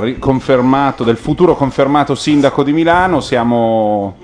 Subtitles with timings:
[0.00, 3.20] ri- confermato, del futuro confermato sindaco di Milano.
[3.20, 4.16] Siamo.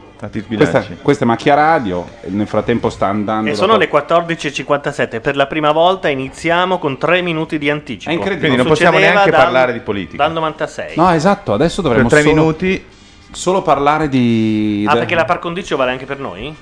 [0.57, 2.09] Questa, questa è Macchia Radio.
[2.29, 3.49] Nel frattempo sta andando.
[3.49, 5.21] E da sono po- le 14.57.
[5.21, 8.11] Per la prima volta iniziamo con 3 minuti di anticipo.
[8.11, 8.49] È incredibile.
[8.49, 10.23] Quindi non possiamo neanche dal- parlare di politica.
[10.23, 10.95] Dal 96.
[10.97, 11.53] No, esatto.
[11.53, 12.85] Adesso dovremmo Per tre solo, minuti.
[13.31, 14.87] solo parlare di.
[14.89, 16.55] Ah, perché la par condicio vale anche per noi?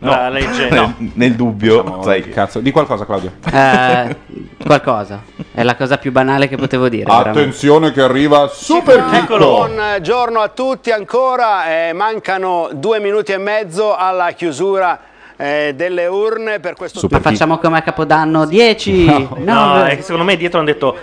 [0.00, 0.10] No.
[0.10, 0.94] La legge, no.
[1.14, 2.22] Nel dubbio, Diciamo, sai.
[2.22, 2.60] che cazzo.
[2.60, 3.32] Di qualcosa, Claudio.
[3.52, 4.16] Eh,
[4.64, 5.22] qualcosa.
[5.52, 7.04] È la cosa più banale che potevo dire.
[7.04, 7.40] veramente.
[7.40, 9.36] Attenzione che arriva Super Chicco.
[9.38, 15.00] Buongiorno a tutti ancora, eh, mancano due minuti e mezzo alla chiusura
[15.36, 19.04] eh, delle urne per questo Ma facciamo come a Capodanno 10.
[19.04, 20.96] No, No, è che secondo me dietro hanno detto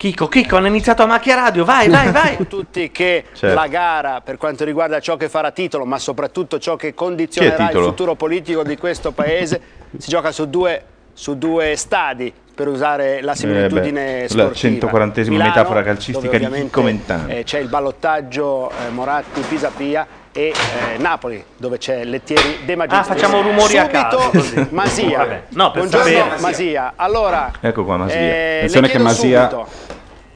[0.00, 2.46] Chicco, Chicco, hanno iniziato a macchia radio, vai, vai, vai.
[2.48, 3.54] tutti che Certo.
[3.54, 7.76] la gara per quanto riguarda ciò che farà titolo, ma soprattutto ciò che condizionerà il
[7.76, 9.60] futuro politico di questo paese,
[9.98, 14.88] si gioca su due, su due stadi per usare la similitudine Eh beh, sportiva.
[14.88, 17.26] la 140esima Milano, metafora calcistica di ovviamente, Chicco Mentana.
[17.28, 20.52] eh, c'è il ballottaggio eh, Moratti-Pisapia e
[20.94, 23.08] eh, Napoli dove c'è Lettieri De Magistris.
[23.08, 24.66] Ah, facciamo rumori a Subito, caso, così.
[24.70, 25.18] Masia.
[25.18, 26.40] Vabbè, no, per Buongiorno sapere.
[26.40, 26.92] Masia.
[26.96, 28.16] Allora, Ecco qua, Masia.
[28.18, 29.68] eh, Attenzione che Masia- subito,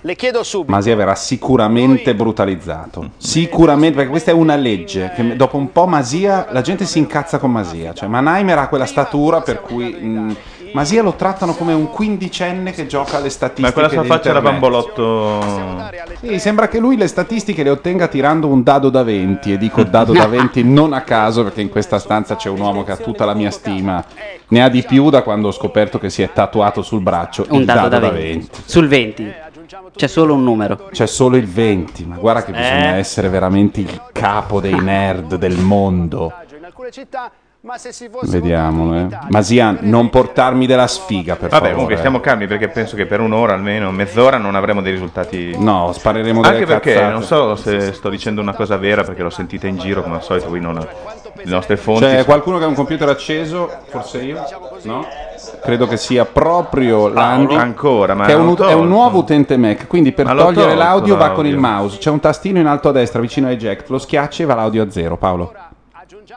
[0.00, 0.70] le chiedo subito.
[0.72, 3.10] Masia verrà sicuramente brutalizzato.
[3.16, 5.12] Sicuramente, perché questa è una legge.
[5.14, 7.94] Che dopo un po' Masia, la gente si incazza con Masia.
[7.94, 9.92] Cioè, Mannheimer ha quella statura per cui.
[9.92, 10.36] mh,
[10.74, 13.68] Masia lo trattano come un quindicenne che gioca alle statistiche.
[13.68, 14.60] Ma quella sua faccia da internet.
[14.60, 15.40] bambolotto.
[16.20, 19.52] Sì, sembra che lui le statistiche le ottenga tirando un dado da 20.
[19.52, 22.82] E dico dado da 20 non a caso, perché in questa stanza c'è un uomo
[22.82, 24.04] che ha tutta la mia stima.
[24.48, 27.60] Ne ha di più da quando ho scoperto che si è tatuato sul braccio un
[27.60, 28.28] il dato da da 20.
[28.32, 28.48] 20.
[28.64, 29.32] Sul 20.
[29.94, 30.88] C'è solo un numero.
[30.90, 32.98] C'è solo il 20, ma guarda che bisogna Eh.
[32.98, 36.32] essere veramente il capo dei nerd del mondo.
[36.56, 37.30] in alcune città,
[37.64, 39.06] ma se si fosse Vediamolo, eh.
[39.30, 41.72] Masia, non portarmi della sfiga, per Vabbè, favore.
[41.72, 45.56] comunque stiamo calmi perché penso che per un'ora almeno, mezz'ora, non avremo dei risultati.
[45.58, 47.12] No, spareremo delle Anche perché cazzate.
[47.12, 50.22] non so se sto dicendo una cosa vera perché l'ho sentita in giro come al
[50.22, 52.02] solito, qui non le nostre fonti.
[52.04, 53.70] C'è qualcuno che ha un computer acceso?
[53.86, 54.44] Forse io?
[54.82, 55.06] No?
[55.62, 57.54] Credo che sia proprio Landi.
[57.54, 60.44] Ancora, ma che è un, l'ho è un nuovo utente Mac, quindi per Ma l'ho
[60.44, 61.68] togliere tolto l'audio va con il l'audio.
[61.82, 61.96] mouse.
[61.98, 64.82] C'è un tastino in alto a destra vicino a eject, lo schiacci e va l'audio
[64.82, 65.54] a zero, Paolo.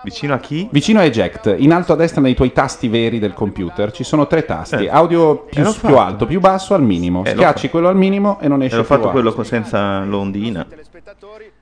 [0.03, 0.67] Vicino a chi?
[0.71, 4.27] Vicino a eject, in alto a destra nei tuoi tasti veri del computer ci sono
[4.27, 4.89] tre tasti, Eh.
[4.89, 5.99] audio più, Eh, l'ho più fatto.
[5.99, 7.23] alto, più basso al minimo.
[7.25, 9.13] Eh, l'ho Schiacci quello al minimo e non E esce l'ho più fatto alto.
[9.13, 10.65] quello con- senza l'ondina.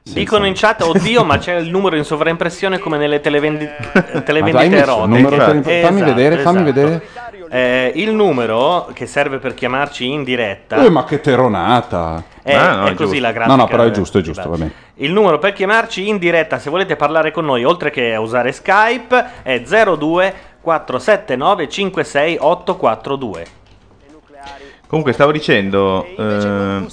[0.03, 4.01] Dicono in chat, oddio, ma c'è il numero in sovraimpressione come nelle televendi- eh, Ma
[4.01, 5.07] tu hai televendite messo il erotiche.
[5.21, 6.73] numero per- fammi Esatto, vedere, fammi esatto.
[6.73, 7.01] vedere.
[7.49, 12.23] Eh, il numero che serve per chiamarci in diretta Eh, ma che teronata!
[12.45, 13.55] È, Ah, no, è è così la grafica.
[13.55, 14.71] No, no, però è del- giusto, è giusto, va bene.
[14.95, 18.51] Il numero per chiamarci in diretta, se volete parlare con noi, oltre che a usare
[18.51, 23.45] Skype, è 02 479 56 842.
[24.87, 26.85] Comunque stavo dicendo eh,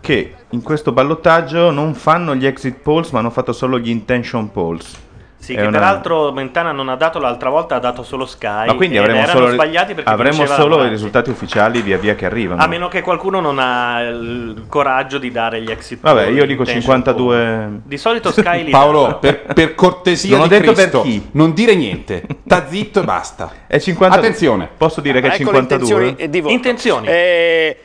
[0.00, 4.52] che in questo ballottaggio non fanno gli exit polls, ma hanno fatto solo gli intention
[4.52, 4.96] polls.
[5.40, 8.66] Sì, È che una- peraltro Mentana non ha dato l'altra volta, ha dato solo Sky.
[8.66, 12.26] Ma quindi avremo erano solo, sbagliati perché avremo solo i risultati ufficiali via via che
[12.26, 12.60] arrivano.
[12.60, 16.62] A meno che qualcuno non ha il coraggio di dare gli exit Vabbè, io dico
[16.62, 17.36] intention 52.
[17.36, 17.80] poll.
[17.84, 21.28] Di solito Sky li Paolo, per, per cortesia Non ho di detto per Cristo, chi.
[21.32, 22.22] non dire niente.
[22.44, 23.50] Sta zitto e basta.
[23.68, 24.68] È 50 Attenzione.
[24.76, 26.06] Posso dire che è ecco le 52?
[26.08, 26.52] intenzioni eh.
[26.52, 27.06] Intenzioni.
[27.06, 27.76] Eh,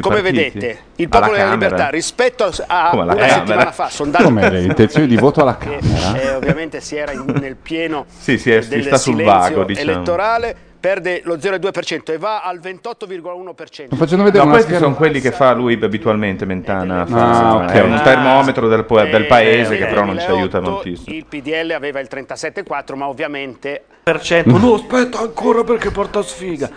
[0.00, 0.22] come partiti?
[0.22, 1.68] vedete, il Alla popolo della Camera?
[1.68, 3.34] libertà rispetto a Come una Camera?
[3.34, 6.20] settimana fa, sondaggio Come le intenzioni di voto alla che Camera?
[6.20, 9.64] eh, ovviamente si era in- nel pieno Sì, sì, è- si del sta sul vago,
[9.64, 9.90] diciamo.
[9.90, 10.54] elettorale,
[10.84, 13.86] perde lo 0,2% e va al 28,1%.
[13.86, 17.06] Sto facendo vedere No, questi scherma- sono quelli che fa lui abitualmente Mentana.
[17.06, 17.70] fa- Ah, ok.
[17.72, 21.16] È un termometro del, del Eh, paese che nel però non ci aiuta 2008 moltissimo.
[21.16, 24.56] Il PDL aveva il 37,4, ma ovviamente per cento.
[24.58, 26.70] No, aspetta ancora perché porta sfiga.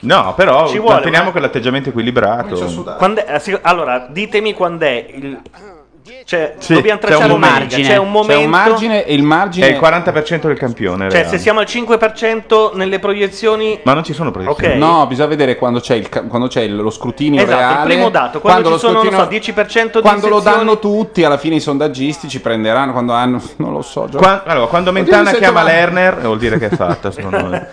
[0.00, 2.56] No, però Ci vuole manteniamo una- quell'atteggiamento equilibrato.
[2.96, 5.40] Quando è- sì, allora, ditemi quando è il
[6.26, 7.86] Cioè, Sì, dobbiamo c'è tracciare un margine.
[7.88, 8.34] C'è un momento.
[8.38, 11.04] C'è un margine e il margine È il 40% del campione.
[11.10, 11.28] Cioè, reale.
[11.28, 13.80] se siamo al 5% nelle proiezioni.
[13.84, 14.74] Ma non ci sono proiezioni.
[14.74, 14.78] Ok.
[14.78, 17.84] No, bisogna vedere quando c'è, il, quando c'è il- lo scrutinio Esatto, il reale.
[17.86, 21.24] primo dato, quando lo ci sono, non scrutinio- so, 10% di Quando lo danno tutti,
[21.24, 22.92] alla fine i sondaggisti ci prenderanno.
[22.92, 23.40] Quando hanno.
[23.56, 24.06] Non lo so.
[24.08, 25.72] Gio- Qua- allora, quando Mentana chiama male.
[25.72, 27.68] Lerner, vuol dire che è fatta, secondo me.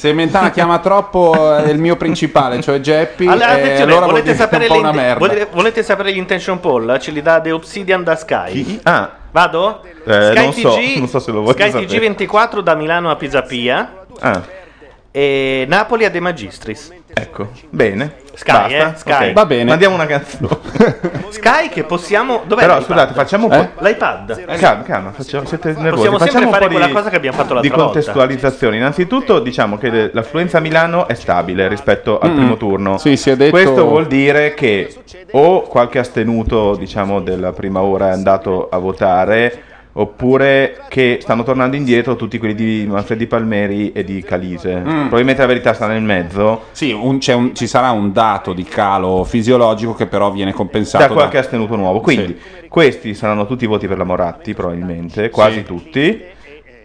[0.00, 3.26] Se Mentana chiama troppo è il mio principale, cioè Geppi.
[3.26, 5.18] Allora, e attenzione, allora volete, sapere un merda.
[5.18, 6.98] volete, volete sapere gli intention poll?
[6.98, 8.80] Ce li dà The Obsidian da Sky.
[8.84, 9.82] Ah, Vado?
[10.06, 11.84] Eh, Sky non so, TG, non so se lo voglio Sky sapere.
[11.84, 14.42] TG 24 da Milano a Pisapia ah,
[15.12, 16.92] e Napoli a De Magistris.
[17.12, 17.48] ecco.
[17.68, 18.14] Bene.
[18.32, 18.92] Sky, Basta?
[18.94, 19.26] eh, Sky.
[19.28, 19.32] Ok.
[19.32, 19.64] Va bene.
[19.64, 20.48] Mandiamo una canzone.
[21.30, 22.42] Sky che possiamo...
[22.46, 22.90] Dov'è Però, l'iPad?
[22.90, 23.84] scusate, facciamo un po'.
[23.84, 23.88] Eh?
[23.88, 24.44] L'iPad.
[24.56, 25.90] Calma, calma, facciamo, siete nervosi.
[25.90, 27.92] Possiamo sempre Facciamo un fare po' quella di, cosa che abbiamo fatto di l'altra volta.
[27.92, 28.76] contestualizzazione.
[28.76, 32.96] Innanzitutto, diciamo che l'affluenza a Milano è stabile rispetto al primo turno.
[32.96, 34.94] Sì, si è detto- Questo vuol dire che
[35.32, 39.64] o qualche astenuto, diciamo, della prima ora è andato a votare.
[39.92, 44.80] Oppure che stanno tornando indietro tutti quelli di Manfredi Palmeri e di Calise.
[44.84, 46.66] Probabilmente la verità sta nel mezzo.
[46.70, 51.08] Sì, un- c'è un- ci sarà un dato di calo fisiologico che però viene compensato
[51.08, 52.00] da qualche astenuto nuovo.
[52.00, 52.38] Quindi
[52.68, 55.64] questi saranno tutti i voti per la Moratti, probabilmente, quasi Sì.
[55.64, 56.22] tutti.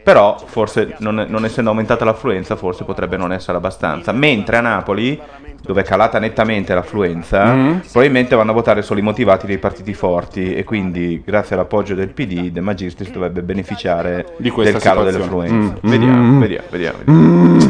[0.06, 4.12] Però forse non, non essendo aumentata l'affluenza, forse potrebbe non essere abbastanza.
[4.12, 5.19] Mentre a Napoli,
[5.63, 7.78] dove è calata nettamente l'affluenza, Mm.
[7.92, 12.10] probabilmente vanno a votare solo i motivati dei partiti forti e quindi grazie all'appoggio del
[12.10, 15.12] PD De Magistris dovrebbe beneficiare del calo situazione.
[15.12, 15.56] dell'affluenza.
[15.84, 15.90] Mm.
[15.90, 16.40] Vediamo, Mm.
[16.40, 17.65] vediamo, vediamo, vediamo.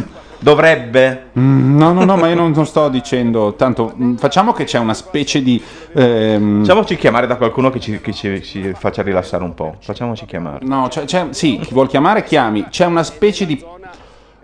[0.46, 1.30] Dovrebbe.
[1.40, 3.96] Mm, No, no, no, ma io non, non sto dicendo tanto.
[4.00, 5.60] mm, Facciamo che c'è una specie di.
[5.94, 9.78] ehm, Facciamoci chiamare da qualcuno che ci, che ci- ci faccia rilassare un po'.
[9.80, 10.60] Facciamoci chiamare.
[10.64, 12.68] No, c'è, c'è- sì, chi vuol chiamare, chiami.
[12.70, 13.64] C'è una specie di.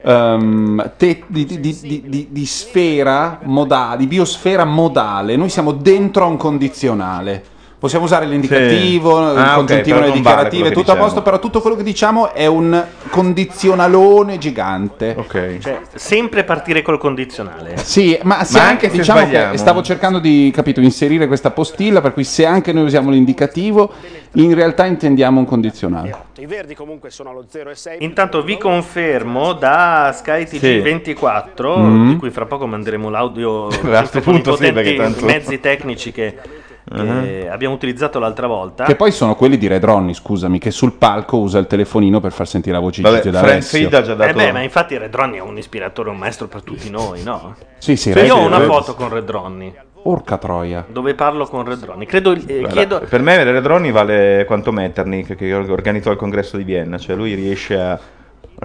[0.03, 5.35] ehm, te- di- di- di- di sfera modale, di biosfera modale.
[5.35, 7.43] Noi siamo dentro a un condizionale.
[7.81, 9.31] Possiamo usare l'indicativo, Sì.
[9.31, 11.21] il Ah, congiuntivo, però le non vale dichiarative, che tutto a posto, diciamo.
[11.23, 15.15] però tutto quello che diciamo è un condizionalone gigante.
[15.17, 15.57] Ok.
[15.57, 17.77] Cioè, sempre partire col condizionale.
[17.77, 19.51] Sì, ma se Ma anche, anche se diciamo sbagliamo.
[19.53, 23.91] che stavo cercando di capito, inserire questa postilla, per cui se anche noi usiamo l'indicativo,
[24.33, 26.15] in realtà intendiamo un condizionale.
[26.37, 27.97] I Verdi comunque sono allo 0,6.
[28.03, 30.79] Intanto vi confermo da Sky TG Sì.
[30.81, 32.09] 24, Mm.
[32.11, 35.25] di cui fra poco manderemo l'audio A sempre sto con i punto sì, perché tanto-
[35.25, 36.35] mezzi tecnici che,
[36.83, 38.83] che abbiamo utilizzato l'altra volta.
[38.85, 42.31] Che poi sono quelli di Red Ronnie, scusami, che sul palco usa il telefonino per
[42.31, 43.77] far sentire la voce di Vabbè, Gigi d'Alessio.
[43.77, 44.29] Fried ha già dato...
[44.29, 47.55] Eh beh, ma infatti Red Ronnie è un ispiratore, un maestro per tutti noi, no?
[47.77, 50.85] Sì, sì, Red- Io ho una Red- foto con Red Ronnie, Porca troia.
[50.89, 52.07] dove parlo con Red Ronnie.
[52.07, 53.01] Credo, eh, chiedo...
[53.07, 57.79] Per me Redroni vale quanto Metternich che organizzò il congresso di Vienna, cioè lui riesce
[57.79, 57.99] a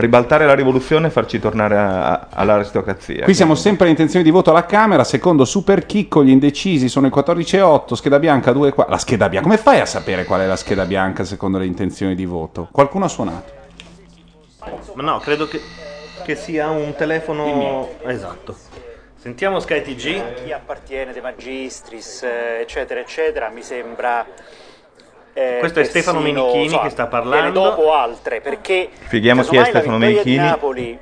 [0.01, 3.25] ribaltare la rivoluzione e farci tornare a- a- all'aristocrazia.
[3.25, 7.07] Qui siamo sempre in intenzione di voto alla Camera, secondo Super Chicco gli indecisi sono
[7.07, 8.87] il 14,8, scheda bianca 2 qua.
[8.89, 12.15] La scheda bianca, come fai a sapere qual è la scheda bianca secondo le intenzioni
[12.15, 12.69] di voto?
[12.71, 13.53] Qualcuno ha suonato.
[14.95, 15.61] Ma no, credo che,
[16.25, 17.89] che sia un telefono...
[18.05, 18.55] Esatto.
[19.17, 20.45] Sentiamo Sky TG.
[20.45, 24.25] chi appartiene De Magistris, eh, eccetera, eccetera, mi sembra.
[25.39, 27.51] Eh, Questo è Stefano Menichini insomma, che sta parlando.
[27.53, 30.37] viene dopo altre, perché Spieghiamo chi è Stefano Menichini.
[30.37, 30.99] Napoli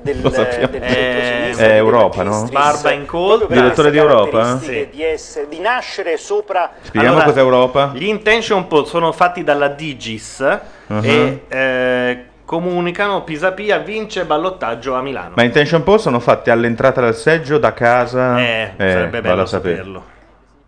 [0.00, 0.66] del, Lo sappiamo.
[0.68, 2.48] del Eh, centro-sinistra è Europa, no?
[2.50, 3.04] Barba in
[3.46, 4.38] per Direttore di Europa?
[4.38, 7.92] caratteristiche Di, essere- di nascere sopra Spieghiamo Allora, cos'è Europa?
[7.94, 11.00] Gli intention poll sono fatti dalla Digis Uh-huh.
[11.02, 15.32] e eh, comunicano Pisapia vince ballottaggio a Milano.
[15.34, 18.38] Ma intention poll sono fatte all'entrata dal seggio, da casa...
[18.38, 20.04] eh, sarebbe vado bello saperlo.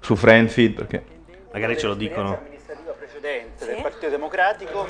[0.01, 1.05] Su Friendfeed, perché...
[1.53, 2.41] Magari ce lo dicono.
[3.27, 4.87] Precedente del Partito Democratico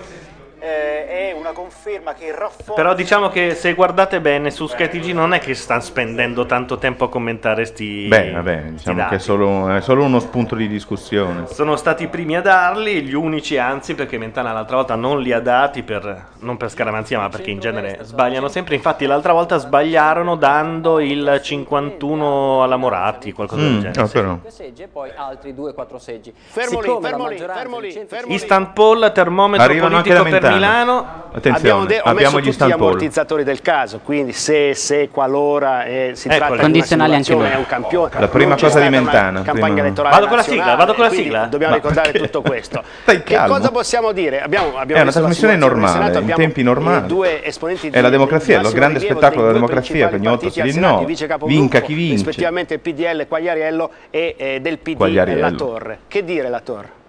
[0.66, 5.32] eh, è una conferma che rafforza Però diciamo che se guardate bene su SkyTG non
[5.32, 9.10] è che stanno spendendo tanto tempo a commentare sti Beh, vabbè, diciamo dati.
[9.10, 11.46] che è solo, è solo uno spunto di discussione.
[11.46, 15.32] Sono stati i primi a darli, gli unici anzi, perché Mentana l'altra volta non li
[15.32, 18.74] ha dati per, non per scaramanzia, ma perché in genere sbagliano sempre.
[18.74, 24.00] Infatti l'altra volta sbagliarono dando il 51 alla Moratti, qualcosa del Mm, genere.
[24.00, 26.32] ah, seggi e poi altri 2-4 seggi.
[26.34, 28.32] Fermo lì, Siccome fermo lì, fermo lì, del fermo lì.
[28.32, 30.42] Instant poll, termometro Arrivano politico per.
[30.56, 31.24] Milano.
[31.36, 36.12] Attenzione, Abbiamo, de- ho abbiamo messo gli ammortizzatori del caso, quindi se, se qualora eh,
[36.14, 36.38] si Eccoli.
[36.56, 37.50] tratta di una anche noi.
[37.50, 38.10] è un campione.
[38.18, 41.44] La prima cosa di Mentana, Campagna elettorale Vado con la sigla, vado con la sigla?
[41.44, 42.26] Dobbiamo Ma ricordare perché?
[42.30, 42.82] tutto questo.
[43.02, 43.54] Stai che calmo.
[43.54, 44.40] cosa possiamo dire?
[44.40, 47.06] Abbiamo, abbiamo È una trasmissione normale, Senato, in abbiamo tempi normali.
[47.06, 51.26] due esponenti È la democrazia, di lo grande spettacolo della democrazia, che ogni volta si
[51.26, 52.14] capogruppo, vinca chi vince.
[52.14, 54.96] rispettivamente il PDL Quagliariello e eh, del PD.
[55.36, 55.98] La Torre.
[56.08, 57.04] Che dire La Torre?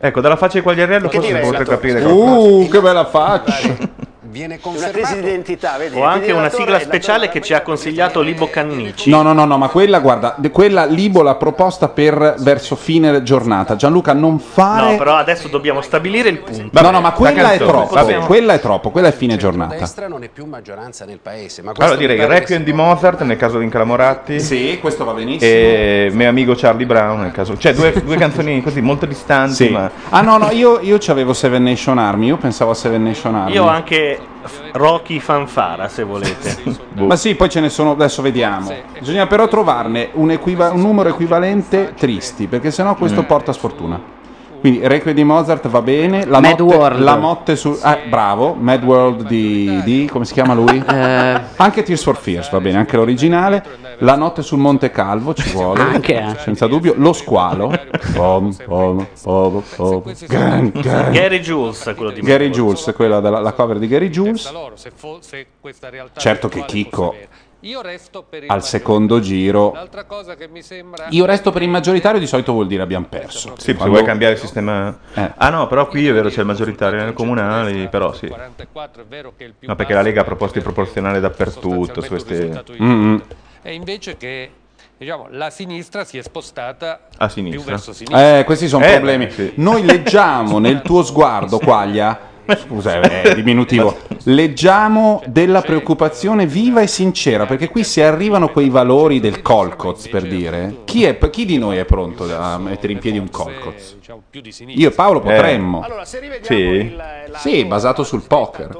[0.00, 2.24] Ecco, dalla faccia di Quagliariello Che forse si potrà capire qualcosa.
[2.24, 4.06] Uh, che bella faccia!
[4.30, 5.98] Viene una crisi di identità, vedi?
[5.98, 9.08] Ho anche una sigla speciale che ci ha consigliato Libo Cannici.
[9.08, 13.74] No, no, no, no, ma quella, guarda, quella Libo l'ha proposta per verso fine giornata.
[13.74, 14.92] Gianluca, non fare.
[14.92, 16.80] No, però adesso dobbiamo stabilire il punto.
[16.80, 17.94] no, no, ma quella è troppo.
[17.94, 18.26] va bene.
[18.26, 19.76] Quella è troppo, quella è fine giornata.
[19.76, 23.36] destra non è più maggioranza nel paese, ma Allora questo direi Requiem di Mozart nel
[23.36, 24.40] caso di Incalamoratti.
[24.40, 25.50] Sì, questo va benissimo.
[25.50, 27.56] E mio amico Charlie Brown nel caso.
[27.56, 29.68] Cioè, due, due canzoni così molto distanti, Sì.
[29.70, 29.90] ma.
[30.10, 33.52] Ah no, no, io, io c'avevo Seven Nation Army, io pensavo a Seven Nation Army.
[33.52, 33.68] Io ho
[34.20, 36.56] anche Rocky Fanfara, se volete.
[36.94, 38.72] Ma sì, poi ce ne sono, adesso vediamo.
[38.98, 43.26] Bisogna però trovarne un, equiva- un numero equivalente tristi, perché sennò questo Mm.
[43.26, 44.16] porta sfortuna.
[44.60, 47.00] Quindi Requiem di Mozart va bene, la, Mad notte, World.
[47.00, 47.78] la notte su...
[47.80, 50.82] Ah, bravo, Mad World di, di- come si chiama lui?
[50.84, 51.40] Eh.
[51.56, 53.64] Anche Tears for Fears va bene, anche l'originale.
[53.98, 56.34] La notte sul Monte Calvo ci vuole, Anche, eh.
[56.38, 56.94] senza dubbio.
[56.96, 57.72] Lo squalo.
[58.14, 60.02] Pom, pom, pom, pom.
[60.26, 61.10] Gan, gan.
[61.12, 64.52] Gary Jules, quello di Gary Jules, quella della la cover di Gary Jules.
[66.16, 67.14] Certo che Chicco
[67.62, 69.72] Io resto per il al secondo giro.
[69.72, 73.06] L'altra cosa che mi sembra Io resto per il maggioritario, di solito vuol dire abbiamo
[73.08, 73.54] perso.
[73.56, 74.96] Sì, se Quando- vuoi cambiare il sistema.
[75.14, 75.32] Eh.
[75.36, 78.28] Ah no, però qui è vero c'è il maggioritario nelle comunali, però sì.
[78.28, 81.18] 44 è vero che è il più No, perché la Lega ha proposto il proporzionale
[81.18, 82.62] dappertutto su queste.
[82.80, 83.16] Mm, mm.
[83.62, 84.50] e invece che
[84.96, 87.70] diciamo la sinistra si è spostata A più sinistra.
[87.72, 88.38] verso sinistra.
[88.38, 89.30] Eh, questi sono Eh, problemi.
[89.32, 89.52] sì.
[89.56, 92.36] Noi leggiamo nel tuo sguardo, Quaglia.
[92.56, 93.96] Scusa, è diminutivo.
[94.24, 100.22] Leggiamo della preoccupazione viva e sincera, perché qui se arrivano quei valori del Colcoz, per
[100.22, 103.96] dire, chi, è- chi di noi è pronto a mettere in piedi un Colcoz?
[104.68, 105.84] Io e Paolo potremmo.
[106.04, 106.96] Se rivediamo Sì.
[107.36, 108.76] Sì, basato sul poker.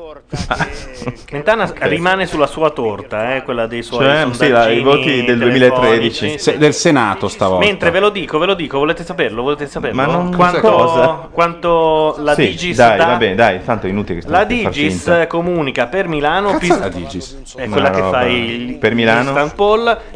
[1.31, 5.39] Mentana rimane sulla sua torta, eh, quella dei suoi Cioè, sì, la- i voti del
[5.39, 6.19] 2013.
[6.19, 6.39] telefonici.
[6.39, 7.65] Se- del Senato stavolta.
[7.67, 9.43] Mentre ve lo dico, ve lo dico, volete saperlo?
[9.43, 9.97] Volete saperlo?
[9.97, 11.29] Ma non quanto, cosa?
[11.31, 14.45] quanto la sì, Digis dai, dà- va bene, dai, tanto è inutile che stiamo La
[14.45, 16.59] Digis comunica per Milano Cazzo.
[16.61, 17.37] Pisa- è la Digis?
[17.57, 19.53] è quella che fa il Per Milano?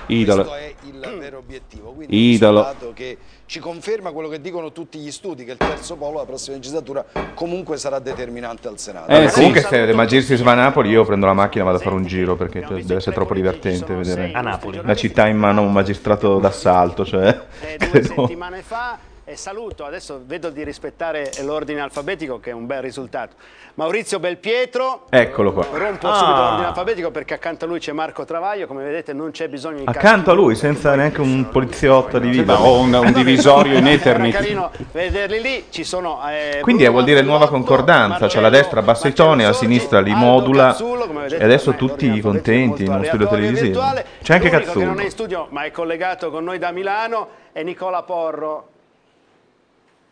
[0.07, 0.45] Idolo.
[0.45, 0.75] Questo è
[1.11, 1.91] il vero obiettivo.
[1.91, 2.75] Quindi Idolo.
[2.95, 3.17] che
[3.49, 7.03] ci conferma quello che dicono tutti gli studi, che il terzo polo la prossima legislatura
[7.33, 9.11] comunque sarà determinante al Senato.
[9.11, 9.37] Eh, sì.
[9.37, 11.95] Comunque, se De Magistris va a Napoli, io prendo la macchina e vado a fare
[11.95, 15.73] un giro perché cioè, deve essere troppo divertente vedere la città in mano a un
[15.73, 17.07] magistrato d'assalto.
[17.07, 18.99] Cioè, eh, due credo- settimane fa
[19.31, 23.35] e saluto, adesso vedo di rispettare l'ordine alfabetico che è un bel risultato.
[23.75, 25.67] Maurizio Belpietro, Eccolo qua.
[25.71, 26.15] rompo Ah.
[26.15, 29.81] subito l'ordine alfabetico perché accanto a lui c'è Marco Travaglio, come vedete non c'è bisogno
[29.81, 32.59] di Accanto a lui, senza neanche un poliziotto di vita.
[32.63, 34.33] Ho un, un divisorio in Era eternity.
[34.33, 38.49] carino vederli lì, ci sono eh, Quindi Bruno vuol dire nuova concordanza, cioè la Marcello-
[38.51, 41.75] destra bassa i toni, la sinistra li Sorgi, modula Aldo Cazzullo, come vedete, e adesso
[41.75, 43.81] tutti contenti in uno studio televisivo.
[44.23, 45.01] C'è anche L'unico che non è Cazzullo.
[45.03, 48.69] in studio ma è collegato con noi da Milano è Nicola Porro.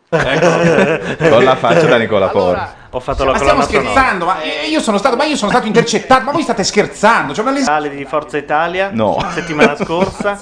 [1.29, 2.31] Con la faccia da Nicola.
[2.31, 4.37] Allora, Ho fatto la Ma stiamo scherzando, ma
[4.69, 7.33] io sono stato, ma io sono stato intercettato, ma voi state scherzando?
[7.33, 7.51] C'è una
[7.89, 9.17] di Forza Italia No.
[9.33, 10.37] settimana scorsa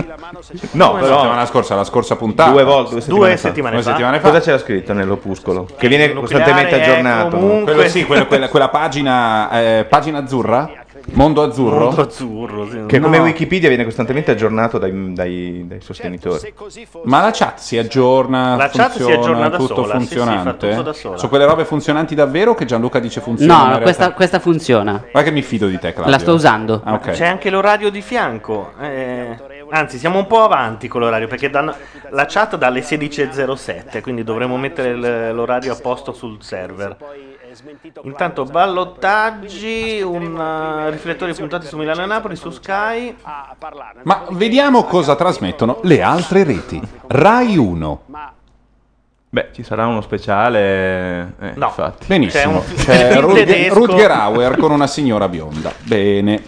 [0.74, 2.52] No, però settimana scorsa, la scorsa puntata.
[2.52, 3.48] due volte, due settimane, due fa.
[3.48, 3.90] settimane Due fa.
[3.90, 4.28] settimane fa.
[4.30, 5.68] Cosa c'era scritto nell'opuscolo?
[5.76, 7.36] Che viene costantemente aggiornato.
[7.36, 7.42] no?
[7.42, 10.70] comunque- Quello sì, quella, quella- quella pagina, eh, pagina azzurra?
[11.14, 11.86] Mondo azzurro?
[11.86, 12.84] Mondo azzurro sì.
[12.88, 13.24] Che come No.
[13.24, 16.40] Wikipedia viene costantemente aggiornato dai, dai- dai sostenitori.
[16.40, 19.76] se così fosse Ma la chat si aggiorna, La chat si funziona, aggiorna da tutto
[19.76, 20.68] sola, sì, sì, funzionante?
[20.68, 21.18] fa tutto da sola.
[21.18, 23.66] Su quelle robe funzionanti davvero che Gianluca dice funzionano?
[23.66, 24.92] in No, questa, questa funziona.
[25.12, 26.12] Guarda che mi fido di te, Claudio.
[26.12, 26.82] La sto usando.
[26.84, 27.12] Ah, ok.
[27.12, 28.74] C'è anche l'orario di fianco.
[28.82, 29.38] eh,
[29.70, 31.76] anzi, siamo un po' avanti con l'orario perché danno-
[32.10, 36.98] la chat dalle 16.07, quindi dovremo mettere l'orario a posto sul server.
[38.04, 43.16] Intanto ballottaggi, un, uh, riflettori puntati su Milano e Napoli su Sky.
[44.04, 46.82] Ma vediamo cosa trasmettono le altre reti.
[47.08, 48.02] Rai 1.
[49.30, 51.34] Beh, ci sarà uno speciale.
[51.40, 51.66] Eh, No.
[51.68, 52.06] infatti.
[52.08, 52.64] Benissimo.
[52.76, 53.72] C'è un C'è Rutger.
[53.74, 55.74] Rutger Hauer con una signora bionda.
[55.84, 56.42] Bene.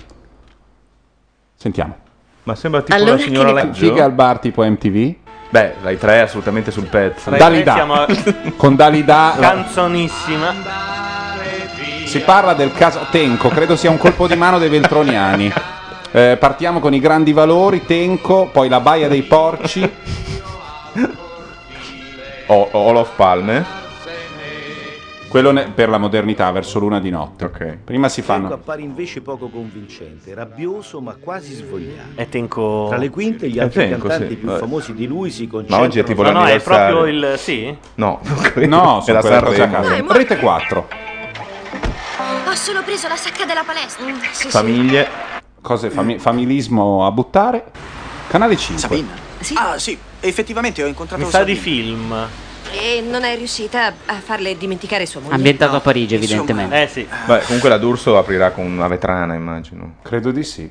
[1.56, 1.96] Sentiamo.
[2.44, 3.74] Ma sembra tipo Allora la signora Leggio.
[3.88, 5.16] Figa al bar tipo MTV?
[5.50, 7.30] Beh, Rai 3 è assolutamente sul pezzo.
[7.30, 7.74] Rai Dalida.
[7.74, 10.54] tre siamo- Con Dalida Canzonissima.
[12.08, 15.52] Si parla del caso Tenco, credo sia un colpo di mano dei Veltroniani.
[16.12, 19.90] Eh, partiamo con i grandi valori, Tenco, poi la baia dei porci.
[22.48, 23.86] O- Olof Palme.
[25.28, 27.50] Quello ne- per la modernità, verso l'una di notte.
[27.84, 28.54] Prima si Tenco fanno.
[28.54, 32.12] appare invece poco convincente, rabbioso ma quasi svogliato.
[32.16, 32.86] È Tenco.
[32.88, 34.40] Tra le quinte gli È altri Tenco, cantanti sì.
[34.40, 34.60] più Vabbè.
[34.60, 36.96] famosi di lui si Ma concentrano oggi è tipo No, no, è l'anniversario.
[36.96, 37.38] proprio il.
[37.38, 37.78] Sì?
[37.96, 38.22] No,
[38.56, 40.06] No, è sono la quelle cose a Sanremo.
[40.08, 40.18] caso.
[40.18, 40.88] Rete 4.
[42.58, 44.04] Solo preso la sacca della palestra.
[44.32, 45.08] Sì, Famiglie.
[45.62, 47.64] Cose fami- familismo a buttare.
[48.28, 48.82] Canale 5.
[48.82, 49.08] Sabina?
[49.56, 51.62] Ah, sì, effettivamente ho incontrato Mi sa di Sabina.
[51.64, 52.28] film.
[52.72, 55.36] E non è riuscita a farle dimenticare sua moglie?
[55.36, 56.82] Ambientato a Parigi, evidentemente.
[56.84, 57.08] Eh sì.
[57.26, 59.96] Beh, comunque la D'Urso aprirà con una vetrana, immagino.
[60.04, 60.70] Credo di sì.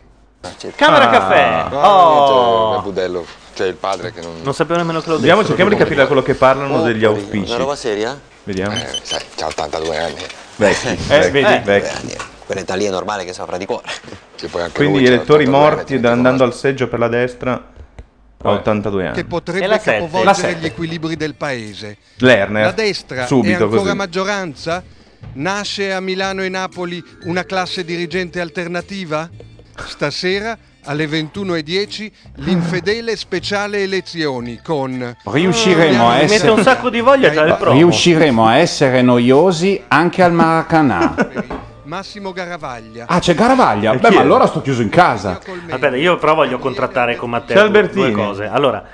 [0.76, 1.10] Camera Ah.
[1.10, 1.66] caffè.
[1.70, 2.68] No, Oh.
[2.70, 4.34] niente, Budello, cioè il padre che non...
[4.42, 7.04] Non sapevo nemmeno che lo Vediamo, cerchiamo di capire da quello che parlano Oh, degli
[7.04, 7.48] auspici.
[7.48, 8.18] Una roba seria?
[8.44, 8.74] Vediamo.
[8.74, 10.26] Eh, sai, c'ha 82 anni.
[10.56, 11.64] Vecchi, Eh, vecchi, vedi?
[11.64, 12.16] vecchi.
[12.46, 13.88] Quell'età lì è normale che soffra di cuore.
[14.36, 16.98] Che poi anche Quindi lui gli elettori 82 anni, morti ed andando al seggio per
[16.98, 17.52] la destra
[18.42, 19.24] a 82 che anni.
[19.24, 19.90] potrebbe La sette.
[20.00, 21.96] La capovolgere gli equilibri del paese.
[22.18, 23.94] Lerner, La destra subito è ancora così.
[23.94, 24.82] maggioranza?
[25.32, 29.28] Nasce a Milano e Napoli una classe dirigente alternativa?
[29.86, 30.56] Stasera
[30.86, 35.16] alle 21.10 l'infedele speciale elezioni con...
[35.24, 36.50] Riusciremo a Mi mette essere.
[36.50, 37.76] un sacco di voglia già il promo.
[37.76, 41.14] Riusciremo a essere noiosi anche al Maracanã.
[41.84, 43.04] Massimo Garavaglia.
[43.06, 43.92] Ah, c'è Garavaglia.
[43.92, 45.38] E Beh, ma allora sto chiuso in casa.
[45.70, 48.46] Aspetta, io però voglio contrattare con Matteo due cose.
[48.46, 48.84] Allora,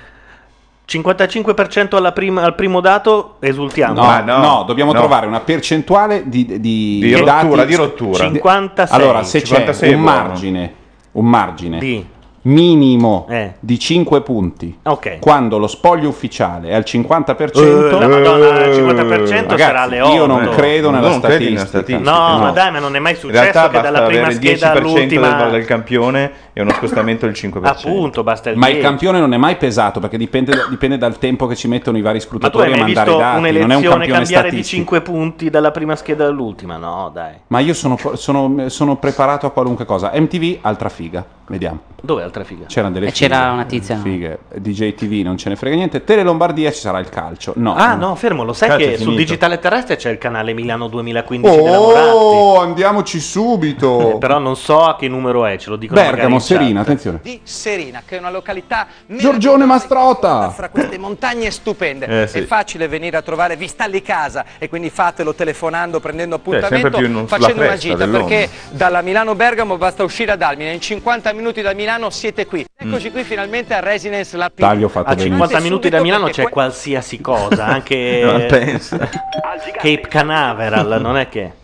[0.87, 3.95] 55% alla prima- al primo dato, esultiamo.
[3.95, 8.25] No, no, dobbiamo trovare una percentuale di, di, Di rottura, di rottura.
[8.25, 9.01] 56.
[9.01, 10.17] Allora, se 56 c'è un buono.
[10.19, 10.75] margine,
[11.13, 12.07] un margine Di.
[12.45, 13.53] minimo Eh.
[13.61, 15.19] di 5 punti, Ok.
[15.21, 20.01] quando lo spoglio ufficiale è al 50%, Eh, la Madonna, il 50% Ragazzi, sarà alle
[20.01, 20.15] 8.
[20.15, 22.11] Io non credo nella Non credi nella statistica.
[22.11, 24.57] No, ma dai, ma non è mai In successo realtà che dalla prima avere il
[24.57, 25.33] scheda 10% all'ultima.
[25.43, 27.65] del, del campione e uno scostamento del 5%.
[27.65, 28.87] Appunto, basta il Ma il 10.
[28.87, 32.19] campione non è mai pesato perché dipende, dipende dal tempo che ci mettono i vari
[32.19, 33.37] Ma tu scrutatori hai a mandare visto i dati.
[33.37, 34.77] Non è un un'elezione campione cambiare di statistico.
[34.97, 36.77] 5 punti dalla prima scheda all'ultima?
[36.77, 37.35] No, dai.
[37.47, 40.11] Ma io sono, sono- sono preparato a qualunque cosa.
[40.15, 41.25] MTV, altra figa.
[41.47, 41.81] Vediamo.
[42.01, 42.67] Dove altra figa?
[42.67, 43.51] C'erano delle E c'era fighe.
[43.53, 43.97] una tizia?
[43.97, 44.39] Fighe.
[44.57, 46.03] DJ TV non ce ne frega niente.
[46.05, 47.53] Tele Lombardia ci sarà il calcio.
[47.57, 47.75] No.
[47.75, 50.89] Ah, no, fermo, lo sai Calcio che è sul digitale terrestre c'è il canale Milano
[50.89, 52.11] 2015 della Moratti.
[52.11, 54.15] Oh, andiamoci subito.
[54.15, 56.41] Eh, però non so a che numero è, ce lo dicono Bergamo.
[56.43, 57.21] Serina, attenzione.
[57.23, 60.51] di Serina, che è una località Giorgione Mastrota.
[60.51, 62.23] fra queste montagne stupende.
[62.23, 62.39] Eh, sì.
[62.39, 66.97] È facile venire a trovare, vi sta lì casa e quindi fatelo telefonando, prendendo appuntamento,
[66.99, 68.27] sulla facendo una gita, dell'onda.
[68.27, 72.65] perché dalla Milano Bergamo basta uscire ad Almine, in 50 minuti da Milano siete qui.
[72.85, 72.89] Mm.
[72.89, 74.69] Eccoci qui finalmente a Residence La Pina.
[74.69, 75.37] Taglio fatto A benissimo.
[75.37, 78.99] 50 minuti da Milano c'è qualsiasi cosa, anche Non penso.
[78.99, 81.61] Cape Canaveral, non è che...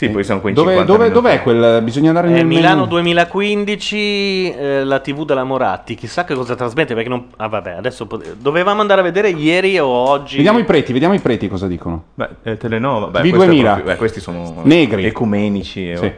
[0.00, 1.22] Sì, poi sono quei Dove, 50 dove, minuti.
[1.22, 1.82] dov'è quel?
[1.82, 2.86] Bisogna andare È nel Milano menu.
[2.88, 7.26] 2015, eh, la TV della Moratti, chissà che cosa trasmette perché non...
[7.36, 10.36] Ah vabbè, adesso pot- dovevamo andare a vedere ieri o oggi...
[10.36, 12.04] Vediamo i preti, vediamo i preti cosa dicono.
[12.14, 13.08] Beh, eh, Telenova.
[13.08, 13.30] Beh, V2000.
[13.34, 15.04] questo è proprio- beh, questi sono Negri.
[15.04, 15.90] ecumenici.
[15.90, 16.12] eh, Sì.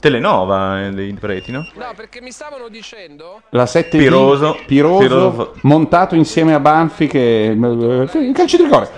[0.00, 1.66] Telenova eh, dei preti, no?
[1.74, 4.56] No, perché mi stavano dicendo La 7 Piroso.
[4.66, 5.54] Piroso, Piroso.
[5.62, 8.88] montato insieme a Banfi che eh, il calcio di rigore.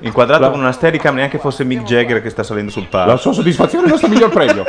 [0.00, 3.10] Inquadrato La- con una steadicam neanche fosse Mick Jagger che sta salendo sul palco.
[3.10, 4.64] La sua soddisfazione è il nostro miglior premio.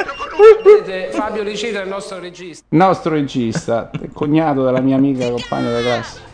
[0.63, 2.65] Vedete, Fabio Licita è il nostro regista.
[2.69, 6.29] Nostro regista, il cognato della mia amica compagna della classe.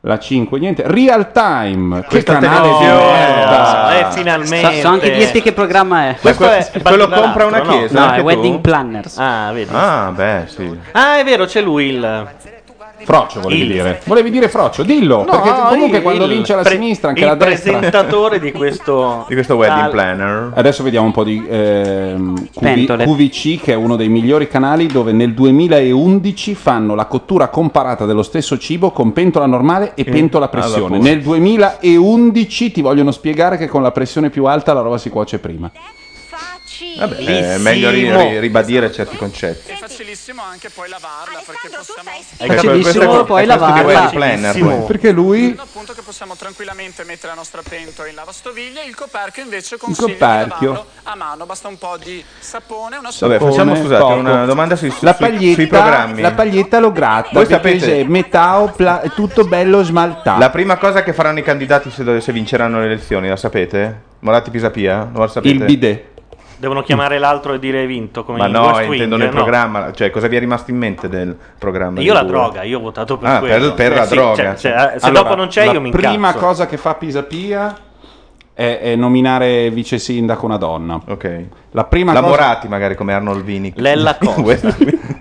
[0.00, 0.84] La 5, niente.
[0.86, 2.02] Real Time.
[2.02, 3.98] Che Questa canale di merda.
[3.98, 4.74] Eh, finalmente.
[4.76, 6.16] So, so anche dirti che programma è.
[6.20, 7.70] Questo è quello Battito compra una no?
[7.70, 8.06] chiesa.
[8.06, 8.22] No, è tu?
[8.22, 9.18] Wedding Planners.
[9.18, 9.70] Ah, vedi.
[9.72, 10.78] Ah, beh, sì.
[10.92, 12.28] Ah, è vero, c'è lui il...
[13.04, 14.00] Froccio volevi Il- dire.
[14.04, 15.24] Volevi dire Froccio, dillo.
[15.24, 17.72] perché No, comunque il- quando il vince la pre- sinistra, anche il la destra.
[17.78, 19.24] presentatore di questo...
[19.28, 20.52] Di questo wedding Al- planner.
[20.54, 22.96] Adesso vediamo un po' di ehm, QV.
[23.04, 28.22] QVC, che è uno dei migliori canali dove nel 2011 fanno la cottura comparata dello
[28.22, 30.98] stesso cibo con pentola normale e Eh, pentola a pressione.
[30.98, 35.38] Nel 2011 ti vogliono spiegare che con la pressione più alta la roba si cuoce
[35.38, 35.70] prima.
[36.98, 39.70] Vabbè, è meglio ri- ri- ribadire certi concetti.
[39.72, 44.08] È facilissimo anche poi lavarla perché possiamo È facilissimo poi lavarla.
[44.10, 44.84] planner, poi.
[44.86, 49.74] Perché lui appunto che possiamo tranquillamente mettere la nostra pentola in lavastoviglie il coperchio invece
[49.76, 50.58] Il consiglio coperchio.
[50.58, 54.14] di lavarlo a mano basta un po' di sapone una Vabbè, facciamo scusate poco.
[54.14, 56.20] una domanda sui, la sui- paglietta, sui programmi.
[56.20, 60.38] la paglietta lo gratta Voi sapete- metà pla- è tutto bello smaltato.
[60.38, 64.00] La prima cosa che faranno i candidati se, se vinceranno le elezioni, la sapete?
[64.20, 65.08] Moratti Pisapia?
[65.10, 65.54] Non la sapete?
[65.54, 66.04] Il bidet.
[66.58, 69.32] Devono chiamare l'altro e dire hai vinto come Ma in no, West intendo nel no.
[69.34, 69.92] programma.
[69.92, 72.00] Cioè, cosa vi è rimasto in mente del programma?
[72.00, 72.30] Io la due?
[72.30, 73.74] droga, io ho votato per Ah, quello.
[73.74, 74.34] per, per Eh la sì, droga.
[74.34, 76.38] cioè, cioè, se Allora, dopo non c'è la io mi prima incazzo.
[76.38, 77.74] cosa che fa Pisapia
[78.58, 80.98] è, è nominare vice sindaco una donna.
[81.08, 81.40] Ok.
[81.72, 83.74] La prima la cosa- Moratti, magari come Arnold Vinic.
[83.78, 84.74] Lella Costa.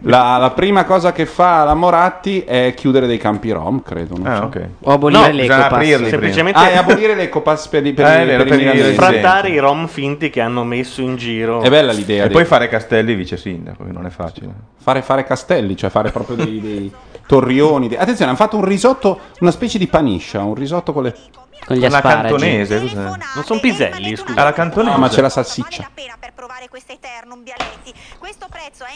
[0.03, 4.15] La, la prima cosa che fa la Moratti è chiudere dei campi rom, credo.
[4.17, 4.43] non Ah, so.
[4.43, 4.67] ok.
[4.83, 6.07] O abolire No, l'Ecopass.
[6.07, 8.93] semplicemente Ah, e abolire l'Ecopass per, i- per, Eh, per i per i milanesi.
[8.93, 11.61] Sfrattare i rom finti che hanno messo in giro.
[11.61, 12.23] È bella l'idea.
[12.23, 14.49] E di- poi fare Castelli vice sindaco, che non è facile.
[14.77, 16.91] fare, fare castelli, cioè fare proprio dei, dei
[17.25, 17.87] torrioni.
[17.87, 21.15] dei- Attenzione, hanno fatto un risotto, una specie di paniscia, un risotto con le...
[21.65, 22.95] Con Una cantonese, cos'è?
[22.95, 24.39] Non sono piselli, scusa.
[24.39, 24.95] Alla cantonese.
[24.95, 25.89] Ah, ma c'è la salsiccia.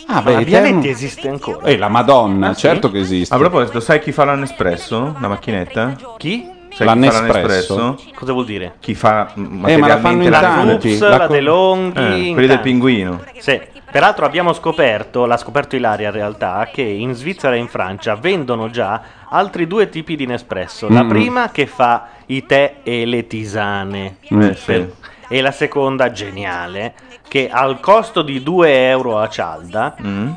[0.07, 1.65] Ah, beh, Ma i Bialetti esiste ancora.
[1.65, 2.61] Eh, la Madonna, Ah, sì?
[2.61, 3.33] certo che esiste.
[3.33, 5.15] A proposito, sai chi fa l'Nespresso?
[5.19, 5.95] La macchinetta?
[6.17, 6.47] Chi?
[6.71, 7.97] Sai La chi fa Nespresso?
[8.13, 8.75] Cosa vuol dire?
[8.79, 10.89] Chi fa mm, Eh, ma la fanno materialmente in La tanti.
[10.89, 11.99] Rups, La la co- De Longhi.
[11.99, 12.61] Eh, in quelli del tanti.
[12.69, 13.23] pinguino.
[13.37, 13.61] Sì.
[13.91, 18.69] Peraltro abbiamo scoperto, l'ha scoperto Ilaria in realtà, che in Svizzera e in Francia vendono
[18.69, 20.87] già altri due tipi di Nespresso.
[20.89, 21.09] La Mm.
[21.09, 24.17] prima che fa i tè e le tisane.
[24.21, 24.85] Eh, sì.
[25.27, 26.93] E la seconda, geniale,
[27.27, 30.29] che al costo di 2 euro a cialda Mm.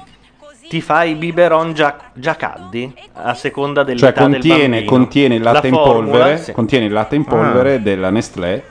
[0.70, 4.90] ti fa i biberon già, già caldi a seconda Cioè dell'età del contiene, bambino.
[4.90, 6.52] contiene il latte La in formula, polvere, sì.
[6.52, 8.64] contiene il latte in polvere della Nestlé.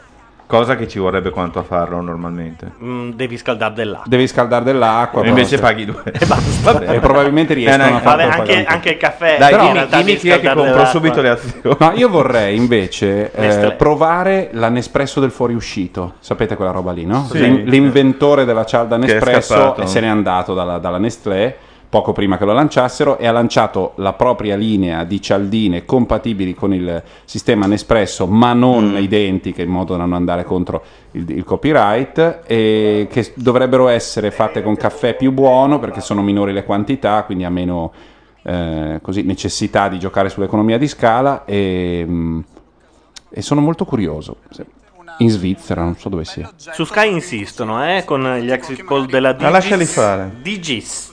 [0.52, 2.74] Cosa che ci vorrebbe quanto a farlo normalmente.
[2.84, 4.06] Mm, devi scaldare dell'acqua.
[4.10, 5.24] Devi scaldare dell'acqua.
[5.24, 6.04] E invece però- paghi due.
[6.12, 6.82] E basta.
[6.94, 9.38] E probabilmente riescono Eh, no, a farlo Vabbè, anche, anche il caffè.
[9.40, 10.86] Dai, in dimmi, dimmi chi è che compro dell'acqua.
[10.88, 11.76] subito le azioni.
[11.80, 16.16] No, io vorrei invece eh, provare la Nespresso del fuoriuscito.
[16.20, 17.26] Sapete quella roba lì, no?
[17.32, 17.40] Sì.
[17.40, 21.56] L'in- L'inventore della cialda Nespresso se n'è andato dalla, dalla Nestlé
[21.92, 26.74] poco prima che lo lanciassero e ha lanciato la propria linea di cialdine compatibili con
[26.74, 28.96] il sistema Nespresso ma non Mm.
[28.96, 34.64] identiche in modo da non andare contro il, il copyright e che dovrebbero essere fatte
[34.64, 37.92] con caffè più buono perché sono minori le quantità quindi ha meno
[38.44, 42.40] eh, così, necessità di giocare sull'economia di scala e, mm,
[43.30, 44.38] e sono molto curioso.
[44.50, 44.66] Se-
[45.18, 46.50] In Svizzera, non so dove sia.
[46.56, 49.46] Su Sky insistono, eh, con gli exit poll della Digis.
[49.46, 50.32] Ma lasciali fare.
[50.42, 51.11] Digis.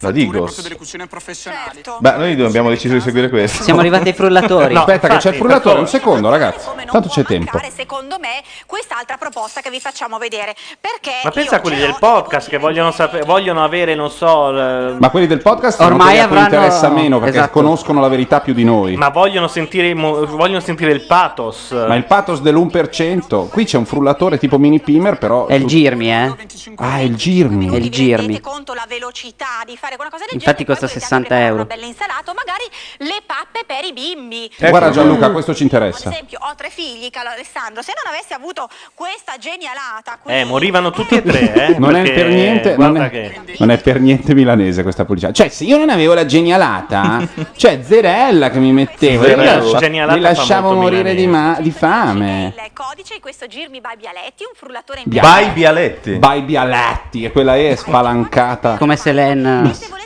[0.00, 0.62] La Digos.
[0.62, 1.80] delle cucine professionali.
[1.98, 3.62] Beh, noi abbiamo deciso di seguire questo.
[3.64, 4.74] Siamo arrivati ai frullatori.
[4.76, 5.78] No, aspetta, che c'è il frullatore.
[5.80, 6.66] Un secondo, ragazzi.
[6.90, 7.58] Tanto c'è tempo.
[7.74, 12.48] secondo me quest'altra proposta che vi facciamo vedere perché Ma pensa a quelli del podcast
[12.48, 16.28] che vogliono, sape- vogliono avere, non so, l- Ma quelli del podcast Ormai Ormai a
[16.28, 17.52] cui avranno- interessa meno perché Esatto.
[17.52, 18.96] conoscono la verità più di noi.
[18.96, 21.70] ma vogliono sentire, mo- vogliono sentire il pathos.
[21.72, 25.46] Ma il pathos dell'1%, qui c'è un frullatore tipo mini pimer, però.
[25.46, 26.34] È il girmi, eh?
[26.76, 27.68] Ah, è il girmi.
[27.70, 28.40] È il girmi.
[28.40, 31.64] conto la velocità di fare quella cosa del Infatti costa 60 euro.
[31.64, 32.64] bella insalata o magari
[32.98, 36.08] le pappe per i bimbi Guarda Gianluca, questo ci interessa.
[36.08, 40.90] ad esempio ho tre figli caro Alessandro se non avessi avuto questa genialata Eh, morivano
[40.90, 41.78] tutti e tre, eh.
[41.78, 45.32] Non è per niente, non è, che- non è per niente milanese questa pubblicità.
[45.32, 50.14] Cioè, se io non avevo la genialata, cioè Zerella che mi mi, Zerella.
[50.14, 52.52] mi lasciavo morire di, ma- di fame.
[52.56, 56.12] il codice di questo girmi by Bialetti un frullatore in By Bialetti.
[56.18, 58.76] By Bialetti, e quella è spalancata.
[58.76, 58.96] Come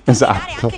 [0.04, 0.70] Esatto.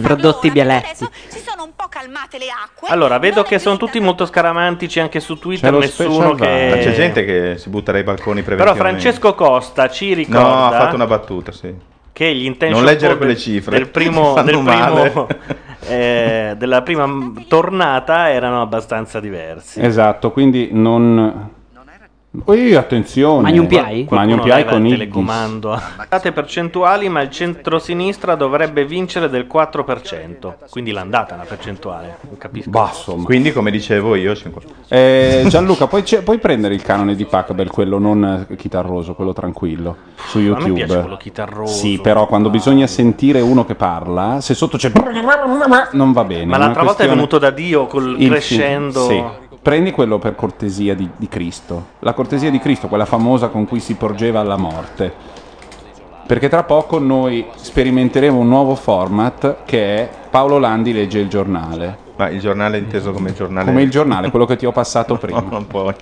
[0.00, 1.06] Prodotti Bialetti.
[1.28, 5.20] si sono un po' calmate le acque Allora, vedo che sono tutti molto scaramantici anche
[5.20, 6.68] su Twitter, lo nessuno special che...
[6.70, 9.00] Ma c'è gente che si butta dai balconi Però preventivamente.
[9.00, 11.74] Francesco Costa ci ricorda No, ha fatto una battuta, sì.
[12.12, 15.26] che gli intention Non leggere code quelle cifre, del primo, del primo
[15.86, 19.80] eh, della prima m- tornata erano abbastanza diversi.
[19.82, 21.56] Esatto, quindi non...
[22.44, 23.40] Ui, attenzione.
[23.40, 23.76] Magnum PI?
[23.78, 25.80] Magnum Qualcuno PI leva con il telecomando.
[26.10, 30.52] Date percentuali, ma il centro-sinistra dovrebbe vincere del 4%.
[30.70, 32.18] Quindi l'andata è una percentuale.
[32.28, 32.68] Non capisco.
[32.68, 33.16] Basso.
[33.16, 34.72] ma- Quindi, come dicevo io, 50.
[34.88, 39.32] Eh, Gianluca, puoi, ce- puoi prendere il canone di Packbell, quello non eh, chitarroso, quello
[39.32, 40.74] tranquillo, su A me YouTube.
[40.74, 41.72] piace quello chitarroso.
[41.72, 44.92] Sì, però quando bisogna sentire uno che parla, se sotto c'è
[45.92, 46.44] non va bene.
[46.44, 49.00] Ma l'altra volta è venuto da Dio col Il- crescendo.
[49.08, 49.24] Sì.
[49.60, 51.88] Prendi quello per cortesia di, di Cristo.
[52.00, 55.12] La cortesia di Cristo, quella famosa con cui si porgeva alla morte.
[56.26, 62.06] Perché tra poco noi sperimenteremo un nuovo format che è Paolo Landi legge il giornale.
[62.16, 63.66] Ma il giornale inteso come giornale.
[63.66, 65.40] Come il giornale, quello che ti ho passato prima.
[65.40, 65.94] No, non puoi.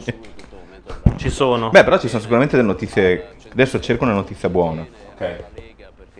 [1.17, 1.71] Ci sono.
[1.71, 3.37] Beh, però ci sono sicuramente delle notizie.
[3.53, 4.85] Adesso cerco una notizia buona.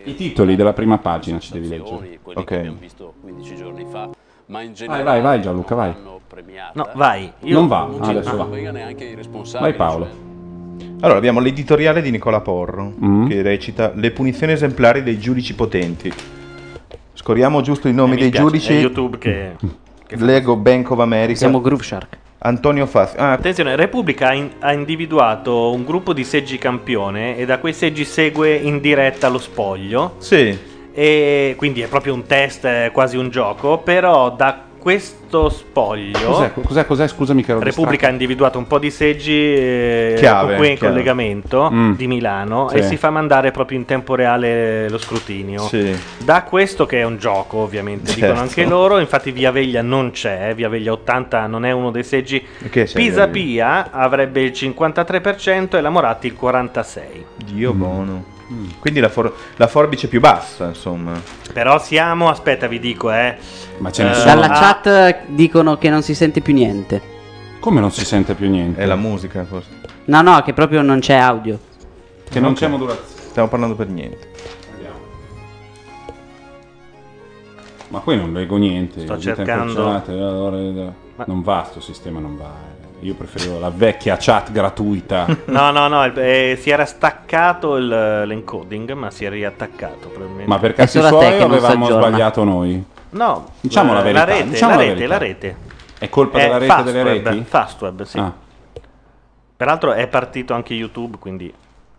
[0.03, 2.19] I titoli della prima pagina ci devi leggere.
[2.23, 2.73] Ok.
[4.47, 5.93] Vai, vai, vai Gianluca, vai.
[6.73, 7.31] No, vai.
[7.41, 8.47] Io- Non va, ah, adesso va.
[9.59, 10.07] Vai Paolo.
[10.99, 13.27] Allora, abbiamo l'editoriale di Nicola Porro Mm.
[13.27, 16.11] che recita Le punizioni esemplari dei giudici potenti.
[17.13, 18.73] Scorriamo giusto i nomi Eh, dei spiace, giudici.
[18.73, 19.55] è YouTube che-
[20.05, 21.37] che fa- Leggo Bank of America.
[21.37, 22.17] Siamo Groove Shark.
[22.39, 23.19] Antonio Fazio.
[23.19, 27.73] Ah, Attenzione, Repubblica ha, in- ha individuato un gruppo di seggi campione e da quei
[27.73, 30.13] seggi segue in diretta lo spoglio.
[30.19, 30.55] Sì.
[30.93, 33.79] E quindi è proprio un test, è quasi un gioco.
[33.79, 36.17] Però da questo spoglio.
[36.19, 37.07] Cos'è, cos'è, cos'è?
[37.07, 40.93] Scusami che ero Repubblica ha individuato un po' di seggi eh, Chiave, qui in chiave.
[40.93, 41.93] collegamento Mm.
[41.93, 42.77] di Milano Sì.
[42.77, 45.61] e si fa mandare proprio in tempo reale lo scrutinio.
[45.63, 45.95] Sì.
[46.23, 48.21] Da questo che è un gioco, ovviamente, Certo.
[48.21, 48.99] dicono anche loro.
[48.99, 50.53] Infatti, Via Veglia non c'è.
[50.55, 52.43] Via Veglia 80 non è uno dei seggi.
[52.69, 53.43] che c'è Pisa Via
[53.83, 57.25] Pia avrebbe il 53% e la Moratti il 46%.
[57.45, 58.35] Dio buono.
[58.79, 61.19] Quindi la, for- la forbice più bassa, insomma.
[61.51, 63.35] Però siamo, aspetta, vi dico, eh.
[63.79, 64.25] Ma ce ne sono.
[64.25, 67.01] Dalla Ah, chat eh, dicono che non si sente più niente.
[67.59, 68.81] Come non si sente più niente?
[68.81, 69.69] È la musica, forse.
[70.05, 71.59] No, no, che proprio non c'è audio.
[72.29, 72.57] Che non Ok.
[72.57, 73.21] c'è modulazione.
[73.29, 74.35] Stiamo parlando per niente.
[77.89, 79.01] Ma qui non leggo niente.
[79.01, 80.91] Sto dite cercando- allora, eh,
[81.25, 82.45] Non va sto sistema, non va.
[82.45, 82.76] eh.
[83.01, 85.25] Io preferivo la vecchia chat gratuita.
[85.45, 87.87] No, no, no, eh, si era staccato il-
[88.25, 90.47] l'encoding, ma si è riattaccato probabilmente.
[90.49, 92.83] Ma per cazzi suoi o avevamo sbagliato noi?
[93.11, 94.23] No, Diciamo la eh, verità.
[94.25, 95.55] rete, diciamo la la rete, la rete.
[95.99, 97.43] È colpa È della rete delle Fastweb, reti?
[97.47, 98.17] Fastweb, sì.
[98.19, 98.33] Ah.
[99.55, 101.51] Peraltro è partito anche YouTube, quindi...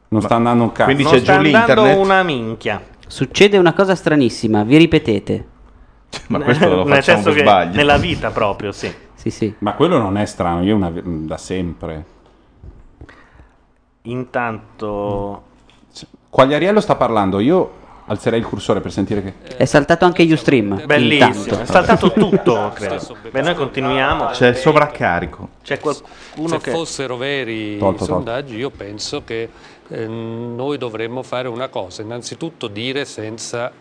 [0.09, 0.93] Non sta andando un cazzo.
[1.03, 2.81] non sta andando una minchia.
[3.07, 5.47] Succede una cosa stranissima, vi ripetete.
[6.29, 7.77] Ma questo lo Nel facciamo senso per che sbaglio.
[7.77, 8.93] nella vita proprio, sì.
[9.29, 9.55] Sì, sì.
[9.59, 12.05] Ma quello non è strano, io una- da sempre.
[14.03, 15.43] Intanto...
[16.31, 17.73] Quagliariello sta parlando, io
[18.07, 19.57] alzerei il cursore per sentire che...
[19.57, 20.85] È saltato anche Ustream.
[20.87, 21.61] Bellissimo, intanto.
[21.63, 23.17] è saltato tutto, credo.
[23.31, 24.27] Beh, noi continuiamo.
[24.27, 25.49] C'è il sovraccarico.
[25.63, 26.71] C'è qualcuno Se che...
[26.71, 28.15] fossero veri Tolto, i tolto.
[28.15, 29.49] sondaggi, io penso che
[29.89, 33.73] eh, noi dovremmo fare una cosa, innanzitutto dire senza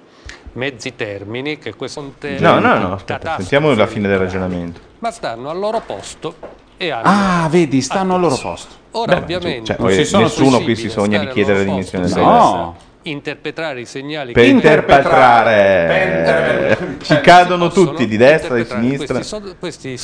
[0.58, 2.00] mezzi termini che questo
[2.39, 4.80] No, no, no, aspetta, sentiamo la fine del ragionamento.
[5.00, 6.36] ma stanno al loro posto
[6.78, 8.74] e hanno Ah, vedi, stanno al loro posto.
[8.91, 12.76] Ora Beh, ovviamente cioè, poi nessuno qui si sogna di chiedere la dimissione del No.
[13.04, 19.13] interpretare i segnali Per che interpretare, ci cadono tutti di destra e di sinistra.
[19.13, 19.98] questi son- questi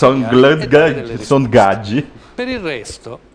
[0.93, 2.07] delle sondaggi.
[2.35, 3.32] Per il resto, eh,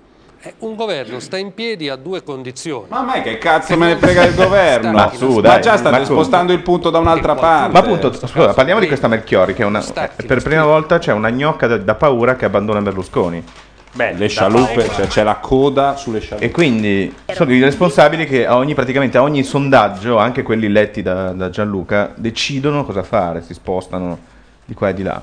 [0.59, 2.87] un governo sta in piedi a due condizioni.
[2.89, 4.93] Ma a me che cazzo me ne frega il governo?
[4.93, 7.73] Ma su, Ma dai, già state ma spostando il punto da un'altra parte.
[7.73, 11.13] Ma appunto, scusa, parliamo di questa Melchiori che è una, eh, per prima volta c'è
[11.13, 13.43] una gnocca da, da paura che abbandona Berlusconi.
[13.93, 16.47] le scialuppe, cioè c'è la coda sulle scialuppe.
[16.47, 21.03] E quindi sono i responsabili che a ogni, praticamente a ogni sondaggio, anche quelli letti
[21.03, 25.21] da, da Gianluca, decidono cosa fare, si spostano di qua e di là.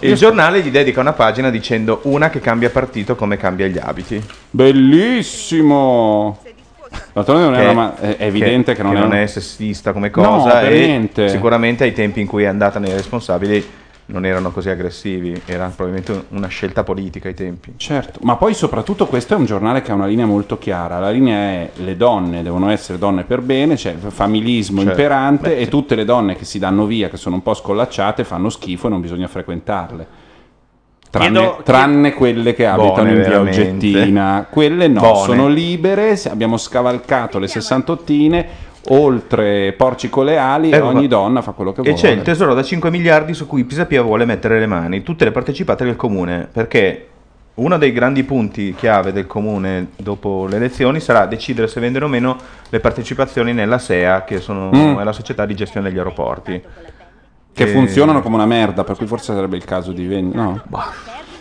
[0.00, 3.78] E il giornale gli dedica una pagina dicendo una che cambia partito come cambia gli
[3.78, 4.22] abiti.
[4.50, 6.38] Bellissimo!
[7.12, 10.60] D'altronde non è, Che- una ma- è evidente che, non, è, sessista come No, cosa
[10.60, 11.28] per e niente.
[11.28, 13.66] sicuramente ai tempi in cui è andata nei responsabili
[14.10, 17.74] non erano così aggressivi, era probabilmente una scelta politica ai tempi.
[17.76, 20.98] Certo, ma poi soprattutto questo è un giornale che ha una linea molto chiara.
[20.98, 24.98] La linea è le donne devono essere donne per bene, c'è il familismo Certo.
[24.98, 28.24] imperante Beh, e tutte le donne che si danno via, che sono un po' scollacciate,
[28.24, 30.26] fanno schifo e non bisogna frequentarle.
[31.10, 33.40] Tranne, Chiedo- tranne quelle che Buone, abitano in via.
[33.40, 35.24] Oggettina, quelle no, Buone.
[35.24, 36.20] sono libere.
[36.30, 38.46] Abbiamo scavalcato le sessantottine,
[38.88, 41.98] oltre Porcico Leali, e Eh, ogni donna fa quello che E vuole.
[41.98, 45.30] c'è il tesoro da 5 miliardi su cui Pisapia vuole mettere le mani, tutte le
[45.32, 47.08] partecipate del comune, perché
[47.54, 52.08] uno dei grandi punti chiave del comune dopo le elezioni sarà decidere se vendere o
[52.08, 52.36] meno
[52.68, 54.98] le partecipazioni nella SEA, che sono, Mm.
[54.98, 56.62] è la società di gestione degli aeroporti.
[57.52, 60.40] Che E- funzionano come una merda, per cui forse sarebbe il caso di vendere.
[60.40, 60.62] No.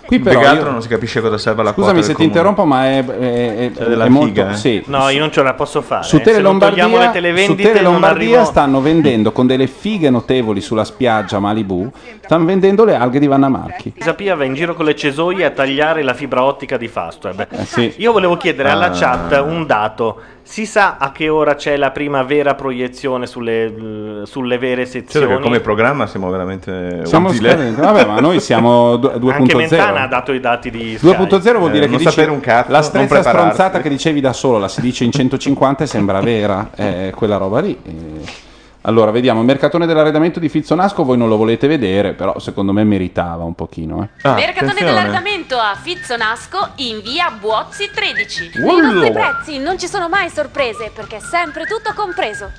[0.08, 2.24] Qui però che altro io- non si capisce cosa serve alla Scusami quota se ti
[2.24, 4.28] interrompo, ma è, è- è- della è molto.
[4.28, 4.56] figa, eh?
[4.56, 4.82] sì.
[4.88, 6.04] No, io non ce la posso fare.
[6.04, 9.67] Su Tele non togliamo Lombardia, le su Tele non Lombardia arrivo- stanno vendendo con delle
[9.67, 11.91] fighe notevoli sulla spiaggia Malibu.
[12.24, 13.91] Stanno vendendo le alghe di Vanna Marchi.
[13.91, 17.48] Pisapia va in giro con le cesoie a tagliare la fibra ottica di Fastweb.
[17.50, 17.93] Eh, sì.
[17.98, 18.91] Io volevo chiedere alla Ah.
[18.91, 20.22] chat un dato.
[20.47, 25.27] Si sa a che ora c'è la prima vera proiezione sulle, sulle vere sezioni?
[25.27, 27.49] che come programma siamo veramente Siamo utile.
[27.49, 27.81] scadenti.
[27.81, 29.29] Vabbè, ma noi siamo du- 2.0.
[29.36, 31.05] Anche Mentana ha dato i dati di Sky.
[31.05, 34.31] 2.0 vuol dire Eh, che dici, sapere un cazzo, la stessa stronzata che dicevi da
[34.31, 37.77] solo, la si dice in 150 e sembra vera, è quella roba lì.
[37.83, 38.45] Eh,
[38.88, 42.86] Allora, vediamo, il mercatone dell'arredamento di Fizzonasco voi non lo volete vedere, però secondo me
[42.86, 44.08] meritava un pochino.
[44.23, 44.30] Eh.
[44.30, 48.52] Mercatone dell'arredamento a Fizzonasco in via Buozzi 13.
[48.56, 48.93] Nei Ullo.
[48.93, 52.50] nostri prezzi non ci sono mai sorprese perché è sempre tutto compreso.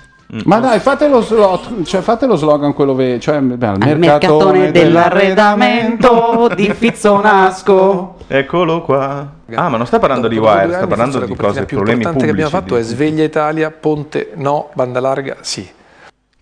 [0.45, 4.71] Ma dai, fate lo, slot, cioè, fate lo slogan quello ve- cioè, beh, mercatone, mercatone
[4.71, 8.17] dell'arredamento di Fizzonasco.
[8.27, 9.33] Eccolo qua.
[9.55, 11.64] Ah, ma non sta parlando di Dopo due Wire, sta parlando di la copertina cose,
[11.64, 12.27] più problemi importante pubblici.
[12.27, 15.77] che abbiamo fatto di- è Sveglia Italia, Ponte no, banda larga sì.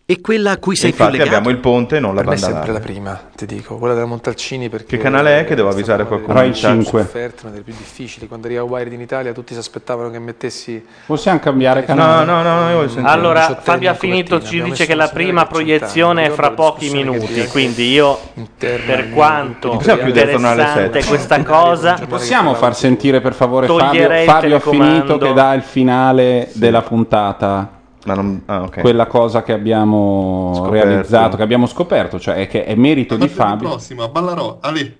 [0.08, 1.36] E quella a cui sei più Infatti legato?
[1.36, 2.92] abbiamo il ponte, non la Per me è banda sempre la larga.
[2.92, 4.96] prima, ti dico, quella della Montalcini perché...
[4.96, 6.32] Che canale è che devo avvisare qualcuno?
[6.34, 6.70] Rai in chat?
[6.70, 7.02] 5.
[7.02, 8.28] Sofferto, una delle più difficili.
[8.28, 10.80] Quando arriva Wired in Italia tutti si aspettavano che mettessi...
[11.06, 12.24] Possiamo cambiare canale?
[12.24, 13.12] No, no, no, io voglio sentire.
[13.12, 16.30] Allora, Fabio ha in finito, ci dice che la prima che ha 100 proiezione è
[16.30, 18.16] fra la pochi minuti, quindi io,
[18.58, 24.08] per quanto interessante questa cosa, Possiamo far sentire per favore Fabio?
[24.24, 27.70] Fabio ha finito che dà il finale della puntata.
[28.06, 28.80] Ma non, ah, ok.
[28.80, 30.86] Quella cosa che abbiamo Scoperto.
[30.88, 33.68] realizzato, che abbiamo scoperto, cioè è che è merito di Fabio.
[33.68, 34.96] prossima, ballarò, Ali.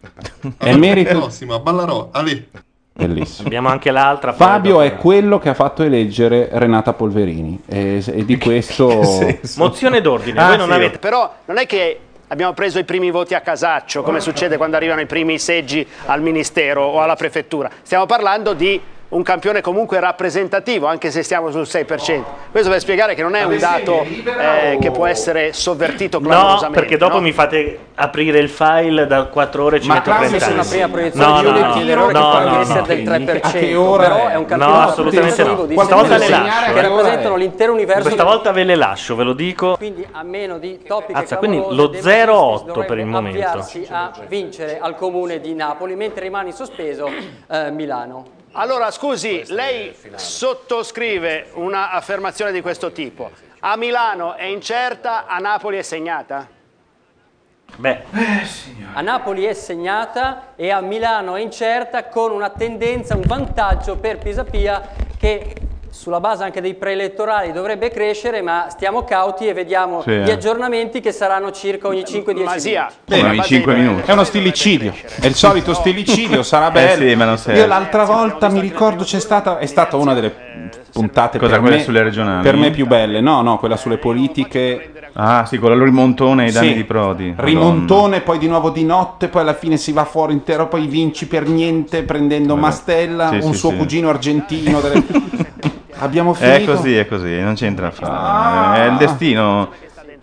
[0.58, 2.48] È merito prossima, ballarò, Ali.
[2.92, 3.46] Bellissimo.
[3.46, 4.32] abbiamo anche l'altra.
[4.32, 8.88] Fabio è quello che ha fatto eleggere Renata Polverini e, e di questo
[9.58, 10.72] Mozione d'ordine, Ah, voi non sì.
[10.74, 10.98] avete...
[10.98, 15.02] Però non è che abbiamo preso i primi voti a casaccio, come succede quando arrivano
[15.02, 17.70] i primi seggi al ministero o alla prefettura.
[17.82, 22.22] Stiamo parlando di un campione comunque rappresentativo, anche se stiamo sul 6%.
[22.50, 26.96] Questo per spiegare che non è un dato eh, che può essere sovvertito No, perché
[26.96, 27.20] dopo no?
[27.20, 30.50] mi fate aprire il file da 4 ore e ci Ma metto Claudio, 30 su
[30.50, 30.60] anni.
[30.60, 32.80] una prima proiezione no, di no, no, di l'errore no, che può anche no, essere
[32.80, 32.86] no.
[32.86, 33.40] del 3%.
[33.42, 34.34] A che ora però è?
[34.34, 35.66] un No, campionato assolutamente no.
[35.66, 36.72] Questa volta le lascio.
[36.72, 36.82] che eh.
[36.82, 39.76] rappresentano l'intero universo Questa volta ve le lascio, ve lo dico.
[39.76, 43.64] quindi a meno di topiche Azza, quindi lo De Magistris 0,8 per il momento.
[43.90, 47.08] a vincere al comune di Napoli mentre rimane in sospeso
[47.48, 53.30] eh, Milano Allora, scusi, lei sottoscrive una affermazione di questo tipo.
[53.60, 56.48] A Milano è incerta, a Napoli è segnata?
[57.76, 58.04] Beh,
[58.94, 64.16] a Napoli è segnata e a Milano è incerta con una tendenza, un vantaggio per
[64.16, 64.88] Pisapia
[65.18, 65.54] che
[65.96, 70.32] sulla base anche dei preelettorali dovrebbe crescere, ma stiamo cauti e vediamo Sì, gli eh.
[70.32, 73.20] aggiornamenti che saranno circa ogni 5-10 Masia, minuti.
[73.20, 74.10] Come ogni 5 minuti.
[74.10, 77.02] È uno stillicidio, è il solito stillicidio, sarà bello.
[77.04, 77.60] Eh sì, ma non serve.
[77.60, 80.45] Io l'altra volta mi ricordo c'è stata, è stata una delle
[80.92, 82.42] puntate Cosa, per me, sulle regionali?
[82.42, 84.90] per me più belle, no, no, quella sulle politiche.
[85.18, 86.74] Ah, sì, quello rimontone ai danni Sì.
[86.74, 87.34] di Prodi.
[87.36, 91.26] Rimontone, poi di nuovo di notte, poi alla fine si va fuori intero, poi vinci
[91.26, 93.76] per niente prendendo Mastella, Sì, un sì, suo sì.
[93.76, 94.80] cugino argentino.
[94.80, 95.02] delle-
[95.98, 96.74] Abbiamo È finito.
[96.74, 98.82] così, è così, non c'entra a fare.
[98.86, 99.70] È il destino.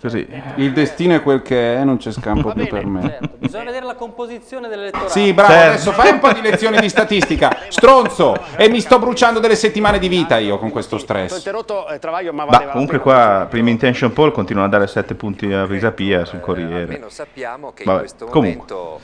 [0.03, 0.27] Così.
[0.55, 3.19] Il destino è quel che è, non c'è scampo più per me.
[3.37, 5.07] Bisogna vedere la composizione dell'elettorato.
[5.09, 5.69] Sì, bravo, Certo.
[5.69, 7.55] adesso fai un po' di lezioni di statistica.
[7.69, 8.35] Stronzo!
[8.57, 11.37] E mi sto bruciando delle settimane di vita io con questo stress.
[11.37, 15.49] interrotto eh, Travaglio, ma valeva comunque qua Prima Intention Poll continuano a dare 7 punti
[15.53, 16.81] a Visapia sul Corriere.
[16.81, 18.75] Almeno sappiamo che in questo comunque.
[18.75, 18.99] momento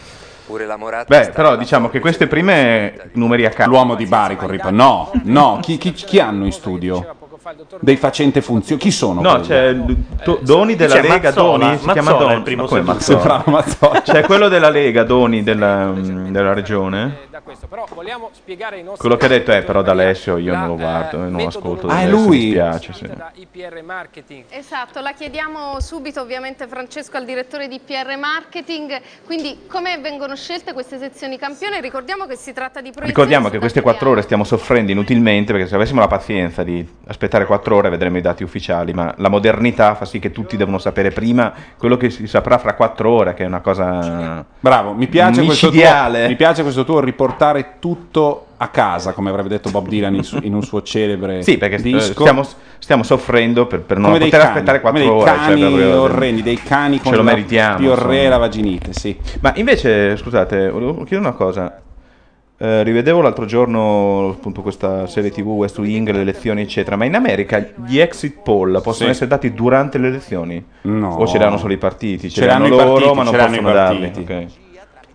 [0.46, 3.70] pure la Beh, però diciamo che queste prime numeri a caso.
[3.70, 4.70] L'uomo di Bari con Ripa.
[4.70, 7.16] No, no, chi, chi- chi hanno in studio?
[7.80, 8.82] Dei facente funzione.
[8.82, 9.22] Chi sono?
[9.22, 9.48] No, quelli?
[9.48, 9.74] c'è
[10.24, 12.44] Do- Doni della C'è Lega, Mazzola, Doni, si Mazzola chiama è il Doni.
[12.44, 12.94] primo Ma.
[12.94, 13.44] Mazzola?
[13.46, 14.02] Mazzola.
[14.02, 17.28] C'è quello della Lega, Doni della, mm, della regione.
[17.68, 20.76] Però vogliamo spiegare ai nostri Quello che ha detto è però D'Alessio io non lo
[20.76, 21.88] guardo e non ascolto.
[21.88, 22.38] Ah, è lui?
[22.38, 23.10] Mi spiace, sì.
[23.36, 24.46] IPR Marketing.
[24.50, 30.74] Esatto, la chiediamo subito ovviamente Francesco al direttore di PR Marketing, quindi come vengono scelte
[30.74, 31.82] queste sezioni campione?
[31.82, 35.68] Ricordiamo che si tratta di proiezioni Ricordiamo che queste quattro ore stiamo soffrendo inutilmente perché
[35.68, 39.96] se avessimo la pazienza di aspettare quattro ore vedremo i dati ufficiali, ma la modernità
[39.96, 43.44] fa sì che tutti devono sapere prima quello che si saprà fra quattro ore, che
[43.44, 46.28] è una cosa Bravo, mi piace, questo tuo, micidiale.
[46.28, 47.00] mi piace questo tuo
[47.40, 51.42] riportare tutto a casa, come avrebbe detto Bob Dylan in, su- in un suo celebre
[51.44, 52.12] Sì, perché disco.
[52.22, 52.44] stiamo,
[52.78, 55.32] stiamo soffrendo per, per non dei poter cani, aspettare come quattro dei ore.
[55.32, 59.18] cani cioè, proprio- orrendi, dei cani con la piorrea e la vaginite, sì.
[59.40, 61.82] Ma invece, scusate, volevo chiedere una cosa.
[62.62, 67.16] Eh, rivedevo l'altro giorno appunto questa serie tv West Wing, le elezioni eccetera, ma in
[67.16, 69.12] America gli exit poll possono Sì.
[69.12, 70.62] essere dati durante le elezioni?
[70.82, 71.16] No.
[71.16, 72.30] O ce l'hanno solo i partiti?
[72.30, 74.00] Ce, Ce l'hanno l'hanno loro partiti, ma non possono darli?
[74.10, 74.32] partiti.
[74.34, 74.46] ok.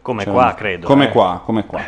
[0.01, 0.87] Come Cioè, qua, credo.
[0.87, 1.09] Come eh.
[1.11, 1.81] qua, come qua.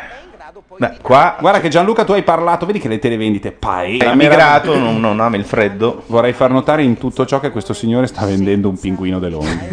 [0.77, 3.97] Beh, qua Guarda che Gianluca tu hai parlato, vedi che le televendite paesi.
[3.99, 6.03] è immigrato, non, non ama il freddo.
[6.07, 9.69] Vorrei far notare in tutto ciò che questo signore sta vendendo un pinguino De Longhi.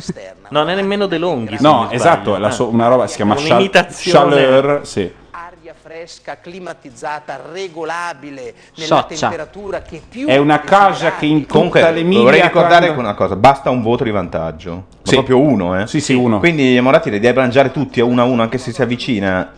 [0.48, 1.56] Non è nemmeno De Longhi.
[1.56, 2.50] se No, esatto, è la Ah.
[2.50, 4.28] so- una roba si chiama chal- Un'imitazione.
[4.36, 5.12] chaleur, sì.
[5.30, 9.28] aria fresca, climatizzata, regolabile, nella Socicia.
[9.28, 13.14] temperatura che più È una cosa che in tutta Comunque, l'Emilia vorrei ricordare quando- una
[13.14, 15.14] cosa: basta un voto di vantaggio, ma Sì.
[15.14, 15.86] proprio uno, eh?
[15.86, 16.38] Sì, sì, uno.
[16.38, 19.52] Quindi Moratti li deve mangiare tutti a uno a uno, anche se si avvicina,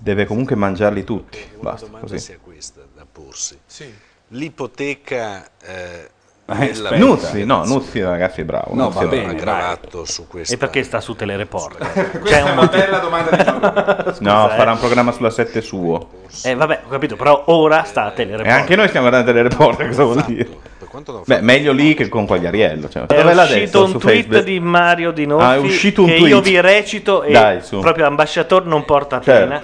[0.00, 1.38] deve comunque mangiarli tutti.
[1.60, 2.18] Basta, domanda così.
[2.18, 3.58] sia questa da porsi.
[4.28, 6.10] L'ipoteca eh,
[6.50, 6.72] Eh.
[6.96, 8.74] Nuzzi, no, Nuzzi ragazzi è bravo.
[8.74, 10.54] No, Nuzzi va bene, aggravato su questo.
[10.54, 11.76] E perché sta su Telereport?
[12.18, 12.82] Questa C'è è un una motivo.
[12.84, 14.04] bella domanda di Gianluca.
[14.04, 14.72] No, Scusa, farà eh.
[14.72, 16.08] un programma sulla 7 suo.
[16.44, 18.48] Eh, vabbè, ho capito, però ora sta a Telereport.
[18.48, 20.32] E anche noi stiamo guardando delle report, cosa vuol Esatto.
[20.32, 20.48] dire?
[21.26, 22.88] Beh, meglio lì che con Quagliariello.
[22.88, 24.44] Cioè, È uscito detto un su tweet Facebook?
[24.44, 26.30] di Mario Di Nolfi Ah, è uscito un che tweet.
[26.30, 29.48] io vi recito e Dai, proprio ambasciatore non porta Certo.
[29.48, 29.62] pena.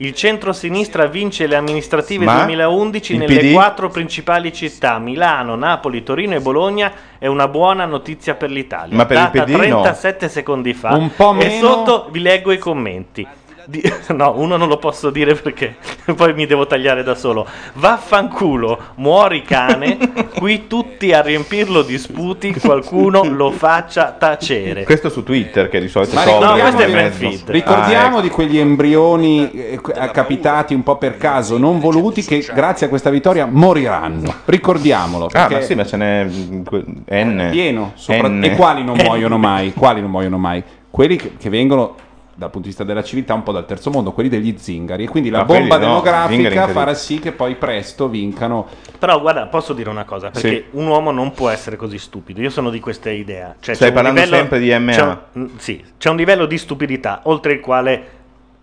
[0.00, 3.52] Il centro-sinistra vince le amministrative Ma 2011 il nelle PD?
[3.52, 6.92] quattro principali città, Milano, Napoli, Torino e Bologna.
[7.18, 8.94] È una buona notizia per l'Italia.
[8.96, 9.80] Ma per il Data PD no.
[9.82, 10.94] 37 secondi fa.
[10.94, 13.26] Un po' E meno- sotto vi leggo i commenti.
[13.70, 13.82] Di-
[14.16, 15.76] no, uno non lo posso dire perché
[16.16, 17.46] poi mi devo tagliare da solo.
[17.74, 19.98] Vaffanculo, muori cane.
[20.38, 24.84] Qui tutti a riempirlo di sputi, qualcuno lo faccia tacere.
[24.84, 27.50] Questo su Twitter che di solito Ma ricordiamo, questo è di, Ben Feed.
[27.50, 28.20] ricordiamo Ah, ecco.
[28.22, 29.80] di quegli embrioni eh,
[30.12, 34.32] capitati un po' per caso, non voluti, che grazie a questa vittoria moriranno.
[34.46, 35.28] Ricordiamolo.
[35.32, 36.62] Ah, ma sì, ma ce n'è mm,
[37.10, 37.48] N.
[37.50, 37.92] pieno.
[37.96, 38.42] sopra- N.
[38.44, 39.02] E quali non N.
[39.02, 39.74] muoiono mai?
[39.74, 40.62] Quali non muoiono mai?
[40.90, 41.94] Quelli che, che vengono
[42.38, 45.04] dal punto di vista della civiltà un po' dal terzo mondo, quelli degli zingari.
[45.04, 46.72] E quindi la Ma bomba quelli no, demografica incredibili.
[46.72, 48.66] farà sì che poi presto vincano.
[48.96, 50.78] Però guarda, posso dire una cosa, perché Sì.
[50.78, 52.40] un uomo non può essere così stupido.
[52.40, 53.56] Io sono di questa idea.
[53.58, 54.92] Cioè, Stai c'è un parlando livello- sempre di MA.
[54.92, 58.02] c'è un- mm, sì, c'è un livello di stupidità oltre il quale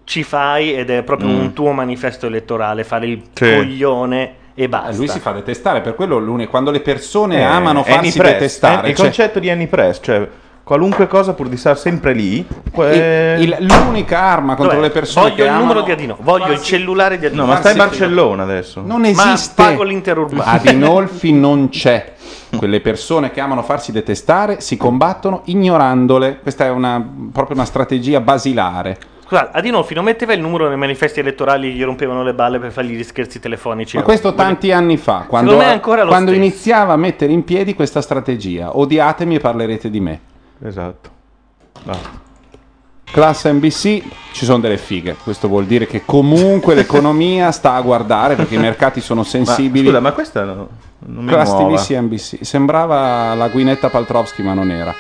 [0.06, 1.40] ci fai ed è proprio Mm.
[1.40, 3.56] un tuo manifesto elettorale, fare il Sì.
[3.56, 4.92] coglione e basta.
[4.92, 8.88] Eh, lui si fa detestare, per quello quando le persone Eh, amano farsi Press, detestare.
[8.88, 10.26] eh, il cioè- concetto di Annie Press, cioè
[10.66, 12.38] qualunque cosa pur di stare sempre lì.
[12.40, 14.88] Il- il- l'unica arma contro Dov'è?
[14.88, 17.44] le persone Voglio che il numero amano di Adino, voglio il cellulare di Adino.
[17.44, 18.82] No, ma sta in Farsi- Barcellona adesso.
[18.84, 19.54] Non Ma esiste.
[19.64, 20.42] pago l'interurbano.
[20.44, 22.14] Adinolfi non c'è.
[22.58, 26.40] Quelle persone che amano farsi detestare si combattono ignorandole.
[26.42, 28.98] Questa è una, proprio una strategia basilare.
[29.28, 32.72] Scusa, Adinolfi non metteva il numero nei manifesti elettorali e gli rompevano le balle per
[32.72, 33.98] fargli gli scherzi telefonici.
[33.98, 35.58] Ma questo tanti anni fa, quando,
[36.06, 38.78] quando iniziava a mettere in piedi questa strategia.
[38.78, 40.20] Odiatemi e parlerete di me.
[40.64, 41.10] Esatto.
[41.84, 42.24] Basta.
[43.04, 44.04] Classe NBC,
[44.34, 45.16] ci sono delle fighe.
[45.24, 49.86] Questo vuol dire che comunque l'economia sta a guardare perché i mercati sono sensibili.
[49.86, 50.68] Ma, scusa, ma questa no,
[51.00, 51.56] non mi Class.
[51.88, 52.38] TV NBC.
[52.42, 54.94] Sembrava la Guinetta Paltrowski, ma non era.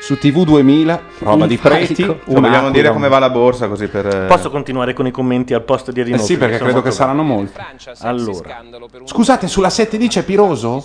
[0.00, 1.94] Su TV 2000, roba di preti.
[1.96, 4.06] Cioè, vogliamo dire come va la borsa così per...
[4.06, 6.24] eh, Posso continuare con i commenti al posto di Adinolfi?
[6.24, 7.60] Eh sì, perché credo che saranno molti.
[8.00, 8.62] Allora,
[9.04, 10.84] Scusate, sulla 7 dice Piroso?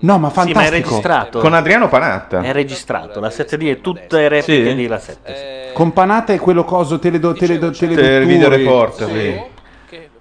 [0.00, 0.70] No, ma Sì, ma è fantastico.
[0.70, 1.38] registrato.
[1.40, 2.42] Con Adriano Panatta.
[2.42, 3.18] È registrato.
[3.18, 4.74] La 7D è tutte repliche Sì.
[4.74, 5.68] di La 7.
[5.68, 9.54] Eh, Con Panata e quello coso teledo, teledo, teledo, Televideo report, sì.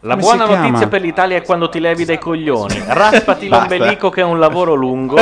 [0.02, 0.66] La Come buona si chiama?
[0.68, 2.80] notizia per l'Italia è quando ti levi dai coglioni.
[2.88, 5.16] Raspati l'ombelico che è un lavoro lungo.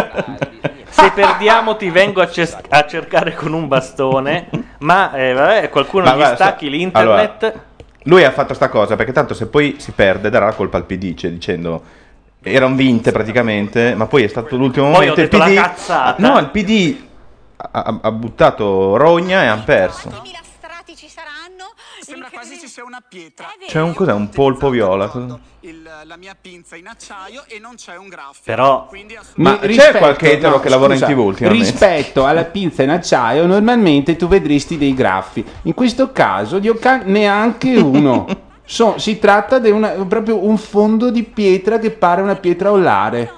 [0.94, 4.48] Se perdiamo ti vengo a, ces- a cercare con un bastone.
[4.80, 7.44] Ma eh, vabbè, qualcuno Ma gli guarda, stacchi so- l'internet.
[7.44, 7.64] allora,
[8.04, 10.86] lui ha fatto sta cosa perché tanto se poi si perde darà la colpa al
[10.86, 11.82] PD, cioè dicendo
[12.44, 16.16] erano vinte praticamente, ma poi è stato l'ultimo Poi momento il PD.
[16.18, 16.98] No, il PD
[17.58, 20.12] ha, ha- ha buttato rogna e hanno perso.
[22.04, 23.48] Sembra quasi ci sia una pietra.
[23.66, 24.12] C'è un cos'è?
[24.14, 25.08] Un polpo viola?
[25.08, 28.42] cosa- Il- la mia pinza in acciaio e non c'è un graffio.
[28.44, 28.90] Però
[29.36, 31.66] Ma c'è qualche etero che lavora in TV ultimamente?
[31.70, 35.44] Rispetto alla pinza in acciaio, normalmente tu vedresti dei graffi.
[35.64, 38.26] In questo caso, Dio can- neanche uno.
[38.66, 43.32] So- si tratta di una- proprio un fondo di pietra che pare una pietra olare.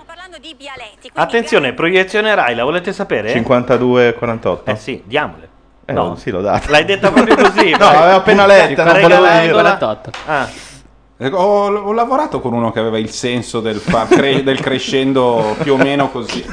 [1.14, 3.32] Attenzione, proiezione Rai, la volete sapere?
[3.34, 4.62] 52-48?
[4.66, 5.50] Eh sì, diamole.
[5.86, 6.16] Eh, No.
[6.16, 6.72] sì, l'ho dato.
[6.72, 7.70] L'hai detta proprio così.
[7.78, 10.00] No, avevo appena letta, non volevo dirla.
[10.26, 10.50] Ah.
[11.18, 15.56] Eh, Ho, ho lavorato con uno che aveva il senso del, far cre- del crescendo
[15.62, 16.44] più o meno così.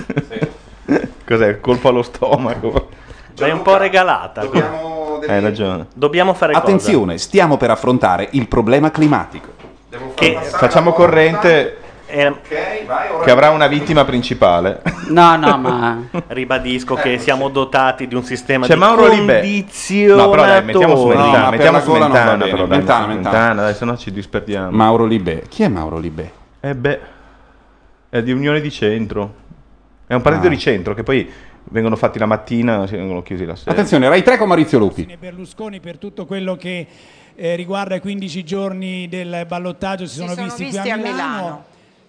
[1.26, 1.60] Cos'è?
[1.60, 2.88] Colpo allo stomaco.
[3.36, 4.42] L'hai un po' regalata.
[4.42, 5.86] Hai ragione.
[5.94, 9.48] Dobbiamo fare Attenzione, stiamo per affrontare il problema climatico.
[10.14, 11.78] Che Facciamo corrente
[13.24, 14.82] che avrà una vittima principale.
[15.08, 19.40] No, no, ma Ribadisco che siamo dotati di un sistema C'è di Mauro Libè.
[19.40, 20.24] condizionatori.
[20.26, 22.50] No, però dai, mettiamo su No, Mentana, ma mettiamo su Mentana, bene.
[22.50, 23.36] però dai, Mentana, su Mentana.
[23.38, 24.70] Mentana, dai, se no ci disperdiamo.
[24.70, 25.42] Mauro Libè.
[25.48, 26.30] Chi è Mauro Libè?
[26.60, 27.00] Eh beh,
[28.10, 29.34] è di Unione di Centro.
[30.06, 30.50] È un partito Ah.
[30.50, 31.30] di centro che poi
[31.70, 33.70] vengono fatti la mattina, si vengono chiusi la sera.
[33.70, 35.16] Attenzione, Rai 3 con Maurizio Lupi.
[35.18, 36.86] Berlusconi per tutto quello che
[37.34, 40.96] eh, riguarda i 15 giorni del ballottaggio si sono, sono visti, visti qui a a
[40.98, 41.64] Milano.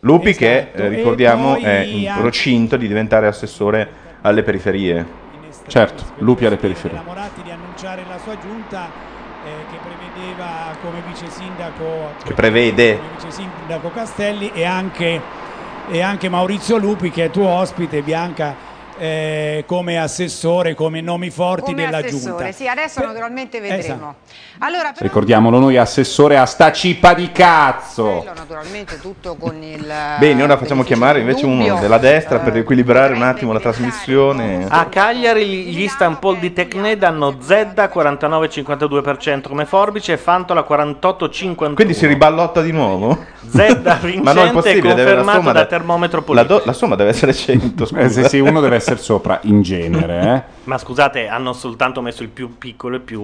[0.05, 3.89] Lupi che, Esatto, eh, ricordiamo, è in anche- procinto di diventare assessore
[4.21, 5.21] alle periferie.
[5.67, 7.01] Certo, Lupi alle periferie.
[7.05, 8.89] Moratti di annunciare la sua giunta
[9.45, 12.97] eh, che prevedeva come vice sindaco Che prevede.
[12.97, 15.21] come vice sindaco Castelli e anche,
[15.89, 18.55] e anche Maurizio Lupi che è tuo ospite Bianca
[19.03, 23.81] eh, come assessore come nomi forti Come della assessore, giunta sì, adesso naturalmente vedremo.
[23.81, 24.15] Esatto.
[24.59, 28.23] Allora, però, Ricordiamolo noi, assessore a sta cipa di cazzo.
[28.33, 29.85] naturalmente tutto con il
[30.19, 34.65] Bene, ora facciamo chiamare invece uno della destra per riequilibrare un attimo la trasmissione.
[34.69, 41.73] A Cagliari gli Istanbul di Tecne danno Zedda 49,52% come forbice e Fantola 48,51%.
[41.73, 43.25] Quindi si riballotta di nuovo?
[43.49, 46.53] Zedda Ma no, è vincente possibile, deve la confermato somma da de- termometro la, politico.
[46.59, 47.99] do- la somma deve essere 100, scusa.
[48.01, 50.51] Eh, sì, sì, uno deve essere sopra in genere, eh.
[50.65, 53.21] Ma scusate, hanno soltanto messo il più piccolo e più...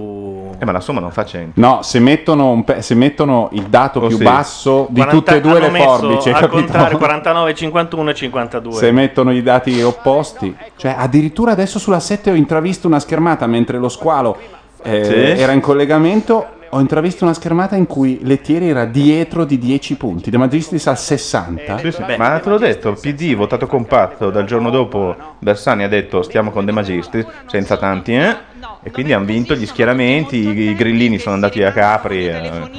[0.58, 1.58] Eh, ma la somma non fa 100.
[1.58, 4.22] No, se mettono, un pe- se mettono il dato Oh, più sì.
[4.22, 6.48] basso di 40 tutte e due le forbici, al capito?
[6.58, 8.72] contrario 49, 51 e 52.
[8.74, 13.78] Se mettono i dati opposti, cioè addirittura adesso sulla 7 ho intravisto una schermata mentre
[13.78, 14.36] lo squalo
[14.82, 15.40] eh, Sì.
[15.42, 16.46] era in collegamento.
[16.72, 20.98] Ho intravisto una schermata in cui Lettieri era dietro di 10 punti, De Magistris al
[20.98, 21.78] 60.
[21.78, 25.88] Sì, sì, Ma te l'ho detto, il PD votato compatto, dal giorno dopo Bersani ha
[25.88, 28.36] detto stiamo con De Magistris, senza tanti eh?
[28.84, 32.70] E quindi hanno vinto gli schieramenti, i, i grillini sono andati a Capri eh,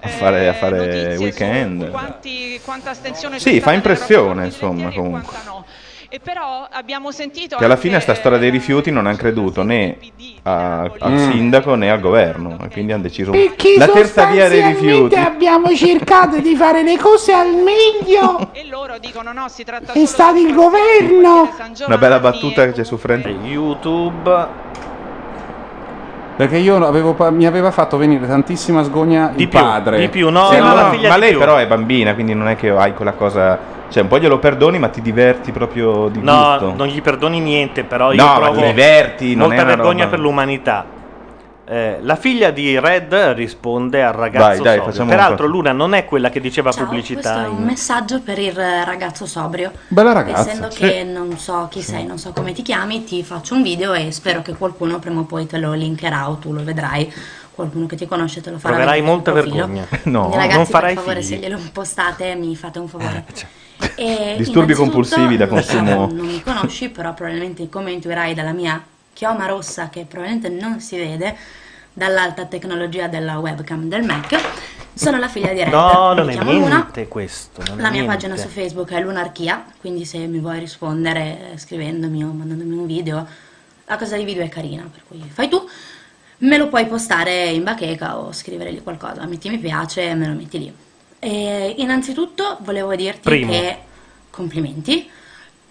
[0.00, 1.88] a fare, a fare weekend.
[1.90, 5.32] Quanti, quanta astensione Sì, fa impressione insomma comunque.
[6.14, 9.64] E però abbiamo sentito Che alla fine a sta storia dei rifiuti non hanno creduto
[9.64, 9.96] né
[10.44, 11.30] a- al Mm.
[11.32, 15.14] sindaco né al governo e quindi hanno deciso Perché la terza via dei sostanzialmente rifiuti.
[15.16, 18.48] abbiamo cercato di fare le cose al meglio.
[18.52, 21.50] E loro dicono no, si tratta È stato il governo.
[21.84, 23.26] Una bella battuta che c'è su Friend.
[23.42, 24.46] YouTube.
[26.36, 29.98] Perché io avevo pa- mi aveva fatto venire tantissima sgogna il padre.
[29.98, 32.54] di più, no, Sì, no, ma- no, ma lei però è bambina, quindi non è
[32.54, 33.72] che hai quella cosa.
[33.94, 36.74] Cioè, un po' glielo perdoni, ma ti diverti proprio di No, gusto.
[36.74, 39.98] non gli perdoni niente, però io No, ma provo ti diverti, non molta è vergogna
[40.02, 40.86] roba- per l'umanità.
[41.64, 44.82] Eh, la figlia di Red risponde al Vai, ragazzo dai, sobrio.
[44.90, 45.56] facciamo Peraltro un po'.
[45.58, 47.20] Luna non è quella che diceva Ciao, pubblicità.
[47.34, 49.70] questo è un messaggio per il ragazzo sobrio.
[49.86, 50.78] Bella ragazza, Essendo sì.
[50.80, 54.10] che non so chi sei, non so come ti chiami, ti faccio un video e
[54.10, 57.12] spero che qualcuno prima o poi te lo linkerà o tu lo vedrai.
[57.54, 58.74] Qualcuno che ti conosce te lo farà.
[58.74, 59.86] Proverai sul molta vergogna.
[60.02, 61.34] No, Quindi, ragazzi, non farai per favore, figli.
[61.34, 63.24] se glielo postate, mi fate un favore.
[63.94, 66.06] E Disturbi compulsivi da consumo.
[66.12, 70.96] Non mi conosci, però probabilmente come intuirai dalla mia chioma rossa che probabilmente non si
[70.96, 71.36] vede
[71.92, 74.36] dall'alta tecnologia della webcam del Mac.
[74.92, 75.72] Sono la figlia di Red.
[75.72, 76.68] No, Mi non è chiamo Luna.
[76.68, 77.62] niente questo.
[77.66, 78.08] La mia niente.
[78.10, 82.86] pagina su Facebook è Lunarchia, quindi se mi vuoi rispondere eh, scrivendomi o mandandomi un
[82.86, 83.26] video,
[83.86, 85.68] la cosa dei video è carina, per cui fai tu.
[86.38, 90.26] Me lo puoi postare in bacheca o scrivere lì qualcosa, metti mi piace e me
[90.28, 90.72] lo metti lì.
[91.24, 93.50] E innanzitutto volevo dirti Primo.
[93.50, 93.78] che
[94.28, 95.08] complimenti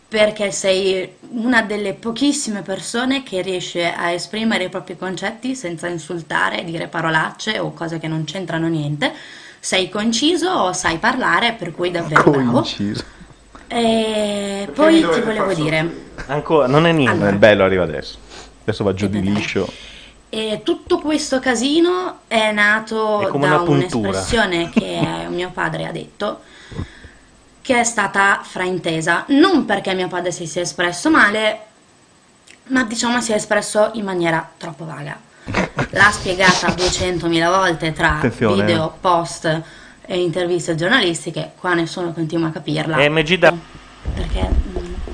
[0.07, 6.63] perché sei una delle pochissime persone che riesce a esprimere i propri concetti senza insultare,
[6.63, 9.13] dire parolacce o cose che non c'entrano niente.
[9.59, 12.61] Sei conciso, sai parlare, per cui davvero bravo.
[12.61, 13.03] Coinciso.
[13.67, 17.27] E poi ti volevo dire, Ancora, non è niente.
[17.27, 18.17] Il bello arriva adesso.
[18.63, 19.71] Adesso va giù di liscio.
[20.33, 26.41] E tutto questo casino è nato È da un'espressione che mio padre ha detto,
[27.61, 31.59] che è stata fraintesa, non perché mio padre si sia espresso male,
[32.69, 35.19] ma diciamo si è espresso in maniera troppo vaga.
[35.91, 39.61] L'ha spiegata 200.000 volte tra Attenzione, video, post
[40.03, 42.97] e interviste giornalistiche, qua nessuno continua a capirla.
[42.97, 43.53] E MG da...
[44.15, 44.49] Perché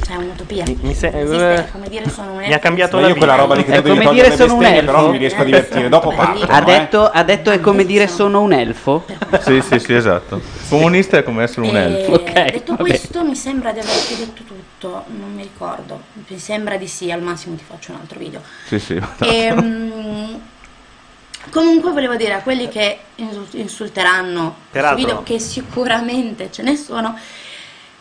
[0.10, 0.64] c'è un'utopia.
[0.66, 3.16] Mi- mi se- Esiste, eh, come dire sono un mi ha cambiato Ma la io
[3.16, 5.12] quella roba lì che È devo come dire sono un bestemmie, però non elfo.
[5.12, 5.90] mi riesco a divertire.
[5.90, 6.46] Dopo parlo.
[6.46, 6.64] Ha eh.
[6.66, 9.06] detto, ha detto è come dire sono un elfo?
[9.42, 10.42] Sì, sì, sì, esatto.
[10.68, 12.18] Comunista è come essere un E elfo.
[12.18, 16.02] detto questo, mi sembra di averti detto tutto, non mi ricordo.
[16.28, 18.42] Mi sembra di sì, al massimo ti faccio un altro video.
[18.66, 19.00] Sì, sì.
[19.20, 20.42] Ehm,
[21.52, 26.76] comunque volevo dire a quelli che insul- insulteranno questo Peraltro- video, che sicuramente ce ne
[26.76, 27.16] sono,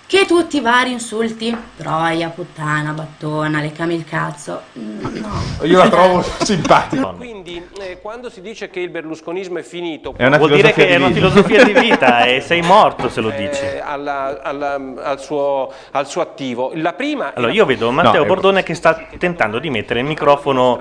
[0.09, 5.43] che tutti i vari insulti, troia, puttana, battona, leccami il cazzo, no.
[5.65, 7.09] Io la trovo simpatica.
[7.09, 10.85] Quindi, eh, quando si dice che il berlusconismo è finito, È una Vuol dire filosofia
[10.87, 11.19] che è di una vita.
[11.29, 13.61] filosofia di vita e sei morto se lo eh, dici.
[13.85, 16.73] alla- alla- al, suo, al suo attivo.
[16.77, 18.27] La prima Allora, io vedo Matteo No.
[18.27, 20.81] Bordone che sta tentando di mettere il microfono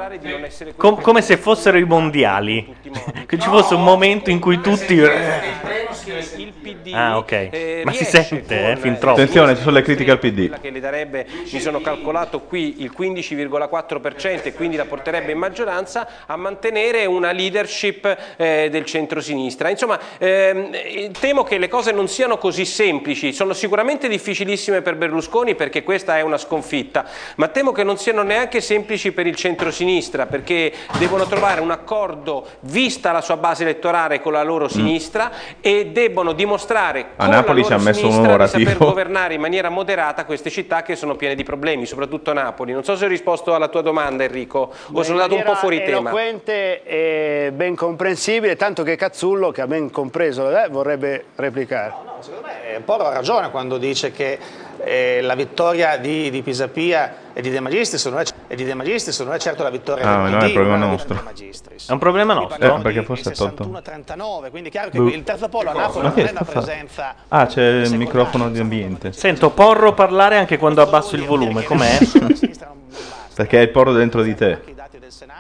[0.77, 2.75] com- come se fossero i mondiali.
[3.27, 4.93] che ci fosse un momento in cui tutti.
[4.93, 6.46] il
[6.87, 7.31] PD Ah, ok.
[7.31, 9.19] eh, Ma si sente, con, eh, fin troppo.
[9.21, 10.35] Attenzione, ci sono le critiche al PD.
[10.47, 15.37] quella che le darebbe, mi sono calcolato qui il 15,4% e quindi la porterebbe in
[15.37, 19.69] maggioranza a mantenere una leadership eh, del centro-sinistra.
[19.69, 24.95] Insomma, ehm, eh, temo che le cose non siano così semplici, sono sicuramente difficilissime per
[24.95, 29.35] Berlusconi perché questa è una sconfitta, ma temo che non siano neanche semplici per il
[29.35, 35.31] centro-sinistra perché devono trovare un accordo vista la sua base elettorale con la loro sinistra
[35.59, 36.76] e debbono dimostrare
[37.15, 38.85] A con Napoli la ci ha messo un'ora, di saper tipo.
[38.97, 42.71] governare in maniera moderata queste città che sono piene di problemi, soprattutto Napoli.
[42.71, 45.83] Non so se ho risposto alla tua domanda Enrico o sono andato un po' fuori
[45.83, 46.09] tema.
[46.09, 51.93] eloquente e ben comprensibile, tanto che Cazzullo, che ha ben compreso, eh, vorrebbe replicare.
[52.19, 54.37] Secondo me un po' ha ragione quando dice che
[54.83, 58.73] eh, la vittoria di, di Pisapia e di De Magistris non è, e di De
[58.73, 60.91] Magistris non è certo la vittoria Ah, del no, PD, è il problema ma la
[60.91, 61.15] nostro.
[61.87, 62.75] È un problema nostro?
[62.77, 63.63] Eh, perché forse ha tolto.
[63.65, 65.07] 61-39, quindi è chiaro che Boh.
[65.09, 69.11] il terzo polo a Napoli non è una presenza Ah, c'è il microfono di ambiente.
[69.13, 71.97] Sento Porro parlare anche quando abbasso il volume, com'è?
[73.35, 74.75] Perché è il porro dentro di te.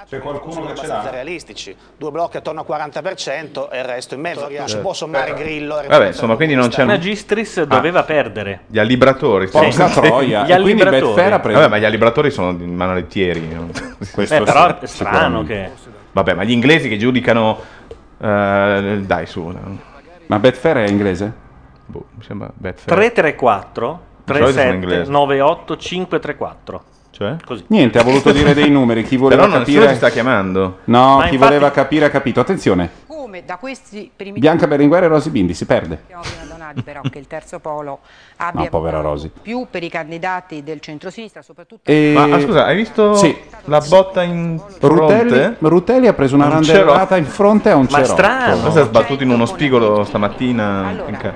[0.07, 1.09] C'è qualcuno che ce l'ha?
[1.09, 4.47] realistici, due blocchi attorno al 40% e il resto in mezzo.
[4.49, 5.81] Non si può sommare Grillo.
[5.81, 6.85] e Vabbè, insomma, quindi non c'è.
[6.85, 8.61] Magistris doveva perdere.
[8.67, 9.47] Gli allibratori.
[9.49, 9.93] Porca sì.
[9.99, 10.43] troia.
[10.43, 11.13] Gli quindi allibratori.
[11.13, 13.47] Betfair ha preso- Vabbè, ma gli allibratori sono manolettieri.
[13.47, 13.69] no?
[14.15, 15.71] Beh, però è strano che...
[16.11, 17.59] Vabbè, ma gli inglesi che giudicano...
[18.19, 19.53] eh, dai, su.
[20.27, 21.45] Ma Betfair è inglese?
[21.85, 22.97] Boh, mi sembra Betfair.
[22.97, 25.11] 334 Di solito sono 37 inglesi.
[25.11, 26.83] 98 534.
[27.17, 27.35] Cioè?
[27.43, 27.63] Così.
[27.69, 29.03] Niente, ha voluto dire dei numeri.
[29.03, 29.95] Chi voleva Però non- capire.
[29.95, 30.79] sta chiamando.
[30.83, 32.39] No, Ma chi infatti- voleva capire ha capito.
[32.39, 36.03] Attenzione, Come da questi primi Bianca Berlinguer e Rosy Bindi si perde.
[36.83, 37.99] Però che il terzo polo
[38.37, 43.13] abbia No, più per i candidati del centro-sinistra, soprattutto E- Ma ah, scusa, hai visto
[43.15, 43.35] Sì.
[43.65, 45.55] la botta in Rutelli, fronte?
[45.59, 48.13] Rutelli ha preso una Non randerata in fronte a un cerotto.
[48.61, 50.91] Questo è sbattuto in uno spigolo stamattina.
[51.07, 51.33] in ca-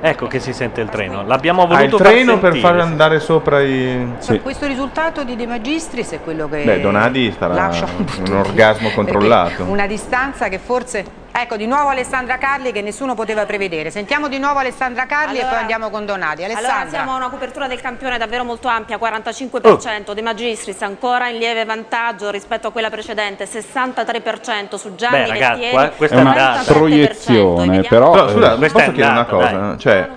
[0.00, 1.24] Ecco che si sente il treno.
[1.26, 2.72] L'abbiamo Ah, il voluto treno far per sentire.
[2.72, 4.06] far andare sopra i...
[4.42, 7.86] Questo risultato di De Magistris è quello che Beh, Donadi starà lascia
[8.26, 9.64] un orgasmo controllato.
[9.64, 13.90] una distanza che forse ecco di nuovo Alessandra Carli che nessuno poteva prevedere.
[13.90, 16.44] Sentiamo di nuovo Alessandra Carli e Allora- poi andiamo con Donati.
[16.44, 16.90] Allora Alessandra.
[16.90, 21.64] siamo a una copertura del campione davvero molto ampia, 45% De Magistris ancora in lieve
[21.64, 26.32] vantaggio rispetto a quella precedente, 63% su Gianni Beh, ragazzi, Lettieri, qua- questa è una
[26.32, 26.72] 47%.
[26.72, 28.10] proiezione, però...
[28.12, 29.76] Però, scusa, eh, posso chiedere una cosa?
[29.78, 30.08] Cioè,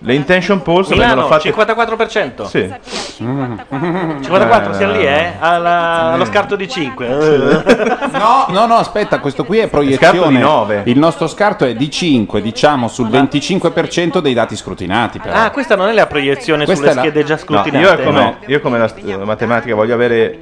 [0.00, 1.50] le intention polls vengono Milano, fatte...
[1.52, 2.44] 54%.
[2.44, 2.72] Sì.
[3.18, 5.32] 54 sia lì, eh?
[5.38, 7.96] Alla- allo scarto di 5.
[8.18, 10.28] No, no, no, aspetta, questo qui è Scarto proiezione.
[10.36, 10.82] di nove.
[10.86, 15.18] Il nostro scarto è di 5, diciamo sul 25% dei dati scrutinati.
[15.20, 15.34] Però.
[15.34, 18.02] Ah, questa non è la proiezione Questa sulle è la- schede già No, scrutinate.
[18.02, 20.38] io, come, io come la, la matematica voglio avere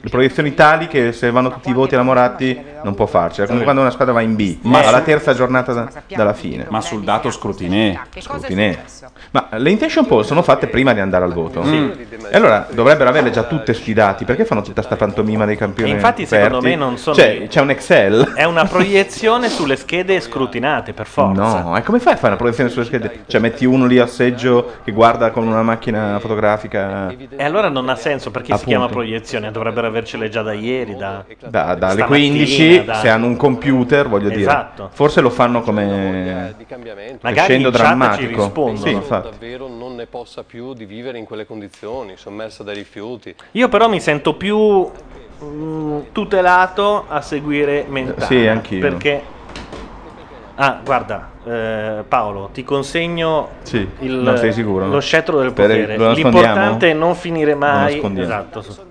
[0.00, 3.46] le proiezioni tali che se vanno tutti i voti alla Moratti non può farcela.
[3.48, 6.66] Come quando una squadra va in B, Ma alla terza giornata da- dalla fine.
[6.68, 7.98] Ma sul dato scrutinè.
[8.38, 8.78] Scrutinè.
[9.30, 11.62] Ma le intention poll sono fatte prima di andare al voto.
[11.64, 12.06] Sì.
[12.30, 14.24] E allora dovrebbero averle già tutte sfidati.
[14.24, 15.90] Perché fanno tutta sta pantomima dei campioni?
[15.90, 16.44] E infatti, coperti?
[16.44, 18.32] secondo me, non sono- Cioè, c'è un Excel.
[18.34, 21.62] È una proiezione sulle schede scrutinate, per forza.
[21.62, 23.20] No, e come fai a fare una proiezione sulle schede?
[23.26, 27.88] Cioè, metti uno lì a seggio che guarda con una macchina fotografica E allora non
[27.88, 28.70] ha senso perché si Appunto.
[28.70, 32.84] chiama proiezione, dovrebbero avercele già da ieri, da, da- dalle stamattina, 15.
[32.84, 34.82] da- Se hanno un computer, voglio Esatto.
[34.82, 36.54] dire, forse lo fanno come
[37.20, 37.74] Magari crescendo in
[38.32, 38.42] drammatico.
[38.66, 38.86] rispondono.
[38.86, 39.28] Sì, infatti.
[39.30, 43.34] davvero non ne possa più di vivere in quelle condizioni, sommersa dai rifiuti.
[43.52, 44.88] Io però mi sento più
[45.42, 48.26] mm, tutelato a seguire Mentana.
[48.26, 48.80] Sì, anch'io.
[48.80, 49.36] Perché...
[50.60, 54.88] Ah, guarda, eh, Paolo, ti consegno Sì, il- non sei sicuro?
[54.88, 55.96] lo scettro del Per- potere.
[55.96, 56.36] lo nascondiamo?
[56.40, 57.92] L'importante è non finire mai.
[57.94, 58.28] nascondiamo.
[58.28, 58.62] Esatto.
[58.62, 58.86] su-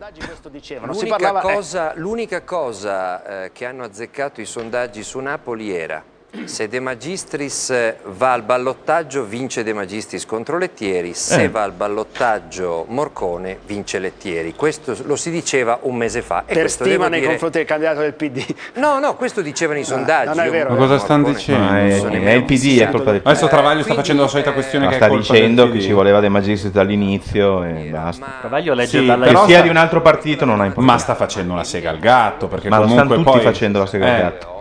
[0.49, 0.93] dicevano.
[0.93, 6.01] Si L'unica, parlava- cosa, l'unica cosa, eh, che hanno azzeccato i sondaggi su Napoli era
[6.45, 11.49] se De Magistris eh, va al ballottaggio vince De Magistris contro Lettieri, se Eh.
[11.49, 14.53] va al ballottaggio Morcone vince Lettieri.
[14.55, 16.43] Questo lo si diceva un mese fa.
[16.45, 18.43] E per stima devo nei dire- confronti del candidato del PD.
[18.75, 20.35] No, no, questo dicevano i sondaggi.
[20.35, 20.69] non è vero.
[20.69, 21.63] Ma cosa stanno Morcone- dicendo?
[21.71, 24.85] Ma è, è il PD, è colpa del Adesso Travaglio sta facendo la solita questione
[24.85, 25.81] Ma che sta è colpa dicendo che PD.
[25.81, 28.25] ci voleva De Magistris dall'inizio e basta.
[28.39, 30.91] Travaglio legge Sì, dalla Che però sia sta- di un altro partito non ha importanza.
[30.93, 33.85] Ma sta facendo una sega al gatto perché Ma comunque stanno tutti poi facendo la
[33.85, 34.55] sega al Eh, gatto.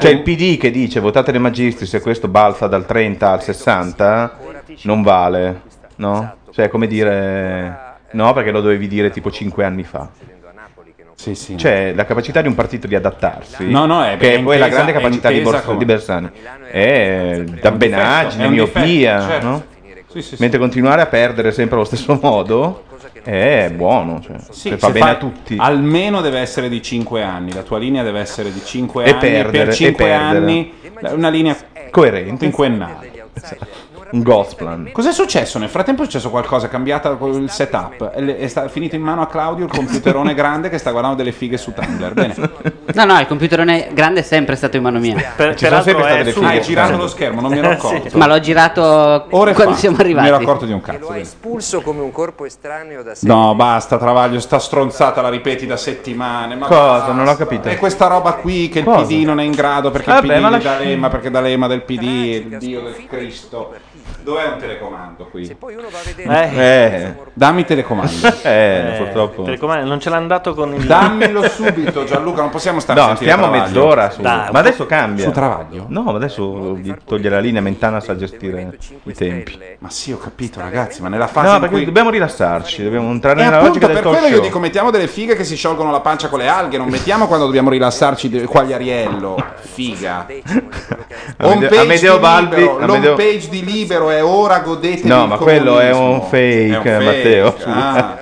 [0.00, 4.36] Cioè il PD che dice votate De Magistris se questo balza dal 30 al 60
[4.82, 5.62] non vale,
[5.96, 6.34] no?
[6.50, 10.08] Cioè è come dire no perché lo dovevi dire tipo 5 anni fa.
[11.14, 11.56] Sì, sì.
[11.56, 14.66] Cioè la capacità di un partito di adattarsi, No, no, è- che è poi la
[14.68, 16.30] grande capacità di, Bors- come- di Bersani,
[16.68, 19.46] è un difetto, miopia, certo.
[19.46, 19.64] no?
[20.08, 20.42] Sì, sì, sì.
[20.42, 22.82] Mentre continuare a perdere sempre allo stesso modo
[23.22, 25.56] è buono, cioè, Sì, se fa se bene a tutti.
[25.58, 29.18] Almeno deve essere di 5 anni, la tua linea deve essere di 5 E anni.
[29.20, 30.44] perdere, per e 5 perdere.
[30.44, 30.72] anni
[31.12, 31.56] una linea
[31.90, 33.10] coerente, quinquennale.
[34.12, 34.90] Un Gosplan.
[34.92, 35.58] Cos'è successo?
[35.58, 38.10] Nel frattempo è successo qualcosa, è cambiato il setup.
[38.10, 41.32] È è sta- finito in mano a Claudio il computerone grande che sta guardando delle
[41.32, 42.12] fighe su Tumblr.
[42.12, 42.34] Bene.
[42.94, 45.32] No, no, il computerone grande è sempre stato in mano mia.
[45.34, 46.50] Per- Ci sono sempre state è le su- fighe.
[46.52, 48.18] Hai su- girato lo schermo, non mi ero accorto.
[48.18, 48.82] Ma l'ho girato
[49.30, 49.78] Ore quando fa.
[49.78, 50.28] siamo Non arrivati.
[50.28, 50.98] mi ero accorto di un cazzo.
[50.98, 51.22] Lo ha bene.
[51.22, 53.26] espulso come un corpo estraneo da sé.
[53.26, 56.54] No, basta, Travaglio, sta stronzata la ripeti da settimane.
[56.54, 56.80] Ma Cosa?
[56.80, 57.12] basta.
[57.12, 57.68] Non ho capito.
[57.68, 59.06] È questa roba qui che il Cosa?
[59.06, 61.66] PD non è in grado perché Vabbè, il PD ma è la- D'Alema, perché D'Alema
[61.66, 63.72] del PD è il Dio del Cristo.
[64.22, 65.44] Dov'è un telecomando qui?
[65.44, 68.10] Se poi uno va a vedere- Eh, dammi telecomando.
[68.42, 69.42] Eh, purtroppo.
[69.42, 70.84] telecomando, non ce l'ha andato con il...
[70.84, 73.72] Dammelo subito, Gianluca, non possiamo stare a No, sentire stiamo Travaglio.
[73.74, 74.20] mezz'ora su.
[74.22, 75.24] Dai, ma adesso cambia.
[75.24, 75.84] Su Travaglio?
[75.88, 79.58] No, ma adesso gli toglie la linea, Mentana sa gestire i tempi.
[79.78, 81.84] Ma sì, ho capito, ragazzi, ma nella fase No, perché cui...
[81.84, 84.44] dobbiamo rilassarci, dobbiamo entrare E nella logica del per talk quello io show.
[84.44, 87.46] dico mettiamo delle fighe che si sciolgono la pancia con le alghe, non mettiamo quando
[87.46, 90.26] dobbiamo rilassarci de- quagliariello, figa.
[91.38, 96.20] Amedeo Balbi- Libero, l'home page di Libero è ora godetevi No, ma quello è un
[96.20, 96.28] comunismo.
[96.28, 97.56] fake, È un fake, Matteo.
[97.66, 98.18] ah.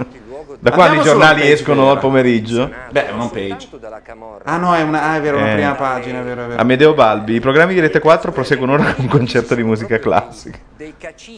[0.63, 2.71] Da quando i giornali escono al pomeriggio?
[2.91, 3.69] Beh, è un home page.
[4.45, 5.55] Ah no, è una, ah, è vero, una Eh.
[5.55, 6.61] prima pagina, è vero, è vero.
[6.61, 10.59] Amedeo Balbi, i programmi di Rete 4 proseguono ora con un concerto di musica classica.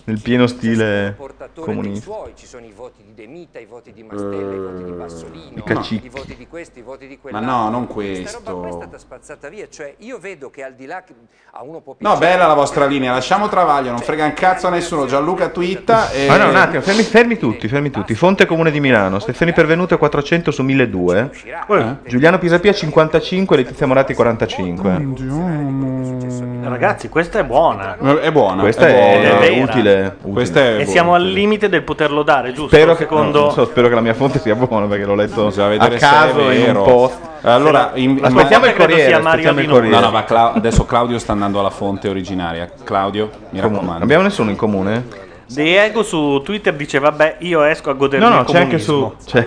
[0.05, 1.17] Nel pieno stile
[1.55, 2.05] comunista.
[2.05, 4.91] suoi, ci sono i voti di De Mita, i voti di Mastella, i voti di
[4.93, 6.07] Bassolino, I cacicchi.
[6.07, 7.51] i voti di questi, i voti di Ma quell'altro.
[7.53, 8.81] no, non Questa roba è questo.
[8.81, 11.03] stata spazzata via, cioè io vedo che al di là
[11.53, 14.71] a uno può No, bella la vostra linea, lasciamo Travaglio, non frega un cazzo a
[14.71, 15.07] nessuno.
[15.07, 16.27] Gianluca twitta e...
[16.29, 18.15] Ma no, un attimo, fermi, fermi tutti, fermi tutti.
[18.15, 21.75] Fonte Comune di Milano, Stefani Pervenuto 400 su 1200.
[21.77, 21.97] Eh?
[22.09, 25.07] Giuliano Pisapia 55, Letizia Moratti 45.
[26.63, 27.97] Ragazzi, questa è buona.
[28.21, 28.63] È buona.
[28.63, 29.63] Questa è è, buona.
[29.65, 30.17] utile.
[30.23, 30.33] utile.
[30.33, 32.75] Questa è E siamo al limite del poterlo dare, giusto?
[32.77, 33.39] Spero che, Secondo...
[33.39, 36.51] no, non so, spero che la mia fonte sia buona perché l'ho letto a caso
[36.51, 37.19] in un post.
[37.43, 39.07] Allora, in- aspettiamo il corriere.
[39.07, 39.97] sia Mario Aspettiamo il corriere.
[39.97, 42.71] No, no, ma Cla- adesso Claudio sta andando alla fonte originaria.
[42.85, 44.05] Claudio, mi Non raccomando.
[44.05, 45.31] abbiamo nessuno in comune?
[45.55, 49.15] Diego su Twitter dice vabbè io esco a godermi No, no, il c'è anche comunismo.
[49.19, 49.27] su.
[49.31, 49.47] C'è,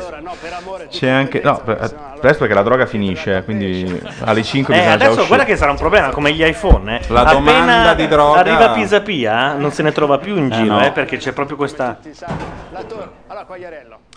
[0.90, 1.42] c'è anche.
[1.44, 5.28] No, per- presto perché la droga finisce, quindi alle 5 Eh, bisogna già adesso uscire.
[5.28, 6.96] guarda che sarà un problema come gli iPhone.
[7.00, 7.02] eh.
[7.10, 10.56] La Appena domanda di droga- Arriva Pisa Pia, non se ne trova più in Eh,
[10.56, 10.86] giro, no.
[10.86, 12.00] eh, perché c'è proprio questa.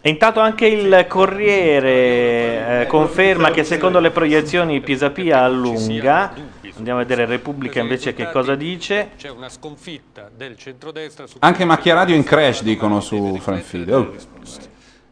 [0.00, 6.32] E intanto anche il Corriere eh, conferma che secondo le proiezioni Pisa Pia allunga.
[6.78, 9.10] Andiamo a vedere Repubblica invece che cosa dice.
[9.16, 13.88] C'è una sconfitta del centrodestra su Anche Macchia Radio in crash dicono su Franfeed.
[13.90, 14.14] Oh.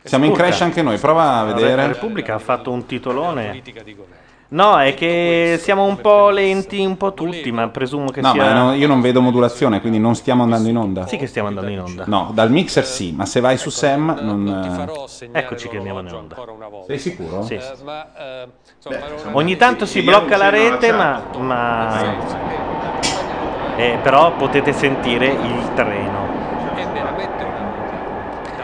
[0.05, 1.89] Siamo in crash anche noi, prova a La vedere.
[1.89, 3.63] Repubblica ha fatto un titolone.
[4.49, 8.45] No, è che siamo un po' lenti, un po' tutti, ma presumo che No, sia.
[8.45, 11.07] ma no, io non vedo modulazione, quindi non stiamo andando in onda.
[11.09, 12.05] Sì che stiamo andando in onda.
[12.07, 14.89] No, dal mixer sì, ma se vai su Sam non...
[15.33, 16.37] Eccoci che andiamo in onda.
[16.87, 17.43] Sei sicuro?
[17.43, 17.55] Sì.
[17.55, 21.23] Eh, ma eh, insomma, Ogni tanto si blocca la rete, ma.
[21.39, 22.15] ma...
[23.77, 26.36] Eh, però potete sentire il treno.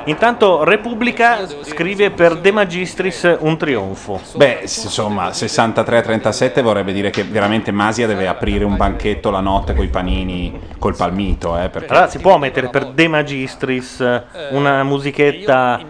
[0.06, 4.20] Intanto Repubblica scrive per De Magistris un trionfo.
[4.36, 9.84] Beh, insomma, 63-37 vorrebbe dire che veramente Masia deve aprire un banchetto la notte con
[9.84, 11.92] i panini, col palmito, eh, perché...
[11.92, 15.80] Allora si può mettere per De Magistris eh, una musichetta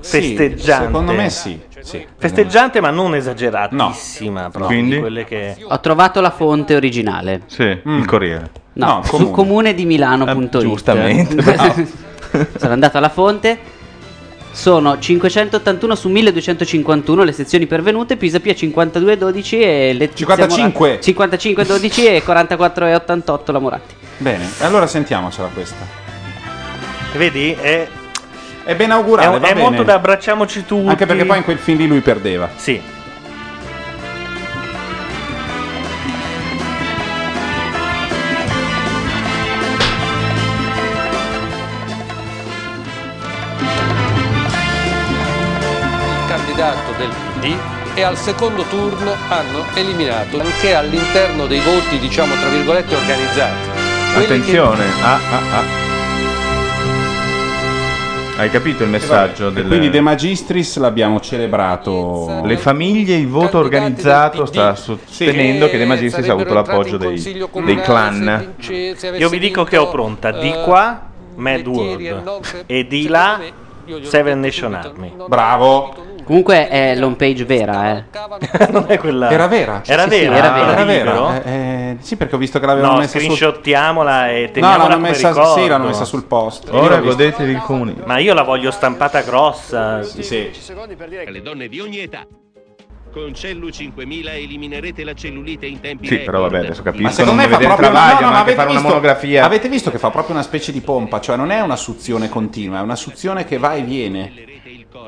[0.00, 0.84] Sì, festeggiante.
[0.86, 2.06] secondo me sì, sì.
[2.16, 4.50] Festeggiante ma non esageratissima.
[4.50, 5.24] proprio, Quindi?
[5.24, 5.56] che...
[5.66, 7.42] Ho trovato la fonte originale.
[7.46, 8.50] Sì, il Corriere.
[8.74, 9.32] No, No, su comune.
[9.32, 10.58] comunedimilano.it.
[10.58, 11.96] giustamente.
[12.58, 13.76] Sono andato alla fonte.
[14.50, 20.86] Sono 581 su 1251 le sezioni pervenute, Pisa Pia 5212 e Letizia 55.
[20.86, 23.94] Moratti 5512 e 44,88 la Moratti.
[24.16, 25.86] Bene, allora sentiamocela questa.
[27.14, 27.52] Vedi?
[27.52, 27.86] È,
[28.64, 29.62] È ben augurale, è, va è bene.
[29.62, 30.88] molto da abbracciamoci tutti.
[30.88, 32.50] Anche perché poi in quel film lì lui perdeva.
[32.56, 32.80] Sì.
[47.38, 47.54] PD
[47.94, 53.68] e al secondo turno hanno eliminato anche all'interno dei voti, diciamo tra virgolette, organizzati.
[54.14, 54.84] Quelli che- Attenzione.
[55.02, 55.86] Ah, ah, ah.
[58.36, 59.66] Hai capito il messaggio del...
[59.66, 62.40] quindi De Magistris l'abbiamo celebrato.
[62.44, 67.80] Le famiglie, il voto organizzato sta sostenendo che De Magistris ha avuto l'appoggio dei, dei
[67.80, 68.54] clan.
[69.16, 73.40] Io vi dico che ho pronta di qua Mad World e di là
[74.02, 75.12] Seven Nation Army.
[75.26, 76.06] Bravo.
[76.24, 78.04] Comunque è l'home page vera, eh.
[78.70, 79.30] non è quella.
[79.30, 79.80] Era vera?
[79.86, 80.36] Era Sì, sì, vera?
[80.36, 80.72] era vera.
[80.72, 81.42] Era vera?
[81.42, 84.94] Eh, eh, sì, perché ho visto che l'avevano No, messa screenshottiamola e No, teniamola l'hanno
[84.96, 85.54] come messa, ricordo.
[85.60, 86.68] sì, l'hanno messa sul post.
[86.70, 88.02] Ora godetevi il comunismo.
[88.04, 90.02] Ma io la voglio stampata grossa.
[90.02, 90.50] Sì, sì.
[91.26, 92.26] Le donne di ogni età.
[93.10, 96.30] Con Cellu 5000 eliminerete la cellulite in tempi Sì, record.
[96.30, 98.38] però vabbè, adesso Ma capisco, secondo non me fa proprio travaglio, no, no, ma ma
[98.38, 99.44] anche avete fare una visto, monografia.
[99.44, 102.78] Avete visto che fa proprio una specie di pompa, cioè non è una suzione continua,
[102.78, 104.32] è una suzione che va e viene.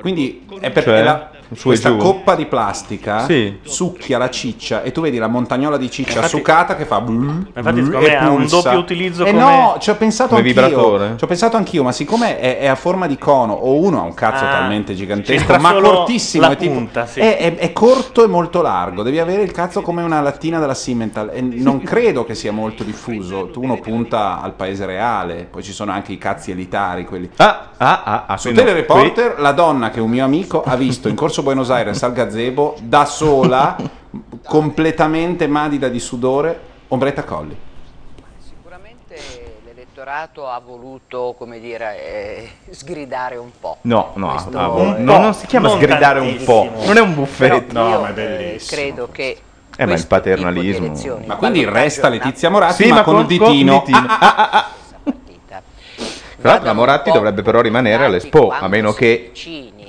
[0.00, 1.30] Quindi è perché Cioè, la-
[1.62, 1.96] questa giù.
[1.96, 3.58] coppa di plastica Sì.
[3.62, 7.46] succhia la ciccia e tu vedi la montagnola di ciccia Infatti- succata che fa brrr,
[7.56, 10.62] Infatti, me e ha un doppio utilizzo Eh come- no, ci ho pensato Come anch'io.
[10.62, 11.14] vibratore?
[11.16, 14.02] Ci ho pensato anch'io, ma siccome è, è a forma di cono o uno ha
[14.04, 17.20] un cazzo Ah, talmente gigantesco, ma cortissimo, la è, tipo- punta, sì.
[17.20, 20.74] è- è- è corto e molto largo, devi avere il cazzo come una lattina della
[20.74, 23.48] Simmental e non credo che sia molto diffuso.
[23.50, 27.70] Tu uno punta al paese reale, poi ci sono anche i cazzi elitari, quelli Ah,
[27.76, 31.08] ah, ah, ah, su quindi no, Telereporter la donna che un mio amico ha visto
[31.08, 33.76] in corso Buenos Aires al gazebo da sola,
[34.44, 37.56] completamente madida di sudore, ombretta colli.
[39.64, 43.78] L'elettorato ha voluto, come dire, eh, sgridare un po'.
[43.82, 46.86] No, no, Questo- ah, Un no, non si chiama non sgridare un po', tantissimo.
[46.86, 47.62] non è un buffet.
[47.64, 49.38] Però io, eh, credo che
[49.76, 50.92] Eh, ma il paternalismo.
[51.26, 53.76] Ma quindi resta Letizia Moratti, Sì, ma, ma con, con- il ditino.
[53.82, 54.06] con ditino.
[54.08, 54.68] Ah, ah, ah, ah.
[56.40, 59.30] Tra l'altro la Moratti dovrebbe però rimanere all'Expo, a meno che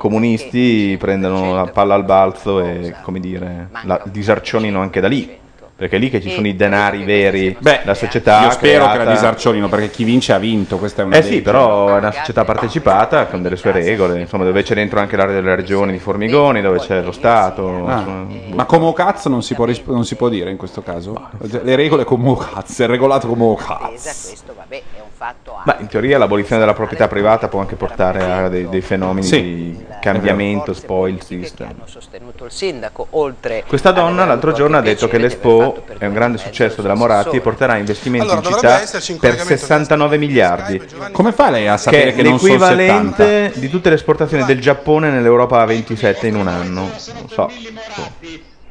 [0.02, 5.38] comunisti prendano la palla al balzo e, come dire, la disarcionino anche da lì.
[5.82, 9.04] Perché è lì che ci sono i denari veri, la società Io spero che creata-
[9.04, 10.78] la disarcionino perché chi vince ha vinto.
[10.78, 14.44] Questa è una Eh sì, però è una società partecipata con delle sue regole, insomma,
[14.44, 17.88] dove c'è dentro anche l'area delle regioni di Formigoni, dove c'è lo Stato.
[17.88, 18.28] Ah, insomma.
[18.54, 21.30] ma come cazzo non si, può risp- non si può dire in questo caso?
[21.40, 23.88] Le regole come cazzo, è regolato come cazzo.
[23.88, 28.50] questo, vabbè, è fatto Beh, in teoria l'abolizione della proprietà privata può anche portare a
[28.50, 29.42] dei, dei fenomeni Sì.
[29.42, 31.68] di cambiamento, spoil system.
[31.68, 36.08] hanno sostenuto il sindaco, oltre Questa donna l'altro giorno ha anche detto che l'Expo è
[36.08, 40.82] un grande successo della Moratti e porterà investimenti Allora, in città per collegamento 69 miliardi.
[41.12, 42.74] Come fa lei a sapere che che, è non sono 70?
[42.74, 46.90] l'equivalente di tutte le esportazioni del Giappone nell'Europa a 27 in un anno.
[47.14, 47.50] Non so.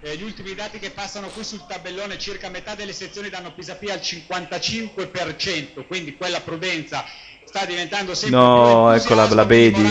[0.02, 3.92] Eh, gli ultimi dati che passano qui sul tabellone, circa metà delle sezioni danno Pisapia
[3.92, 7.04] al 55%, quindi quella prudenza
[7.44, 9.82] sta diventando sempre No, ecco la, la vedi.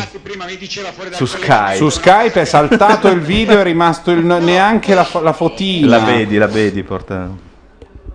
[1.16, 1.76] Su Skype.
[1.76, 5.98] Su Skype è saltato il video, è rimasto il- neanche la, la fotina.
[5.98, 7.30] La vedi, la vedi, porta.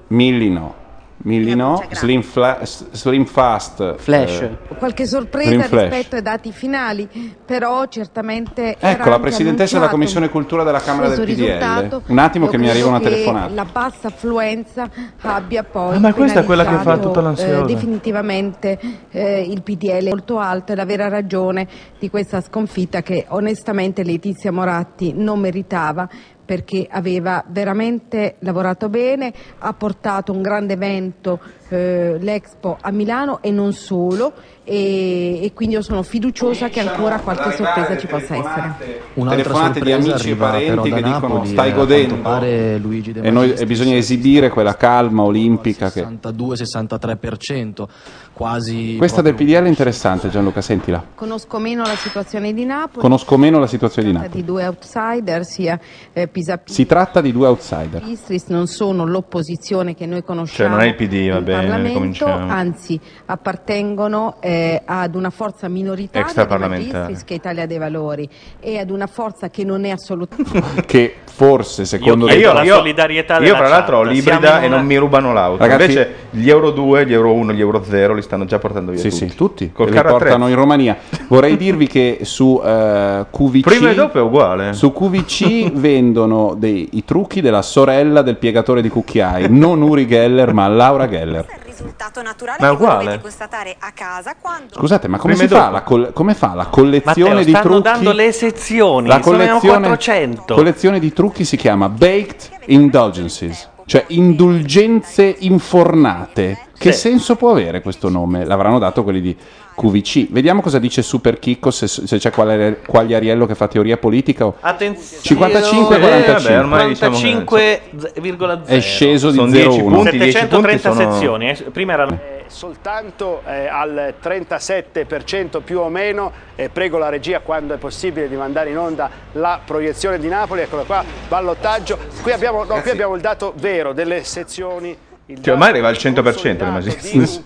[0.09, 0.82] Milli no.
[1.25, 1.83] Milli no.
[1.91, 3.97] Slim, fla- slim Fast.
[3.97, 4.41] Flash.
[4.43, 5.89] eh, Qualche sorpresa Slim Flash.
[5.91, 7.09] rispetto ai dati finali,
[7.45, 8.77] però certamente...
[8.79, 12.03] era Ecco, la presidentessa della Commissione Cultura della Camera del PDL.
[12.09, 13.55] Un attimo che mi arriva una che telefonata.
[13.55, 14.89] La bassa affluenza
[15.22, 17.62] abbia poi Ah, ma questa è quella che fa tutta l'ansiosa.
[17.62, 18.79] eh, definitivamente
[19.11, 21.66] eh, il PDL molto alto e la vera ragione
[21.99, 26.07] di questa sconfitta che onestamente Letizia Moratti non meritava
[26.45, 33.50] perché aveva veramente lavorato bene, ha portato un grande evento, eh, l'Expo a Milano e
[33.50, 34.32] non solo
[34.66, 39.02] e, e quindi io sono fiduciosa che ancora qualche sorpresa ci possa essere.
[39.14, 43.12] Un'altra telefonate di sorpresa amici e parenti che dicono Napoli, stai godendo quanto pare Luigi
[43.12, 46.02] De e, noi, e bisogna esibire quella calma olimpica che...
[46.02, 47.84] 62-63%,
[48.32, 51.04] quasi Questa del PDL è interessante Gianluca, sentila.
[51.14, 53.00] Conosco meno la situazione di Napoli.
[53.00, 54.32] Conosco meno la situazione di Napoli.
[54.32, 55.78] di due outsider, sia
[56.12, 58.02] eh, Pisapia Si tratta di due outsider.
[58.06, 61.53] Istris, non sono l'opposizione che noi Cioè, conosciamo non è il PD, va in bene,
[61.55, 66.98] Parlamento, anzi appartengono eh, ad una forza minoritaria di Extraparlamentare.
[66.98, 68.28] Magistris che è Italia dei Valori
[68.61, 73.57] e ad una forza che non è assolutamente Che forse secondo io, te- io, io
[73.57, 75.59] fra l'altro ho l'ibrida e non mi rubano l'auto.
[75.59, 78.92] Ragazzi- Invece gli euro 2, gli euro 1, gli euro 0 li stanno già portando
[78.92, 79.28] via Sì, tutti.
[79.28, 79.72] sì, tutti.
[79.72, 80.96] Col li portano in Romania.
[81.28, 84.72] Vorrei dirvi che su eh, QVC Prima e dopo è uguale.
[84.74, 90.52] Su QVC vendono dei, i trucchi della sorella del piegatore di cucchiai, non Uri Geller,
[90.52, 91.43] ma Laura Geller.
[91.77, 93.05] Risultato naturale Ma è uguale.
[93.05, 97.29] dovete constatare a casa quando Scusate, ma come fa la, col- come fa la collezione
[97.35, 97.83] Matteo, di stanno trucchi?
[97.83, 100.55] dando le sezioni, La sono collezione, 400.
[100.55, 106.59] collezione di trucchi si chiama Baked Indulgences, cioè indulgenze infornate.
[106.77, 106.99] Che Sì.
[106.99, 108.45] senso può avere questo nome?
[108.45, 109.37] L'avranno dato quelli di
[109.75, 110.29] QVC.
[110.31, 114.47] Vediamo cosa dice Super Chicco, se, se c'è quale- Quagliariello che fa teoria politica.
[114.47, 116.43] o- Attenzione 55 eh, 45.
[116.55, 120.03] vabbè, ormai diciamo che- 45,0 È sceso di Sono 0,1.
[120.03, 126.31] 730 sezioni, eh, prima erano soltanto eh, al 37% più o meno.
[126.57, 130.61] Eh, prego la regia quando è possibile di mandare in onda la proiezione di Napoli.
[130.62, 131.99] Eccola qua, ballottaggio.
[132.22, 134.97] Qui abbiamo, no, qui abbiamo il dato vero delle sezioni.
[135.27, 137.43] Il Cioè, ormai arriva al 100% le Magistris.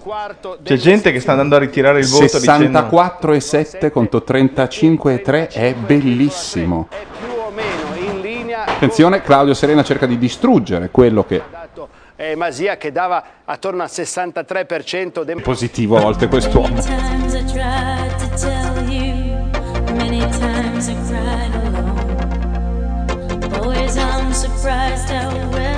[0.65, 6.89] C'è gente che sta andando a ritirare il voto dicendo 64,7 contro 35,3 è bellissimo.
[8.67, 11.41] Attenzione, Claudio Serena cerca di distruggere quello che
[12.17, 16.81] eh, Masia che dava attorno al 63% del è positivo a volte quest'uomo.
[16.81, 19.49] times I tried to tell you,
[19.95, 21.95] many times I cried alone.
[23.55, 25.78] Always I'm surprised how well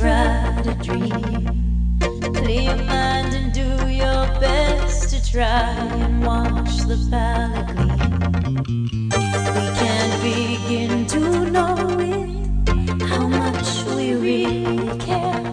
[0.00, 1.98] try to dream.
[2.32, 5.74] Clear your mind and do your best to try
[6.04, 9.10] and wash the palette gleam.
[9.56, 11.20] We can't begin to
[11.54, 15.52] know it, how much we really care.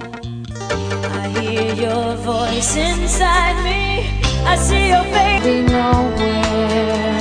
[1.21, 4.07] I hear your voice inside me.
[4.45, 5.43] I see your face.
[5.43, 7.17] Be nowhere.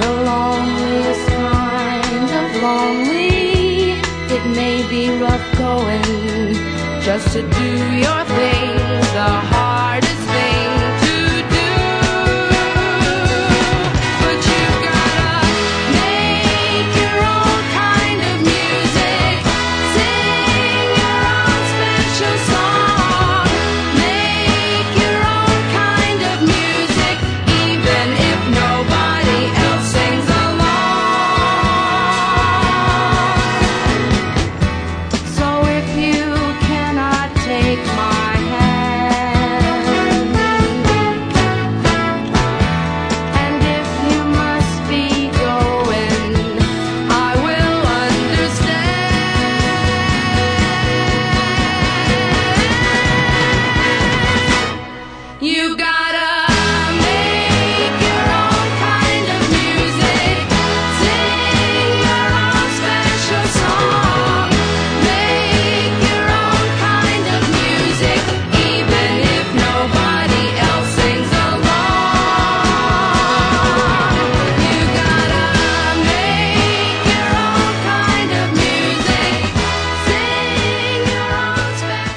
[0.00, 3.92] The loneliest kind of lonely.
[4.36, 6.54] It may be rough going
[7.02, 7.70] just to do
[8.04, 8.76] your thing,
[9.14, 9.63] the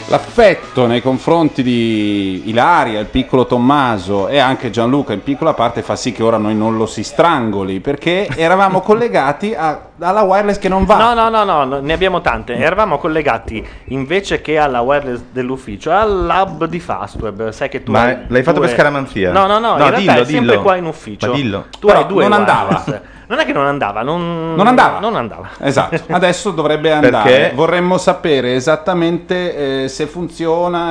[0.08, 5.82] special L'affetto nei confronti di Ilaria, il piccolo Tommaso e anche Gianluca in piccola parte
[5.82, 10.60] fa sì che ora noi non lo si strangoli perché eravamo collegati a- alla wireless
[10.60, 10.98] che non va.
[10.98, 12.54] No, no, no, no, no, ne abbiamo tante.
[12.56, 17.50] Eravamo collegati invece che alla wireless dell'ufficio al lab di Fastweb.
[17.50, 19.32] Sai che tu Ma hai l'hai fatto per scaramanzia?
[19.32, 20.62] No, no, no, in No, realtà dillo, è sempre dillo.
[20.62, 21.28] qua in ufficio.
[21.30, 21.66] Ma dillo.
[21.80, 22.84] Tu Però hai due non andava.
[22.86, 23.02] wireless.
[23.30, 25.00] Non è che non andava, non, Non andava.
[25.00, 25.50] Non andava.
[25.60, 27.30] Esatto, adesso dovrebbe andare.
[27.30, 27.56] Perché?
[27.56, 30.27] Vorremmo sapere esattamente eh, se funziona,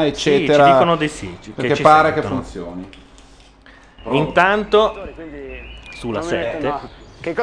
[0.07, 0.65] eccetera.
[0.67, 2.43] ci dicono di sì, ci- che Perché ci pare che sentono.
[2.43, 2.89] funzioni.
[4.11, 5.09] Intanto
[5.91, 6.73] sulla 7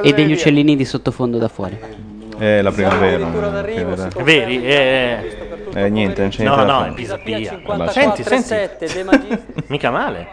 [0.02, 1.78] E degli uccellini di sottofondo da fuori.
[2.38, 3.28] È la primavera.
[4.24, 4.66] Veri?
[4.66, 6.92] Eh, Eh, niente, non c'è No, niente no, fare.
[6.92, 7.38] è Pisapia.
[7.90, 9.44] Senti, 54,7 senti.
[9.68, 10.28] Mica male.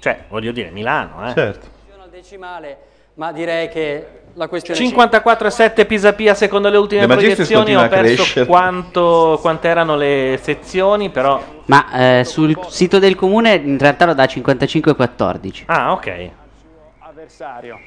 [0.00, 1.32] Cioè, voglio dire, Milano, eh.
[1.34, 1.66] Certo.
[2.02, 2.78] al decimale,
[3.14, 7.76] ma direi che la questione 54,7 Pisapia secondo le ultime De proiezioni.
[7.76, 11.42] Ho perso quanto, quante erano le sezioni, però.
[11.66, 15.62] Ma eh, sul sito del comune in realtà lo dà 55,14.
[15.66, 16.30] Ah, ok.
[16.98, 17.78] Avversario.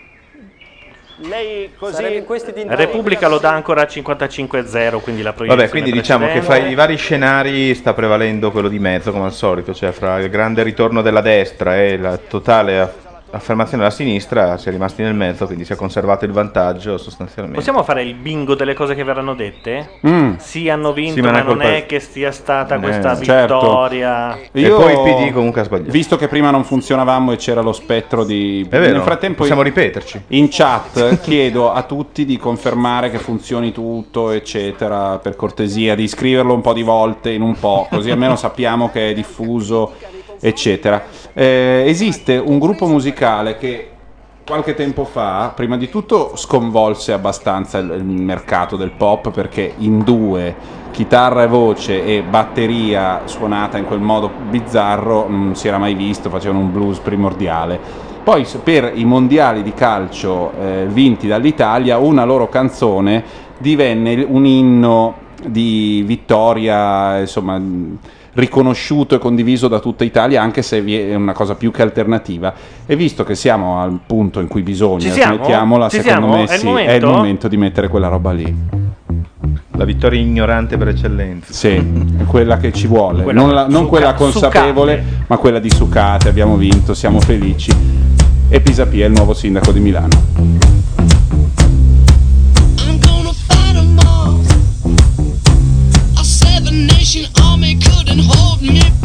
[1.19, 2.23] Lei così...
[2.67, 6.75] Repubblica lo dà ancora a 55,0 quindi la proiezione Vabbè, quindi diciamo che fra i
[6.75, 11.01] vari scenari sta prevalendo quello di mezzo, come al solito, cioè fra il grande ritorno
[11.01, 15.73] della destra e la totale affermazione della sinistra si è rimasti nel mezzo, quindi si
[15.73, 17.57] è conservato il vantaggio sostanzialmente.
[17.59, 19.89] Possiamo fare il bingo delle cose che verranno dette?
[20.07, 20.35] Mm.
[20.37, 23.59] Sì, hanno vinto, Sì, ma ma non è che sia stata Eh, questa certo.
[23.59, 24.37] vittoria.
[24.53, 25.91] Io- poi il PD comunque ha sbagliato.
[25.91, 28.65] Visto che prima non funzionavamo e c'era lo spettro di.
[28.69, 30.21] È vero, Nel frattempo possiamo in- ripeterci.
[30.29, 36.53] In chat chiedo a tutti di confermare che funzioni tutto, eccetera, per cortesia, di scriverlo
[36.53, 39.93] un po' di volte in un po', così almeno sappiamo che è diffuso,
[40.39, 41.03] eccetera.
[41.39, 43.89] Eh, esiste un gruppo musicale che
[44.43, 49.99] qualche tempo fa, prima di tutto, sconvolse abbastanza il, il mercato del pop perché in
[49.99, 50.55] due,
[50.89, 56.31] chitarra e voce e batteria suonata in quel modo bizzarro, non si era mai visto,
[56.31, 57.79] facevano un blues primordiale.
[58.23, 63.23] Poi per i mondiali di calcio eh, vinti dall'Italia, una loro canzone
[63.59, 65.15] divenne un inno
[65.45, 67.61] di vittoria, insomma,
[68.37, 72.53] riconosciuto e condiviso da tutta Italia, anche se vi è una cosa più che alternativa.
[72.85, 76.35] E visto che siamo al punto in cui bisogna, smettiamola, Ci secondo siamo?
[76.37, 76.91] me È il sì, momento?
[76.91, 78.55] è il momento di mettere quella roba lì.
[79.71, 81.51] La vittoria ignorante per eccellenza.
[81.53, 81.83] Sì,
[82.27, 86.29] quella che ci vuole, Quella non, la- non suca- quella consapevole, ma quella di Sucate.
[86.29, 87.71] Abbiamo vinto, siamo felici.
[88.49, 90.66] E Pisapia è il nuovo sindaco di Milano.
[98.69, 98.96] Nick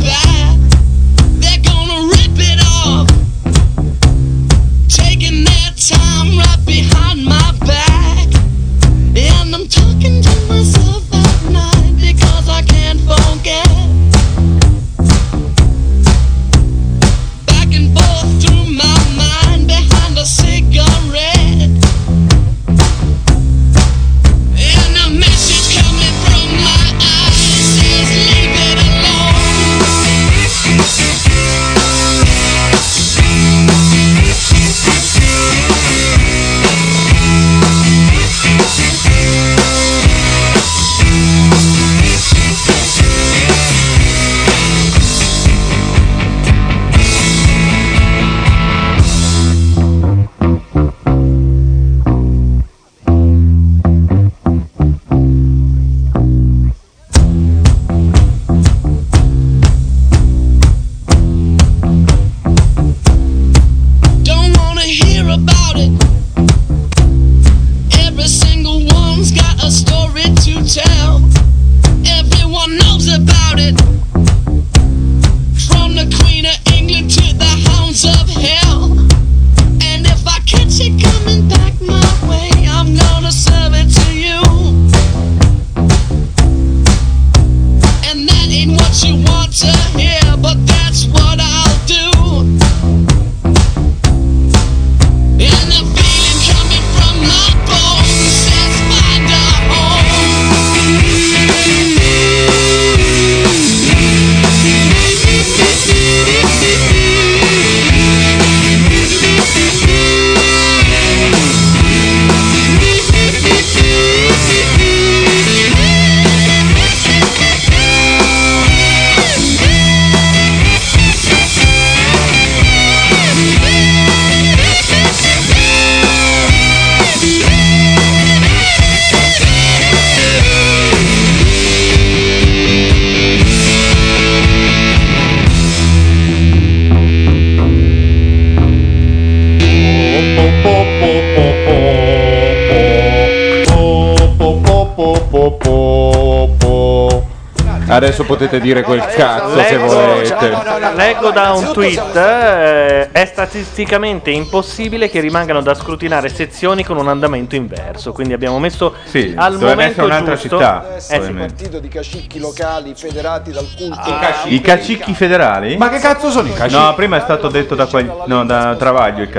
[147.95, 150.51] Adesso potete dire quel cazzo che volete.
[150.95, 157.09] leggo da un tweet, eh, è statisticamente impossibile che rimangano da scrutinare sezioni con un
[157.09, 161.33] andamento inverso, quindi abbiamo messo Sì, al momento un'altra giusto- città, Eh sì.
[161.33, 164.01] partito di cacicchi locali federati dal culto.
[164.47, 165.77] I cacicchi federali?
[165.77, 166.81] Ma che cazzo sono i cacicchi?
[166.83, 169.31] No, prima è stato detto da, quel, no, da Travaglio il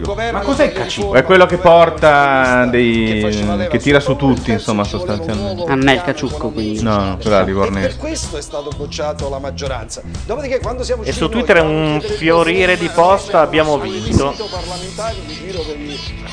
[0.00, 0.14] cacicco.
[0.32, 1.14] Ma cos'è il cacicco?
[1.14, 3.68] È quello che porta dei.
[3.70, 5.62] che tira su tutti, insomma, sostanzialmente.
[5.70, 6.82] Ah, non è il caciucco, quindi.
[6.82, 7.96] No, no, quella è Per Livornese.
[7.96, 10.02] questo è stato bocciato la maggioranza.
[10.26, 14.34] Dopodiché, quando siamo E su Twitter è un fiorire di post, abbiamo vinto.
[14.50, 15.76] parlamentari di giro per,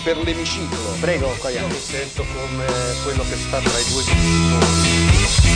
[0.03, 0.77] per l'emiciclo.
[0.99, 2.65] Prego, Io mi sento come
[3.03, 5.49] quello che sta tra i due vincitori.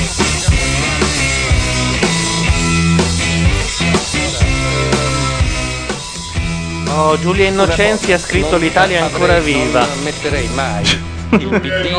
[6.96, 9.80] Oh, Giulia Innocenzi ha scritto l'Italia è ancora viva.
[9.80, 10.84] Non ammetterei mai
[11.32, 11.96] il PD.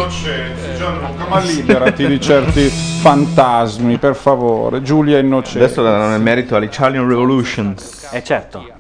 [1.28, 4.82] Ma liberati di certi fantasmi, per favore.
[4.82, 5.64] Giulia Innocente.
[5.64, 7.74] Adesso danno il merito all'Italian Revolution.
[8.12, 8.61] Eh certo.
[8.61, 8.72] Il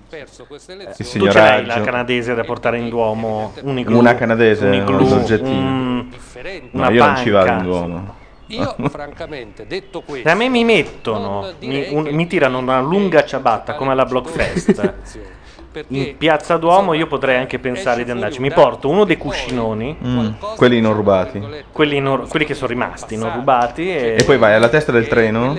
[0.94, 3.52] Tu ce l'hai la canadese da portare in Duomo?
[3.62, 4.98] Un igloo, Una canadese, un una igloo,
[5.42, 6.08] un-
[6.70, 8.14] una No, io non ci vado in Duomo.
[8.48, 13.74] Io, francamente, detto questo, A me mi mettono, mi, un- mi tirano una lunga ciabatta
[13.74, 14.92] come alla Blockfest.
[15.88, 18.40] In piazza Duomo io potrei anche pensare di andarci.
[18.40, 21.42] Mi porto uno dei cuscinoni, Mm, quelli non rubati.
[21.72, 25.08] quelli, non- quelli che sono rimasti, non rubati, e, E poi vai alla testa del
[25.08, 25.56] treno.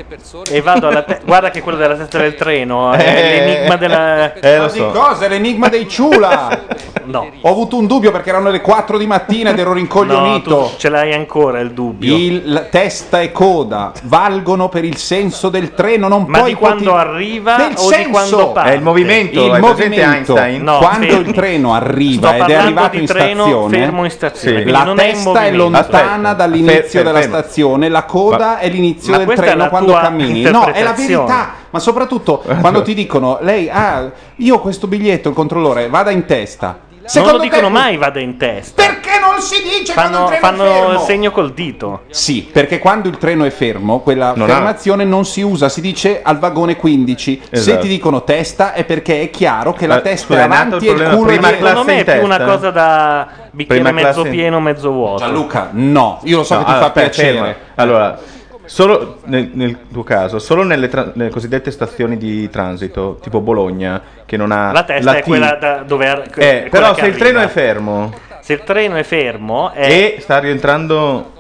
[0.50, 4.34] e vado alla te- Guarda che quello della testa del treno è Eh, l'enigma della.
[4.34, 4.90] Eh, lo so.
[4.92, 5.26] cosa?
[5.26, 6.62] È l'enigma dei Ciula.
[7.06, 7.30] No.
[7.42, 10.70] Ho avuto un dubbio perché erano le 4 di mattina ed ero No, rincoglionito.
[10.72, 12.16] tu ce l'hai ancora il dubbio.
[12.16, 16.56] Il la testa e coda valgono per il senso del treno, non Ma puoi di
[16.58, 18.10] quando arriva Del o di senso.
[18.10, 18.72] quando parte?
[18.72, 20.05] È il movimento, Il hai presente movimento.
[20.14, 20.64] Einstein?
[20.64, 21.28] No, quando fermi.
[21.30, 25.00] il treno arriva ed è arrivato in treno stazione, fermo in stazione, quindi la non
[25.00, 25.58] è testa è, movimento.
[25.64, 27.38] lontana Aspetta, dall'inizio fer- della fermo.
[27.38, 30.42] stazione, la coda è l'inizio Ma del è treno quando cammini.
[30.44, 31.54] No, è la verità.
[31.70, 36.26] Ma soprattutto quando ti dicono, lei, ah, io ho questo biglietto, il controllore, vada in
[36.26, 36.78] testa.
[36.90, 38.82] non Secondo lo dicono te- mai vada in testa.
[38.82, 42.02] Perché non si dice quando Fanno, il treno è fanno il segno col dito.
[42.10, 45.82] Sì, perché quando il treno è fermo, quella Non ha- fermazione non si usa, si
[45.82, 47.42] dice al vagone 15.
[47.44, 47.82] Se Esatto.
[47.82, 50.62] ti dicono testa è perché è chiaro che la Eh, testa scusa, è è nato
[50.62, 51.68] avanti il e il problema culo è prima dietro.
[51.68, 55.18] Secondo me è più una cosa da bicchiere Prima mezzo classe in- pieno, mezzo vuoto.
[55.24, 57.38] Gianluca, no, io lo so No, che ti allora, fa aspetta, piacere.
[57.38, 57.56] ferma.
[57.76, 58.20] Allora,
[58.66, 64.02] solo nel, nel tuo caso, solo nelle, tra- nelle cosiddette stazioni di transito, tipo Bologna,
[64.26, 65.26] che non ha La testa è T.
[65.26, 68.12] quella da- dove ar- Eh, però se il treno è fermo
[68.46, 71.32] Se il treno è fermo è- e sta rientrando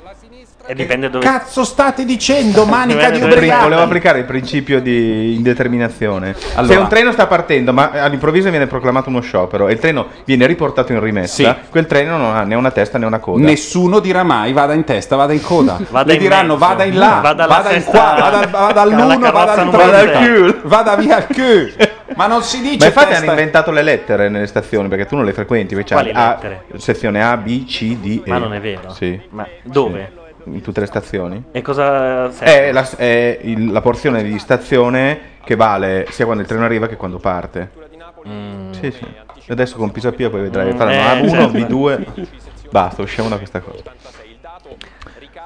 [0.67, 6.33] e dipende dove Cazzo state dicendo, manica di Pri- Volevo applicare il principio di indeterminazione.
[6.35, 6.79] Se Allora.
[6.79, 10.91] un treno sta partendo, ma all'improvviso viene proclamato uno sciopero e il treno viene riportato
[10.91, 11.69] in rimessa, Sì.
[11.69, 13.43] quel treno non ha né una testa né una coda.
[13.43, 15.77] Nessuno dirà mai vada in testa, vada in coda.
[15.89, 16.65] Vada Le in diranno mezzo.
[16.65, 20.55] vada in là, Vada vada in qua, vada, vada all'uno, vada al numero 30, sei.
[20.63, 21.73] vada via al cul.
[22.15, 25.15] Ma non si dice Ma infatti testa- hanno inventato le lettere nelle stazioni perché tu
[25.15, 25.75] non le frequenti.
[25.75, 26.63] Quali A- lettere?
[26.77, 28.29] sezione A, B, C, D, E.
[28.29, 28.91] Ma non è vero.
[28.93, 29.19] Sì.
[29.29, 30.11] Ma dove?
[30.15, 30.23] Sì.
[30.45, 31.43] In tutte le stazioni.
[31.51, 32.67] E cosa serve?
[32.67, 36.87] È, la, è il- la porzione di stazione che vale sia quando il treno arriva
[36.87, 37.71] che quando parte.
[38.71, 39.05] Sì, sì.
[39.47, 40.73] E Adesso con Pisapia poi vedrai.
[40.73, 41.57] Mm, eh, A1, certo.
[41.57, 42.27] B2.
[42.71, 43.83] Basta, usciamo da questa cosa.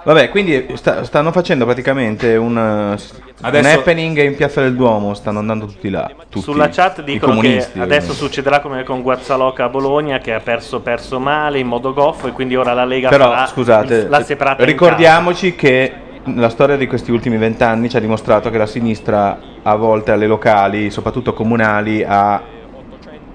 [0.03, 5.13] Vabbè, quindi sta- stanno facendo praticamente un, uh, Adesso- un happening in Piazza del Duomo.
[5.13, 6.09] Stanno andando tutti là.
[6.29, 6.41] tutti.
[6.41, 8.13] Sulla chat dicono che comunisti, adesso ovviamente.
[8.13, 12.31] succederà come con Guazzaloca a Bologna che ha perso perso male in modo goffo e
[12.31, 15.93] quindi ora la Lega Però farà scusate, la separata in ricordiamoci che
[16.35, 20.27] la storia di questi ultimi vent'anni ci ha dimostrato che la sinistra a volte alle
[20.27, 22.41] locali, soprattutto comunali, ha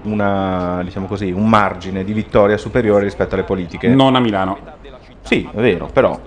[0.03, 3.87] una, diciamo così, un margine di vittoria superiore rispetto alle politiche.
[3.89, 4.57] Non a Milano.
[5.21, 6.17] Sì, è vero, però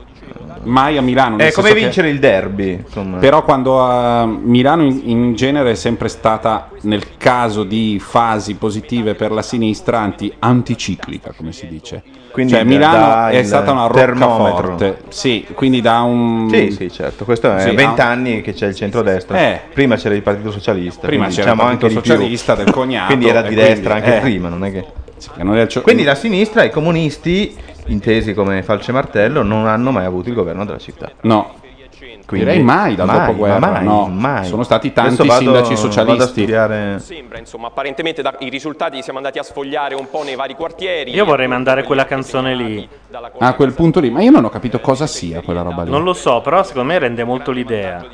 [0.63, 1.37] mai a Milano.
[1.39, 2.73] È come senso che- vincere il derby.
[2.85, 3.19] Insomma.
[3.19, 9.15] Però quando a Milano in, in genere è sempre stata, nel caso di fasi positive
[9.15, 12.03] per la sinistra, anti- anticiclica, come si dice.
[12.31, 14.99] Quindi cioè Milano è il stata una roccaforte.
[15.09, 16.49] Sì, quindi da un...
[16.53, 17.25] Sì, sì, certo.
[17.25, 19.39] Questo è Sì, 20 ha- anni che c'è il centrodestra.
[19.39, 19.61] Eh.
[19.73, 21.07] Prima c'era il Partito Socialista.
[21.07, 22.11] Prima quindi c'era il diciamo Partito anche di più.
[22.13, 24.21] Socialista del cognato, quindi era di quindi- destra anche eh.
[24.21, 24.85] prima, non è che...
[25.37, 27.57] che non è il Quindi la sinistra e i comunisti,
[27.89, 31.11] intesi come falce martello, non hanno mai avuto il governo della città.
[31.23, 31.55] No.
[32.29, 33.59] Quindi- Direi mai dal mai, dopoguerra.
[33.59, 34.07] ma mai, no.
[34.07, 34.45] mai.
[34.45, 36.29] Sono stati tanti vado- sindaci socialisti.
[36.29, 40.55] studiare- Sembra, insomma, apparentemente da- i risultati siamo andati a sfogliare un po' nei vari
[40.55, 41.15] quartieri.
[41.15, 42.87] Io vorrei mandare quella canzone lì.
[43.39, 45.91] A quel punto lì, ma io non ho capito cosa sia quella roba lì.
[45.91, 48.05] Non lo so, però secondo me rende molto l'idea.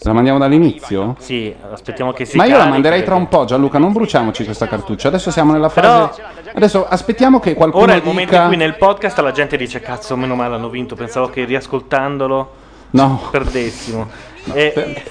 [0.00, 1.14] La mandiamo dall'inizio?
[1.20, 4.66] Sì, aspettiamo che si Ma io la manderei tra un po', Gianluca, non bruciamoci questa
[4.66, 5.06] cartuccia.
[5.06, 6.22] Adesso siamo nella fase.
[6.54, 8.42] Adesso aspettiamo che qualcuno Ora è il momento dica.
[8.42, 12.62] in cui nel podcast la gente dice cazzo, meno male hanno vinto, pensavo che riascoltandolo
[12.94, 13.28] No.
[13.30, 14.08] perdessimo.
[14.52, 15.02] E,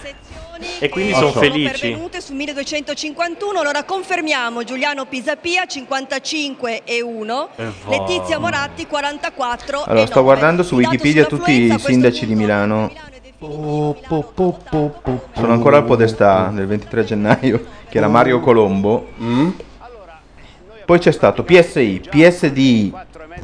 [0.79, 1.89] e quindi sono felici.
[1.89, 9.83] pervenute su 1251, allora confermiamo Giuliano Pisapia 55 e 1, Eh, Letizia Moratti 44 e
[9.87, 10.25] Allora, sto 9.
[10.25, 12.89] guardando su Wikipedia tutti i sindaci di Milano.
[13.39, 13.97] Sono
[15.51, 19.09] ancora al podestà del 23 gennaio, che era Mario Colombo.
[19.21, 19.49] Mm?
[20.85, 22.91] Poi c'è stato PSI, PSD,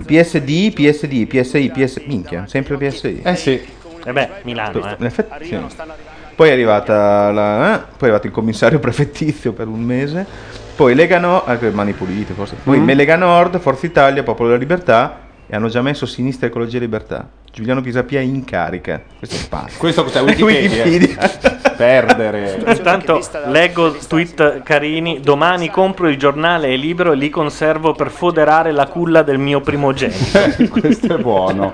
[0.06, 2.02] PSD, PSD, PSI, PS...
[2.06, 3.22] Minchia, sempre PSI.
[3.24, 3.62] Eh sì.
[4.04, 4.96] E beh, Milano, eh.
[5.00, 5.60] In effetti, sì.
[6.36, 10.26] Poi è arrivata la, eh, poi è arrivato il commissario prefettizio per un mese.
[10.76, 12.56] Poi Lega Nord, anche mani pulite forse.
[12.64, 12.90] Poi Mm.
[12.92, 17.28] Lega Nord, Forza Italia, Popolo della Libertà e hanno già messo Sinistra Ecologia e Libertà.
[17.52, 19.02] Giuliano Pisapia in carica.
[19.18, 19.78] Questo è pazzo.
[19.78, 20.22] Questo cos'è?
[20.24, 21.30] Wikipedia?
[21.76, 22.62] Perdere.
[22.66, 25.20] Intanto leggo tweet carini.
[25.20, 29.62] Domani compro il giornale e libro e li conservo per foderare la culla del mio
[29.62, 30.40] primogenito.
[30.70, 31.74] Questo è buono.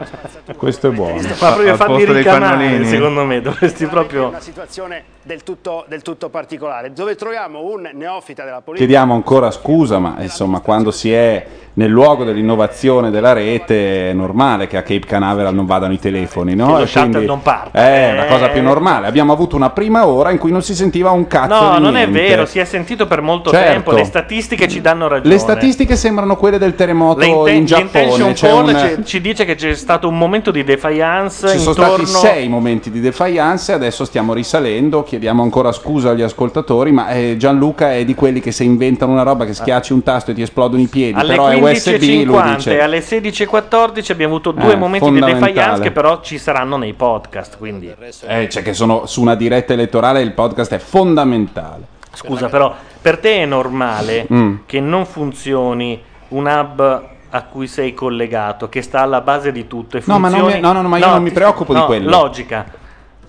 [0.55, 1.21] Questo è buono.
[1.21, 4.27] Ma proprio farli ricamare, secondo me, dovresti proprio.
[4.27, 8.85] Una situazione del tutto, del tutto particolare, dove troviamo un neofita della politica.
[8.85, 14.67] Chiediamo ancora scusa, ma insomma, quando si è nel luogo dell'innovazione della rete è normale
[14.67, 16.73] che a Cape Canaveral non vadano i telefoni, no?
[16.73, 17.77] Che lo shuttle non parte.
[17.79, 19.07] È la cosa più normale.
[19.07, 22.05] Abbiamo avuto una prima ora in cui non si sentiva un cazzo No, non è
[22.05, 22.27] niente.
[22.27, 23.71] vero, si è sentito per molto Certo.
[23.71, 23.91] tempo.
[23.91, 25.33] Le statistiche ci danno ragione.
[25.33, 28.33] Le statistiche sembrano quelle del terremoto inten- in Giappone.
[28.33, 32.25] C'è un- ci, dice che c'è stato un momento di defiance Ci sono intorno stati
[32.27, 37.93] sei momenti di defiance, adesso stiamo risalendo, chiediamo ancora scusa agli ascoltatori, ma eh, Gianluca
[37.93, 40.81] è di quelli che se inventano una roba che schiacci un tasto e ti esplodono
[40.81, 41.87] i piedi, alle però è USB,
[42.23, 42.79] lui 15.50 dice...
[42.81, 45.51] alle 16.14 abbiamo avuto due Eh, momenti di fondamentale.
[45.61, 47.57] Defiance che però ci saranno nei podcast.
[47.57, 47.93] Quindi.
[48.27, 51.93] Eh, cioè che sono su una diretta elettorale il podcast è fondamentale.
[52.13, 54.55] Scusa, però per te è normale Mm.
[54.65, 59.97] che non funzioni un hub a cui sei collegato, che sta alla base di tutto.
[59.97, 61.79] E No, ma non funzioni- mi- no, no, no, ma io non mi preoccupo di
[61.79, 62.09] no, quello.
[62.09, 62.65] Logica.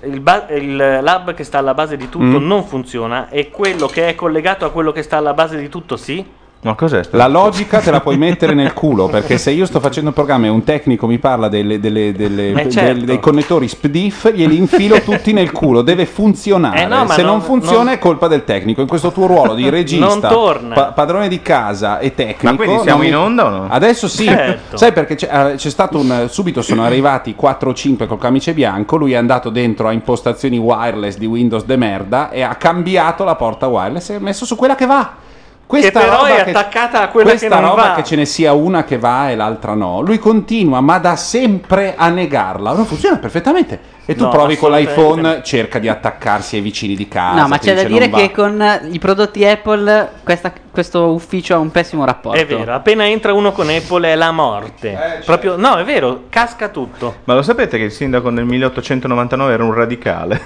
[0.02, 2.46] Il, ba- il lab che sta alla base di tutto Mm.
[2.46, 5.96] non funziona e quello che è collegato a quello che sta alla base di tutto
[5.96, 6.24] sì?
[6.62, 7.04] Ma cos'è?
[7.04, 10.14] sta- La logica te la puoi mettere nel culo, perché se io sto facendo un
[10.14, 13.04] programma e un tecnico mi parla delle- delle- delle- Eh, certo.
[13.04, 16.82] dei connettori SPDIF, glieli infilo tutti nel culo, deve funzionare.
[16.82, 18.80] Eh no, se non, non- funziona non- è colpa del tecnico.
[18.80, 20.28] In questo tuo ruolo di regista,
[20.74, 22.44] pa- padrone di casa e tecnico.
[22.44, 23.66] Ma quindi siamo non mi- in onda o no?
[23.68, 24.76] Adesso sì, Certo.
[24.76, 26.26] sai perché c'è, eh, c'è stato un.
[26.28, 28.96] Subito sono arrivati 4 o 5 col camice bianco.
[28.96, 33.36] Lui è andato dentro a impostazioni wireless di Windows de merda e ha cambiato la
[33.36, 35.24] porta wireless e ha messo su quella che va.
[35.66, 37.94] Questa Che però roba è attaccata a quella questa che non roba va.
[37.94, 40.00] che ce ne sia una che va e l'altra no.
[40.00, 42.72] Lui continua, ma da sempre a negarla.
[42.72, 43.94] Non funziona perfettamente.
[44.06, 47.40] E tu No, provi con l'iPhone, cerca di attaccarsi ai vicini di casa.
[47.42, 51.58] No, ma c'è da dire che con eh, i prodotti Apple questa- questo ufficio ha
[51.58, 52.38] un pessimo rapporto.
[52.38, 54.92] È vero, appena entra uno con Apple è la morte.
[54.96, 55.24] certo.
[55.24, 57.16] Proprio, no, è vero, casca tutto.
[57.24, 60.40] Ma lo sapete che il sindaco nel 1899 era un radicale?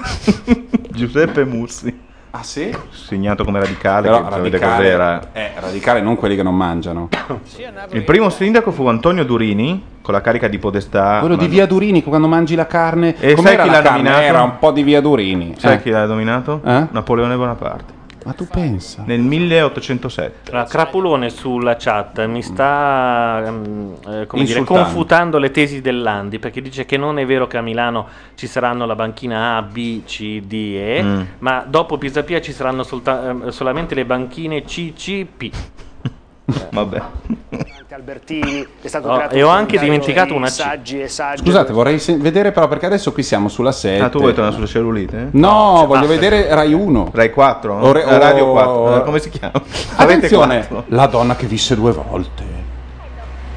[0.89, 2.09] Giuseppe Mussi.
[2.32, 2.73] Ah sì?
[2.90, 5.20] Segnato come radicale, Però che radicale, cos'era.
[5.32, 7.09] eh, radicale non quelli che non mangiano.
[7.90, 11.19] Il primo sindaco fu Antonio Durini, con la carica di podestà.
[11.19, 13.16] Quello di ma- Via Durini, quando mangi la carne.
[13.19, 13.97] E Com'era sai chi la l'ha carne?
[14.02, 14.23] nominato?
[14.23, 15.55] Era un po' di Via Durini.
[15.59, 15.82] Sai Eh.
[15.82, 16.61] chi l'ha nominato?
[16.65, 16.86] Eh?
[16.90, 17.93] Napoleone Bonaparte.
[18.25, 19.03] Ma tu pensa?
[19.07, 20.51] Nel 1807.
[20.51, 26.61] Allora, Crapulone sulla chat mi sta ehm, eh, come dire, confutando le tesi dell'Andi perché
[26.61, 30.41] dice che non è vero che a Milano ci saranno la banchina A, B, C,
[30.43, 31.21] D, E, Mm.
[31.39, 35.51] ma dopo Pisapia ci saranno solta- ehm, solamente le banchine C, C, P.
[36.70, 37.02] Vabbè.
[37.93, 41.43] Albertini, è stato Oh, creato e ho anche dimenticato di una saggi e saggi.
[41.43, 44.02] Scusate, vorrei se- vedere però perché adesso qui siamo sulla 7.
[44.05, 45.28] Ah, tu vuoi tornare sulla cellulite?
[45.32, 47.10] No, voglio vedere Rai 1.
[47.12, 47.74] Rai 4?
[47.78, 48.97] O Re- Eh, Radio o- 4.
[48.97, 49.52] eh, Come si chiama?
[49.97, 50.85] Attenzione, 4.
[50.97, 52.43] la donna che visse due volte.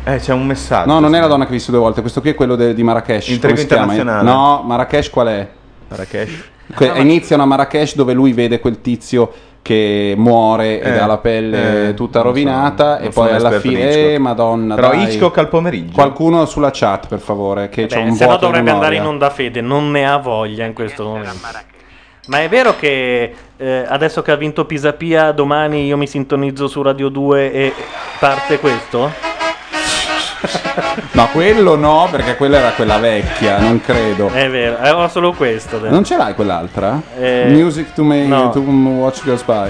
[0.03, 0.91] Eh, c'è un messaggio.
[0.91, 2.83] No, non è la donna che visto due volte, questo qui è quello de- di
[2.83, 3.29] Marrakesh.
[3.29, 4.23] Intrigo internazionale.
[4.23, 5.47] No, Marrakesh qual è?
[5.87, 6.49] Marrakesh.
[6.75, 9.31] Que- iniziano a Marrakesh dove lui vede quel tizio
[9.63, 14.13] che muore ed Eh, ha la pelle eh, tutta rovinata so, e poi alla fine
[14.13, 15.03] eh madonna Però dai.
[15.03, 15.93] Hitchcock al pomeriggio.
[15.93, 18.99] qualcuno sulla chat per favore che c'è Beh, un se no dovrebbe andare memoria.
[18.99, 21.47] in onda fede, non ne ha voglia in questo momento.
[22.27, 26.81] Ma è vero che eh, adesso che ha vinto Pisapia, domani io mi sintonizzo su
[26.81, 27.73] Radio 2 e
[28.19, 29.32] parte questo?
[31.13, 34.29] No, quello no, perché quella era quella vecchia, non credo.
[34.29, 35.77] È vero, eh, ho solo questo.
[35.77, 35.91] adesso.
[35.93, 36.99] Non ce l'hai quell'altra?
[37.17, 38.49] Eh, Music to, me, no.
[38.49, 39.69] to Watch Girls By.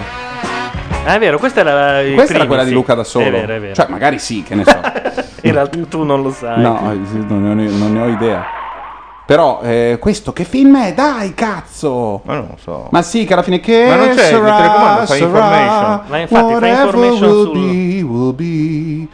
[1.05, 2.75] Ah, è vero, questa era i Questa era primi, quella di sì.
[2.75, 3.25] Luca da solo.
[3.25, 3.73] È vero, è vero.
[3.73, 4.79] Cioè, magari sì, che ne so.
[5.43, 6.61] In realtà tu non lo sai.
[6.61, 8.45] no, eh, non ne, ho, non ne ho idea.
[9.25, 10.93] Però, eh, questo che film è?
[10.93, 12.21] Dai, cazzo!
[12.25, 12.87] Ma non lo so.
[12.91, 16.01] Ma sì, che alla fine che Ma non c'è, il sarà, telecomando fa sarà, information.
[16.07, 19.07] Ma infatti fa information will sul- be, will be.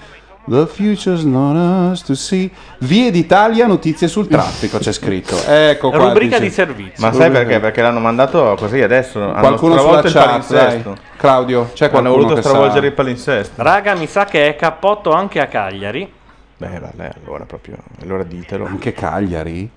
[0.49, 1.55] The future's not
[1.91, 2.49] us to see.
[2.79, 5.35] Vie d'Italia, notizie sul traffico, c'è scritto.
[5.45, 6.07] Ecco qua.
[6.07, 6.47] Rubrica dice.
[6.47, 7.05] di servizio.
[7.05, 7.59] Ma sai perché?
[7.59, 9.21] Perché l'hanno mandato così adesso.
[9.21, 10.25] hanno Qualcuno sulla chat, dai.
[10.25, 10.95] palinsesto.
[11.17, 12.85] Claudio, c'è Hanno qualcuno voluto che stravolgere sa?
[12.87, 13.61] il palinsesto.
[13.61, 16.11] Raga, mi sa che è cappotto anche a Cagliari.
[16.57, 17.75] Beh, vabbè, allora proprio.
[18.01, 18.65] Allora ditelo.
[18.65, 19.69] Anche Cagliari?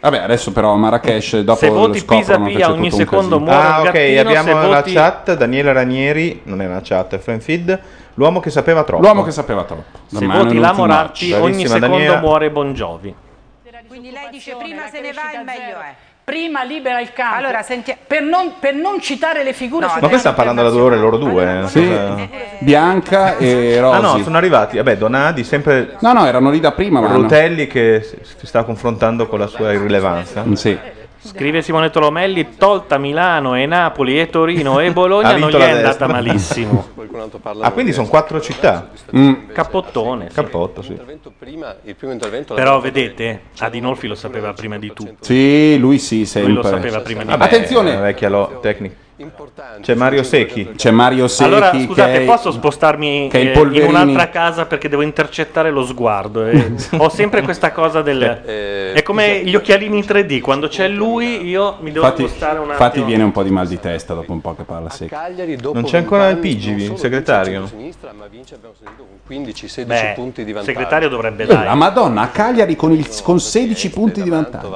[0.00, 3.92] Vabbè, adesso però Marrakesh dopo Se voti Pisa c'è ogni secondo muore Ah, un ok,
[3.92, 5.36] gattino, abbiamo la voti- chat.
[5.36, 7.80] Daniele Ranieri, non è una chat, è friend feed.
[8.14, 9.02] L'uomo che sapeva troppo.
[9.02, 9.98] L'uomo che sapeva troppo.
[10.06, 10.72] Se Man voti la
[11.42, 12.20] ogni secondo Daniela.
[12.20, 13.14] muore Bon Jovi.
[13.88, 15.94] Quindi lei dice prima se ne va e meglio è.
[16.22, 17.38] Prima libera il campo.
[17.38, 17.64] Allora,
[18.06, 21.16] per, non, per non citare le figure Ma poi stanno parlando da due ore loro
[21.16, 21.62] due.
[21.62, 21.66] eh.
[21.66, 22.28] Sì, Cosa-
[22.60, 24.16] Bianca e Ah Rosi.
[24.18, 24.76] no, sono arrivati.
[24.76, 25.96] Vabbè, Donadi, sempre.
[26.00, 29.72] No, no, erano lì da prima, Rutelli che si si sta confrontando con la sua
[29.72, 30.44] irrilevanza.
[30.54, 30.78] Sì.
[31.22, 35.70] Scrive Simone Tolomelli, tolta Milano e Napoli e Torino e Bologna non gli la è
[35.70, 36.06] andata destra.
[36.06, 36.88] malissimo.
[37.60, 38.88] Ah, quindi sono quattro città.
[39.52, 40.28] Cappottone.
[40.28, 40.34] sì.
[40.34, 40.98] Cappotto, sì.
[41.38, 45.16] Prima, il primo intervento Però vedete, Adinolfi lo sapeva prima di tutti.
[45.20, 46.52] Sì, lui sì, sempre.
[46.52, 47.90] Lui lo sapeva prima di Vabbè, Attenzione.
[47.90, 48.94] una vecchia lo- tecnica.
[49.82, 50.70] C'è Mario Secchi.
[50.76, 54.88] C'è Mario Secchi Allora, scusate, che è- posso spostarmi il eh, in un'altra casa perché
[54.88, 56.46] devo intercettare lo sguardo?
[56.46, 58.22] e ho sempre questa cosa del...
[58.22, 62.54] Eh, È come gli occhialini in 3D, quando c'è lui io mi devo Infatti, spostare
[62.58, 62.72] un attimo.
[62.72, 65.14] infatti viene un po' di mal di testa dopo un po' che parla Secchi.
[65.72, 67.52] Non c'è ancora il 20 anni, Pigivi, solo segretario.
[67.52, 70.72] il centro-sinistra, ma vince, abbiamo sentito, con 15-16 Beh, punti di vantaggio.
[70.78, 71.74] segretario dovrebbe La dare.
[71.74, 74.68] Madonna, a Cagliari con, il- con 16 punti di vantaggio.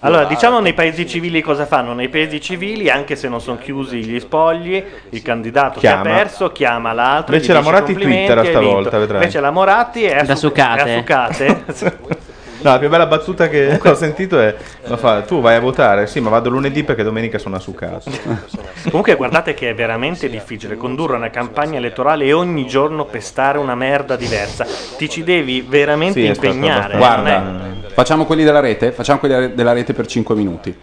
[0.00, 1.92] Allora, diciamo nei paesi civili cosa fanno?
[1.92, 6.02] Nei paesi civili, anche se non sono chiusi gli spogli, il candidato Chiama.
[6.02, 7.34] che ha perso chiama l'altro.
[7.34, 9.20] Invece gli la dice Moratti complimenti, twittera hai stavolta, vedrai.
[9.20, 10.84] Invece la Moratti è a, Da su- sucate.
[10.84, 11.64] è a sucate.
[12.60, 14.54] No, la più bella battuta che ho sentito è:
[14.88, 16.06] ma fa, tu vai a votare?
[16.06, 18.10] Sì, ma vado lunedì perché domenica sono a Succato.
[18.90, 23.74] Comunque guardate che è veramente difficile condurre una campagna elettorale e ogni giorno pestare una
[23.74, 24.66] merda diversa.
[24.96, 26.96] Ti ci devi veramente Sì, impegnare.
[26.96, 27.60] Guarda,
[27.94, 28.92] facciamo quelli della rete?
[28.92, 30.76] Facciamo quelli della rete per 5 minuti.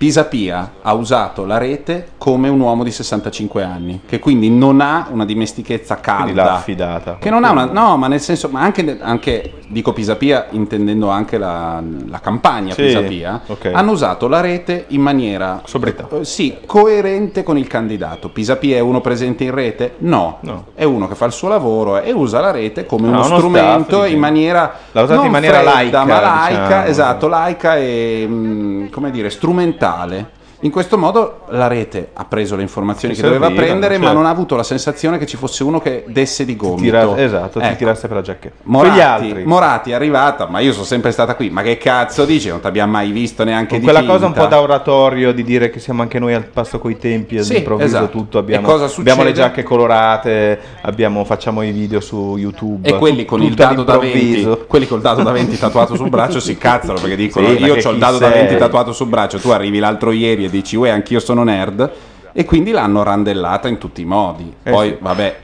[0.00, 5.08] Pisapia ha usato la rete come un uomo di 65 anni, che quindi non ha
[5.10, 6.52] una dimestichezza Quindi l'ha calda.
[6.54, 7.16] affidata.
[7.20, 7.66] Che non ha una.
[7.66, 8.48] No, ma nel senso.
[8.48, 13.72] Ma anche, anche dico Pisapia, intendendo anche la, la campagna Sì, Pisapia, ok.
[13.74, 15.60] hanno usato la rete in maniera.
[15.66, 16.08] Sobrietà.
[16.18, 18.30] eh, sì, coerente con il candidato.
[18.30, 19.96] Pisapia è uno presente in rete?
[19.98, 20.38] No.
[20.40, 20.64] No.
[20.74, 23.36] È uno che fa il suo lavoro e usa la rete come No, uno uno
[23.36, 24.72] strumento staff, in maniera.
[24.92, 26.84] L'ha usato non in maniera fredda, laica, ma laica, diciamo.
[26.86, 32.54] esatto, laica e mm, come dire, strumentale totale in questo modo la rete ha preso
[32.54, 34.18] le informazioni Che che doveva prendere, ma certo.
[34.18, 36.82] non ha avuto la sensazione che ci fosse uno che desse di gomito.
[36.82, 37.76] Tira- esatto, ti Ecco.
[37.76, 38.62] tirasse per la giacchetta.
[38.70, 39.44] Altri.
[39.44, 41.48] Moratti è arrivata, ma io sono sempre stata qui.
[41.48, 42.48] Ma che cazzo dici?
[42.50, 44.12] Non ti abbiamo mai visto neanche Con di quella finta.
[44.14, 47.42] cosa un po' da oratorio di dire che siamo anche noi al passo coi tempi,
[47.42, 48.10] Sì, all'improvviso esatto.
[48.10, 48.36] tutto.
[48.36, 52.86] E Abbiamo, abbiamo le giacche colorate, abbiamo- facciamo i video su YouTube.
[52.86, 54.64] E quelli con il dado da 20, all'improvviso.
[54.68, 57.76] quelli col dado da 20 tatuato sul braccio si cazzano perché dicono Sì, ma io
[57.82, 60.76] ho il dado da sei?" 20 tatuato sul braccio, tu arrivi l'altro ieri e dici
[60.76, 61.90] uè anch'io sono nerd
[62.32, 64.52] e quindi l'hanno randellata in tutti i modi.
[64.62, 64.96] Eh Poi sì.
[65.00, 65.36] vabbè,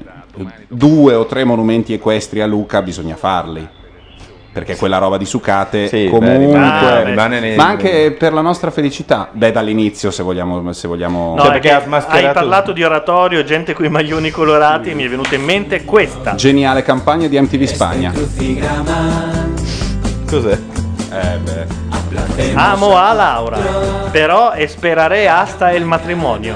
[0.69, 3.69] due o tre monumenti equestri a Luca bisogna farli.
[4.53, 8.71] Perché quella roba di sucate Sì, beh, comunque rimane- rimane ma anche per la nostra
[8.71, 11.35] felicità beh dall'inizio se vogliamo, se vogliamo...
[11.37, 15.35] No, è che hai parlato di oratorio, gente con i maglioni colorati, mi è venuta
[15.35, 16.37] in mente questa.
[16.37, 18.13] geniale campagna di MTV Spagna
[20.27, 20.59] Cos'è?
[21.13, 21.86] Eh beh.
[22.55, 23.59] Amo a Laura,
[24.11, 26.55] però esperare hasta il matrimonio.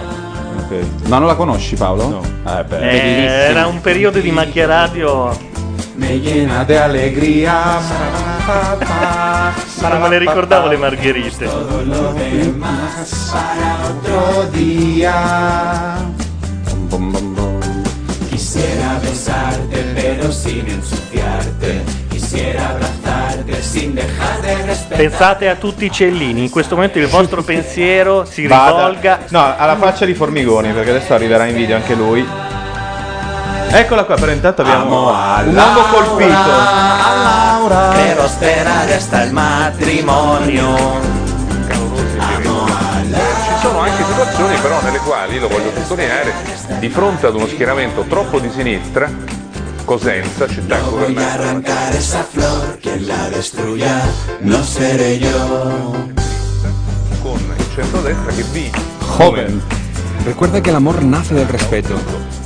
[1.07, 2.09] Ma non la conosci Paolo?
[2.09, 2.23] No.
[2.59, 5.37] Eh beh, Eh, era un periodo di macchia radio.
[5.97, 7.79] Me llena de alegría.
[9.81, 11.47] Non me le ricordavo le margherite.
[13.89, 15.97] Otro día.
[18.31, 21.85] Quisiera besarte, quiero sin ensuciarte.
[22.31, 24.99] Quisiera abrazarte sin dejar de respetar.
[24.99, 29.19] Pensate a tutti i cellini, in questo momento il vostro pensiero si Vada- rivolga.
[29.31, 32.25] No, alla faccia di Formigoni, perché adesso arriverà in video anche lui.
[33.73, 36.51] Eccola qua, però intanto abbiamo un uomo colpito.
[37.95, 40.77] Quiero esperar hasta el matrimonio.
[43.11, 46.33] Ci sono anche situazioni però nelle quali, lo voglio sottolineare,
[46.79, 49.11] di fronte ad uno schieramento troppo di sinistra,
[49.85, 54.03] Cosenza, città Voy a arrancar esa flor, quien la destruya
[54.41, 56.09] no seré yo.
[57.23, 58.81] con il centrodestra che vince.
[59.17, 59.80] Joven.
[60.25, 61.95] Recuerda que el amor nace del respeto.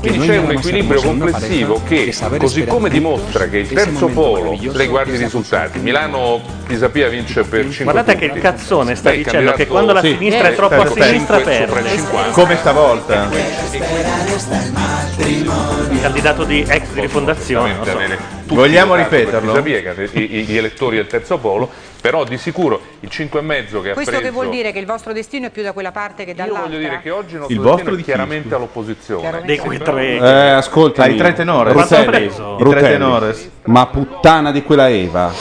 [0.00, 4.54] Quindi c'è un equilibrio complessivo che, così come dimostra che il terzo polo,
[4.86, 9.16] guardi i sta risultati, Milano Pisapia vince per 5 Guardate che il cazzone sta Beh,
[9.16, 10.12] il dicendo che quando la Sì.
[10.12, 11.90] sinistra è troppo a sinistra perde.
[11.90, 12.30] il 50.
[12.32, 13.28] Come stavolta.
[15.16, 17.76] Il candidato di ex di rifondazione.
[18.54, 19.60] Tutti Vogliamo ripeterlo?
[19.62, 21.68] Che- i- i- gli elettori del terzo polo,
[22.00, 25.12] però di sicuro il 5,5 che ha Questo preso che vuol dire che il vostro
[25.12, 26.62] destino è più da quella parte che Io dall'altra?
[26.66, 29.42] voglio dire che oggi il nostro Il destino vostro è chiaramente all'opposizione.
[29.44, 30.16] Dei quei tre.
[30.18, 31.10] Eh, ascoltami.
[31.10, 31.72] Hai tre tenore.
[31.72, 32.56] Rutelli, preso?
[32.60, 33.50] I tre tenores.
[33.64, 35.32] Ma puttana di quella Eva.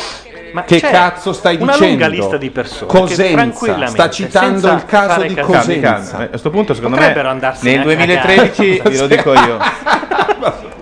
[0.53, 1.87] Ma che cazzo stai una dicendo?
[1.93, 3.33] lunga lista di persone che Cosenza.
[3.33, 5.51] tranquillamente, Sta citando il caso di calmi.
[5.51, 6.17] Cosenza.
[6.17, 8.89] A questo punto, secondo Potrebbero me, nel a 2013, cagare.
[8.95, 9.57] ve lo dico io,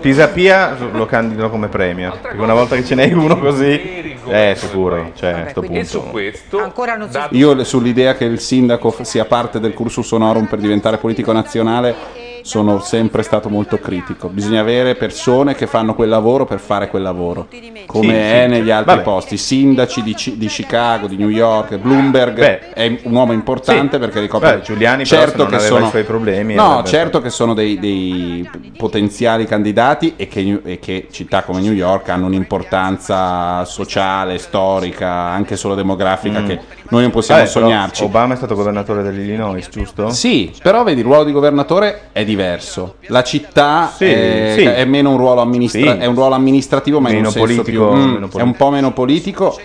[0.02, 2.18] Pisapia lo candidano come premio.
[2.20, 5.12] Perché una volta che ce n'hai uno così, è sicuro.
[5.14, 6.10] Cioè, a sto E su punto.
[6.10, 10.98] questo, Ancora non Io sull'idea che il sindaco sia parte del cursus honorum per diventare
[10.98, 11.94] politico nazionale
[12.42, 14.28] sono sempre stato molto critico.
[14.28, 17.48] Bisogna avere persone che fanno quel lavoro per fare quel lavoro,
[17.86, 19.02] come Sì, è sì, negli altri Vabbè.
[19.04, 19.36] posti.
[19.36, 22.72] Sindaci di, Ci- di Chicago, di New York, Bloomberg Beh.
[22.72, 24.56] è un uomo importante perché ricopre.
[24.56, 27.78] Beh, Giuliani però, se non aveva i suoi problemi, No, avrebbe certo che sono dei,
[27.78, 35.08] dei potenziali candidati e che, e che città come New York hanno un'importanza sociale, storica,
[35.10, 36.46] anche solo demografica Mm.
[36.46, 36.60] che
[36.92, 38.04] noi non possiamo Vabbè, però sognarci.
[38.04, 40.10] Obama è stato governatore dell'Illinois, giusto?
[40.10, 42.96] Sì, però vedi, il ruolo di governatore è diverso.
[43.06, 44.64] La città Sì, è, sì.
[44.64, 45.86] è meno un ruolo, amministra- Sì.
[45.98, 48.70] è un ruolo amministrativo, ma in Meno un senso politico, più, mm, è un po'
[48.70, 49.58] meno politico.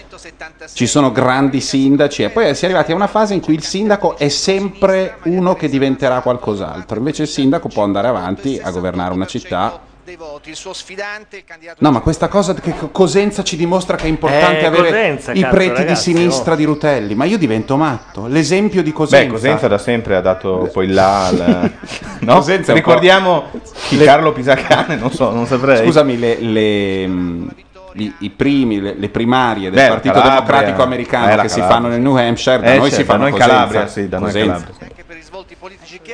[0.74, 3.64] Ci sono grandi sindaci e poi si è arrivati a una fase in cui il
[3.64, 6.98] sindaco è sempre uno che diventerà qualcos'altro.
[6.98, 9.80] Invece il sindaco può andare avanti a governare una città.
[10.08, 13.98] Dei voti, il suo sfidante, il candidato No, ma questa cosa che Cosenza ci dimostra
[13.98, 16.56] che è importante Eh, avere Cosenza, i cazzo, preti ragazzi, di sinistra oh.
[16.56, 18.26] di Rutelli, ma io divento matto.
[18.28, 19.26] L'esempio di Cosenza.
[19.26, 21.26] Beh, Cosenza da sempre ha dato poi là.
[21.28, 21.72] al-
[22.22, 22.34] no?
[22.36, 23.44] Cosenza è un po'- Ricordiamo
[23.90, 25.84] chi Le- Carlo Pisacane, non so, non saprei.
[25.84, 27.56] Scusami, le, le, mh,
[27.96, 30.40] i, i primi, le, le primarie del Beh, Partito Calabria.
[30.40, 31.76] Democratico Americano Eh, la che si Calabria.
[31.82, 33.56] fanno nel New Hampshire, da Eh, noi certo, si fanno da noi in Cosenza.
[33.58, 34.54] Calabria, sì, da noi in Cosenza.
[34.64, 34.96] Calabria, sì.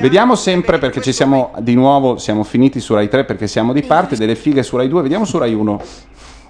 [0.00, 3.82] Vediamo sempre perché ci siamo di nuovo, siamo finiti su Rai 3 perché siamo di
[3.82, 5.82] parte, delle fighe su Rai 2, vediamo su Rai 1.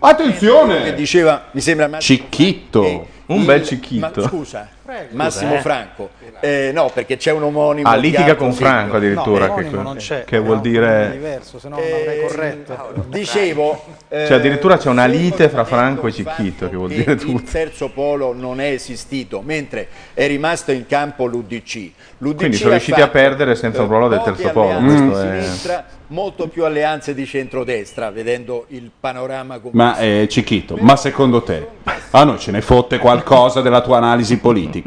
[0.00, 0.82] Attenzione!
[0.82, 3.06] Che diceva, mi sembra Cicchitto.
[3.26, 4.20] Un bel cicchitto.
[4.20, 4.68] Ma scusa,
[5.12, 5.60] Massimo eh.
[5.60, 6.10] Franco.
[6.40, 7.88] Eh, no, perché c'è un omonimo.
[7.88, 8.52] Ah, litiga con.
[8.52, 9.46] Franco addirittura.
[9.46, 10.24] No, che, non c'è.
[10.24, 11.10] che vuol dire.
[11.12, 13.04] diverso, se no non avrei corretto.
[13.08, 17.12] Dicevo, eh, Cioè, addirittura c'è una lite fra Franco e Cicchito, che vuol che dire
[17.12, 17.50] il tutto.
[17.50, 21.90] terzo polo non è esistito, mentre è rimasto in campo l'UDC.
[22.18, 24.78] L'UDC Quindi sono riusciti a perdere senza un ruolo del terzo polo.
[24.80, 30.76] di è- sinistra, molto più alleanze di centrodestra, vedendo il panorama come Ma eh, Cicchito,
[30.78, 31.66] ma secondo te
[32.10, 34.83] a noi ce ne fotte qualcosa della tua analisi politica?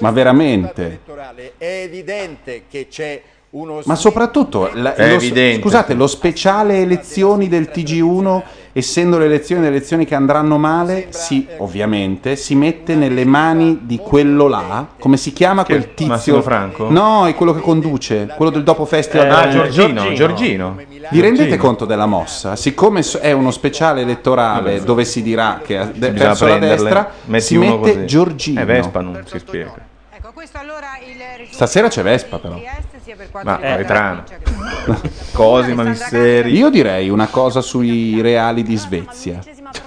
[0.00, 1.00] Ma veramente?
[1.56, 3.20] è evidente che c'è
[3.50, 5.18] uno Ma soprattutto, la- lo-
[5.60, 8.42] scusate, lo speciale elezioni del TG1,
[8.78, 13.98] essendo le elezioni le elezioni che andranno male, si, ovviamente si mette nelle mani di
[13.98, 16.12] quello là, come si chiama Che- quel tizio?
[16.12, 16.90] Massimo Franco?
[16.90, 19.30] No, è quello che conduce, quello del dopo festival.
[19.30, 20.76] Ah, Giorgino, Giorgino.
[21.10, 21.56] Vi rendete Giorgino.
[21.62, 22.54] conto della mossa?
[22.56, 26.50] Siccome so- è uno speciale elettorale dove si dirà che ha de- Bisogna perso la
[26.56, 26.82] prenderle.
[26.84, 28.06] destra, Metti si uno mette così.
[28.06, 28.60] Giorgino.
[28.60, 29.74] Eh, Vespa non si spiega.
[31.50, 32.60] Stasera c'è Vespa però.
[33.42, 34.24] Ma Retrano.
[35.32, 36.56] Cosima, Misseri.
[36.56, 39.40] Io direi una cosa sui reali di Svezia.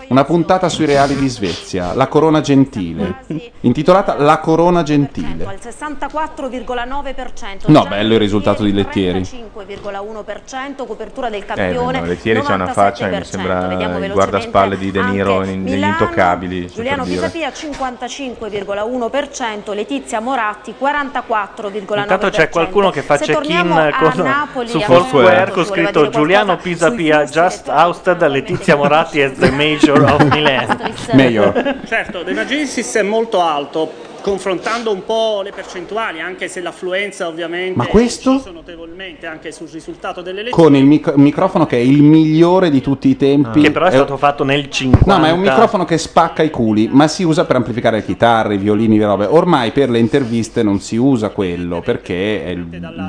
[0.10, 3.24] Una puntata sui reali di Svezia, La Corona Gentile,
[3.62, 5.46] intitolata La Corona Gentile.
[5.46, 7.68] al 64,9%.
[7.68, 9.22] No, bello il risultato di Lettieri.
[9.22, 12.00] 5,1% copertura del Eh, campione.
[12.02, 13.24] no, Lettieri c'ha una faccia che mi 97%.
[13.24, 16.68] sembra il velocemente guardaspalles di De Niro negli Intoccabili.
[16.68, 17.04] Giuliano.
[17.06, 22.00] Pisapia 55,1%, Letizia Moratti 44,9%.
[22.02, 27.68] Intanto c'è qualcuno che fa check-in con- Napoli, su Foursquare con scritto Giuliano Pisapia just
[27.70, 30.92] ousted Letizia Moratti as the mayor of Milan.
[31.14, 31.76] Mayor.
[31.86, 37.76] Certo, De Magistris è molto alto confrontando un po' le percentuali, anche se l'affluenza ovviamente
[37.76, 38.44] Ma questo?
[38.54, 40.64] notevolmente anche sul risultato delle elezioni.
[40.64, 43.62] Con il mic- microfono che è il migliore di tutti i tempi.
[43.62, 45.12] Che però è stato fatto nel 50.
[45.12, 48.06] No, ma è un microfono che spacca i culi, ma si usa per amplificare le
[48.06, 49.26] chitarre, i violini, le robe.
[49.26, 52.68] Ormai per le interviste non si usa quello perché è il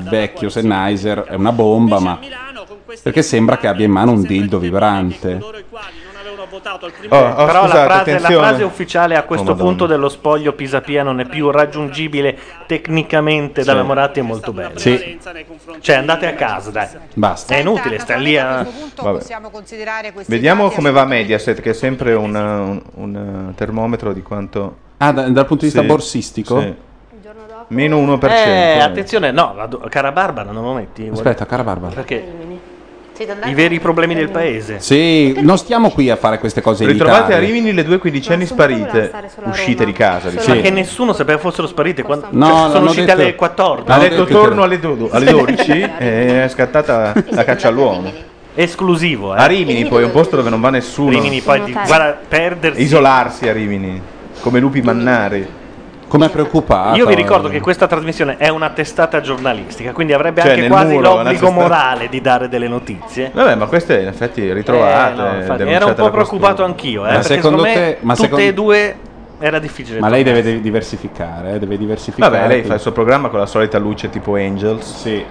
[0.09, 2.19] vecchio Sennheiser, è una bomba, ma
[3.03, 5.41] perché sembra che abbia in mano un dildo vibrante.
[6.51, 9.55] Votato al primo Oh, oh, Però scusate, la, frase, la frase ufficiale a questo Oh,
[9.55, 13.87] punto dello spoglio Pisapia non è più raggiungibile tecnicamente dalla Sì.
[13.87, 14.79] Moratti, è molto bello.
[14.79, 15.19] Sì.
[15.81, 16.89] Cioè andate a casa, dai.
[17.15, 17.55] Basta.
[17.55, 18.67] È inutile, sta lì a...
[18.97, 19.19] Vabbè.
[19.19, 24.13] Possiamo considerare questi Vediamo come va Mediaset, che è sempre un, un- un, uh, termometro
[24.13, 24.77] di quanto.
[24.99, 26.61] Ah, da- dal punto di vista Sì, borsistico?
[26.61, 26.75] sì.
[27.69, 28.29] Meno 1%.
[28.29, 31.09] Eh, attenzione, no, la do- cara Barbara non lo metti.
[31.11, 31.95] Aspetta, cara Barbara.
[31.95, 32.23] Perché
[33.45, 34.81] i veri problemi del paese.
[34.81, 37.39] Sì, non stiamo qui a fare queste cose Ritrovate a.
[37.39, 39.13] Rimini le due quindicenni sparite,
[39.45, 40.29] uscite di casa.
[40.29, 40.61] Ma diciamo.
[40.61, 43.91] che nessuno sapeva fossero sparite quando No, cioè, l'hanno sono uscite detto- alle 14.
[43.91, 48.11] Ha detto torno alle, do- alle 12 e è scattata la caccia all'uomo.
[48.55, 49.39] Esclusivo, eh.
[49.39, 51.11] A Rimini poi è un posto dove non va nessuno.
[51.11, 52.83] Rimini poi di- guarda, perdersi.
[52.83, 54.01] Isolarsi a Rimini,
[54.41, 55.61] come lupi mannari.
[56.13, 56.95] Come preoccupato.
[56.99, 60.71] Io vi ricordo che questa trasmissione è una testata giornalistica, quindi avrebbe Cioè, anche nel
[60.71, 63.31] quasi muro, una l'obbligo testata- morale di dare delle notizie.
[63.33, 65.13] Vabbè, ma queste in effetti ritrovate.
[65.13, 67.97] Eh, no, infatti, ero un po' preoccupato anch'io, eh, Ma perché secondo secondo me te-
[68.01, 68.95] ma tutte secondo- e due
[69.39, 70.01] era difficile.
[70.01, 72.31] Ma lei deve diversificare, eh, deve diversificare.
[72.37, 74.95] Vabbè, lei fa il suo programma con la solita luce tipo Angels.
[75.01, 75.25] Sì.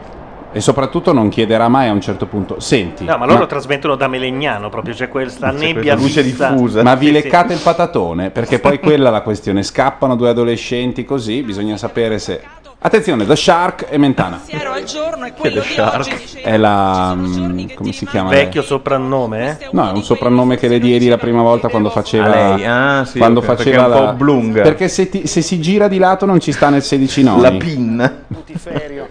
[0.53, 4.07] E soprattutto non chiederà mai a un certo punto, senti, No, ma loro trasmettono da
[4.09, 6.53] Melegnano proprio, c'è questa nebbia luce fissa.
[6.83, 7.21] Ma vi Sì, sì.
[7.21, 8.31] leccate il patatone?
[8.31, 9.63] Perché poi quella è la questione.
[9.63, 12.41] Scappano due adolescenti così, bisogna sapere se.
[12.83, 14.41] Attenzione, The Shark e Mentana.
[14.73, 16.41] al giorno è Che The Shark?
[16.41, 17.13] È la.
[17.15, 18.29] mm, come si chiama?
[18.29, 19.67] Vecchio soprannome, eh?
[19.71, 22.25] No, è un soprannome che le diedi la prima volta quando faceva.
[22.25, 22.65] A lei?
[22.65, 24.61] Ah, sì, quando ok, perché faceva è un po' la- oblunga.
[24.63, 27.41] Perché se, ti- se si gira di lato non ci sta nel 16 noni.
[27.41, 28.13] La PIN.
[28.27, 29.07] Putiferio,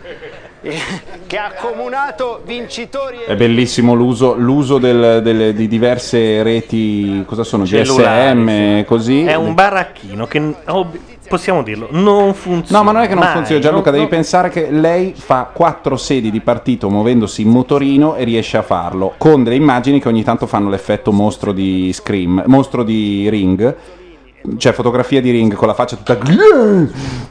[1.30, 7.64] che ha accomunato vincitori È bellissimo l'uso, l'uso del- delle- di diverse reti, cosa sono?
[7.64, 9.22] Cellulari, GSM, così.
[9.22, 10.98] È un baracchino che, ob-
[11.28, 12.80] possiamo dirlo, non funziona.
[12.80, 15.48] No, ma non è che non mai, funziona, Gianluca, non- devi pensare che lei fa
[15.52, 20.08] quattro sedi di partito muovendosi in motorino e riesce a farlo, con delle immagini che
[20.08, 23.76] ogni tanto fanno l'effetto mostro di Scream, mostro di Ring.
[24.56, 26.18] Cioè fotografia di ring con la faccia tutta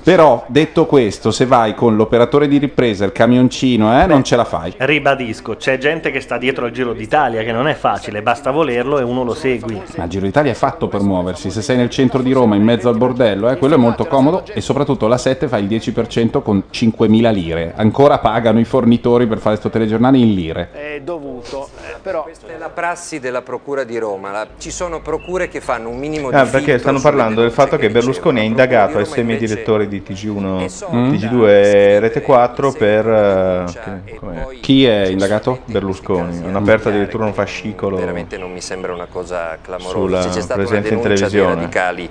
[0.04, 4.46] Però detto questo Se vai con l'operatore di ripresa Il camioncino eh, Non ce la
[4.46, 8.52] fai Ribadisco, c'è gente che sta dietro al Giro d'Italia, che non è facile, basta
[8.52, 9.82] volerlo e uno lo segui.
[9.98, 11.52] Ma il Giro d'Italia è fatto per muoversi.
[11.52, 14.44] Se sei nel centro di Roma, in mezzo al bordello, eh, quello è molto comodo.
[14.46, 17.74] E soprattutto la 7 fa il 10% con 5.000 lire.
[17.76, 20.70] Ancora pagano i fornitori per fare questo telegiornale in lire.
[20.72, 24.32] è dovuto, eh, però Questa è la prassi della Procura di Roma.
[24.32, 27.52] La- ci sono procure che fanno un minimo di perché filtro stanno sulle parlando del
[27.52, 33.64] fatto che Berlusconi ha indagato ai semi direttori di TG1, TG2 e Rete 4 per...
[34.06, 34.48] che- com'è?
[34.62, 35.60] Chi è indagato?
[35.66, 36.44] Berlusconi.
[36.46, 40.32] Hanno aperto addirittura un fascicolo Veramente non mi sembra una cosa clamorosa.
[40.32, 41.56] sulla presenza in televisione.
[41.56, 42.10] radicali,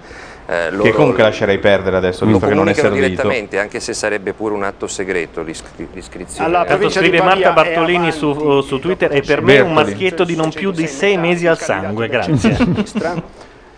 [0.50, 2.94] eh, loro Che comunque lascerei perdere adesso, visto che non è servito.
[3.06, 6.46] direttamente, anche se sarebbe pure un atto segreto l'iscri- l'iscrizione.
[6.48, 9.60] Alla Tanto provincia di scrive Marta è Bartolini su, uh, su Twitter e per me
[9.60, 9.90] un Bertoli.
[9.90, 12.56] maschietto di non più di sei mesi al sangue, grazie.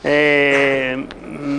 [0.03, 1.07] Eh,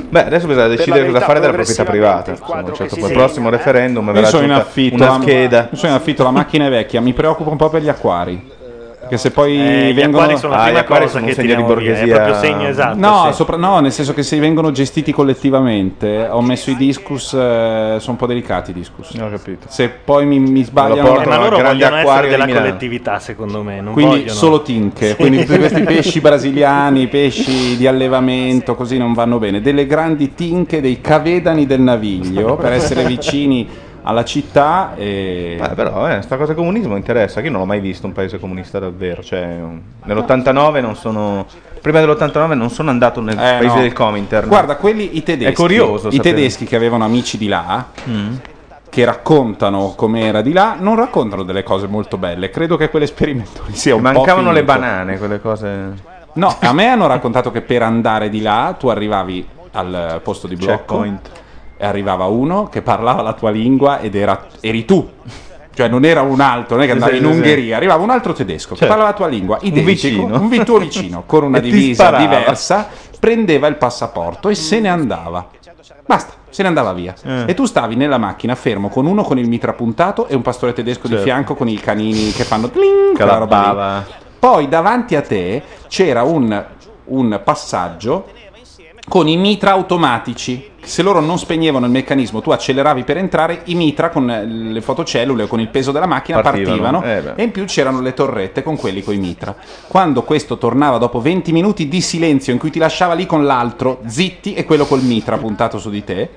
[0.10, 2.32] Beh, adesso bisogna decidere la cosa fare della proprietà privata.
[2.32, 5.68] Insomma, certo, si il prossimo referendum Io verrà sono in affitto, una la- scheda.
[5.72, 8.60] io sono in affitto, la macchina è vecchia, mi preoccupa un po' per gli acquari.
[9.12, 11.26] Perché se poi Eh, gli vengono acquari sono la Ah, prima gli acquari cosa sono
[11.26, 12.06] che segno di via, borghesia.
[12.06, 12.98] È proprio segno esatto.
[12.98, 13.34] No, sì.
[13.34, 18.12] sopra- no, nel senso che se vengono gestiti collettivamente, ho messo i discus, eh, sono
[18.12, 19.14] un po' delicati i discus.
[19.16, 19.68] Ho capito.
[19.68, 21.22] Se poi mi, mi sbagliano...
[21.22, 22.66] Eh, ma loro grande vogliono essere della Milano.
[22.66, 23.82] collettività, secondo me.
[23.82, 24.32] Non Quindi vogliono...
[24.34, 25.16] solo tinche, Sì.
[25.16, 29.60] quindi tutti questi pesci brasiliani, pesci di allevamento, così non vanno bene.
[29.60, 33.68] Delle grandi tinche, dei cavedani del naviglio per essere vicini
[34.04, 34.94] alla città.
[34.96, 35.58] E...
[35.60, 38.40] Beh, però, eh, sta cosa comunismo interessa, che io non l'ho mai visto un paese
[38.40, 39.22] comunista davvero.
[39.24, 41.46] Cioè, um, nell'89 non sono.
[41.82, 43.82] Prima dell'89 non sono andato nel Eh, paese no.
[43.82, 44.48] del Comintern.
[44.48, 46.10] Guarda, quelli i tedeschi, È curioso.
[46.10, 46.36] i sapere.
[46.36, 48.34] tedeschi che avevano amici di là, Mm.
[48.88, 52.50] che raccontano com'era di là, non raccontano delle cose molto belle.
[52.52, 55.94] Credo che quell'esperimento sia un po' Mancavano le banane, quelle cose.
[56.34, 60.56] No, a me hanno raccontato che per andare di là tu arrivavi al posto di
[60.56, 61.30] blocco Checkpoint.
[61.82, 65.10] E arrivava uno che parlava la tua lingua ed era, eri tu.
[65.74, 67.26] Cioè non era un altro, non è che andavi in.
[67.26, 68.88] Ungheria, arrivava un altro tedesco che Certo.
[68.94, 70.40] parlava la tua lingua, identico, vicino.
[70.40, 72.24] un vi- tuo vicino, con una E ti divisa sparava.
[72.24, 72.88] diversa,
[73.20, 75.48] prendeva il passaporto e se ne andava.
[76.06, 77.16] Basta, se ne andava via.
[77.24, 77.44] Eh.
[77.48, 80.74] E tu stavi nella macchina fermo con uno con il mitra puntato e un pastore
[80.74, 81.24] tedesco di Certo.
[81.24, 84.14] fianco con i canini che fanno tling, quella roba lì.
[84.38, 86.64] Poi davanti a te c'era un,
[87.06, 88.28] un passaggio
[89.08, 90.70] con i mitra automatici.
[90.84, 95.44] Se loro non spegnevano il meccanismo, tu acceleravi per entrare, i mitra con le fotocellule
[95.44, 97.00] o con il peso della macchina Partivano.
[97.02, 99.56] partivano, Eh, e in più c'erano le torrette con quelli con i mitra.
[99.88, 104.00] Quando questo tornava dopo 20 minuti di silenzio in cui ti lasciava lì con l'altro,
[104.06, 106.30] zitti, e quello col mitra puntato su di te,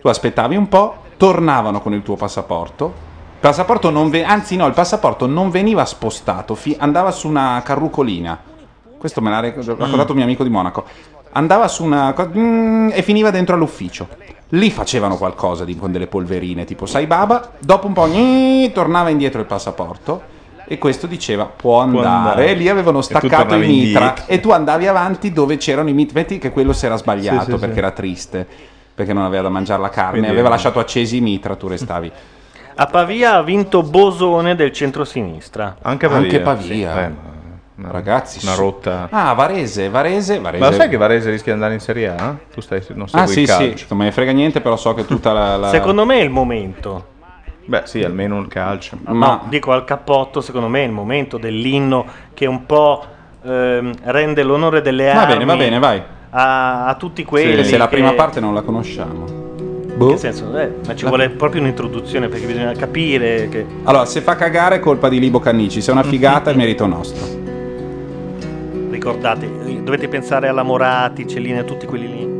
[0.00, 2.92] tu aspettavi un po', tornavano con il tuo passaporto.
[3.40, 8.38] Passaporto non ve- anzi no, il passaporto non veniva spostato, fi- andava su una carrucolina.
[8.96, 10.84] Questo me l'ha ric- raccontato un mio amico di Monaco.
[11.36, 14.06] Andava su una co- mm, e finiva dentro all'ufficio.
[14.50, 19.08] Lì facevano qualcosa di- con delle polverine, tipo sai baba, dopo un po' gni, tornava
[19.08, 20.22] indietro il passaporto
[20.66, 22.06] e questo diceva può andare.
[22.06, 22.46] andare.
[22.50, 24.24] E lì avevano staccato i mitra indietro.
[24.26, 26.20] e tu andavi avanti dove c'erano i mitra.
[26.20, 27.78] Metti che quello si era sbagliato Sì, sì, perché sì.
[27.78, 28.46] era triste,
[28.94, 32.12] perché non aveva da mangiare la carne, Quindi- aveva lasciato accesi i mitra, tu restavi.
[32.76, 35.76] A Pavia ha vinto Bosone del centrosinistra.
[35.82, 36.90] Anche Anche Pavia.
[36.92, 37.32] Pavia.
[37.76, 39.08] Una- Ragazzi, una rotta.
[39.10, 40.62] Ah, Varese, Varese, Varese.
[40.62, 42.36] Ma lo sai che Varese rischia di andare in Serie A?
[42.52, 43.86] Tu stai, non segui Ah, sì, il sì, calcio.
[43.88, 45.56] non me ne frega niente, però so che tutta la.
[45.56, 47.06] la- Secondo me è il momento.
[47.66, 48.98] Beh, sì, almeno il calcio.
[49.06, 53.04] No, dico al cappotto, secondo me è il momento dell'inno che un po'
[53.42, 55.32] ehm, rende l'onore delle Va armi.
[55.32, 56.02] bene, va bene, vai.
[56.30, 57.62] A, a tutti quelli.
[57.64, 59.42] Sì, se la che- prima parte non la conosciamo.
[59.98, 60.56] In che senso?
[60.58, 63.64] Eh, ma ci La- vuole proprio un'introduzione perché bisogna capire che.
[63.84, 66.86] Allora, se fa cagare è colpa di Libo Cannici, se è una figata è merito
[66.86, 67.42] nostro.
[69.04, 72.33] Ricordate, dovete pensare alla Morati, Cellini e tutti quelli lì.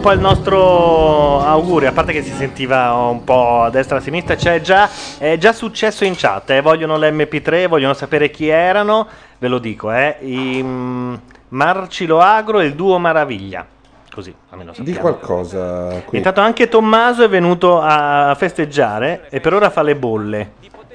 [0.00, 3.98] Un po' il nostro augurio, a parte che si sentiva un po' a destra e
[3.98, 8.48] a sinistra, c'è già, è già successo in chat, eh, vogliono l'MP3, vogliono sapere chi
[8.48, 9.06] erano,
[9.36, 11.14] ve lo dico, eh, i mm,
[11.48, 13.66] Marcilo Agro e il duo Maraviglia,
[14.10, 15.00] così almeno Di sappiamo.
[15.00, 16.16] qualcosa qui.
[16.16, 20.52] Intanto anche Tommaso è venuto a festeggiare e per ora fa le bolle.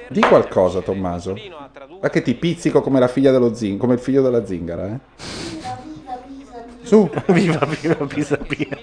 [0.08, 1.38] Di qualcosa, Tommaso.
[2.00, 5.45] Ma che ti pizzico come la figlia dello zing, come il figlio della zingara, eh?
[6.86, 7.10] Su.
[7.26, 8.78] viva, viva, Pisa Pia.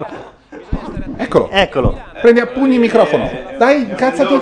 [1.16, 1.50] Eccolo.
[1.50, 2.02] Eccolo.
[2.22, 3.32] Prendi a pugni il microfono.
[3.58, 4.42] Dai, incazzati.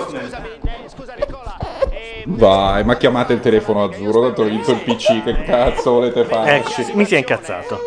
[2.24, 6.56] Vai, ma chiamate il telefono azzurro, tanto ho vinto il PC, che cazzo volete fare?
[6.56, 7.78] Eccoci, mi si è incazzato.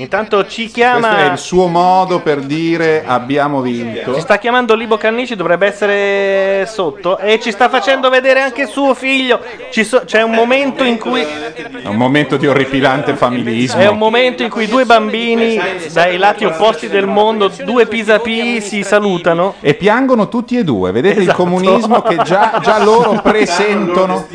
[0.00, 1.32] Intanto ci Questo è chiama...
[1.32, 4.14] il suo modo per dire abbiamo vinto.
[4.14, 8.94] Ci sta chiamando Libo Cannici, dovrebbe essere sotto e ci sta facendo vedere anche suo
[8.94, 9.40] figlio.
[9.70, 13.80] Ci so- c'è un momento in cui È un momento di orripilante familismo.
[13.80, 15.58] è un momento in cui due bambini
[15.92, 19.54] dai lati opposti del mondo, due pisapì si salutano.
[19.60, 21.30] E piangono tutti e due, vedete Esatto.
[21.30, 24.26] il comunismo che già, già loro presentono,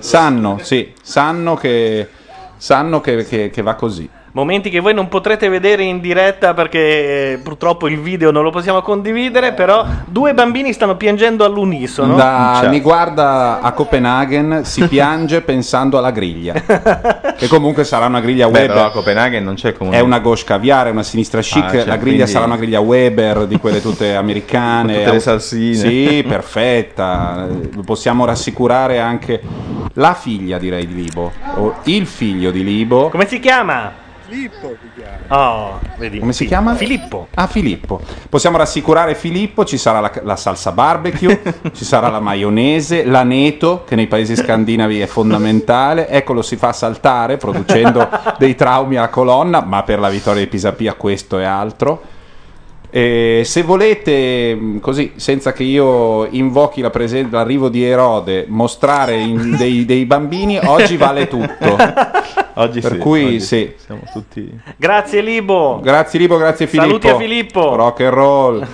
[0.00, 2.08] sanno, sì, sanno che,
[2.56, 4.08] sanno che, che- che va così.
[4.34, 8.50] Momenti che voi non potrete vedere in diretta perché eh, purtroppo il video non lo
[8.50, 12.14] possiamo condividere, però due bambini stanno piangendo all'unisono.
[12.14, 16.54] Da, mi guarda a Copenaghen, si piange pensando alla griglia.
[17.36, 18.74] che comunque sarà una griglia Beh, Weber.
[18.74, 20.00] però a Copenaghen non c'è comunque.
[20.00, 22.80] È una gauche caviare, una sinistra chic, Ah, cioè, la griglia quindi- sarà una griglia
[22.80, 24.92] Weber di quelle tutte americane.
[24.94, 25.74] Con tutte le salsine.
[25.74, 27.48] Sì, perfetta.
[27.84, 29.42] Possiamo rassicurare anche
[29.94, 31.30] la figlia, direi, di Libo.
[31.56, 33.10] O il figlio di Libo.
[33.10, 34.00] Come si chiama?
[34.32, 35.46] Filippo si chiama.
[35.46, 36.18] Oh, vedi.
[36.18, 36.74] Come si chiama?
[36.74, 37.28] Filippo.
[37.34, 38.00] Ah, Filippo.
[38.30, 41.42] Possiamo rassicurare Filippo, ci sarà la, la salsa barbecue,
[41.74, 46.08] ci sarà la maionese, l'aneto, che nei paesi scandinavi è fondamentale.
[46.08, 50.48] Ecco, lo si fa saltare, producendo dei traumi alla colonna, ma per la vittoria di
[50.48, 52.00] Pisapia questo è altro.
[52.88, 59.14] E se volete, mh, così, senza che io invochi la presen- l'arrivo di Erode, mostrare
[59.18, 61.76] in- dei, dei bambini, oggi vale tutto.
[62.54, 63.74] Oggi per sì, cui oggi sì.
[63.78, 64.60] Siamo tutti...
[64.76, 65.80] Grazie Libo.
[65.82, 66.88] Grazie Libo, grazie Filippo.
[66.88, 67.74] Saluti a Filippo.
[67.74, 68.66] Rock and roll.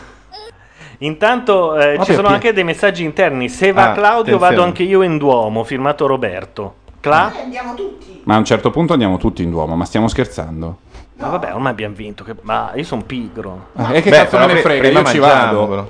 [0.98, 3.48] Intanto eh, ci sono anche dei messaggi interni.
[3.48, 4.38] Se va Ah, Claudio, attenzione.
[4.56, 5.62] vado anche io in Duomo.
[5.62, 6.74] Firmato Roberto.
[7.00, 7.32] Cla?
[7.40, 8.20] Andiamo tutti.
[8.24, 10.78] Ma a un certo punto andiamo tutti in Duomo, ma stiamo scherzando?
[11.18, 12.24] Ma vabbè, ormai abbiamo vinto.
[12.24, 12.34] Che...
[12.42, 13.68] Ma io sono pigro.
[13.76, 14.80] Ah, e che Beh, cazzo me ne frega?
[14.82, 15.68] prima Io ci vado.
[15.68, 15.88] però.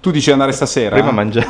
[0.00, 0.96] Tu dici di andare stasera?
[0.96, 1.46] Prima mangiamo.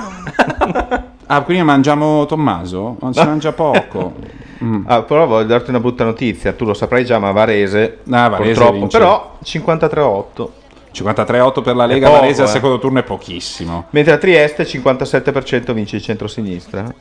[1.26, 2.96] Ah, prima mangiamo Tommaso?
[3.00, 4.14] Ma si mangia poco.
[4.62, 4.82] Mm.
[4.86, 8.52] Ah, però voglio darti una brutta notizia, tu lo saprai già, ma Varese, Ah, Varese
[8.52, 8.98] purtroppo, vince.
[8.98, 10.48] però 53-8.
[10.92, 12.50] 53-8 per la Lega, poco, Varese al eh.
[12.50, 13.86] secondo turno è pochissimo.
[13.90, 16.92] Mentre a Trieste 57% vince il centrosinistra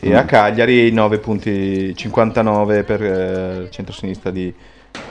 [0.00, 0.14] e Mm.
[0.16, 4.52] a Cagliari 9 punti 59 per eh, il centrosinistra di,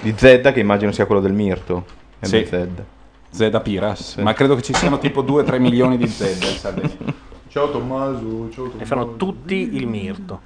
[0.02, 1.86] di Zedda che immagino sia quello del Mirto.
[2.20, 2.46] Sì.
[2.50, 2.84] Zedda.
[3.30, 4.16] Zedda Piras.
[4.18, 7.14] Ma credo che ci siano tipo 2-3 milioni di Zedda in Sardegna.
[7.48, 8.78] Ciao Tommaso, ciao Tommaso.
[8.80, 10.40] E fanno tutti il Mirto.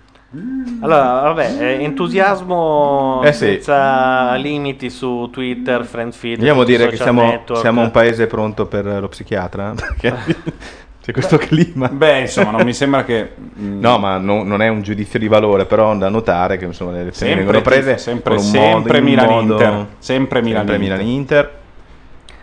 [0.82, 3.46] Allora, vabbè, eh, entusiasmo Eh sì.
[3.46, 8.86] senza limiti su Twitter, Friends Feed, Vogliamo dire che siamo, siamo un paese pronto per
[8.86, 9.74] lo psichiatra?
[9.76, 10.14] Perché
[11.02, 11.88] c'è questo clima.
[11.88, 13.32] Beh, insomma, non mi sembra che...
[13.60, 16.92] mm, No, ma no- non è un giudizio di valore, però da notare che insomma,
[16.92, 19.86] le elezioni Sempre vengono prese sempre- con un sempre modo, in Milan-Inter.
[19.98, 21.58] Sempre Milan-Inter.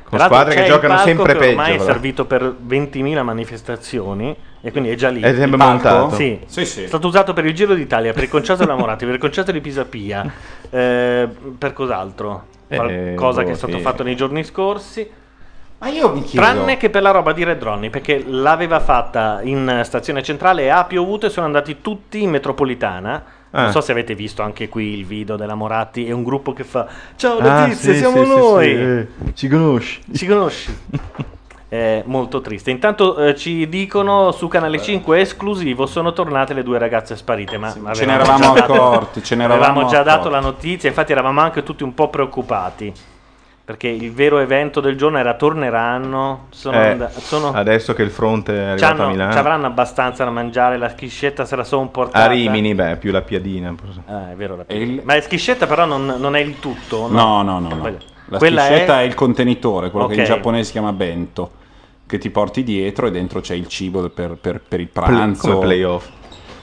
[0.02, 1.50] Con Tra squadre che giocano sempre che peggio.
[1.50, 5.20] ormai è servito per 20.000 manifestazioni e quindi è già lì.
[5.20, 6.14] È sempre montato?
[6.14, 6.40] Sì.
[6.46, 6.82] Sì, sì.
[6.84, 9.52] È stato usato per il Giro d'Italia, per il concerto della Morati, per il concerto
[9.52, 10.30] di Pisapia,
[10.70, 11.28] eh,
[11.58, 12.46] per cos'altro?
[12.68, 13.80] Eh, Qualcosa boh, che è stato sì.
[13.82, 15.08] fatto nei giorni scorsi.
[15.78, 16.44] Ma io mi chiedo...
[16.46, 20.68] Tranne che per la roba di Red Ronnie, perché l'aveva fatta in stazione centrale e
[20.68, 23.24] ha piovuto e sono andati tutti in metropolitana.
[23.50, 23.70] Non Ah.
[23.70, 26.06] so se avete visto anche qui il video della Moratti.
[26.06, 28.64] È un gruppo che fa: Ciao Ah, notizie, sì, siamo sì, sì, noi.
[28.66, 30.00] sì, eh, ci conosci?
[30.14, 30.76] Ci conosci?
[31.76, 32.70] È molto triste.
[32.70, 37.58] Intanto eh, ci dicono su Canale 5 esclusivo sono tornate le due ragazze sparite.
[37.58, 40.32] Ma avevamo ce ne eravamo già dato- accorti, ce ne eravamo avevamo già dato accorti.
[40.32, 42.92] la notizia, infatti eravamo anche tutti un po' preoccupati.
[43.66, 46.46] Perché il vero evento del giorno era torneranno.
[46.50, 49.32] Sono Eh, and- sono- Adesso che il fronte è arrivato c'hanno- a Milano.
[49.32, 50.76] ci avranno abbastanza da mangiare.
[50.78, 52.24] La schiscetta se la sono portata.
[52.24, 53.74] A Rimini, beh, più la piadina.
[54.06, 54.64] Ah, è vero, la
[55.02, 57.08] Ma la schiscetta però non, non è il tutto.
[57.10, 57.68] No, no, no.
[57.68, 57.76] no.
[57.78, 57.98] Quella-
[58.28, 59.04] La quella schiscetta è...
[59.04, 61.50] il contenitore, quello che in giapponese si chiama bento,
[62.06, 65.48] che ti porti dietro e dentro c'è il cibo per, per- per il pranzo.
[65.52, 66.08] come playoff.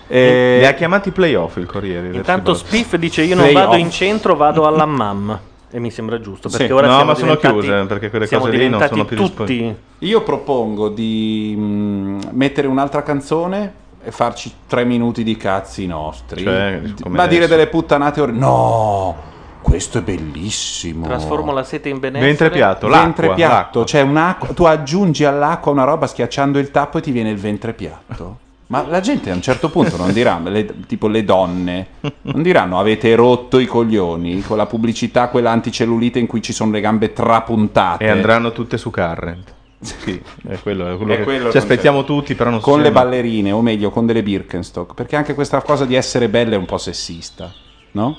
[0.08, 2.16] Eh, Li ha chiamati playoff il Corriere.
[2.16, 2.54] Intanto.
[2.54, 3.66] Spiff dice: Io non Playoff.
[3.70, 5.40] vado in centro, vado alla mam.
[5.72, 6.50] E mi sembra giusto.
[6.50, 6.72] Perché Sì.
[6.72, 9.28] ora No, siamo ma sono diventati- chiuse, perché quelle cose lì non sono più tutti.
[9.30, 9.76] disponibili.
[10.00, 16.44] Io propongo di mm, mettere un'altra canzone e farci tre minuti di cazzi nostri.
[16.44, 17.48] Cioè, Ma dire adesso.
[17.56, 19.16] delle puttanate or- No!
[19.64, 21.08] Questo è bellissimo.
[21.08, 22.28] Trasformo la sete in benessere.
[22.28, 27.00] Ventre piatto, l'acqua, ventre piatto, cioè un'acqua, tu aggiungi all'acqua una roba schiacciando il tappo
[27.00, 28.38] e ti viene il ventre piatto.
[28.68, 31.88] Ma la gente a un certo punto non dirà, le- tipo le donne,
[32.22, 36.72] non diranno avete rotto i coglioni con la pubblicità, quella anticellulite in cui ci sono
[36.72, 38.06] le gambe trapuntate.
[38.06, 39.54] E andranno tutte su Current.
[39.80, 42.92] Sì, è quello, è quello È che quello ci aspettiamo tutti, però non con le
[42.92, 44.94] ballerine, o meglio, con delle Birkenstock.
[44.94, 47.52] Perché anche questa cosa di essere belle è un po' sessista,
[47.92, 48.18] no?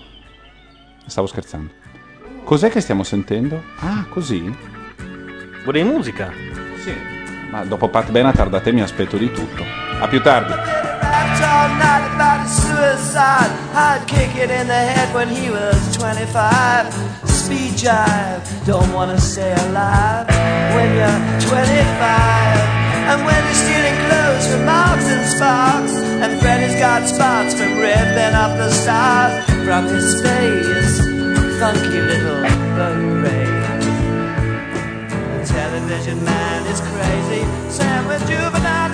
[1.07, 1.73] Stavo scherzando.
[2.45, 3.63] Cos'è che stiamo sentendo?
[3.81, 4.55] Ah, così?
[5.65, 6.31] Vorrei musica.
[6.83, 6.95] Sì.
[7.51, 9.65] Ma dopo Pat Benatar da te mi aspetto di tutto.
[10.01, 10.53] A più tardi.
[11.65, 13.51] all night about his suicide.
[13.75, 16.93] I'd kick it in the head when he was 25.
[17.25, 20.29] Speed jive, don't wanna stay alive
[20.75, 22.74] when you're 25.
[23.11, 28.35] And when you're stealing clothes from Marks and Sparks, and Freddy's got spots from ripping
[28.35, 30.99] up the stars from his face.
[31.61, 32.43] Funky little
[32.77, 33.83] beret.
[35.37, 37.45] The television man is crazy.
[37.71, 38.91] Sam with juvenile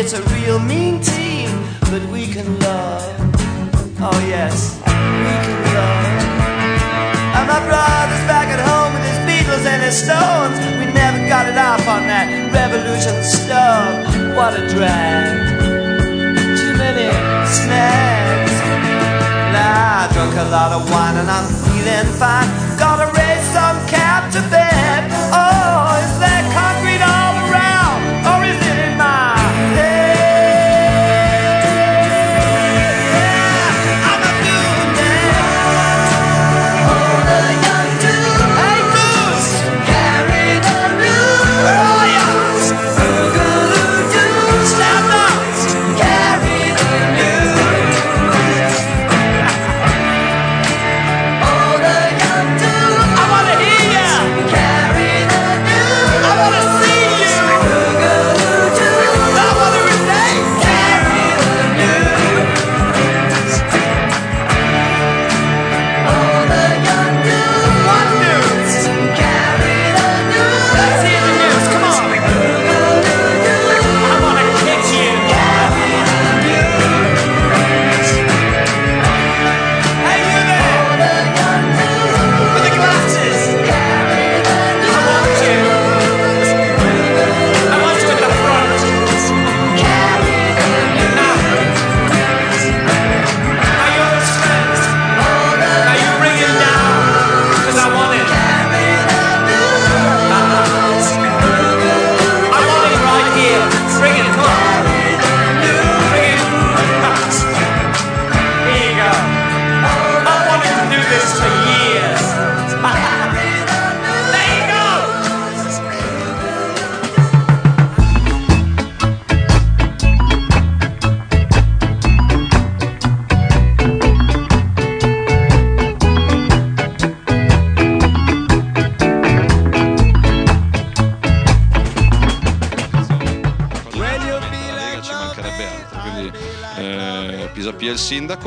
[0.00, 1.50] It's a real mean team,
[1.92, 3.04] but we can love.
[4.00, 6.06] Oh yes, we can love.
[7.36, 10.56] And my brother's back at home with his Beatles and his Stones.
[10.80, 13.92] We never got it off on that revolution stuff.
[14.40, 15.36] What a drag.
[16.56, 17.12] Too many
[17.44, 18.56] snags.
[19.52, 22.69] Now I drunk a lot of wine and I'm feeling fine.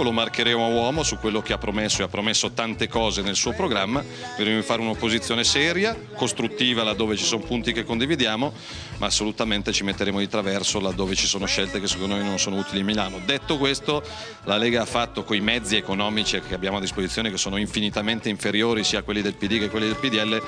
[0.04, 3.36] Lo marcheremo a uomo su quello che ha promesso e ha promesso tante cose nel
[3.36, 4.04] suo programma.
[4.38, 8.54] Vedremo di fare un'opposizione seria, costruttiva laddove ci sono punti che condividiamo,
[8.98, 12.58] ma assolutamente ci metteremo di traverso laddove ci sono scelte che secondo noi non sono
[12.58, 13.20] utili a Milano.
[13.26, 14.04] Detto questo,
[14.44, 18.84] la Lega ha fatto coi mezzi economici che abbiamo a disposizione, che sono infinitamente inferiori
[18.84, 20.42] sia a quelli del PD che a quelli del PDL,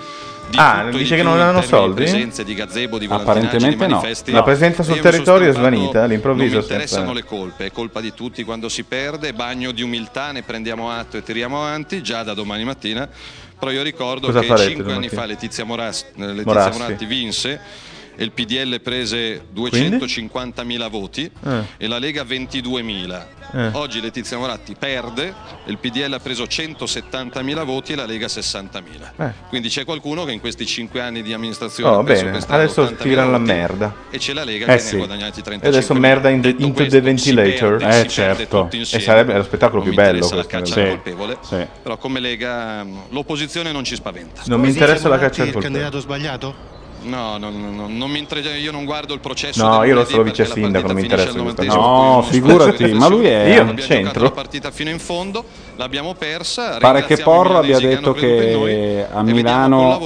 [0.55, 2.03] di Ah, tutto dice di che non hanno soldi?
[2.03, 4.37] Di presenze, di gazebo, di volantinaggini, di Apparentemente no.
[4.37, 6.83] La presenza sul territorio è svanita, all'improvviso Non mi sempre.
[6.85, 10.89] interessano le colpe, è colpa di tutti quando si perde, bagno di umiltà, ne prendiamo
[10.91, 13.07] atto e tiriamo avanti già da domani mattina.
[13.57, 16.77] Però io ricordo Cosa che cinque anni fa Letizia, Moras- eh, Letizia Morassi.
[16.79, 17.59] Moratti vinse
[18.17, 21.61] e il PDL prese 250.000 voti Eh.
[21.77, 23.27] e la Lega 22.000.
[23.55, 23.69] Eh.
[23.71, 25.33] Oggi Letizia Moratti perde,
[25.67, 28.81] il PDL ha preso 170.000 voti e la Lega 60.000.
[29.17, 29.31] Eh.
[29.47, 33.31] Quindi c'è qualcuno che in questi 5 anni di amministrazione Oh, bene, adesso 80.000 tirano
[33.31, 33.93] la merda.
[34.09, 34.95] e c'è la Lega Eh che sì.
[34.97, 37.77] ne ha guadagnati E 35 adesso merda in the- into the questo, si ventilator.
[37.77, 38.69] perde, Eh, certo.
[38.71, 40.87] E sarebbe lo spettacolo Non più mi bello interessa la questo, caccia sì.
[40.95, 41.67] colpevole Sì.
[41.81, 45.99] però come Lega l'opposizione non ci spaventa Non mi interessa la caccia al colpevole.
[46.01, 46.73] sbagliato?
[47.05, 50.05] No, no, no, no, non mi inter- io non guardo il processo No, io lo
[50.05, 52.01] sono vice sindaco, non mi interessa finisce al questa 90esimo, cosa.
[52.01, 54.23] No, non figurati, ma lui è- Io giocato centro.
[54.23, 55.43] la partita fino in fondo,
[55.75, 56.77] l'abbiamo persa.
[56.79, 59.99] Pare che Porro abbia detto che a Milano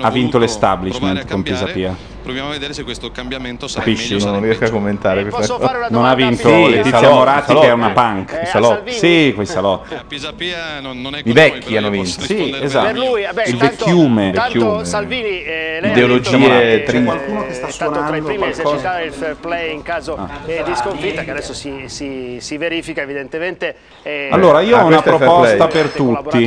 [0.00, 1.42] ha vinto l'establishment con.
[1.42, 1.96] Pisapia.
[2.24, 4.14] Proviamo a vedere se questo cambiamento sarà Capisci?
[4.14, 6.68] meglio Non riesco a commentare questa posso fare una Non ha vinto Filippo?
[6.70, 8.32] Letizia Salò- Moratti Salò- che è una punk.
[8.32, 8.82] Eh, Salò-?
[8.86, 9.94] Sì, quei salotti.
[9.94, 12.22] A Pisapia non, non è I vecchi hanno vinto.
[12.22, 12.86] Sì, esatto.
[12.86, 14.32] per lui, vabbè, Il tanto, vecchiume.
[14.32, 14.84] tanto.
[14.84, 18.48] Salvini eh, lei Ideologie eh, qualcuno che sta è stato tra i suonando primi a
[18.48, 23.02] esercitare il fair play in caso eh, di sconfitta che adesso si, si- si verifica
[23.02, 26.44] evidentemente eh, Allora, io Ah, ho una proposta per collaborato tutti.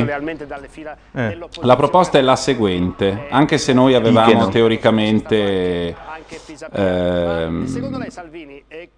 [1.14, 1.38] Eh.
[1.60, 5.66] La proposta è la seguente, anche se noi avevamo teoricamente
[6.72, 8.90] ehm, Secondo lei Salvini eh,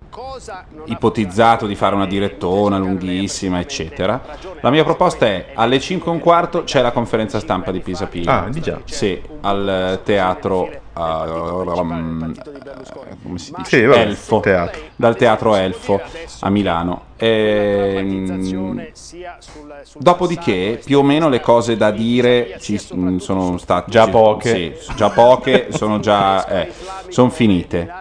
[0.85, 4.21] ipotizzato di fare una direttona lunghissima, eccetera,
[4.61, 8.07] la mia proposta è alle 5 e un quarto c'è la conferenza stampa di Pisa
[8.07, 8.45] Pia.
[8.45, 8.81] Ah, di già.
[8.85, 12.35] Sì, al teatro ah, um,
[13.23, 13.77] come si dice?
[13.79, 14.81] Sì, vabbè, Elfo, teatro.
[14.97, 16.01] dal teatro Elfo
[16.41, 17.09] a Milano.
[17.17, 18.87] Ehm,
[19.99, 24.75] dopodiché, più o meno le cose da dire ci mm, sono state Già poche.
[24.79, 26.73] sì, già poche, sono già eh,
[27.09, 27.93] sono finite.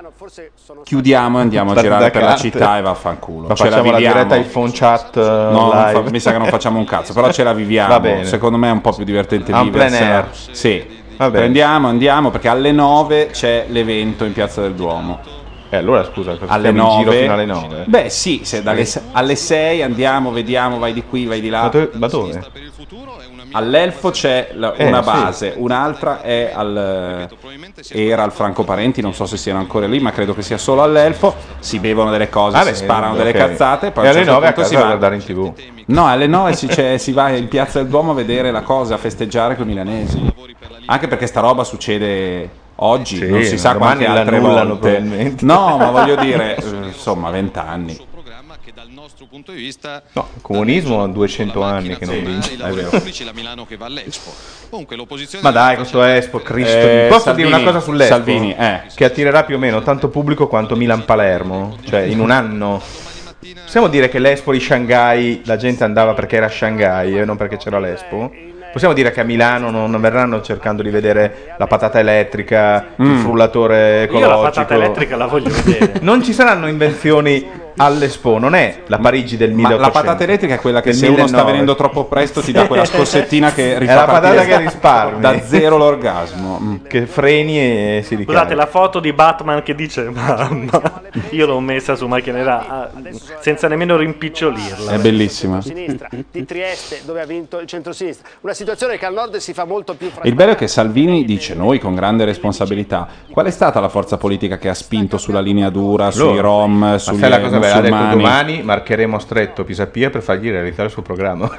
[0.84, 3.48] Chiudiamo e andiamo a girare da per la città e vaffanculo.
[3.48, 4.24] Ma Ce la facciamo la viviamo.
[4.24, 7.44] diretta iPhone chat eh, No, fa- mi sa che non facciamo un cazzo, però ce
[7.44, 8.24] la viviamo.
[8.24, 10.30] Secondo me è un po' più divertente air.
[10.32, 10.99] Sì.
[11.20, 11.40] Va bene.
[11.40, 15.20] Prendiamo, andiamo perché alle 9 c'è l'evento in Piazza del Duomo.
[15.72, 16.98] E allora scusa, alle stiamo in 9.
[16.98, 17.84] giro fino alle 9?
[17.86, 21.62] Beh, sì, se dalle alle 6 andiamo, vediamo, vai di qui, vai di là.
[21.64, 22.42] Ma dove- ma dove?
[23.52, 25.10] All'Elfo c'è la- Eh, una sì.
[25.10, 27.28] base, un'altra è al
[27.92, 30.82] era al Franco Parenti, non so se siano ancora lì, ma credo che sia solo
[30.84, 31.36] all'Elfo.
[31.60, 33.18] Si bevono delle cose, Vabbè, si sparano ok.
[33.18, 35.24] delle cazzate, poi E alle certo 9 a punto si casa a va- guardare in
[35.24, 35.54] TV.
[35.88, 38.96] No, alle 9 si, c'è- si va in Piazza del Duomo a vedere la cosa,
[38.96, 40.22] a festeggiare con i milanesi.
[40.86, 42.50] Anche perché sta roba succede
[42.82, 45.00] oggi, Sì, non si sa quante altre volte.
[45.42, 48.08] No, ma voglio dire, eh, insomma, 20 anni.
[50.14, 52.54] No, il comunismo ha 200 anni che non vince.
[52.54, 52.90] È vero.
[52.92, 54.32] la Milano che va all'Expo.
[54.70, 56.78] Comunque l'opposizione Ma dai, questo Expo, Cristo.
[56.78, 58.14] Eh, Posso Salvini, dire una cosa sull'Expo?
[58.16, 58.82] Salvini, eh.
[58.94, 61.78] Che attirerà più o meno tanto pubblico quanto Milan-Palermo.
[61.86, 62.82] Cioè, in un anno.
[63.64, 67.58] Possiamo dire che l'Expo di Shanghai la gente andava perché era Shanghai e non perché
[67.58, 68.32] c'era l'Expo?
[68.72, 73.18] Possiamo dire che a Milano non verranno cercando di vedere la patata elettrica, il Mm.
[73.20, 74.42] frullatore Io la ecologico.
[74.42, 75.94] patata elettrica la voglio vedere.
[76.02, 77.50] Non ci saranno invenzioni
[77.80, 79.82] all'Expo, non è la Parigi del Ma 1800.
[79.82, 81.52] la patata elettrica è quella che se uno sta 1900.
[81.52, 85.22] venendo troppo presto ti dà quella scossettina che È rifà la patata che risparmi.
[85.22, 86.60] da zero l'orgasmo.
[86.62, 86.76] Mm.
[86.88, 88.32] Che freni e si ricarica.
[88.32, 92.90] Scusate, la foto di Batman che dice mamma, io l'ho messa su macchina nera ah,
[93.40, 94.92] senza nemmeno rimpicciolirla.
[94.92, 95.62] È bellissima.
[95.62, 98.28] sinistra di Trieste dove ha vinto il centrosinistra.
[98.42, 101.54] Una situazione che al nord si fa molto più Il bello è che Salvini dice
[101.56, 103.08] noi con grande responsabilità.
[103.32, 106.98] Qual è stata la forza politica che ha spinto sulla linea dura, sui rom, Ma
[106.98, 107.20] sugli
[107.76, 108.16] musulmani?
[108.16, 111.50] domani marcheremo a stretto Pisapia per fargli realizzare il suo programma.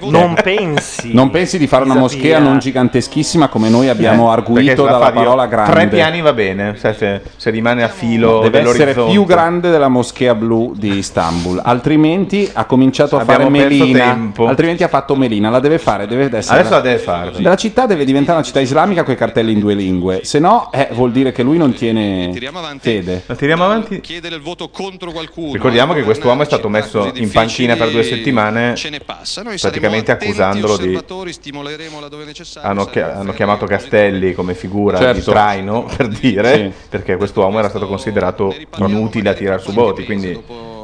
[0.00, 1.12] Non pensi?
[1.14, 4.98] Non pensi di fare una moschea non giganteschissima come noi abbiamo Eh, arguito se la
[4.98, 5.70] dalla parola grande?
[5.72, 9.88] Tre piani va bene, se, se- se rimane a filo Deve essere più grande della
[9.88, 14.04] moschea blu di Istanbul, altrimenti ha cominciato a Abbiamo fare Melina.
[14.04, 14.46] tempo.
[14.46, 17.42] Altrimenti ha fatto Melina, la deve fare, deve essere Adesso la deve fare, sì.
[17.42, 20.70] La città deve diventare una città islamica con i cartelli in due lingue, se no
[20.72, 22.32] eh, vuol dire che lui non tiene
[22.80, 23.22] fede.
[23.26, 24.00] La tiriamo avanti.
[24.00, 25.52] chiedere il voto contro qualcuno.
[25.52, 29.42] Ricordiamo che quest'uomo è stato messo in panchina per due settimane ce ne passa.
[29.44, 30.84] Noi praticamente accusandolo di...
[30.84, 32.66] osservatori, stimoleremo laddove necessario.
[32.68, 35.18] Hanno, chi- hanno chiamato Castelli come figura Certo.
[35.18, 36.72] di traino per dire Sì.
[36.88, 40.42] perché quest'uomo era stato considerato inutile a tirare su voti quindi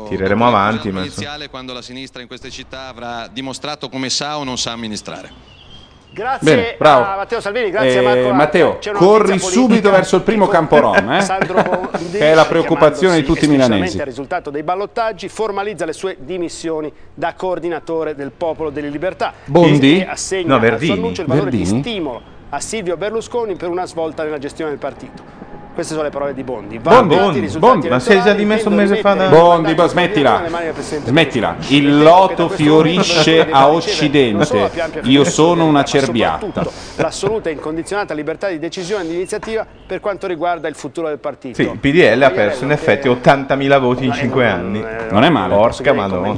[0.08, 1.06] tireremo avanti ma
[1.48, 5.59] quando la sinistra in queste città avrà dimostrato come sa o non sa amministrare.
[6.12, 7.04] Grazie Bene, bravo.
[7.04, 8.32] a Matteo Salvini, grazie Eh, a Marco.
[8.32, 11.24] Matteo, corri subito verso il primo campo rom, eh?
[12.10, 13.98] Che è la preoccupazione di tutti i milanesi.
[14.00, 19.32] al risultato dei ballottaggi, formalizza le sue dimissioni da coordinatore del Popolo delle Libertà.
[19.44, 20.00] Bondi?
[20.00, 20.92] E assegna No, al suo Verdini.
[20.92, 21.72] annuncio il valore Verdini?
[21.72, 25.22] di stimolo a Silvio Berlusconi per una svolta nella gestione del partito.
[25.80, 26.74] Queste sono le parole di Bondi.
[26.74, 30.42] I Bondi, Bondi, ma si è già dimesso un mese fa da- Bondi, bo- smettila,
[31.06, 31.56] smettila.
[31.68, 35.00] Il loto fiorisce a occidente.
[35.04, 36.66] Io sono una cerbiatta.
[36.96, 41.18] L'assoluta e incondizionata libertà di decisione e di iniziativa per quanto riguarda il futuro del
[41.18, 41.54] partito.
[41.54, 45.54] sì, il PDL ha perso in effetti 80.000 voti in 5 anni Non è male.
[45.54, 46.36] porca madonna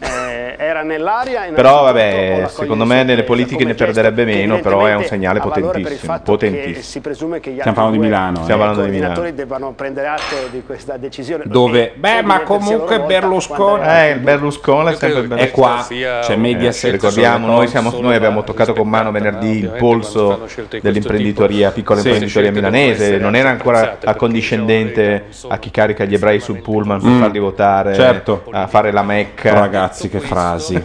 [0.00, 1.46] eh, era nell'aria.
[1.46, 6.20] e però vabbè secondo me nelle politiche ne perderebbe meno però è un segnale potentissimo
[6.22, 8.42] potentissimo si presume che gli Stiamo altri parlando di Milano, eh.
[8.42, 9.36] Stiamo parlando di coordinatori Milano.
[9.36, 11.44] debbano prendere atto di questa decisione.
[11.46, 11.92] Dove?
[11.94, 16.84] E- Beh, ma comunque Berlusconi- eh Berlusconi è sempre È qua, c'è Mediaset.
[16.84, 20.46] Eh, ricordiamo, noi, siamo- noi abbiamo toccato con mano venerdì il polso
[20.80, 22.08] dell'imprenditoria, piccola Sì.
[22.08, 27.20] imprenditoria milanese, non era ancora accondiscendente a chi carica gli ebrei sul pullman per Mm.
[27.20, 28.44] farli votare, Certo.
[28.50, 29.52] a fare la mecca.
[29.52, 30.82] Ragazzi, che frasi.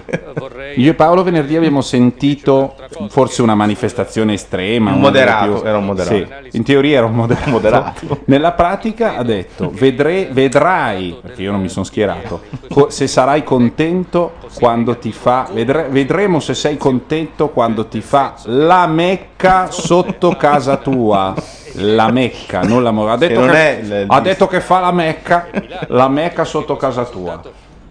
[0.76, 2.76] Io e Paolo venerdì abbiamo sentito
[3.10, 4.91] forse una manifestazione estrema.
[4.91, 6.16] Un moderato, era un moderato.
[6.16, 7.53] Sì, in teoria era un moderato.
[7.54, 8.20] Moderato.
[8.26, 13.44] Nella pratica ha detto: "Vedre- vedrai, perché io non mi sono schierato, co- se sarai
[13.44, 15.48] contento quando ti fa.
[15.52, 21.34] vedre- vedremo se sei contento quando ti fa la Mecca sotto casa tua.
[21.78, 25.48] La Mecca, non la Mo- Ha detto, che, ha detto che fa la Mecca,
[25.88, 27.42] la Mecca sotto casa tua.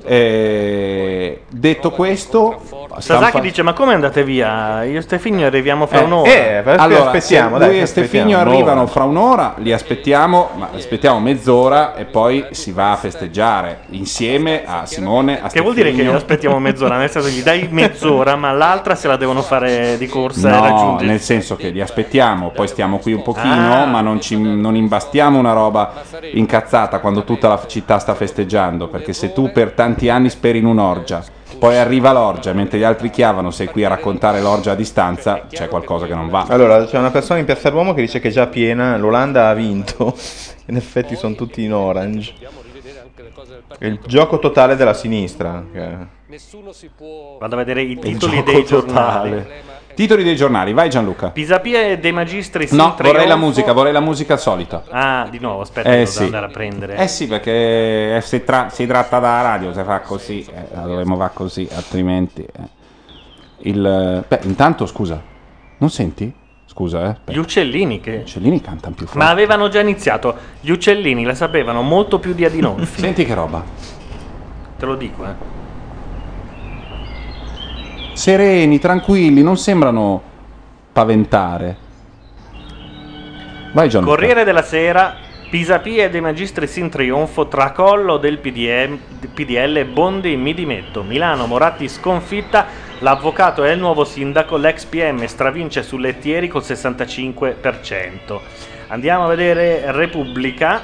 [0.04, 2.60] Eh, detto questo,
[2.98, 4.82] Sasaki dice: Ma come andate via?
[4.84, 6.30] Io e Stefano arriviamo fra Eh, un'ora.
[6.30, 11.20] eh, allora, aspettiamo, dai, lui e Stefano aspettiamo, arrivano fra un'ora, li aspettiamo, ma aspettiamo
[11.20, 16.02] mezz'ora e poi si va a festeggiare insieme a Simone, a Che vuol dire che
[16.02, 16.96] li aspettiamo mezz'ora?
[16.96, 20.60] Nel senso, gli dai mezz'ora, ma l'altra se la devono fare di corsa e No,
[20.60, 21.06] raggiungere.
[21.06, 23.86] nel senso che li aspettiamo, poi stiamo qui un pochino, Ah.
[23.86, 25.92] ma non, ci, non imbastiamo una roba
[26.32, 30.66] incazzata quando tutta la città sta festeggiando, perché se tu per tanti anni speri in
[30.66, 31.22] un'orgia,
[31.58, 35.68] poi arriva l'orgia, mentre gli altri chiavano, sei qui a raccontare l'orgia a distanza, c'è
[35.68, 36.46] qualcosa che non va.
[36.48, 39.54] Allora, c'è una persona in Piazza Duomo che dice che è già piena, l'Olanda ha
[39.54, 40.14] vinto,
[40.66, 42.34] in effetti sono tutti in orange.
[43.78, 45.64] È il gioco totale della sinistra.
[45.72, 45.96] che-
[47.38, 49.30] Vado a vedere i titoli dei giornali.
[49.30, 49.62] totale.
[49.94, 51.30] Titoli dei giornali, vai Gianluca.
[51.30, 54.84] Pisapia e De Magistris in No, vorrei la musica, vorrei la musica solita.
[54.90, 56.22] Ah, di nuovo, aspetta, Eh devo sì.
[56.24, 56.96] andare a prendere.
[56.96, 61.16] Eh sì, perché eh, si, tra- si tratta da radio, se fa così, eh, dovremmo
[61.16, 62.42] fare così, altrimenti...
[62.42, 62.80] eh.
[63.64, 65.22] Il, beh, intanto, scusa,
[65.78, 66.32] non senti?
[66.66, 67.32] Scusa, eh.
[67.32, 68.18] Gli uccellini che...
[68.18, 69.18] Gli uccellini cantano più forte.
[69.22, 70.34] Ma avevano già iniziato.
[70.60, 73.00] Gli uccellini la sapevano molto più di Adinolfi.
[73.00, 73.62] Senti che roba.
[74.76, 75.60] Te lo dico, eh.
[78.22, 80.22] Sereni, tranquilli, non sembrano
[80.92, 81.76] paventare.
[83.72, 84.14] Vai Gianluca.
[84.14, 85.16] Corriere della Sera,
[85.50, 88.96] Pisapia e De Magistris in trionfo, tracollo del PDM,
[89.34, 91.02] PDL, Bondi mi dimetto.
[91.02, 92.66] Milano, Moratti sconfitta,
[93.00, 98.38] l'avvocato è il nuovo sindaco, l'ex PM stravince su Lettieri col 65%.
[98.86, 100.80] Andiamo a vedere Repubblica.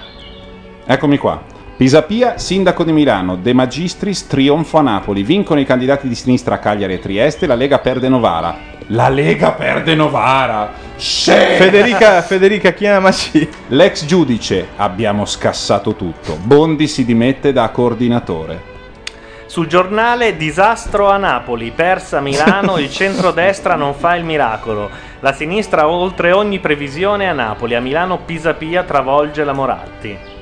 [0.85, 1.58] Eccomi qua.
[1.79, 6.59] Pisapia, sindaco di Milano, De Magistris, trionfo a Napoli, vincono i candidati di sinistra a
[6.59, 8.53] Cagliari e Trieste, la Lega perde Novara.
[8.89, 10.73] La Lega perde Novara!
[10.97, 11.31] Sì!
[11.31, 13.49] Federica, Federica chiamaci.
[13.69, 16.37] L'ex giudice, abbiamo scassato tutto.
[16.43, 18.61] Bondi si dimette da coordinatore.
[19.47, 24.91] Sul giornale disastro a Napoli, persa Milano, il centrodestra non fa il miracolo.
[25.21, 30.38] La sinistra oltre ogni previsione a Napoli, a Milano Pisapia travolge la Moratti.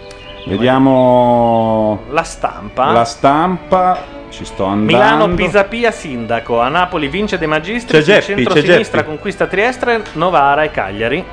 [0.48, 2.92] Vediamo La stampa.
[2.92, 3.98] la stampa,
[4.30, 4.84] ci sto andando.
[4.92, 10.02] Milano Pisapia sindaco, a Napoli vince De Magistris, C'è il Geppi, centro-sinistra c'è conquista Trieste,
[10.12, 11.24] Novara e Cagliari.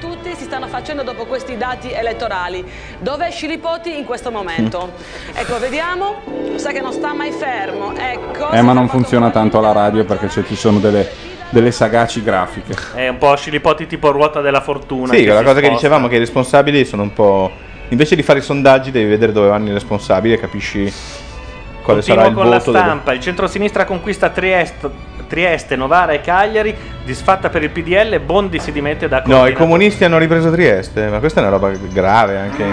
[0.00, 2.64] tutti si stanno facendo dopo questi dati elettorali.
[2.98, 4.92] Dov'è Scilipoti in questo momento?
[5.32, 6.20] Ecco, vediamo.
[6.56, 7.94] Sa che non sta mai fermo.
[7.96, 8.50] Ecco.
[8.50, 11.08] Eh, ma non funziona tanto la radio perché ci sono delle,
[11.50, 12.74] delle sagaci grafiche.
[12.94, 15.12] È un po' Scilipoti tipo ruota della fortuna.
[15.14, 15.74] Sì, la cosa che sposta.
[15.74, 17.72] dicevamo che i responsabili sono un po'.
[17.88, 20.92] Invece di fare i sondaggi, devi vedere dove vanno i responsabili e capisci
[21.82, 22.70] quale Continuo sarà il con la voto.
[22.72, 24.90] delle- stampa, il centro-sinistra conquista Trieste,
[25.28, 26.74] Trieste, Novara e Cagliari,
[27.04, 31.18] disfatta per il PDL, Bondi si dimette da No, i comunisti hanno ripreso Trieste, ma
[31.18, 32.64] questa è una roba grave anche.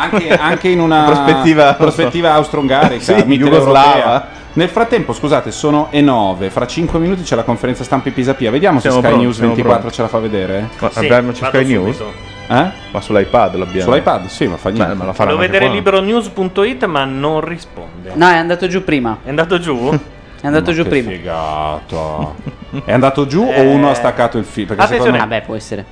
[0.00, 4.36] Anche, anche in una prospettiva, prospettiva austro-ungarica, Sì, jugoslava.
[4.52, 6.50] Nel frattempo, scusate, sono e 9.
[6.50, 8.50] Fra 5 minuti c'è la conferenza stampa in Pisapia.
[8.50, 9.96] Vediamo Siamo se Sky pronti, News siamo 24 pronti.
[9.96, 10.68] ce la fa vedere.
[10.78, 12.02] Ma abbiamo c'è Sky News?
[12.48, 12.70] Eh?
[12.90, 13.90] Ma sull'iPad l'abbiamo.
[13.90, 14.94] Sull'iPad, sì, ma fa niente.
[14.94, 18.12] ma lo Volevo vedere liberonews.it ma non risponde.
[18.14, 19.18] No, è andato giù prima.
[19.22, 19.90] È andato giù?
[20.40, 21.10] È andato Ma giù che prima.
[21.10, 22.36] Figato.
[22.84, 24.68] È andato giù Eh, o uno ha staccato il filo?
[24.68, 25.84] Perché secondo me- Vabbè, può essere.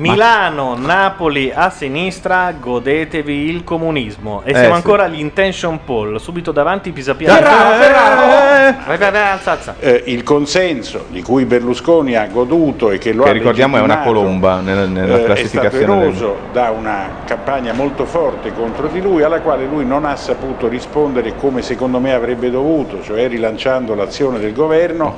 [0.00, 4.40] Milano, Napoli a sinistra, godetevi il comunismo.
[4.46, 4.72] E Eh, siamo sì.
[4.76, 7.34] ancora all'intention poll, subito davanti Pisapia.
[7.34, 8.76] Ferraro, Ferraro!
[8.86, 9.74] Vai, vai, vai, alza, alza.
[9.78, 13.80] Eh, il consenso di cui Berlusconi ha goduto e che lo Che ha ricordiamo è
[13.82, 16.12] una colomba nella, nella eh, è stato classificazione.
[16.12, 20.66] del- da una campagna molto forte contro di lui alla quale lui non ha saputo
[20.66, 25.14] rispondere come secondo me avrebbe dovuto, cioè rilanciando l'azione del governo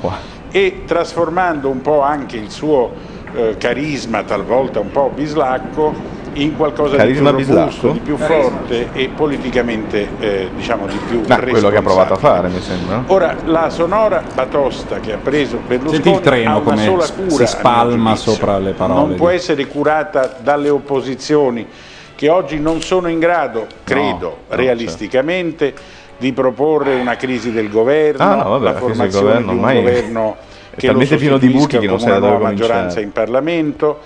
[0.51, 6.95] e trasformando un po' anche il suo eh, carisma, talvolta un po' bislacco, in qualcosa
[6.97, 7.91] Carisma di più robusto, bislacco?
[7.93, 12.17] di più forte e politicamente eh, diciamo di più Ah, quello che ha provato a
[12.17, 13.03] fare, mi sembra.
[13.07, 17.03] Ora, la sonora batosta che ha preso Berlusconi Senti il treno ha una come sola
[17.03, 21.67] s- cura, si spalma sopra le parole Non di- può essere curata dalle opposizioni
[22.15, 25.73] che oggi non sono in grado, credo, no, realisticamente,
[26.17, 29.51] di proporre una crisi del governo, Ah, no, vabbè, la la crisi del formazione governo
[29.51, 30.35] di un ormai governo
[30.75, 32.67] che lo talmente pieno di buchi che non con sai da una dove cominciare.
[32.71, 33.99] maggioranza in Parlamento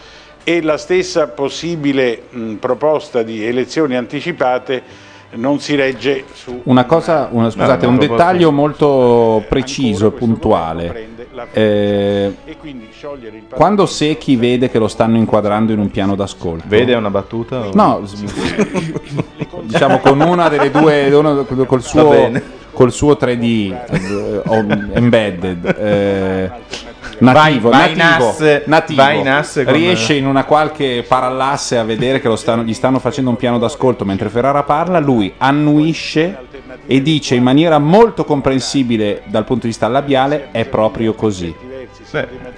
[0.44, 7.27] e la stessa possibile mh, proposta di elezioni anticipate non si regge su Una cosa,
[7.31, 11.07] una- scusate, No, un dettaglio molto preciso e puntuale.
[11.52, 12.34] Eh,
[13.49, 17.68] quando Secchi vede che lo stanno inquadrando in un piano d'ascolto, Vede una battuta?
[17.68, 18.02] o- No,
[19.64, 22.31] diciamo con una delle due, uno col suo.
[22.78, 24.41] Col suo 3D eh,
[24.94, 25.66] embedded.
[25.80, 26.52] eh,
[27.20, 31.04] nativo, Vai- vai in nativo, asse- nativo, vai in asse con- riesce in una qualche
[31.08, 34.99] parallasse a vedere che lo stanno- gli stanno facendo un piano d'ascolto mentre Ferrara parla,
[34.99, 36.38] lui annuisce
[36.86, 41.52] e dice in maniera molto comprensibile dal punto di vista labiale è proprio così.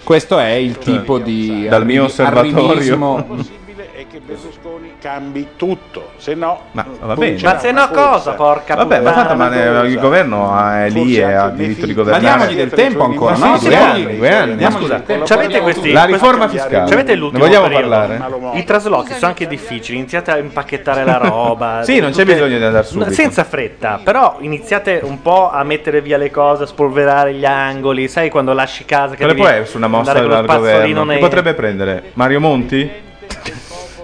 [0.04, 3.26] Questo è il tipo di Dal mio osservatorio.
[5.00, 7.38] che cambi tutto, se no Ma va poi bene.
[7.38, 9.28] c'era Ma se no cosa, porca Vabbè, ma puttana.
[9.28, 9.48] tanto ma
[9.82, 12.24] ne- il governo ha- è lì e ha diritto di governare.
[12.24, 13.58] Ma diamogli del tempo ancora, no?
[13.58, 14.56] Sì, due anni, due anni.
[14.58, 15.26] diamogli Scusa, del tempo.
[15.26, 16.90] c'avete questi La riforma fiscale.
[16.90, 17.90] C'avete Ne l'ultimo vogliamo periodo?
[17.90, 18.22] parlare?
[18.60, 21.82] I traslochi sono anche difficili, iniziate a impacchettare la roba.
[21.90, 23.12] Sì, non c'è bisogno di andare subito.
[23.12, 28.08] Senza fretta, però iniziate un po' a mettere via le cose, a spolverare gli angoli,
[28.08, 31.04] sai quando lasci casa che Quale può essere una mossa del governo?
[31.04, 31.20] Nero.
[31.20, 32.04] potrebbe prendere?
[32.14, 33.08] Mario Monti?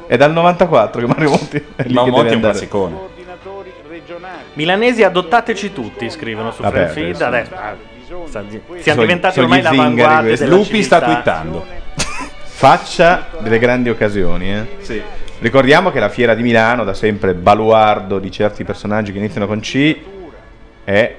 [0.07, 2.95] È dal 94 che Mario Monti è lì Ma che Monti deve è un classicone.
[4.53, 7.21] Milanesi adottateci tutti, scrivono su Vabbè, Friendfeed.
[7.21, 8.43] adesso- Adesso, ah,
[8.79, 11.39] Siamo diventati ormai l'avanguardia della Lupi sta civiltà.
[11.41, 11.65] twittando.
[12.43, 14.53] Faccia delle grandi occasioni.
[14.53, 15.03] eh.
[15.39, 19.59] Ricordiamo che la fiera di Milano, da sempre baluardo di certi personaggi che iniziano con
[19.59, 19.95] C,
[20.83, 21.15] è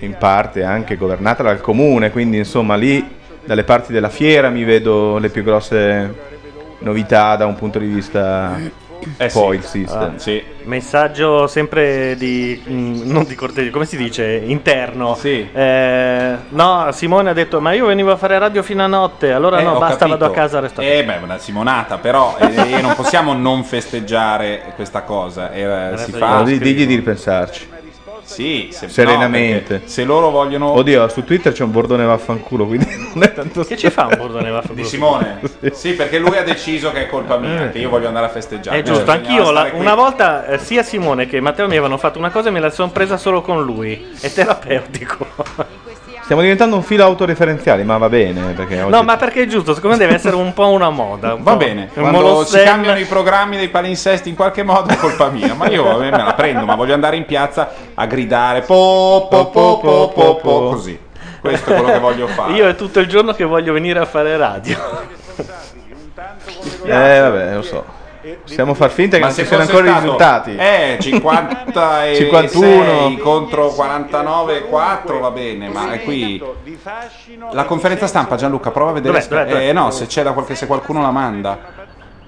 [0.00, 3.14] in parte anche governata dal comune, quindi insomma lì
[3.44, 6.12] dalle parti della fiera mi vedo le più grosse
[6.78, 8.58] novità da un punto di vista
[9.18, 9.38] Eh sì.
[9.38, 10.14] poi il system.
[10.16, 10.20] Ah,
[10.64, 12.60] Messaggio sempre di.
[12.68, 14.42] mm, non di cortesia, come si dice?
[14.44, 15.14] Interno.
[15.52, 19.32] Eh, no, Simone ha detto: Ma io venivo a fare radio fino a notte.
[19.32, 20.18] Allora Eh, no, basta, capito.
[20.18, 20.80] vado a casa resto.
[20.80, 25.52] Eh, beh, una simonata, però eh, non possiamo non festeggiare questa cosa.
[25.52, 26.42] eh, si fa.
[26.42, 27.68] Digli di ripensarci.
[28.26, 29.74] Sì, se- serenamente.
[29.82, 30.70] no, se loro vogliono.
[30.72, 34.16] Oddio, su Twitter c'è un bordone vaffanculo, quindi non è tanto Che ci fa un
[34.18, 34.82] bordone vaffanculo?
[34.82, 35.40] Di Simone?
[35.72, 38.78] Sì, perché lui ha deciso che è colpa mia, che io voglio andare a festeggiare.
[38.78, 42.18] È giusto, Bisognava anch'io la- una volta eh, sia Simone che Matteo mi avevano fatto
[42.18, 44.14] una cosa e me la sono presa solo con lui.
[44.20, 45.26] È terapeutico.
[46.26, 48.50] Stiamo diventando un filo autoreferenziale, ma va bene.
[48.50, 48.90] Perché oggi...
[48.90, 51.34] No, ma perché è giusto, secondo me deve essere un po' una moda.
[51.34, 51.58] un Va po'.
[51.58, 55.28] bene, Un quando si Molossen- cambiano i programmi dei palinsesti in qualche modo è colpa
[55.28, 58.62] mia, ma io a me me la prendo, ma voglio andare in piazza a gridare
[58.62, 60.98] po po po po po, po così.
[61.40, 62.54] Questo è quello che voglio fare.
[62.54, 64.76] Io è tutto il giorno che voglio venire a fare radio.
[66.86, 67.84] Eh, vabbè, lo so.
[68.34, 70.56] Possiamo far finta che Ma non se ci siano ancora i risultati.
[70.56, 72.84] Eh, 50 e 51.
[72.84, 76.42] 6 contro 49 e 4 va bene, ma è qui
[77.52, 79.68] la conferenza stampa Gianluca prova a vedere Dov'è, dov'è, dov'è?
[79.68, 81.58] Eh no, se c'è da qualche se qualcuno la manda.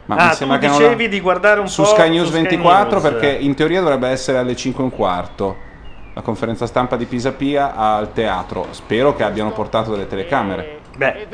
[0.07, 2.09] Ma ah, mi sembra tu che non dicevi la- di guardare un su po' Sky
[2.09, 3.03] News su Sky 24 News.
[3.03, 5.57] perché in teoria dovrebbe essere alle 5 e un quarto.
[6.15, 8.69] La conferenza stampa di Pisapia al teatro.
[8.71, 10.78] Spero che abbiano portato delle telecamere.
[10.99, 11.29] Beh,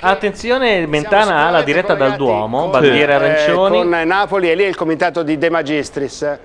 [0.00, 3.76] attenzione, Mentana ha la diretta dal Duomo, bandiere Eh, arancioni.
[3.78, 6.38] con Napoli e lì è il comitato di De Magistris.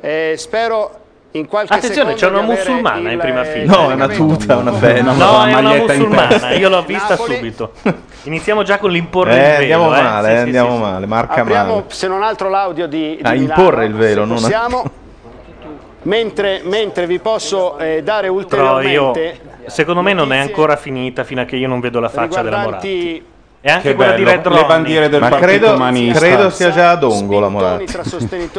[0.00, 0.98] Eh, spero
[1.32, 3.76] in qualche Attenzione, c'è una musulmana il- in prima eh, fila.
[3.76, 5.12] No, è una tuta, una fella.
[5.12, 7.70] No, è una musulmana, io l'ho vista subito.
[8.24, 9.84] Iniziamo già con l'imporre Eh, il velo.
[9.84, 10.02] andiamo eh.
[10.02, 10.80] male, Sì, eh, sì, andiamo sì, sì.
[10.82, 11.84] male, marca Apriamo, male.
[11.86, 14.84] se non altro, l'audio di, di A Milano, imporre il velo, non a- possiamo.
[16.06, 21.24] Mentre, mentre vi posso eh, dare Però io, ulteriormente secondo me non è ancora finita
[21.24, 23.24] fino a che io non vedo la faccia della Moratti.
[23.66, 24.66] E anche Che quella di bello, Red le Ronnie.
[24.68, 26.18] bandiere del Ma Partito credo, Umanista.
[26.20, 27.98] credo sia già ad Ongo la Moratti.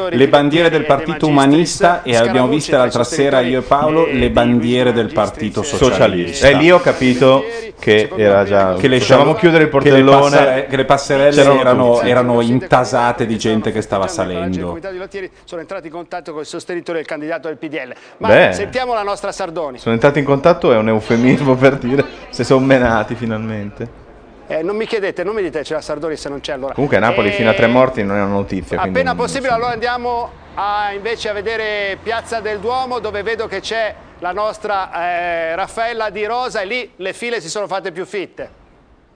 [0.09, 4.91] Le bandiere del Partito Umanista e abbiamo viste l'altra sera io e Paolo le bandiere
[4.91, 5.93] del Partito Socialista.
[5.95, 6.47] Socialista.
[6.49, 7.45] E lì ho capito
[7.79, 8.73] che era già.
[8.73, 10.65] Che le scial- chiudere il che le portellone.
[10.65, 14.77] Che le passerelle C'erano erano, erano intasate di gente che stava salendo.
[14.77, 17.93] di sono entrati in contatto con il sostenitore del candidato del PDL.
[18.17, 18.51] Ma Beh.
[18.51, 19.77] sentiamo la nostra Sardoni.
[19.77, 24.05] Sono entrati in contatto, è un eufemismo per dire se sono menati finalmente.
[24.49, 26.73] Eh, non mi chiedete, non mi dite c'è la Sardoni se non c'è allora.
[26.73, 28.79] Comunque a Napoli Eh, fino a tre morti non è una notizia.
[28.79, 33.93] Appena possibile allora andiamo a, invece a vedere Piazza del Duomo dove vedo che c'è
[34.19, 38.49] la nostra eh, Raffaella Di Rosa e lì le file si sono fatte più fitte.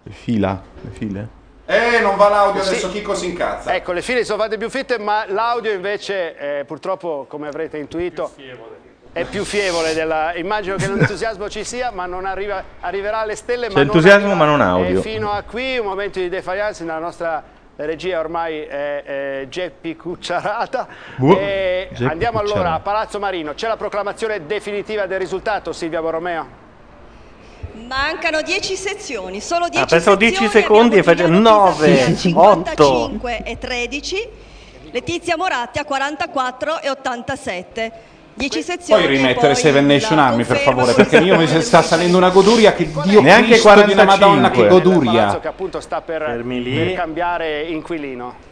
[0.03, 1.27] Le fila, le file.
[1.65, 2.69] Eh, non va l'audio, Sì.
[2.69, 3.73] adesso Chico si incazza.
[3.73, 7.77] Ecco, le file si sono fatte più fitte, ma l'audio invece eh, purtroppo, come avrete
[7.77, 8.33] intuito,
[9.13, 9.93] è più fievole.
[9.93, 10.33] Della...
[10.35, 13.67] Immagino che l'entusiasmo ci sia, ma non arriva, arriverà alle stelle.
[13.67, 15.01] C'è ma non entusiasmo, arriva, ma non eh, audio.
[15.01, 17.43] fino a qui, un momento di defiance nella nostra
[17.77, 20.87] regia ormai è, è Geppi Cucciarata.
[21.17, 22.75] Uh, E Geppi andiamo allora Cucciarata.
[22.75, 23.53] a Palazzo Marino.
[23.53, 26.59] C'è la proclamazione definitiva del risultato, Silvia Borromeo?
[27.87, 30.47] Mancano 10 sezioni, solo 10 Ah, pensavo sezioni.
[30.47, 32.15] 10 secondi e faccio 9, 8.
[32.15, 34.29] 55 e 13,
[34.91, 37.91] Letizia Moratti a 44 e 87.
[38.33, 39.03] 10 sezioni.
[39.03, 42.89] Puoi rimettere Seven Nation Army per favore, perché io mi sta salendo una goduria che
[43.03, 44.05] Dio Neanche Cristo di una 45.
[44.05, 45.39] Madonna che goduria.
[45.39, 46.75] che appunto sta per, Fermi lì.
[46.75, 48.49] per cambiare inquilino.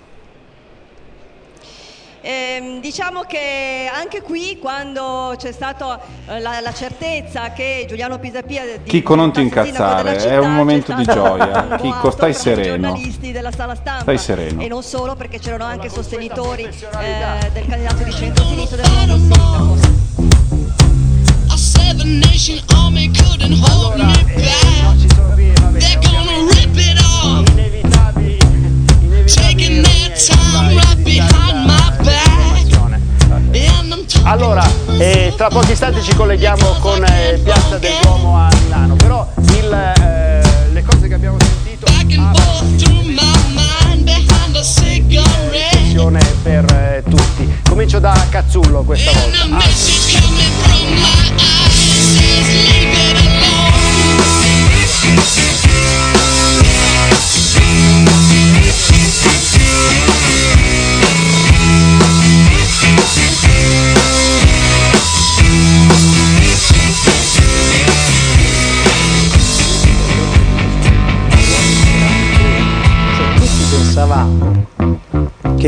[2.21, 8.63] Ehm, diciamo che anche qui quando c'è stata eh, la, la certezza che Giuliano Pisapia
[8.77, 11.61] di- Chicco, non ti incazzare, della è un città, momento di gioia.
[11.81, 12.89] boato stai sereno.
[12.89, 14.61] giornalisti della sala stampa Stai sereno.
[14.61, 19.77] e non solo perché c'erano anche sostenitori eh, del candidato di centro-sinistra del nuovo sindaco
[21.51, 25.07] A seven nation army couldn't hold me back.
[25.77, 27.47] They're gonna rip it off.
[29.25, 31.68] Taking their time right behind my
[34.23, 34.63] Allora,
[34.97, 39.73] eh, tra pochi istanti ci colleghiamo con eh, Piazza del Duomo a Milano, però il,
[39.73, 41.85] eh, le cose che abbiamo sentito
[42.77, 43.23] through my
[43.53, 45.79] mind behind a cigarette.
[45.99, 47.61] attenzione per eh, tutti.
[47.67, 49.43] Comincio da Cazzullo questa volta.
[49.43, 49.59] A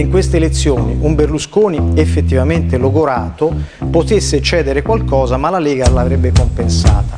[0.02, 3.54] in queste elezioni un Berlusconi effettivamente logorato
[3.90, 7.18] potesse cedere qualcosa, ma la Lega l'avrebbe compensata.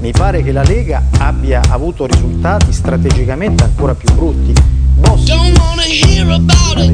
[0.00, 4.52] Mi pare che la Lega abbia avuto risultati strategicamente ancora più brutti.
[5.24, 6.92] Don't wanna hear about it.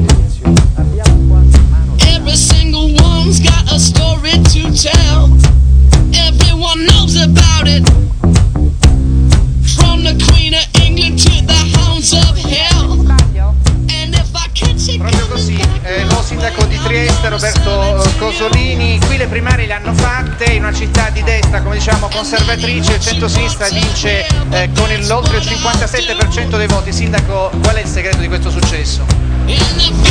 [2.05, 5.29] Every single one's got a story to tell.
[6.11, 7.89] Everyone knows about it.
[17.29, 22.07] Roberto Cosolini, qui le primarie le hanno fatte in una città di destra, come diciamo
[22.07, 26.91] conservatrice, il centro-sinistra vince eh, con l'oltre il 57% dei voti.
[26.91, 29.05] Sindaco, qual è il segreto di questo successo?
[29.45, 30.09] Quando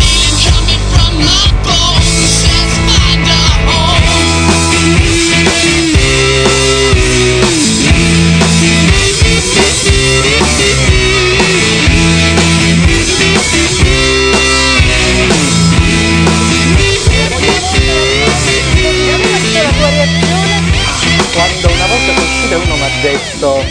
[23.39, 23.65] detto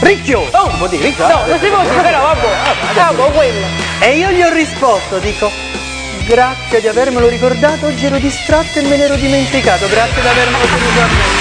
[0.00, 0.48] Ricchio!
[0.50, 1.28] Oh, può dire ricchio?
[1.28, 2.48] No, non si può dire, però vabbè.
[2.96, 3.66] Ah, boh, quello.
[4.00, 5.50] E io gli ho risposto, dico
[6.26, 11.31] Grazie di avermelo ricordato, oggi ero distratto e me l'ero dimenticato, grazie di avermelo tenuto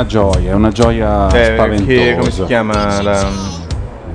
[0.00, 1.86] una, gioia, è una gioia Eh, spaventosa.
[1.86, 3.58] che- come si chiama la-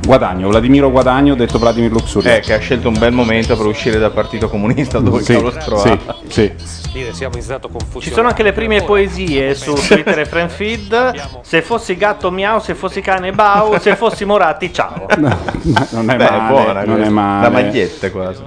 [0.06, 2.36] Guadagno, Vladimiro Guadagno, detto Vladimir Luxuria.
[2.36, 5.52] Eh, che ha scelto un bel momento per uscire dal Partito Comunista dove Sì, cavolo
[5.52, 6.00] si trovava.
[6.28, 6.52] sì,
[6.96, 8.06] Dire, siamo in stato confusione.
[8.06, 11.42] Ci sono anche le prime poesie su Twitter e Friendfeed.
[11.42, 15.06] Se fossi gatto miau, se fossi cane bau, se fossi Moratti ciao.
[15.18, 17.42] non è Beh, male, buona non è male.
[17.42, 18.44] Da magliette quasi.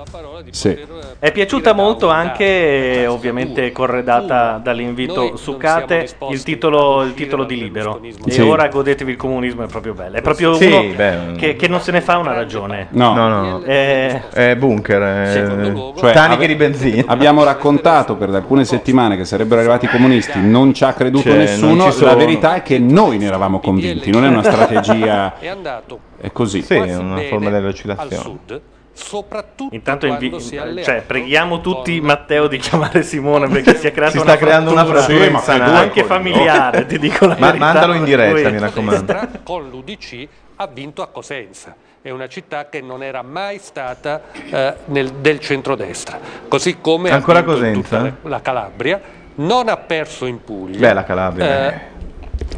[0.51, 0.79] Sì.
[1.19, 8.01] È piaciuta molto anche, ovviamente corredata dall'invito su Cate, il titolo, il titolo di Libero.
[8.25, 8.41] E Sì.
[8.41, 10.17] ora godetevi il comunismo, è proprio bello.
[10.17, 11.19] È proprio Sì, uno beh.
[11.37, 12.87] che, che non se ne fa una ragione.
[12.91, 13.63] No, no, no.
[13.65, 15.33] Eh, È bunker, è...
[15.99, 17.03] Cioè, taniche ave- di benzina.
[17.09, 21.37] Abbiamo raccontato per alcune settimane che sarebbero arrivati i comunisti, non ci ha creduto Cioè,
[21.39, 21.93] nessuno.
[22.01, 25.35] La verità è che noi ne eravamo convinti, non è una strategia.
[25.41, 26.63] È andato È così.
[26.63, 28.17] Sì, è una forma di al recitazione.
[28.17, 28.61] sud,
[28.93, 34.13] soprattutto Intanto invi- alleato cioè, preghiamo tutti Matteo di chiamare Simone perché si è creata
[34.13, 35.77] Si una sta creando una frattura insanabile.
[35.79, 37.65] anche familiare, ti dico la Ma- verità.
[37.65, 39.17] mandalo in diretta, mi raccomando.
[39.45, 41.75] con l'UDC ha vinto a Cosenza.
[42.01, 46.19] È una città che non era mai stata eh, nel- del centrodestra.
[46.47, 48.01] Così come Ancora Cosenza?
[48.01, 49.01] la, la Calabria,
[49.37, 50.79] non ha perso in Puglia.
[50.79, 51.73] Beh, la Calabria.
[51.75, 51.81] Eh,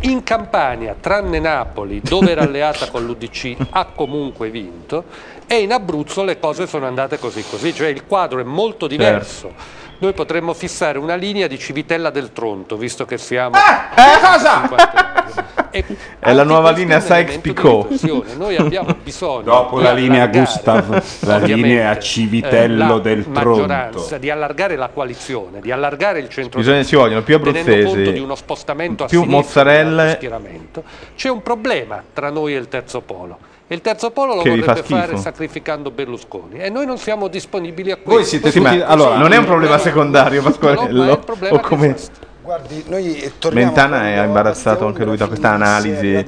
[0.02, 5.04] in Campania, tranne Napoli, dove era alleata con l'UDC, ha comunque vinto
[5.46, 9.52] e in Abruzzo le cose sono andate così così, cioè il quadro è molto diverso.
[10.00, 13.54] Noi potremmo fissare una linea di Civitella del Tronto, visto che siamo...
[13.56, 14.66] Eh, cosa?
[16.18, 18.34] È la nuova linea Sykes-Picot.
[18.38, 24.16] Noi abbiamo bisogno Dopo la linea Gustav, la linea Civitello eh, del Tronto.
[24.18, 28.20] di allargare la coalizione, di allargare il centro Bisogna- ci vogliono più abruzzesi, conto di
[28.20, 30.12] uno spostamento a più mozzarelle.
[30.12, 30.82] schieramento.
[31.14, 33.49] C'è un problema tra noi e il terzo polo.
[33.72, 37.98] E il terzo polo lo vorrebbe fare sacrificando Berlusconi e noi non siamo disponibili a
[37.98, 38.14] questo.
[38.14, 38.82] Voi siete Sì, ma tutti.
[38.82, 41.18] Allora, non è un problema secondario, Pasquarello.
[41.18, 41.94] problema O come...
[42.50, 46.24] Guardi, Mentana è imbarazzato anche lui da questa analisi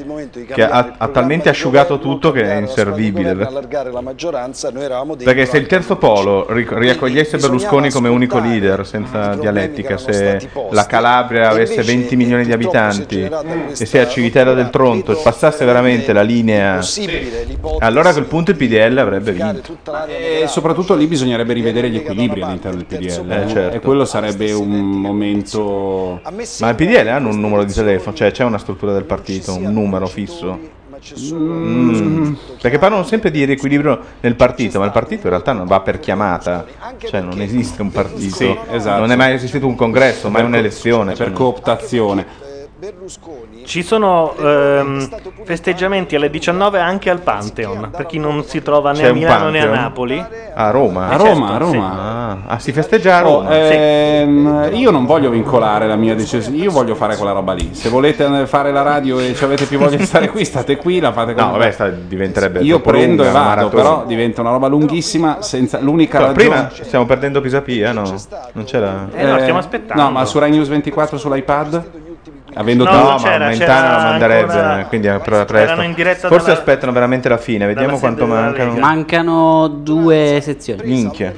[0.54, 3.34] che ha, ha talmente asciugato tutto che è inservibile.
[5.24, 11.48] Perché se il terzo polo riaccogliesse Berlusconi come unico leader senza dialettica, se la Calabria
[11.48, 13.28] avesse invece, 20 milioni di abitanti
[13.76, 16.78] e se a Civitella del Tronto passasse veramente la linea,
[17.80, 19.76] allora a quel punto il PDL avrebbe vinto.
[20.06, 23.28] E soprattutto lì bisognerebbe rivedere gli equilibri all'interno del PDL.
[23.28, 23.76] Eh, certo.
[23.76, 26.10] E quello sarebbe un momento.
[26.60, 29.72] Ma il PDL hanno un numero di telefono, cioè c'è una struttura del partito, un
[29.72, 30.80] numero fisso.
[31.34, 32.34] Mm.
[32.60, 35.98] Perché parlano sempre di riequilibrio nel partito, ma il partito in realtà non va per
[35.98, 36.64] chiamata,
[37.04, 39.00] cioè non esiste un partito, Sì, esatto.
[39.00, 41.14] non è mai esistito un congresso, mai un'elezione.
[41.14, 42.50] per cooptazione.
[43.64, 45.08] Ci sono ehm,
[45.44, 49.18] festeggiamenti alle 19 anche al Pantheon, per chi non si trova né C'è a un
[49.18, 49.82] Milano né a Pantheon?
[49.84, 50.24] Napoli.
[50.54, 51.08] A Roma?
[51.08, 51.92] A Roma, a Roma.
[51.92, 53.50] Ah, ah, si festeggia a Oh, Roma.
[53.56, 57.72] ehm, io non voglio vincolare la mia decisione, io voglio fare quella roba lì.
[57.72, 60.76] Se volete eh, fare la radio e ci avete più voglia di stare qui, state
[60.76, 63.82] qui, la fate No, come- vabbè, sta- diventerebbe Io troppo prendo lunga, e vado, maratona.
[63.82, 65.40] però diventa una roba lunghissima.
[65.40, 66.48] Senza l'unica Cioè, ragione.
[66.48, 68.02] prima stiamo perdendo Pisapia, no?
[68.54, 69.06] Non c'era.
[69.14, 70.02] Eh, no, stiamo aspettando.
[70.02, 71.84] No, ma su Rai News 24 sull'iPad?
[72.54, 75.80] Avendo no, tanto- ma c'era, Mentana c'era la manderebbe, ancora- quindi è pre- presto.
[75.82, 78.72] in Forse dalla- aspettano veramente la fine, vediamo quanto mancano.
[78.78, 80.82] Mancano due sezioni.
[80.84, 81.32] Minchia.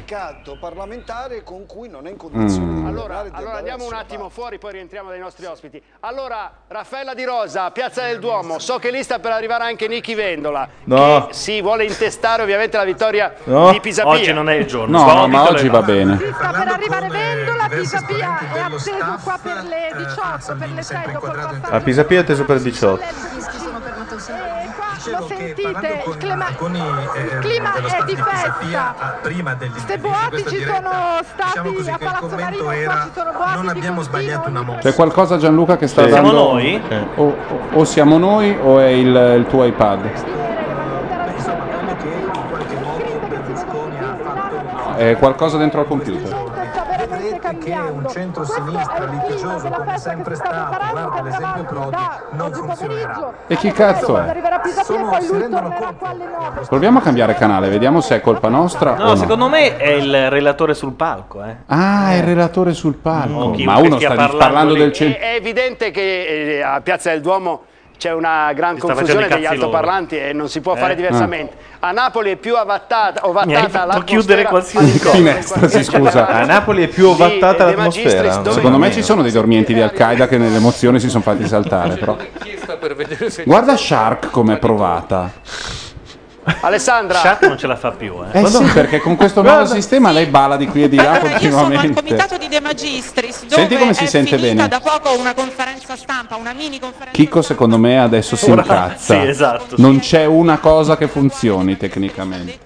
[2.36, 2.86] Mm.
[2.86, 5.81] Allora, allora andiamo un attimo fuori, poi rientriamo dai nostri ospiti.
[6.01, 10.15] Allora, Raffaella Di Rosa, Piazza del Duomo, so che lì sta per arrivare anche Nichi
[10.15, 11.27] Vendola, No.
[11.27, 13.70] che si vuole intestare ovviamente la vittoria No.
[13.73, 14.11] di Pisapia.
[14.11, 15.05] Oggi non è il giorno.
[15.05, 15.82] No, no, ma oggi va.
[15.82, 16.16] bene.
[16.16, 18.91] Sta per arrivare Vendola, Pisapia è atteso
[19.23, 21.03] qua per le 18, per le 6 dopo il passaggio.
[21.70, 23.02] A Pisapia è teso per 18.
[25.06, 25.60] Lo sentite,
[26.06, 29.18] il clima, il clima è di festa.
[29.20, 30.90] prima del Ste boati ci sono
[31.22, 34.78] stati a Palazzo Marino, qua ci sono boati non abbiamo sbagliato una mossa.
[34.81, 36.10] C'è qualcosa Gianluca che sta Sì.
[36.10, 36.82] dando Siamo noi?
[37.16, 37.36] O, o-
[37.72, 40.10] o siamo noi o è il, il tuo iPad?
[44.97, 46.44] È qualcosa dentro al computer.
[47.59, 51.97] Che un centro-sinistra litigioso come sempre stato, guarda l'esempio Prodi,
[52.32, 53.32] non funzionerà.
[53.47, 54.35] E chi cazzo è?
[54.85, 56.66] Sono- si rendono 9.
[56.68, 59.16] Proviamo a cambiare canale, vediamo se è colpa nostra o No, no.
[59.16, 61.43] secondo me è il relatore sul palco.
[61.44, 61.56] Eh.
[61.66, 63.51] Ah, è il relatore sul palco.
[63.52, 65.22] Chiunque Ma uno sta parlando parlando del È, centro.
[65.22, 67.62] è evidente che eh, a Piazza del Duomo
[67.97, 69.66] c'è una gran confusione degli cazzi loro.
[69.66, 70.79] altoparlanti e non si può Eh.
[70.79, 71.57] fare diversamente.
[71.81, 75.11] A Napoli è più avattata, ovattata fatto l'atmosfera chiudere qualsiasi cosa.
[75.16, 76.27] Finestra, si scusa.
[76.29, 78.43] A Napoli è più ovattata De l'atmosfera.
[78.53, 81.99] Secondo me ci sono dei dormienti di Al-Qaeda che nelle emozioni si sono fatti saltare.
[83.45, 85.31] Guarda Shark com'è provata.
[86.61, 88.16] Alessandra, Chat non ce la fa più.
[88.33, 88.41] Eh.
[88.41, 91.21] Eh sì, perché con questo nuovo sistema lei bala di qui e di là Io
[91.21, 92.03] sono al continuamente.
[92.03, 94.69] comitato di De Magistris dove Senti come si è sente finita bene.
[94.69, 99.15] da poco una conferenza stampa, una mini conferenza Chicco secondo me adesso si Ora- incazza.
[99.21, 99.75] sì, esatto.
[99.79, 102.59] Non c'è una cosa che funzioni tecnicamente.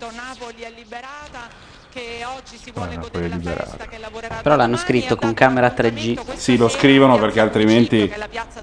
[4.43, 6.19] Però l'hanno scritto con camera 3G.
[6.35, 8.13] Sì, lo scrivono perché altrimenti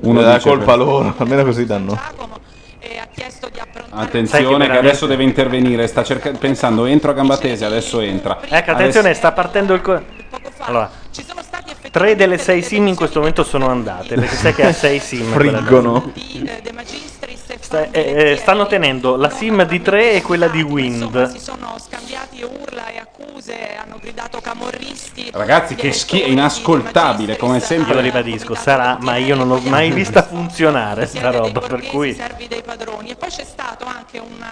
[0.02, 2.00] uno dà dice colpa per- loro, almeno così danno.
[2.86, 7.66] Sai Attenzione che che, veramente- adesso deve intervenire, sta cerca- pensando entro a gamba tesa,
[7.68, 8.40] adesso entra.
[8.42, 9.82] Ecco, attenzione, Adesso- sta partendo il.
[9.82, 10.02] Co-
[10.60, 10.90] allora,
[11.92, 15.24] tre delle sei sim in questo momento sono andate perché sai che ha sei sim.
[15.32, 16.12] Friggono.
[16.16, 16.62] Sta- eh,
[17.92, 21.36] eh, stanno tenendo la sim di 3 e quella di Wind.
[21.36, 25.30] sono scambiati urla e accuse, hanno gridato camorristi.
[25.32, 28.02] Ragazzi, che schifo, inascoltabile come Io lo sempre.
[28.02, 32.62] ribadisco, sarà, ma io non l'ho mai vista funzionare sta roba, per cui servi dei
[32.64, 34.44] padroni e poi c'è stato anche un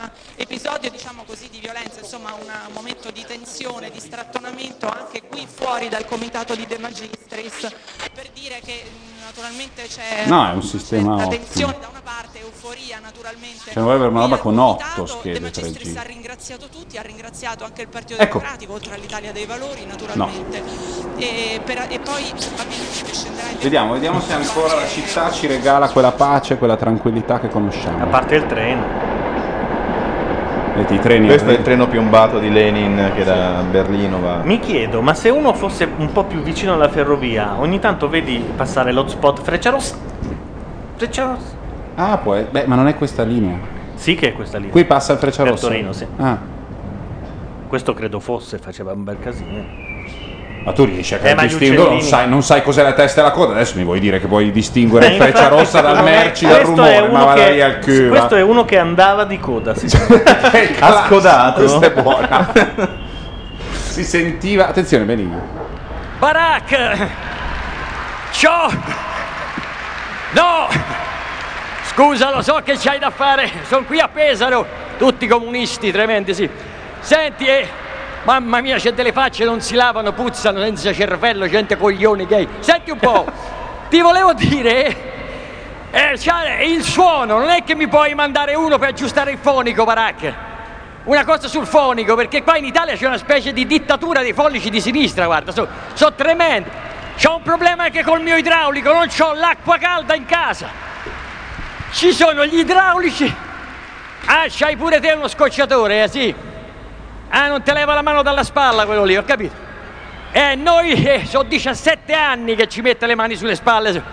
[0.44, 5.88] episodio diciamo così di violenza insomma un momento di tensione di strattonamento anche qui fuori
[5.90, 7.74] dal comitato di De Magistris
[8.14, 8.84] per dire che
[9.26, 14.10] naturalmente c'è No, è un sistema tensione da una parte euforia naturalmente Cioè, vuoi avere
[14.10, 16.06] una roba con 8 schede ha 3G.
[16.06, 18.38] ringraziato tutti ha ringraziato anche il Partito Ecco.
[18.40, 20.62] Democratico oltre all'Italia dei Valori naturalmente
[21.18, 25.90] e, per- e poi probabilmente scenderà in Vediamo, vediamo se ancora la città ci regala
[25.90, 28.04] quella pace, quella tranquillità che conosciamo.
[28.04, 29.22] A parte il treno.
[30.76, 34.42] I treni Questo è il treno piombato di Lenin che da Berlino va.
[34.44, 38.44] mi chiedo, ma se uno fosse un po' più vicino alla ferrovia, ogni tanto vedi
[38.56, 39.96] passare l'hotspot Freccia Rossa?
[40.96, 41.56] Freccia Rossa?
[41.96, 43.58] Ah, e- Beh, ma non è questa linea.
[43.94, 44.70] Sì che è questa lì.
[44.70, 45.68] Qui passa il Per Frecciarossa.
[45.68, 46.08] Torino, sì.
[46.18, 46.38] Ah,
[47.68, 49.64] Questo credo fosse, faceva un bel casino.
[50.64, 53.32] Ma tu riesci a Eh, distinguere, non sai, non sai cos'è la testa e la
[53.32, 53.52] coda.
[53.54, 56.62] Adesso mi vuoi dire che puoi distinguere il Eh, Freccia infatti, Rossa dal merci, dal
[56.62, 58.10] questo è rumore, ma uno vada che- via al culo.
[58.10, 59.76] Questo è uno che andava di coda.
[59.76, 59.88] sì.
[60.80, 61.60] Ha scodato.
[61.60, 62.52] Questa è buona.
[63.72, 64.68] si sentiva.
[64.68, 65.42] Attenzione, Benigno.
[66.20, 67.08] Barak!
[68.32, 68.70] Ciao!
[70.32, 70.68] No!
[71.86, 74.66] Scusa, lo so che c'hai da fare, sono qui a Pesaro,
[74.98, 76.50] tutti comunisti tremendi, sì.
[77.02, 77.68] Senti, eh,
[78.24, 82.48] mamma mia, c'è delle facce non si lavano, puzzano, senza cervello, gente coglioni gay.
[82.60, 83.26] Senti un po',
[83.90, 84.96] ti volevo dire,
[85.92, 89.84] eh, c'ha il suono, non è che mi puoi mandare uno per aggiustare il fonico,
[89.84, 90.34] Barak.
[91.04, 94.70] Una cosa sul fonico, perché qua in Italia c'è una specie di dittatura dei follici
[94.70, 96.70] di sinistra, guarda, sono so tremendi.
[97.22, 100.68] C'ho un problema anche col mio idraulico, non c'ho l'acqua calda in casa.
[101.92, 103.36] Ci sono gli idraulici.
[104.26, 106.34] Ah, c'hai pure te uno scocciatore, eh sì.
[107.36, 109.56] Ah, non te leva la mano dalla spalla quello lì, ho capito.
[110.32, 114.04] Eh, noi eh, sono 17 anni che ci mette le mani sulle spalle.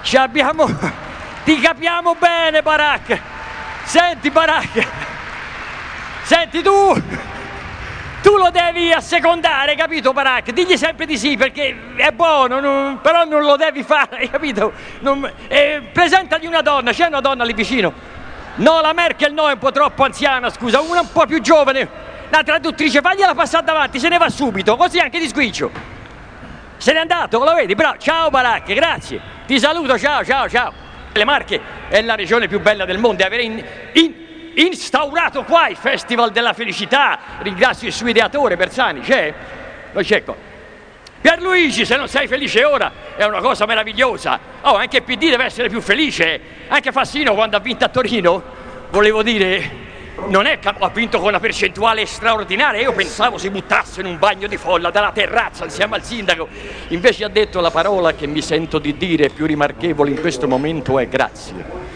[0.00, 0.64] Ci abbiamo...
[1.44, 3.20] Ti capiamo bene, Barak.
[3.84, 4.86] Senti, Barak.
[6.22, 6.94] Senti tu.
[8.22, 10.52] Tu lo devi assecondare, capito, Barak?
[10.52, 14.72] Digli sempre di sì perché è buono, non- però non lo devi fare, capito?
[15.00, 17.92] Non- eh, presentagli una donna, c'è una donna lì vicino.
[18.54, 22.12] No, la Merkel no, è un po' troppo anziana, scusa, una un po' più giovane.
[22.34, 25.70] La traduttrice, fagliela passare davanti, se ne va subito, così anche di squiccio.
[26.78, 27.76] Se n'è andato, lo vedi?
[27.76, 29.20] Bravo, ciao Barak, grazie.
[29.46, 30.72] Ti saluto, ciao, ciao, ciao.
[31.12, 34.14] Le Marche è la regione più bella del mondo e avere in- in-
[34.56, 37.20] instaurato qua il Festival della Felicità.
[37.38, 39.32] Ringrazio il suo ideatore Bersani, c'è?
[39.92, 40.36] Lo cerco.
[41.20, 44.40] Pierluigi, se non sei felice ora, è una cosa meravigliosa.
[44.62, 46.40] Oh, anche PD deve essere più felice.
[46.66, 48.42] Anche Fassino quando ha vinto a Torino,
[48.90, 49.82] volevo dire,
[50.26, 52.80] non è che ha vinto con una percentuale straordinaria.
[52.80, 56.48] Io pensavo si buttasse in un bagno di folla dalla terrazza insieme al sindaco.
[56.88, 60.98] Invece ha detto la parola che mi sento di dire più rimarchevole in questo momento
[60.98, 61.92] è grazie.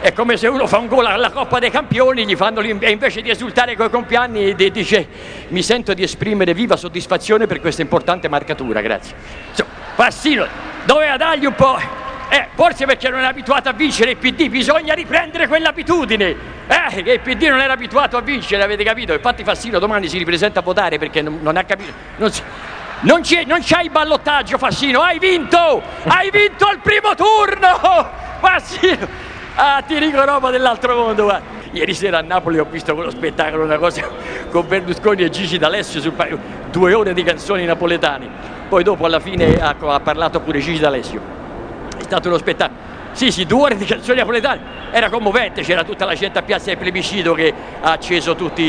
[0.00, 2.90] È come se uno fa un gol alla Coppa dei Campioni, gli fanno l'in- e
[2.90, 5.06] invece di esultare coi compagni di- dice
[5.48, 9.14] mi sento di esprimere viva soddisfazione per questa importante marcatura, grazie.
[9.50, 10.46] Insomma, Fassino,
[10.86, 12.08] doveva dargli un po'...
[12.32, 16.36] Eh, forse perché non è abituato a vincere il PD, bisogna riprendere quell'abitudine.
[16.68, 19.12] Eh, che il PD non era abituato a vincere, avete capito?
[19.12, 21.92] Infatti Fassino domani si ripresenta a votare perché non, non ha capito...
[22.18, 22.42] Non si-
[23.00, 25.82] non, c'è, non c'hai il ballottaggio, Fassino, hai vinto!
[26.04, 28.08] Hai vinto al primo turno!
[28.38, 29.08] Fassino!
[29.56, 31.58] Ah, ti dico roba dell'altro mondo, guarda.
[31.72, 34.08] Ieri sera a Napoli ho visto quello spettacolo, una cosa
[34.50, 36.14] con Berlusconi e Gigi D'Alessio sul
[36.70, 38.28] due ore di canzoni napoletane.
[38.68, 41.39] Poi dopo alla fine ha, ha parlato pure Gigi D'Alessio.
[42.10, 42.76] Stato uno spettacolo.
[43.12, 44.60] Sì, sì, due ore di canzoni napoletane.
[44.90, 48.62] Era commovente, c'era tutta la gente a Piazza del Plebiscito che ha acceso tutti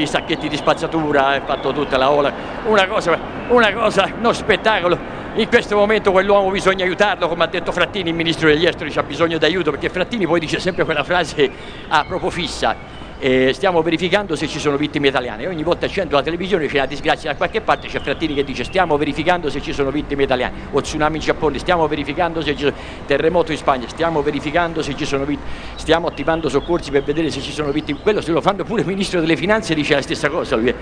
[0.00, 2.32] i sacchetti di spazzatura, ha fatto tutta la ola.
[2.64, 4.98] Una cosa, una cosa, uno spettacolo.
[5.34, 9.02] In questo momento quell'uomo bisogna aiutarlo, come ha detto Frattini, il ministro degli esteri ha
[9.02, 11.50] bisogno d'aiuto, perché Frattini poi dice sempre quella frase
[11.88, 12.74] a proprio fissa.
[13.22, 15.46] Eh, stiamo verificando se ci sono vittime italiane.
[15.46, 18.64] Ogni volta accendo la televisione c'è una disgrazia da qualche parte, c'è Frattini che dice
[18.64, 22.62] stiamo verificando se ci sono vittime italiane, o tsunami in Giappone, stiamo verificando se ci
[22.62, 22.74] sono
[23.04, 27.42] terremoto in Spagna, stiamo verificando se ci sono vittime, stiamo attivando soccorsi per vedere se
[27.42, 27.98] ci sono vittime.
[28.00, 30.56] Quello se lo fanno pure il ministro delle finanze dice la stessa cosa.
[30.56, 30.74] Lui.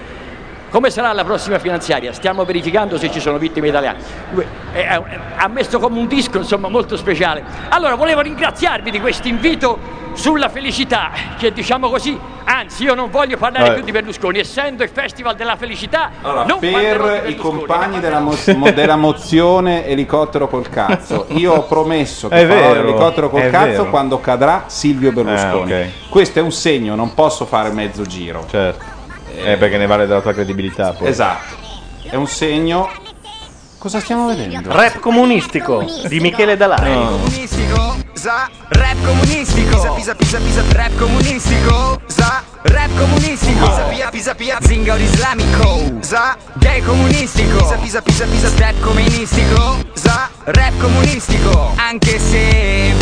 [0.70, 2.12] Come sarà la prossima finanziaria?
[2.12, 3.98] Stiamo verificando se ci sono vittime italiane.
[5.39, 7.43] Ha messo come un disco insomma molto speciale.
[7.70, 13.36] Allora volevo ringraziarvi di questo invito sulla felicità, che diciamo così, anzi io non voglio
[13.36, 13.74] parlare Vabbè.
[13.77, 18.70] più di Berlusconi, essendo il Festival della Felicità, Allora, per i compagni della, mo- mo-
[18.73, 23.51] della mozione elicottero col cazzo, io ho promesso che È farò vero, l'elicottero col è
[23.51, 23.90] cazzo vero.
[23.90, 25.73] quando cadrà Silvio Berlusconi.
[25.73, 26.09] Ah, ok.
[26.09, 28.45] Questo è un segno, non posso fare mezzo giro.
[28.51, 28.85] Certo.
[29.36, 30.95] Eh, perché ne vale della tua credibilità.
[30.95, 31.07] Poi.
[31.07, 31.55] Esatto.
[32.03, 32.90] È un segno.
[33.78, 34.72] Cosa stiamo vedendo?
[34.72, 37.06] Rap comunistico di Michele Dalai.
[37.06, 44.09] comunistico, za, rap comunistico, pisa pisa pisa pisa, rap comunistico, za, rap comunistico, pisa pia
[44.10, 50.76] pisa pia, zingaro islamico, za, gay comunistico, pisa pisa pisa pisa, step comunistico, za, rap
[50.80, 52.94] comunistico, anche se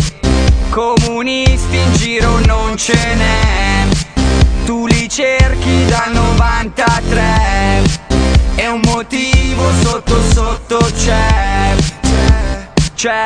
[0.69, 3.86] comunisti in giro non ce n'è,
[4.66, 8.05] tu li cerchi dal 93,
[8.57, 11.74] e un motivo sotto sotto c'è,
[12.95, 13.23] c'è,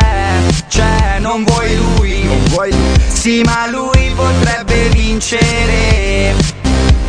[0.68, 2.74] c'è, non vuoi lui, non vuoi
[3.08, 6.34] Sì, ma lui potrebbe vincere.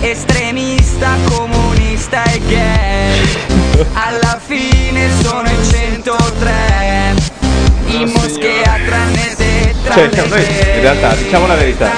[0.01, 3.85] Estremista, comunista e gay.
[3.93, 5.63] Alla fine sono in
[6.03, 7.13] 103.
[7.87, 10.71] In moschea tranne te, Cioè, tranne noi te.
[10.75, 11.91] in realtà, diciamo la verità,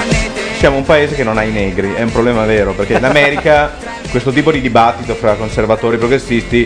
[0.64, 3.74] siamo un paese che non ha i negri, è un problema vero, perché in America
[4.12, 6.66] questo tipo di dibattito fra conservatori e progressisti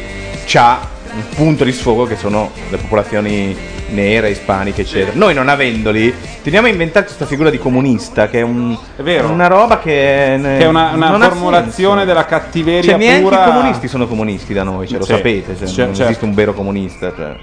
[0.54, 3.58] ha un punto di sfogo che sono le popolazioni
[3.90, 5.14] nere, ispaniche, eccetera.
[5.16, 6.14] Noi non avendoli,
[6.44, 9.32] teniamo a inventare questa figura di comunista, che è, un- vero.
[9.32, 13.48] una roba che, Che è una, una formulazione della cattiveria Cioè, pura.
[13.48, 15.14] i comunisti sono comunisti da noi, cioè, lo Sì.
[15.14, 16.04] sapete, Cioè, non certo.
[16.04, 17.12] esiste un vero comunista.
[17.16, 17.36] Cioè.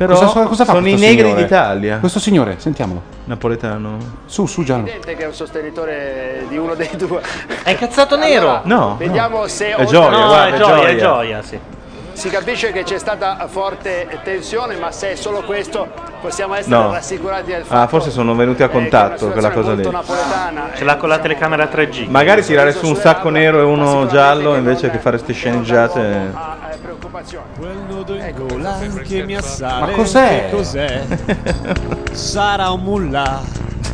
[0.00, 1.42] Però Cosa- cosa fa sono i negri signore?
[1.42, 1.98] d'Italia.
[1.98, 3.02] Questo signore, sentiamolo.
[3.24, 3.98] Napoletano.
[4.24, 4.88] Su, su Gianni.
[4.88, 7.20] evidente che è un sostenitore di uno dei due.
[7.62, 8.60] È incazzato nero?
[8.64, 10.88] No, Vediamo se È gioia, No, guarda, è è gioia, gioia.
[10.88, 11.58] è gioia, sì.
[12.12, 15.86] Si capisce che c'è stata forte tensione, ma se è solo questo
[16.22, 16.90] possiamo essere No.
[16.92, 19.82] rassicurati del fatto Ah, forse sono venuti a contatto quella cosa lì.
[19.90, 20.70] napoletana.
[20.76, 22.08] Ce l'ha con la telecamera 3G.
[22.08, 26.32] Magari tirare su un sacco nero e uno giallo invece che fare queste sceneggiate.
[28.36, 29.90] Gola che mi assale.
[29.90, 30.46] Ma cos'è?
[30.48, 31.02] Che cos'è?
[32.12, 33.42] Sarà un mullah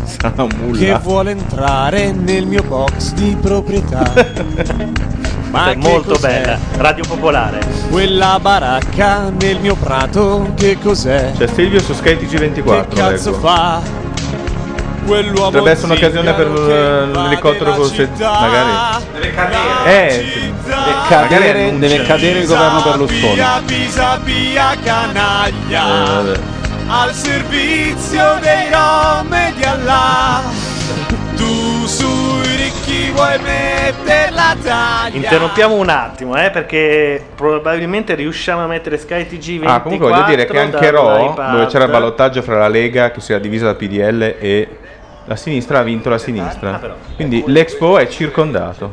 [0.05, 0.99] Sarà un che mulla.
[0.99, 4.13] vuole entrare nel mio box di proprietà.
[5.51, 6.41] Ma è che molto cos'è?
[6.43, 6.59] bella.
[6.77, 7.61] Radio Popolare.
[7.91, 11.33] Quella baracca nel mio prato, che cos'è?
[11.37, 12.89] C'è Silvio su Sky TG24.
[12.89, 13.47] Che cazzo leggo.
[13.47, 13.81] fa?
[15.07, 19.05] Quell'uomo Potrebbe essere un'occasione per eh, l'elicottero col se- magari.
[19.13, 20.07] Deve cadere.
[20.07, 20.41] Eh, sì.
[20.65, 23.33] Deve Magari cadere, deve cadere il governo Berlusconi.
[23.33, 26.33] Pisa, pisa, pia, canaglia.
[26.33, 26.39] Eh,
[26.89, 30.43] al servizio dei rom e di Allah.
[31.37, 35.17] Tu sui ricchi vuoi mettere la taglia.
[35.17, 40.25] Interrompiamo un attimo, eh, perché probabilmente riusciamo a mettere Sky TG 24 Ah, comunque voglio
[40.25, 43.67] dire che anche Raw, dove c'era il ballottaggio fra la Lega che si era divisa
[43.67, 44.69] da PDL e
[45.27, 46.97] la sinistra, ha vinto la sinistra.
[47.15, 48.93] Quindi l'Expo è circondato,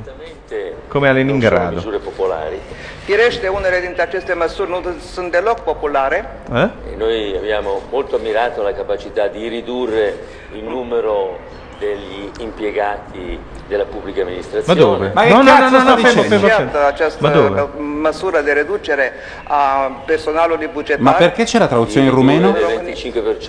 [0.88, 1.81] come a Leningrado.
[2.03, 2.60] popolari.
[3.03, 6.39] Firește, unele dintre aceste măsuri nu sunt deloc populare.
[6.53, 6.69] Eh?
[6.93, 10.15] E noi abbiamo molto ammirato la capacità di ridurre
[10.55, 11.38] il numero
[11.84, 14.80] degli impiegati della pubblica amministrazione.
[14.80, 15.11] Ma dove?
[15.14, 16.27] Ma che No, no, cazzo no, no, sta no, fermo, dicendo?
[16.27, 16.65] fermo, fermo.
[16.65, 18.41] Iată această Ma dove?
[18.43, 19.11] de reducere
[19.43, 19.61] a
[20.05, 21.01] personalului bugetar.
[21.01, 22.51] Ma perché c'è la traduzione in rumeno?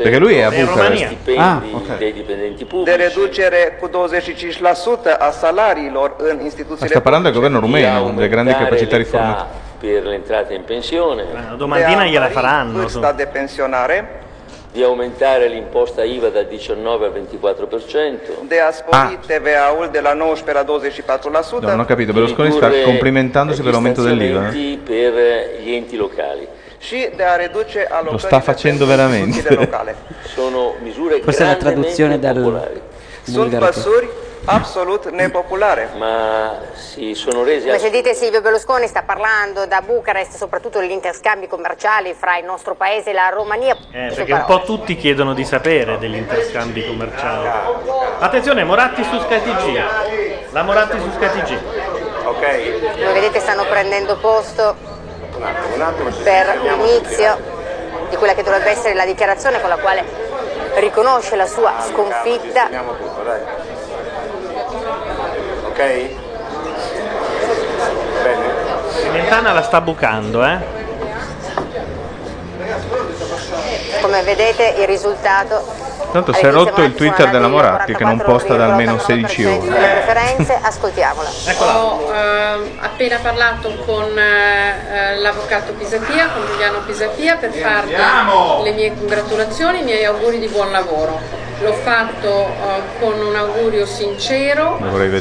[0.02, 1.04] Perché lui è a Bucarest.
[1.04, 1.98] stipendi Ah, ok.
[1.98, 2.96] dei dipendenti de pubblici.
[2.96, 8.28] reducere cu 25% a salariilor în Ma instituțiile sta parlando del governo di rumeno, delle
[8.28, 9.62] grandi capacità riformative.
[9.80, 11.22] per l'entrata in pensione.
[11.48, 12.78] La domandina gliela faranno.
[12.78, 14.22] vârsta de pensionare,
[14.74, 18.42] Di aumentare l'imposta IVA dal 19 al 24%.
[18.48, 21.60] de a spori TVA-ul de la 19 la 24%.
[21.60, 24.48] No, non ho capito, Berlusconi sta complimentandosi per l'aumento dell'IVA.
[24.48, 24.78] eh?
[24.82, 26.48] per gli enti locali.
[28.10, 29.42] Lo sta facendo veramente.
[30.34, 32.80] Sono misure Questa è la traduzione dal bulgaro.
[33.60, 34.08] măsuri
[34.46, 35.90] absolut nepopulare.
[35.96, 41.46] Ma si sono resi Come sentite Silvio Berlusconi sta parlando da Bucarest soprattutto degli interscambi
[41.46, 43.76] commerciali fra il nostro paese e la Romania.
[43.90, 47.48] Eh, perché un po' tutti chiedono di sapere degli interscambi commerciali.
[48.18, 50.52] Attenzione, Moratti su Sky TG.
[50.52, 51.58] La Moratti su Sky TG.
[52.24, 52.92] Ok.
[52.94, 54.92] Come vedete stanno prendendo posto
[56.22, 57.36] per l'inizio
[58.08, 60.04] di quella che dovrebbe essere la dichiarazione con la quale
[60.76, 62.68] riconosce la sua sconfitta.
[65.74, 66.08] Ok?
[69.02, 70.58] Pimentana la sta bucando, eh?
[74.00, 75.82] Come vedete il risultato
[76.14, 79.56] Tanto si è rotto il Twitter della Moratti che non posta da almeno 16 delle
[79.56, 80.04] ore.
[80.04, 81.28] preferenze, ascoltiamola.
[81.58, 88.94] Ho ehm, appena parlato con eh, l'avvocato Pisapia, con Giuliano Pisapia, per fargli le mie
[88.94, 91.43] congratulazioni, i miei auguri di buon lavoro.
[91.64, 94.76] L'ho fatto eh, con un augurio sincero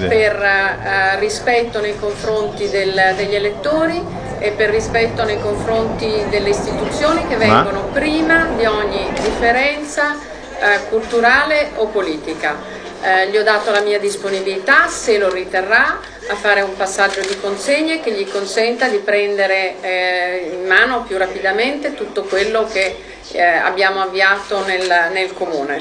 [0.09, 4.03] per eh, rispetto nei confronti del- degli elettori
[4.39, 10.17] e per rispetto nei confronti delle istituzioni che Ma- vengono prima di ogni differenza
[10.59, 12.55] eh, culturale o politica.
[13.01, 15.97] Eh, gli ho dato la mia disponibilità, se lo riterrà,
[16.27, 21.17] a fare un passaggio di consegne che gli consenta di prendere eh, in mano più
[21.17, 22.97] rapidamente tutto quello che
[23.31, 25.77] eh, abbiamo avviato nel, nel comune.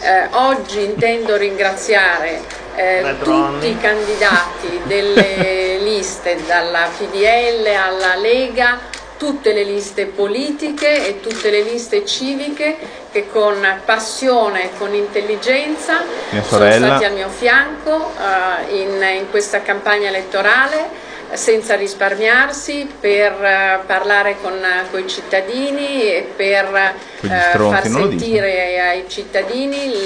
[0.00, 2.40] Eh, oggi intendo ringraziare
[2.76, 8.78] eh, tutti i candidati delle liste, dalla PDL alla Lega,
[9.16, 12.76] tutte le liste politiche e tutte le liste civiche
[13.10, 16.02] che con passione e con intelligenza
[16.42, 21.03] sono stati al mio fianco eh, in, in questa campagna elettorale
[21.34, 24.54] senza risparmiarsi per eh, parlare con
[24.98, 30.02] i cittadini e per eh, far sentire ai cittadini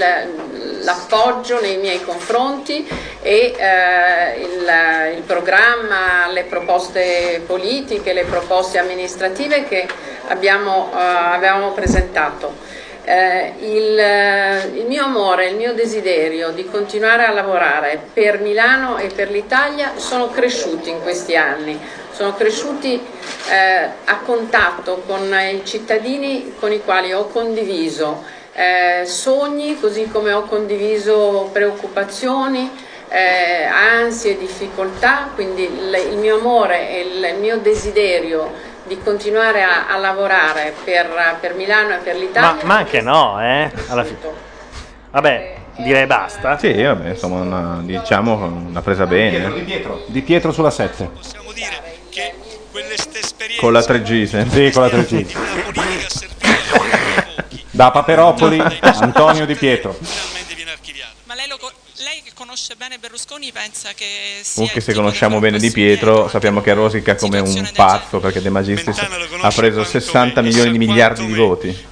[0.82, 2.86] l'appoggio nei miei confronti
[3.20, 9.86] e eh, il, il programma, le proposte politiche, le proposte amministrative che
[10.28, 12.86] abbiamo, eh, avevamo presentato.
[13.10, 18.98] Eh, il, eh, il mio amore, il mio desiderio di continuare a lavorare per Milano
[18.98, 21.80] e per l'Italia sono cresciuti in questi anni,
[22.12, 23.00] sono cresciuti
[23.50, 30.32] eh, a contatto con i cittadini con i quali ho condiviso eh, sogni, così come
[30.32, 32.70] ho condiviso preoccupazioni,
[33.08, 39.62] eh, ansie, difficoltà, quindi il, il mio amore e il, il mio desiderio di continuare
[39.62, 42.64] a, a lavorare per, per Milano e per Ma, l'Italia.
[42.64, 43.70] ma anche no, eh?
[43.88, 44.18] Alla fine.
[45.10, 46.58] Vabbè, direi basta.
[46.58, 49.52] Sì, vabbè, insomma, una, diciamo una presa bene.
[49.52, 50.02] Di Pietro.
[50.06, 51.10] Di Pietro sulla 7.
[53.60, 54.66] Con la 3G, sempre.
[54.66, 55.36] Sì, con la 3G.
[57.70, 59.96] Da Paperopoli, Antonio Di Pietro.
[62.58, 67.14] Conosce bene Berlusconi pensa che sia Comunque se conosciamo bene Di Pietro sappiamo che rosica
[67.14, 68.98] come un pazzo perché De Magistris
[69.40, 71.86] ha preso 60 milioni di miliardi di voti.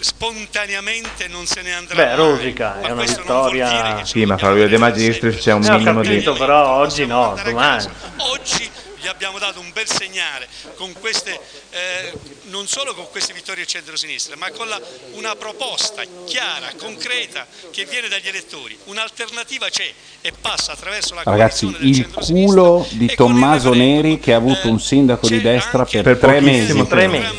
[0.00, 4.04] spontaneamente non se ne andrà Beh, rosica, è una vittoria.
[4.04, 6.08] Sì, ma fra lui e De Magistris c'è un Eh, ho minimo di...
[6.08, 7.84] capito, però oggi no, domani.
[8.18, 10.46] oggi gli abbiamo dato un bel segnale
[10.76, 11.38] con queste,
[11.70, 12.12] eh,
[12.44, 14.80] non solo con queste vittorie centro-sinistra, ma con la-
[15.12, 18.76] una proposta chiara, concreta che viene dagli elettori.
[18.84, 24.68] Un'alternativa c'è e passa attraverso la Ragazzi, il culo di Tommaso Neri che ha avuto
[24.68, 26.86] un sindaco di destra per, Per tre mesi.
[26.86, 27.36] Tre mesi.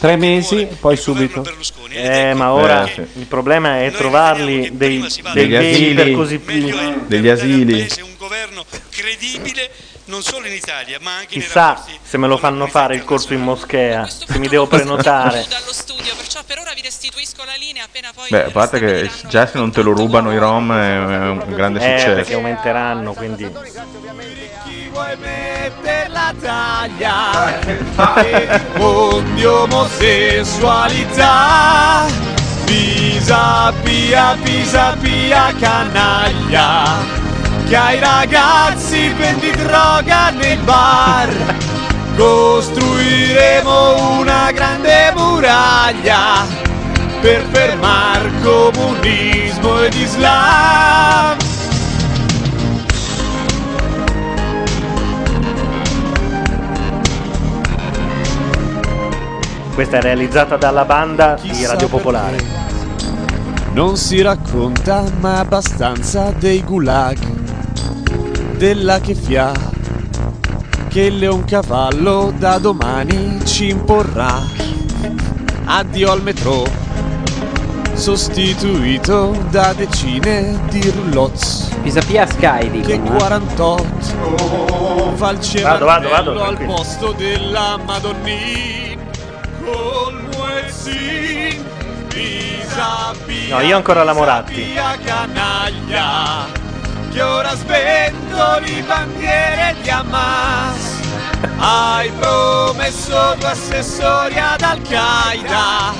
[0.00, 1.44] Tre mesi, poi subito.
[1.90, 3.00] Eh, ma ora Eh, sì.
[3.20, 6.14] il problema è trovarli dei, dei Degli veri per asili.
[6.14, 7.00] così più.
[7.06, 7.88] Degli asili.
[8.02, 9.70] un governo credibile
[10.10, 13.32] non solo in Italia ma anche nei Chissà se me lo fanno fare il corso
[13.32, 15.46] in moschea, se mi devo prenotare.
[18.28, 21.78] Beh, a parte che già se non te lo rubano i Rom è un grande
[21.78, 22.32] Eh, perché successo.
[22.34, 23.48] aumenteranno, quindi.
[25.82, 27.60] per la taglia?
[28.76, 32.06] Con di omosessualità.
[32.64, 37.28] Pisa, pia, pisa, pia, canaglia
[37.66, 41.28] Che ai ragazzi vendi droga nei bar.
[42.16, 46.44] Costruiremo una grande muraglia
[47.20, 51.36] Per fermar comunismo ed islam.
[59.74, 62.60] Questa è realizzata dalla banda di Radio Popolare.
[63.72, 67.18] Non si racconta mai abbastanza dei gulag,
[68.56, 69.52] della chefia,
[70.88, 74.42] che il leoncavallo da domani ci imporrà.
[75.64, 76.64] Addio al metro,
[77.94, 81.68] sostituito da decine di roulottes.
[81.82, 83.14] Pisapia Sky Che dicono.
[83.14, 83.18] eh.
[83.18, 86.74] 48 fa il Vado, vado, vado, al tranquillo.
[86.74, 88.98] posto della Madonnin
[89.64, 91.64] col muezzin
[92.12, 94.54] Pisa, pia, No, io ancora la Moratti.
[94.54, 96.46] pia, canaglia
[97.12, 100.98] che ora sventoli bandiere di Hamas
[101.58, 105.92] hai promesso due assessori ad Al-Qaeda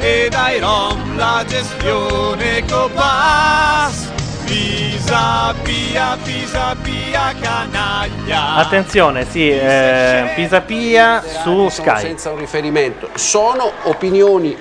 [0.00, 4.12] e dai Rom la gestione Cobas
[4.44, 12.00] Pisa, pia, pisa, pia, canaglia Attenzione, sì, eh, Pisapia su sono Sky.
[12.00, 13.08] senza un riferimento.
[13.14, 14.54] Sono opinioni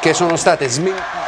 [0.00, 1.26] che sono state smentite.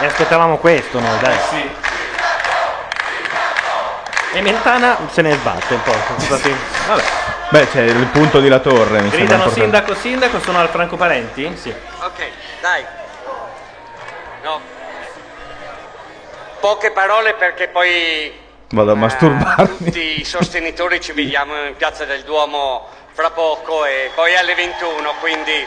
[0.00, 1.36] E aspettavamo questo noi, dai.
[4.34, 5.94] E Mentana se ne sbatte un po'.
[6.18, 6.56] stati-
[6.88, 7.02] Vabbè.
[7.50, 11.54] Beh, c'è il punto di La Torre, mi Gridano sindaco, sindaco, sono al Franco Parenti?
[11.56, 11.68] Sì.
[12.00, 12.26] Ok,
[12.62, 12.84] dai.
[14.42, 14.60] No.
[16.60, 18.32] Poche parole perché poi
[18.70, 19.76] Vado a masturbarmi.
[19.76, 25.14] tutti i sostenitori ci vediamo in Piazza del Duomo fra poco e poi alle 21,
[25.20, 25.66] quindi eh,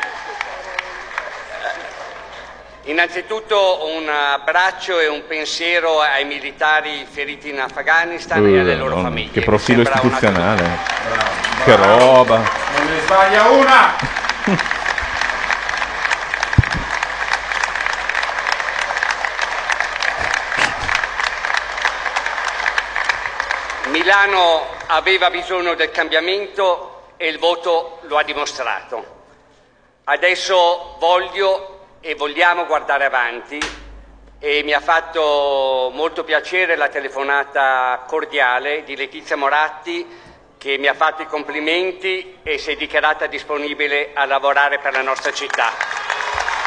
[2.83, 8.95] innanzitutto un abbraccio e un pensiero ai militari feriti in Afghanistan e alle Eh, loro
[8.95, 9.31] Madonna, famiglie.
[9.31, 10.77] Che profilo sembra una- istituzionale.
[11.63, 12.37] Che roba.
[12.37, 13.93] Non ne sbaglia una!
[23.89, 29.13] Milano aveva bisogno del cambiamento e il voto lo ha dimostrato.
[30.05, 33.59] Adesso voglio e vogliamo guardare avanti
[34.37, 40.05] e mi ha fatto molto piacere la telefonata cordiale di Letizia Moratti
[40.57, 45.01] che mi ha fatto i complimenti e si è dichiarata disponibile a lavorare per la
[45.01, 45.71] nostra città.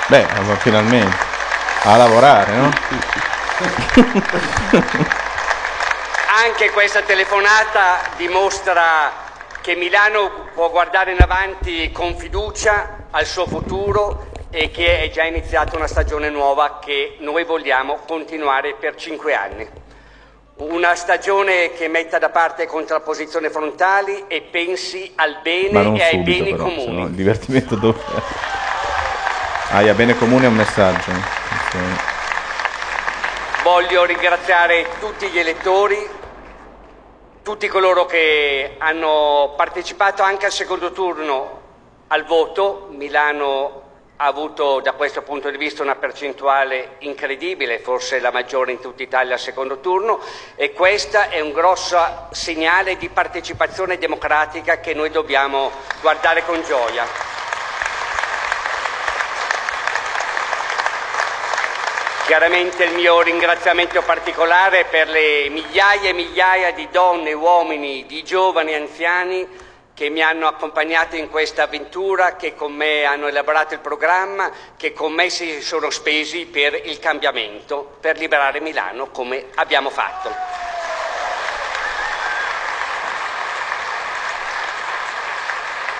[0.06, 0.26] Beh,
[0.58, 1.16] finalmente.
[1.82, 2.70] A lavorare, no?
[6.44, 9.27] Anche questa telefonata dimostra
[9.68, 15.24] che Milano può guardare in avanti con fiducia al suo futuro e che è già
[15.24, 19.68] iniziata una stagione nuova che noi vogliamo continuare per cinque anni.
[20.60, 26.52] Una stagione che metta da parte contrapposizioni frontali e pensi al bene e ai beni
[26.52, 27.02] però, comuni.
[27.02, 28.00] il divertimento dopo.
[29.72, 31.12] Ah, bene comune è un messaggio.
[33.62, 35.98] Voglio ringraziare tutti gli elettori,
[37.48, 41.60] tutti coloro che hanno partecipato anche al secondo turno
[42.08, 42.88] al voto.
[42.90, 43.84] Milano
[44.16, 49.02] ha avuto da questo punto di vista una percentuale incredibile, forse la maggiore in tutta
[49.02, 50.20] Italia al secondo turno
[50.56, 51.98] e questo è un grosso
[52.32, 55.70] segnale di partecipazione democratica che noi dobbiamo
[56.02, 57.37] guardare con gioia.
[62.28, 68.72] Chiaramente il mio ringraziamento particolare per le migliaia e migliaia di donne, uomini, di giovani,
[68.72, 69.48] e anziani
[69.94, 74.92] che mi hanno accompagnato in questa avventura, che con me hanno elaborato il programma, che
[74.92, 80.30] con me si sono spesi per il cambiamento, per liberare Milano come abbiamo fatto.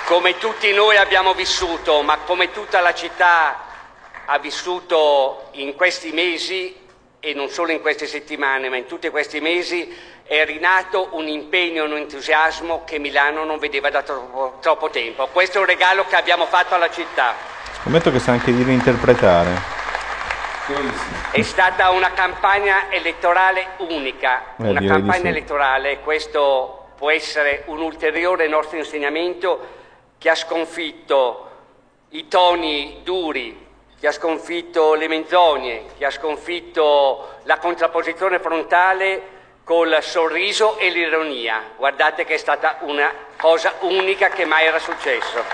[0.04, 3.67] Come tutti noi abbiamo vissuto, ma come tutta la città
[4.30, 6.74] ha vissuto in questi mesi
[7.18, 9.90] e non solo in queste settimane, ma in tutti questi mesi,
[10.22, 15.26] è rinato un impegno e un entusiasmo che Milano non vedeva da troppo, troppo tempo.
[15.28, 17.34] Questo è un regalo che abbiamo fatto alla città.
[17.80, 19.76] Scommetto che sa anche di reinterpretare.
[21.30, 25.28] È stata una campagna elettorale unica, Eh, una campagna sì.
[25.28, 29.76] elettorale questo può essere un ulteriore nostro insegnamento
[30.18, 31.50] che ha sconfitto
[32.10, 33.67] i toni duri,
[33.98, 41.72] che ha sconfitto le menzogne, che ha sconfitto la contrapposizione frontale col sorriso e l'ironia.
[41.76, 45.44] Guardate che è stata una cosa unica che mai era successo.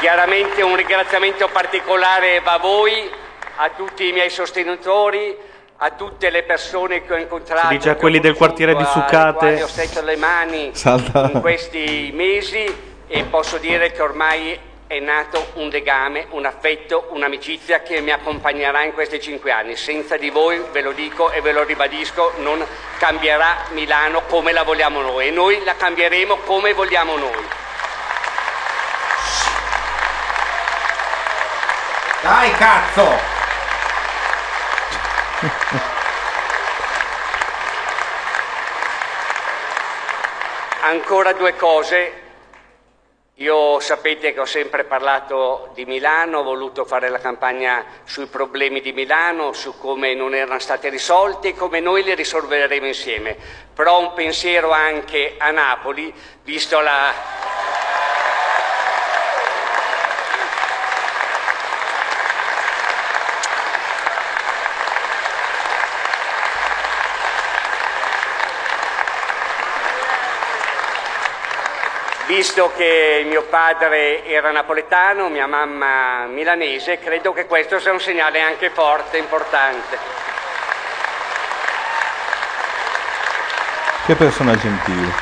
[0.00, 3.10] Chiaramente un ringraziamento particolare va a voi,
[3.56, 5.50] a tutti i miei sostenitori,
[5.84, 7.66] a tutte le persone che ho incontrato.
[7.66, 9.62] Si dice a quelli del quartiere di Sucate.
[9.62, 11.28] Ho stretto le mani Salta.
[11.32, 12.64] in questi mesi
[13.08, 18.84] e posso dire che ormai è nato un legame, un affetto, un'amicizia che mi accompagnerà
[18.84, 19.74] in questi cinque anni.
[19.74, 22.64] Senza di voi, ve lo dico e ve lo ribadisco, non
[22.98, 27.44] cambierà Milano come la vogliamo noi e noi la cambieremo come vogliamo noi.
[32.22, 33.41] Dai, cazzo!
[40.82, 42.20] Ancora due cose.
[43.36, 48.80] Io sapete che ho sempre parlato di Milano, ho voluto fare la campagna sui problemi
[48.80, 53.36] di Milano, su come non erano stati risolti e come noi li risolveremo insieme.
[53.74, 56.14] Però un pensiero anche a Napoli,
[56.44, 57.12] visto la,
[72.42, 78.40] Visto che mio padre era napoletano, mia mamma milanese, credo che questo sia un segnale
[78.40, 79.96] anche forte, importante.
[84.04, 85.12] Che persona gentile.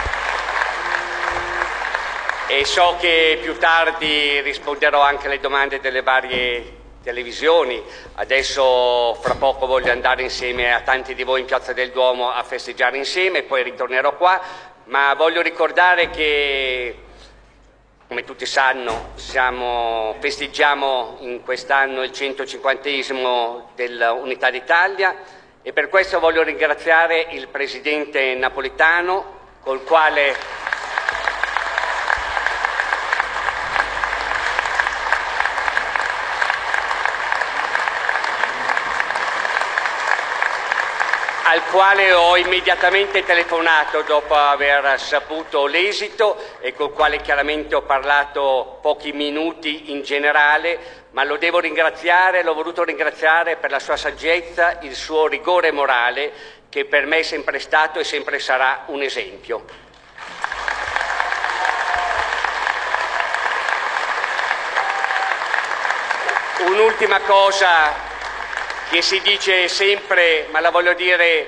[2.47, 7.85] E so che più tardi risponderò anche alle domande delle varie televisioni.
[8.15, 12.43] Adesso fra poco voglio andare insieme a tanti di voi in Piazza del Duomo a
[12.45, 14.41] festeggiare insieme, poi ritornerò qua,
[14.85, 17.09] ma voglio ricordare che
[18.11, 22.89] come tutti sanno, siamo- festeggiamo in quest'anno il 150
[23.77, 25.15] dell'Unità d'Italia
[25.63, 30.35] e per questo voglio ringraziare il presidente napolitano col quale
[41.51, 48.79] al quale ho immediatamente telefonato dopo aver saputo l'esito e col quale chiaramente ho parlato
[48.81, 54.79] pochi minuti in generale, ma lo devo ringraziare, l'ho voluto ringraziare per la sua saggezza,
[54.83, 56.31] il suo rigore morale,
[56.69, 59.65] che per me è sempre stato e sempre sarà un esempio.
[66.61, 68.10] Un'ultima cosa
[68.91, 71.47] che si dice sempre, ma la voglio dire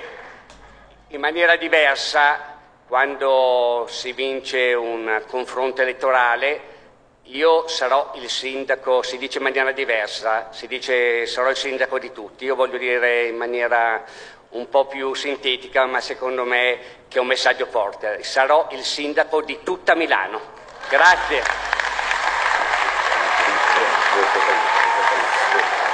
[1.09, 2.57] in maniera diversa,
[2.87, 6.61] quando si vince un confronto elettorale,
[7.25, 12.13] io sarò il sindaco, si dice in maniera diversa, si dice sarò il sindaco di
[12.13, 14.05] tutti, io voglio dire in maniera
[14.51, 19.43] un po' più sintetica, ma secondo me che è un messaggio forte, sarò il sindaco
[19.43, 20.41] di tutta Milano.
[20.89, 21.82] Grazie.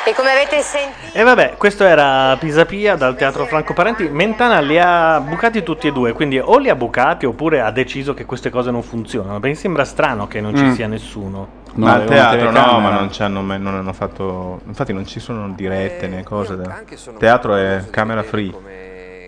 [0.09, 1.15] E come avete sentito...
[1.19, 4.09] E vabbè, questo era Pisapia dal Teatro Franco Parenti.
[4.09, 8.15] Mentana li ha bucati tutti e due, quindi o li ha bucati oppure ha deciso
[8.15, 9.39] che queste cose non funzionano.
[9.39, 10.73] Perché sembra strano che non ci Mm.
[10.73, 11.57] sia nessuno.
[11.75, 14.61] ma al teatro no, ma non, ci hanno, mai- non hanno fatto.
[14.67, 16.57] Infatti, non ci sono dirette né cose.
[16.57, 16.81] da-
[17.19, 18.53] Teatro è camera free.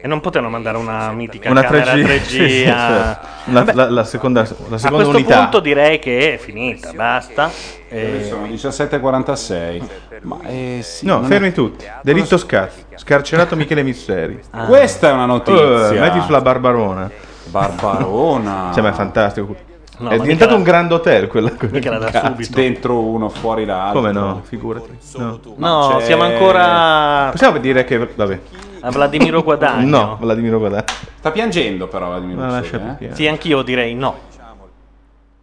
[0.03, 2.05] E non potevano mandare una mitica Una camera 3G.
[2.05, 3.21] 3G, sì, sì, a...
[3.47, 4.47] La, la- la seconda, la
[4.77, 5.39] a seconda questo unità.
[5.41, 7.51] punto direi che è finita, basta.
[7.89, 9.83] E- Sono 17.46.
[10.23, 11.85] Ma eh, sì, No, fermi è- tutti.
[12.03, 12.79] Delitto scazzo.
[12.95, 14.41] Scarcerato Michele Misseri.
[14.51, 14.65] Ah.
[14.67, 15.91] Questa è una notizia.
[15.91, 17.11] Eh, metti sulla Barbarona.
[17.45, 18.71] Barbarona.
[18.73, 19.55] Cioè, ma è fantastico.
[20.01, 22.27] No, è diventato un grand hotel quella mica da cazzo.
[22.27, 22.59] subito.
[22.59, 24.01] Dentro uno, fuori l'altro.
[24.01, 24.41] Come no?
[24.43, 24.99] Figurati.
[25.17, 27.99] No, No, siamo ancora Possiamo dire che.
[27.99, 28.41] Vabbè.
[28.81, 29.99] a Vladimiro Guadagno.
[29.99, 30.85] No, Vladimiro Guadagno.
[31.19, 33.15] Sta piangendo però Vladimiro Ma Guadagno, lascia eh?
[33.15, 34.29] Sì, anch'io direi no.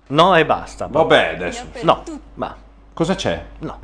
[0.08, 0.88] No e basta.
[0.90, 1.64] Vabbè, adesso.
[1.82, 2.02] No,
[2.36, 2.56] ma
[2.94, 3.44] Cosa c'è?
[3.60, 3.77] No.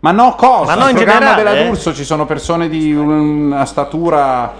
[0.00, 0.66] Ma no, cosa?
[0.66, 1.66] Ma no, Nel in programma generale, della eh?
[1.66, 4.54] D'Urso ci sono persone di una statura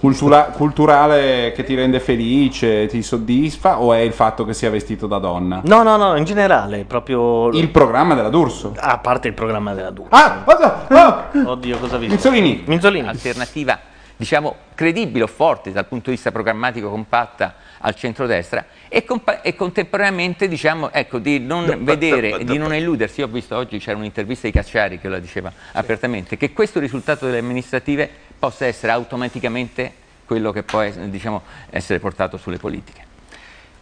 [0.00, 5.06] cultura- culturale che ti rende felice, ti soddisfa o è il fatto che sia vestito
[5.06, 5.60] da donna?
[5.64, 7.50] No, no, no, in generale, proprio...
[7.50, 8.74] Il programma della D'Urso.
[8.76, 10.14] A parte il programma della D'Urso.
[10.14, 10.86] Ah, cosa?
[10.88, 11.30] Ah!
[11.44, 12.14] Oddio, cosa ha visto?
[12.14, 12.62] Minzolini.
[12.66, 13.08] Minzolini.
[13.08, 13.78] Alternativa,
[14.16, 19.54] diciamo, credibile o forte dal punto di vista programmatico, compatta al centrodestra e, compa- e
[19.54, 23.20] contemporaneamente diciamo ecco di non vedere di non illudersi.
[23.20, 27.26] Io ho visto oggi c'era un'intervista di Cacciari che lo diceva apertamente che questo risultato
[27.26, 33.04] delle amministrative possa essere automaticamente quello che può diciamo, essere portato sulle politiche.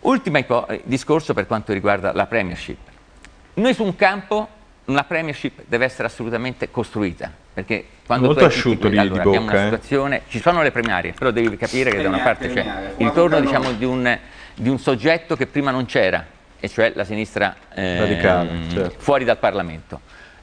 [0.01, 2.79] Ultimo discorso per quanto riguarda la premiership.
[3.55, 4.49] Noi su un campo
[4.87, 9.57] una premiership deve essere assolutamente costruita perché quando Molto asciutto lì allora, di abbiamo bocca,
[9.57, 9.71] una eh.
[9.71, 12.61] situazione ci sono le primarie però devi capire che da una parte c'è
[12.99, 14.19] il ritorno diciamo, di, un,
[14.55, 16.33] di un soggetto che prima non c'era
[16.65, 18.95] e cioè la sinistra ehm, Radicale, certo.
[18.97, 20.01] fuori dal Parlamento.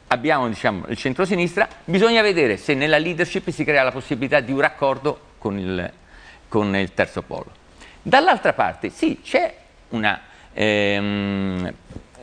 [0.10, 1.68] Abbiamo diciamo, il centrosinistra.
[1.84, 5.92] Bisogna vedere se nella leadership si crea la possibilità di un raccordo con il,
[6.48, 7.50] con il terzo polo.
[8.04, 9.52] Dall'altra parte sì c'è
[9.90, 10.22] una
[10.54, 11.74] ehm,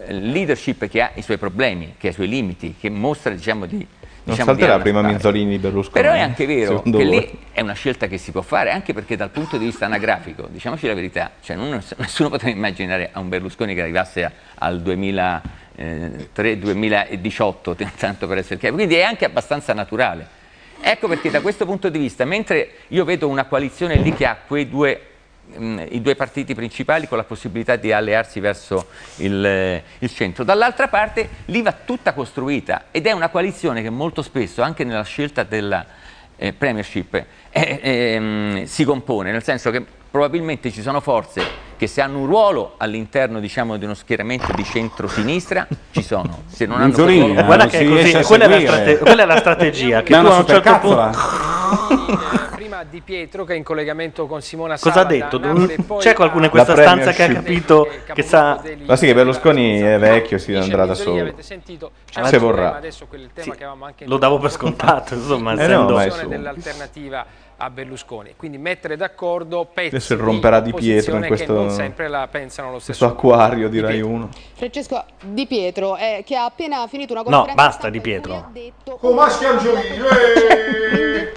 [0.07, 3.85] leadership che ha i suoi problemi che ha i suoi limiti che mostra diciamo di
[4.31, 6.03] diciamo, di salterà prima Minzolini di Berlusconi.
[6.03, 7.09] però è anche vero che voi?
[7.09, 10.49] lì è una scelta che si può fare, anche perché dal punto di vista anagrafico,
[10.51, 14.81] diciamoci la verità, cioè non- nessuno poteva immaginare a un Berlusconi che arrivasse a- al
[14.83, 20.27] 2003-2018, tanto per essere chiaro, quindi è anche abbastanza naturale.
[20.81, 24.37] Ecco perché da questo punto di vista, mentre io vedo una coalizione lì che ha
[24.47, 25.01] quei due
[25.57, 28.87] mh, i due partiti principali con la possibilità di allearsi verso
[29.17, 30.45] il, eh, il centro.
[30.45, 35.05] Dall'altra parte lì va tutta costruita ed è una coalizione che molto spesso, anche nella
[35.05, 35.85] scelta della
[36.37, 37.15] eh, premiership,
[37.51, 42.27] eh, ehm, si compone, nel senso che probabilmente ci sono forze che se hanno un
[42.27, 47.39] ruolo all'interno diciamo, di uno schieramento di centro-sinistra ci sono, se non hanno quel ruolo-
[47.41, 50.23] eh, Guarda che è così, quella è strate- quella è la strategia, che Ma è
[50.23, 52.38] tu a un certo supercazzola.
[52.79, 55.41] Prima Di Pietro che è in collegamento con Simona Cosa Sala ha detto?
[55.85, 58.63] poi C'è qualcuno in questa stanza che ha capito che sa...
[58.87, 61.21] Ma sì, che Berlusconi è vecchio, si andrà da solo.
[61.21, 61.91] avete sentito?
[62.11, 62.81] C'è Se vorrà.
[62.89, 66.29] Sì, che avevamo anche lo davo per scontato, insomma, Eh no, essendo- su.
[66.29, 67.27] dell'alternativa
[67.57, 68.35] a Berlusconi.
[68.37, 72.71] Quindi mettere d'accordo pezzi Adesso romperà Di Pietro in questo- che non sempre la pensano
[72.71, 73.05] lo stesso.
[73.07, 74.29] Acquario di Rai 1.
[74.55, 78.51] Francesco Di Pietro, eh, che ha appena finito una No, conferenza basta Di Pietro.
[79.01, 79.15] Come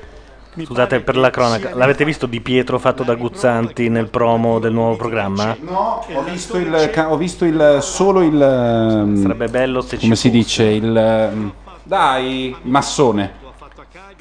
[0.54, 4.98] Scusate per la cronaca, l'avete visto Di Pietro fatto da Guzzanti nel promo del nuovo
[4.98, 5.56] programma?
[5.62, 10.04] No, ho visto il, ca- ho visto il solo il ehm, Sarebbe bello se ci
[10.04, 10.38] come si fosse.
[10.42, 13.40] dice il ehm, dai massone.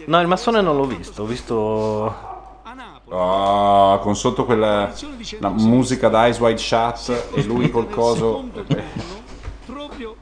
[0.07, 2.29] No, il massone non l'ho visto, ho visto
[3.13, 4.93] Ah, con sotto quella
[5.41, 8.49] la musica da Eyes Wide Shut e lui col coso.
[9.67, 10.15] proprio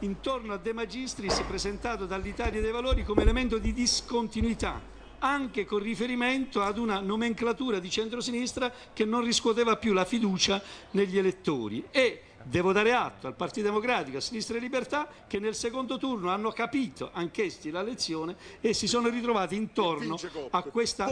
[0.00, 4.80] intorno a De Magistris presentato dall'Italia dei Valori come elemento di discontinuità,
[5.18, 10.60] anche con riferimento ad una nomenclatura di centrosinistra che non riscuoteva più la fiducia
[10.92, 11.84] negli elettori.
[11.90, 16.30] E devo dare atto al Partito Democratico, a Sinistra e Libertà, che nel secondo turno
[16.30, 20.18] hanno capito anch'essi la lezione e si sono ritrovati intorno
[20.50, 21.06] a questa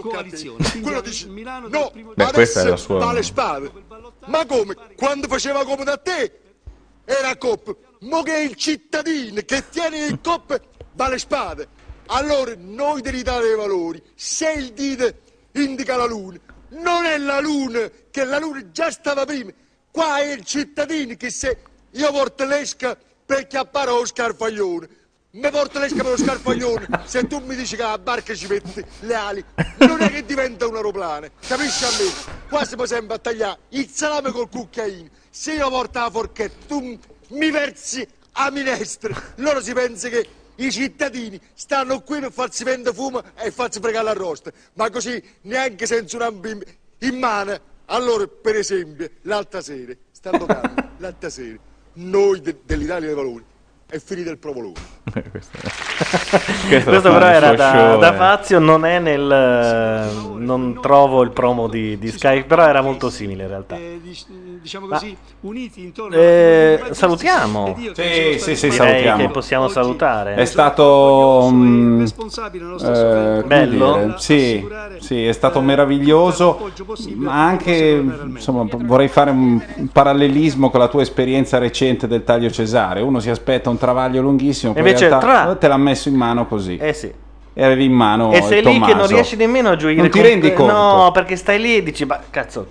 [0.00, 0.70] coalizione.
[0.70, 2.98] Quindi a Milano dal primo Beh, questa è la sua.
[2.98, 3.72] dalle spade.
[4.26, 4.76] Ma come?
[4.96, 6.40] Quando faceva comodo a te
[7.04, 7.76] era COP.
[8.00, 10.60] Mo che è il cittadino che tiene il COP
[10.92, 11.68] dalle spade.
[12.10, 15.20] Allora noi dell'Italia dei Valori, se il dite
[15.52, 16.38] indica la luna,
[16.70, 19.50] non è la luna, che la luna già stava prima.
[19.90, 21.58] Qua è il cittadino che se
[21.90, 22.96] io porto l'esca
[23.26, 24.88] perché appare lo scarfaglione.
[25.32, 28.82] Mi porto l'esca per lo scarfaglione, se tu mi dici che la barca ci metti
[29.00, 29.44] le ali,
[29.80, 32.12] non è che diventa un aeroplano, capisci a me?
[32.48, 36.98] Qua siamo sempre a tagliare il salame col cucchiaino, se io porto la forchetta, tu
[37.28, 40.26] mi versi a minestra, loro si pensa che
[40.58, 45.86] i cittadini stanno qui per farsi vendere fumo e farsi fregare l'arrosto, ma così neanche
[45.86, 46.48] senza un ambo
[46.98, 47.76] in, mano.
[47.86, 51.58] Allora, per esempio, l'altra sera, stando calmo, l'altra sera,
[51.94, 53.44] noi de- dell'Italia dei Valori,
[53.90, 54.74] è finito il provolone.
[56.68, 59.30] Questo però era da, da Fazio, non è nel...
[59.30, 63.78] eh, non trovo il promo di, di Sky, però era molto simile in realtà.
[64.60, 67.74] diciamo Ma- così, uniti intorno Eh, salutiamo.
[67.94, 69.26] Sì, sì, sì, salutiamo.
[69.26, 70.34] che possiamo salutare.
[70.34, 72.04] È stato mm,
[72.82, 73.94] eh, Bello?
[73.94, 74.66] dire, sì,
[74.98, 76.70] sì, è stato meraviglioso,
[77.14, 83.00] ma anche insomma, vorrei fare un parallelismo con la tua esperienza recente del taglio cesare.
[83.00, 86.76] Uno si aspetta un travaglio lunghissimo, poi Invece tra- te l'ha messo in mano così.
[86.76, 87.12] Eh sì.
[87.54, 90.20] E avevi in mano E sei lì che non riesci nemmeno a gioire Non ti
[90.20, 90.72] rendi conto?
[90.72, 92.66] No, perché stai lì e dici, ma cazzo,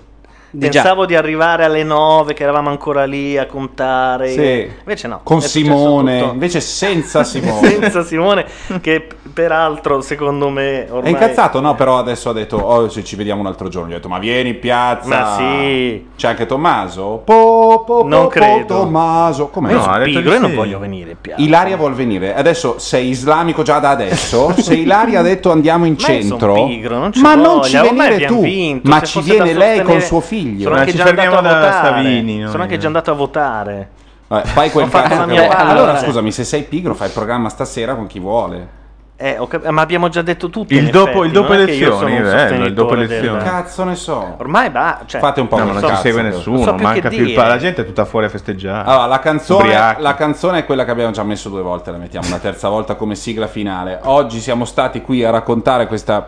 [0.49, 0.81] Di già.
[0.81, 4.29] Pensavo di arrivare alle 9, che eravamo ancora lì a contare.
[4.29, 4.71] Sì.
[4.79, 5.19] Invece no.
[5.23, 7.69] Con è Simone, invece senza Simone.
[7.69, 8.45] Senza Simone,
[8.81, 11.11] che peraltro secondo me È ormai...
[11.11, 11.59] incazzato?
[11.59, 13.89] No, però adesso ha detto, oh, se ci vediamo un altro giorno.
[13.89, 15.07] Gli ho detto, ma vieni in piazza.
[15.07, 16.07] Ma sì.
[16.15, 17.21] C'è anche Tommaso?
[17.23, 18.65] Po, po, po, Non po, credo.
[18.79, 19.47] Tommaso.
[19.49, 19.71] Com'è?
[19.71, 21.41] Io sono pigro e non voglio venire in piazza.
[21.41, 22.33] Ilaria vuol venire.
[22.35, 24.53] Adesso sei islamico già da adesso.
[24.57, 27.63] Se Ilaria ha detto andiamo in Ma io centro, pigro, non ci ma non voglia,
[27.63, 30.35] ci ormai venire tu, vinto, ma se ci viene lei sostenere- con suo figlio.
[30.61, 31.71] Sono Ma anche ci già andato a da votare.
[31.87, 32.49] Savini, noi.
[32.51, 33.89] Sono anche già andato a votare.
[34.27, 35.55] Vabbè, fai quel Ho fatto cazzo la che mia vuoi.
[35.55, 35.71] parte.
[35.71, 38.75] Allora, scusami, se sei pigro, fai il programma stasera con chi vuole.
[39.19, 40.73] Eh, ho cap- ma abbiamo già detto tutto.
[40.73, 42.37] Il in dopo- effetti, il dopo non è che io elezioni, sono un bello, il
[42.39, 43.43] sostenitore dopo del- elezioni.
[43.43, 44.35] Cazzo ne so.
[44.37, 44.99] Ormai va.
[45.07, 47.23] Cioè, Fate un po' No, ma non ci segue nessuno, Non so più manca più
[47.25, 48.87] il pa- La gente è tutta fuori a festeggiare.
[48.87, 50.01] Allora, la canzone, Ubriachi.
[50.03, 52.93] la canzone è quella che abbiamo già messo due volte, la mettiamo una terza volta
[52.93, 53.99] come sigla finale.
[54.03, 56.27] Oggi siamo stati qui a raccontare questa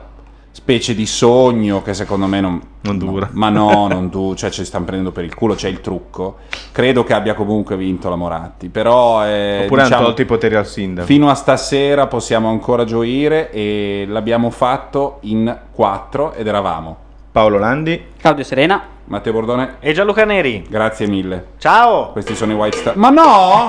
[0.51, 3.29] specie di sogno che secondo me non, Non dura.
[3.33, 6.37] ma no, non dura, cioè ci stanno prendendo per il culo, c'è il trucco.
[6.71, 10.55] Credo che abbia comunque vinto la Moratti, però eh, Oppure hanno diciamo, tolto i poteri
[10.55, 11.07] al sindaco.
[11.07, 16.97] fino a stasera possiamo ancora gioire e l'abbiamo fatto in quattro ed eravamo
[17.31, 20.65] Paolo Landi, Claudio Serena, Matteo Bordone e Gianluca Neri.
[20.69, 21.47] Grazie mille.
[21.57, 22.11] Ciao.
[22.11, 22.95] Questi sono i White Star.
[22.95, 23.67] Ma no!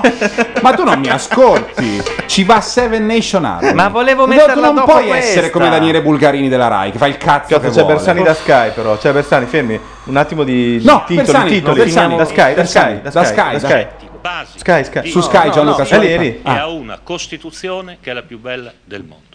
[0.61, 1.99] Ma tu non mi ascolti.
[2.27, 3.73] Ci va Seven Nation Army.
[3.73, 5.15] Ma volevo No, metterla Tu non puoi questa.
[5.29, 7.93] essere come Daniele Bulgarini della Rai, che fa il cazzo, Cazzo, che c'è vuole.
[7.95, 8.95] Bersani da Sky però.
[8.97, 9.79] C'è Bersani, fermi.
[10.03, 11.77] Un attimo di No, titoli, Bersani, titoli.
[11.77, 13.87] no, Bersani, da Sky, da Sky, da Sky, Sky, da Sky.
[14.21, 15.09] basi Sky, Sky.
[15.09, 16.21] Su Sky, Gianluca, È lì, è iPad.
[16.21, 16.27] lì.
[16.35, 16.59] e Ah.
[16.61, 19.25] ha una Costituzione che è la più bella del mondo.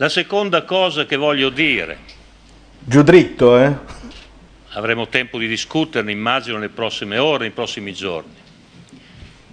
[0.00, 1.98] La seconda cosa che voglio dire,
[2.88, 3.76] Giù dritto, eh.
[4.70, 8.32] avremo tempo di discuterne immagino nelle prossime ore, nei prossimi giorni,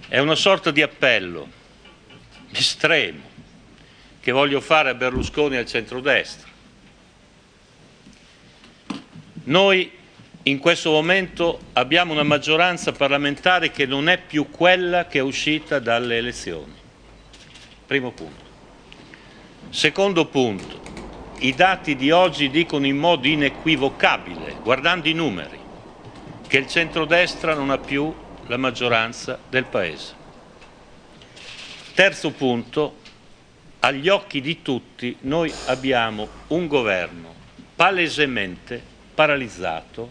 [0.08, 1.46] è una sorta di appello
[2.52, 3.20] estremo
[4.20, 6.48] che voglio fare a Berlusconi e al centrodestra.
[9.44, 9.92] Noi
[10.44, 15.78] in questo momento abbiamo una maggioranza parlamentare che non è più quella che è uscita
[15.78, 16.72] dalle elezioni.
[17.86, 18.44] Primo punto.
[19.68, 20.80] Secondo punto,
[21.38, 25.60] i dati di oggi dicono in modo inequivocabile, guardando i numeri,
[26.46, 28.14] che il centrodestra non ha più
[28.46, 30.14] la maggioranza del Paese.
[31.94, 33.00] Terzo punto,
[33.80, 37.34] agli occhi di tutti noi abbiamo un governo
[37.74, 38.82] palesemente
[39.14, 40.10] paralizzato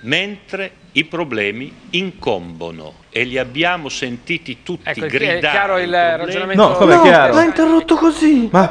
[0.00, 5.40] mentre i problemi incombono e li abbiamo sentiti tutti Ecco, è gridare.
[5.40, 6.16] chiaro il i problemi.
[6.24, 6.62] ragionamento.
[6.68, 7.34] No, come è chiaro?
[7.34, 8.48] L'ha interrotto così.
[8.50, 8.70] Ma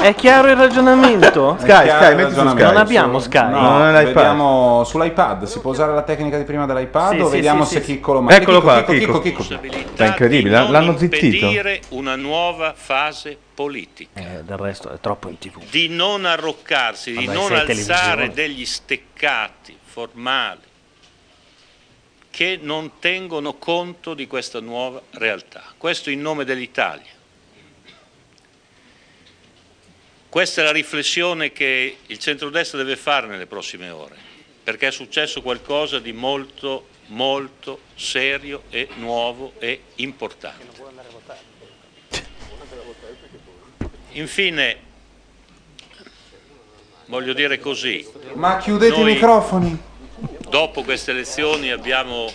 [0.00, 1.56] È chiaro il ragionamento?
[1.56, 2.40] È chiaro Sky, il metti su.
[2.48, 2.62] Sky.
[2.62, 3.50] Non abbiamo Sky.
[3.50, 4.04] No, Non è l'iPad.
[4.14, 5.44] vediamo sull'iPad.
[5.44, 7.86] Si può usare la tecnica di prima dell'iPad Sì, o sì, vediamo sì, se sì.
[7.94, 8.40] Chicco lo manda?
[8.42, 9.42] Eccolo qua, Chicco, Chicco.
[9.42, 10.02] Chicco, Chicco.
[10.02, 11.24] È incredibile, di non l'hanno zittito.
[11.46, 15.60] impedire una nuova fase politica, Eh, del resto è troppo in tv.
[15.70, 20.70] di non arroccarsi, di Vabbè, non sei alzare degli steccati formali
[22.30, 25.74] che non tengono conto di questa nuova realtà.
[25.76, 27.10] Questo in nome dell'Italia.
[30.30, 34.16] Questa è la riflessione che il centrodestra deve fare nelle prossime ore,
[34.62, 40.80] perché è successo qualcosa di molto, molto serio e nuovo e importante.
[44.12, 44.90] Infine,
[47.06, 49.78] voglio dire così, Ma chiudete Noi- i microfoni.
[50.48, 52.30] dopo queste elezioni abbiamo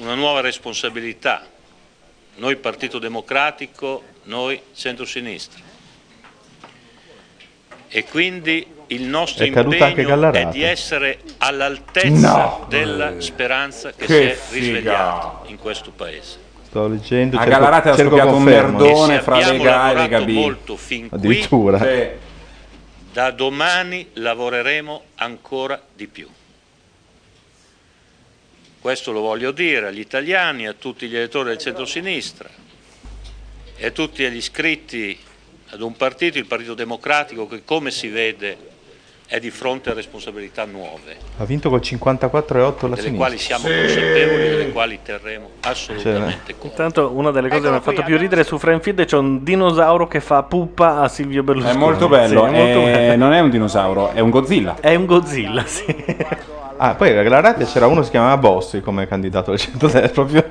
[0.00, 1.44] una nuova responsabilità,
[2.36, 5.62] noi Partito Democratico, noi centrosinistra.
[7.88, 12.66] E quindi il nostro impegno è di essere all'altezza No.
[12.68, 16.38] della speranza che, Che si è risvegliata in questo Paese.
[16.66, 20.30] Sto leggendo, A cerco, Gallarate ha scoppiato un merdone fra Lega e Lega B.
[20.30, 21.78] molto fin qui, Addirittura.
[21.78, 22.08] Sì.
[23.14, 26.28] Da domani lavoreremo ancora di più.
[28.80, 32.50] Questo lo voglio dire agli italiani, a tutti gli elettori del centro-sinistra
[33.76, 35.16] e a tutti gli iscritti
[35.68, 38.72] ad un partito, il Partito Democratico, che come si vede
[39.34, 43.10] è di fronte a responsabilità nuove, Ha vinto col 54,8 la delle sinistra.
[43.16, 46.66] quali siamo consapevoli e delle quali terremo assolutamente conto.
[46.68, 49.42] Intanto una delle cose che mi ha fatto più ridere su Frame Feed c'è un
[49.42, 51.76] dinosauro che fa puppa a Silvio È Berlusconi.
[51.76, 52.42] molto bello.
[52.42, 53.24] Sì, è molto eh, bello.
[53.24, 54.76] Non è un dinosauro, è un Godzilla.
[54.78, 55.84] È un Godzilla, sì.
[56.76, 60.44] Ah, poi a Gallarate c'era uno che si chiamava Bossi come candidato al centro-destra, proprio...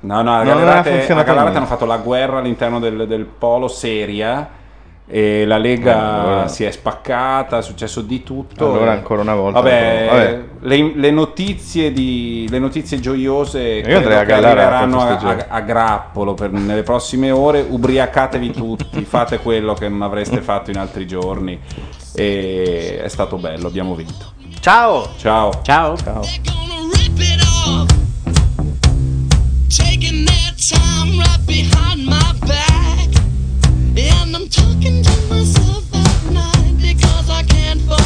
[0.00, 4.62] No, no, a Gallarate, a Gallarate hanno fatto la guerra all'interno del, del polo seria
[5.06, 6.48] e la Lega eh, allora.
[6.48, 8.72] si è spaccata, è successo di tutto.
[8.72, 8.96] Allora eh.
[8.96, 9.60] ancora una volta.
[9.60, 10.42] Vabbè, vabbè.
[10.60, 16.32] Le, le, notizie di, le, notizie gioiose Io andrei a arriveranno a, a, a, grappolo
[16.34, 17.64] per, nelle prossime ore.
[17.68, 21.60] Ubriacatevi tutti, fate quello che non avreste fatto in altri giorni.
[22.14, 24.32] E è stato bello, abbiamo vinto.
[24.60, 25.10] Ciao!
[25.18, 25.60] Ciao!
[25.62, 25.96] Ciao!
[25.96, 26.22] Ciao.
[33.96, 38.03] And I'm talking to myself at night because I can't.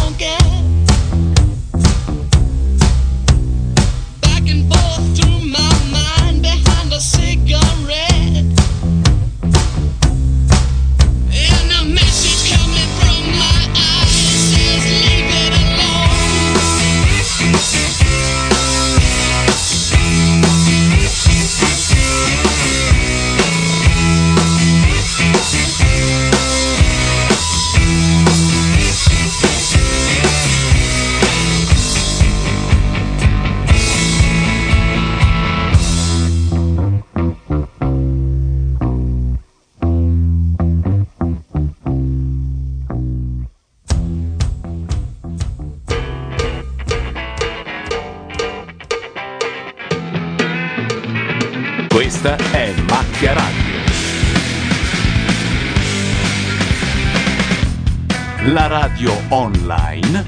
[59.29, 60.25] online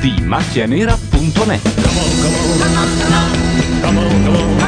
[0.00, 1.76] di macchianera.net
[3.80, 4.58] Come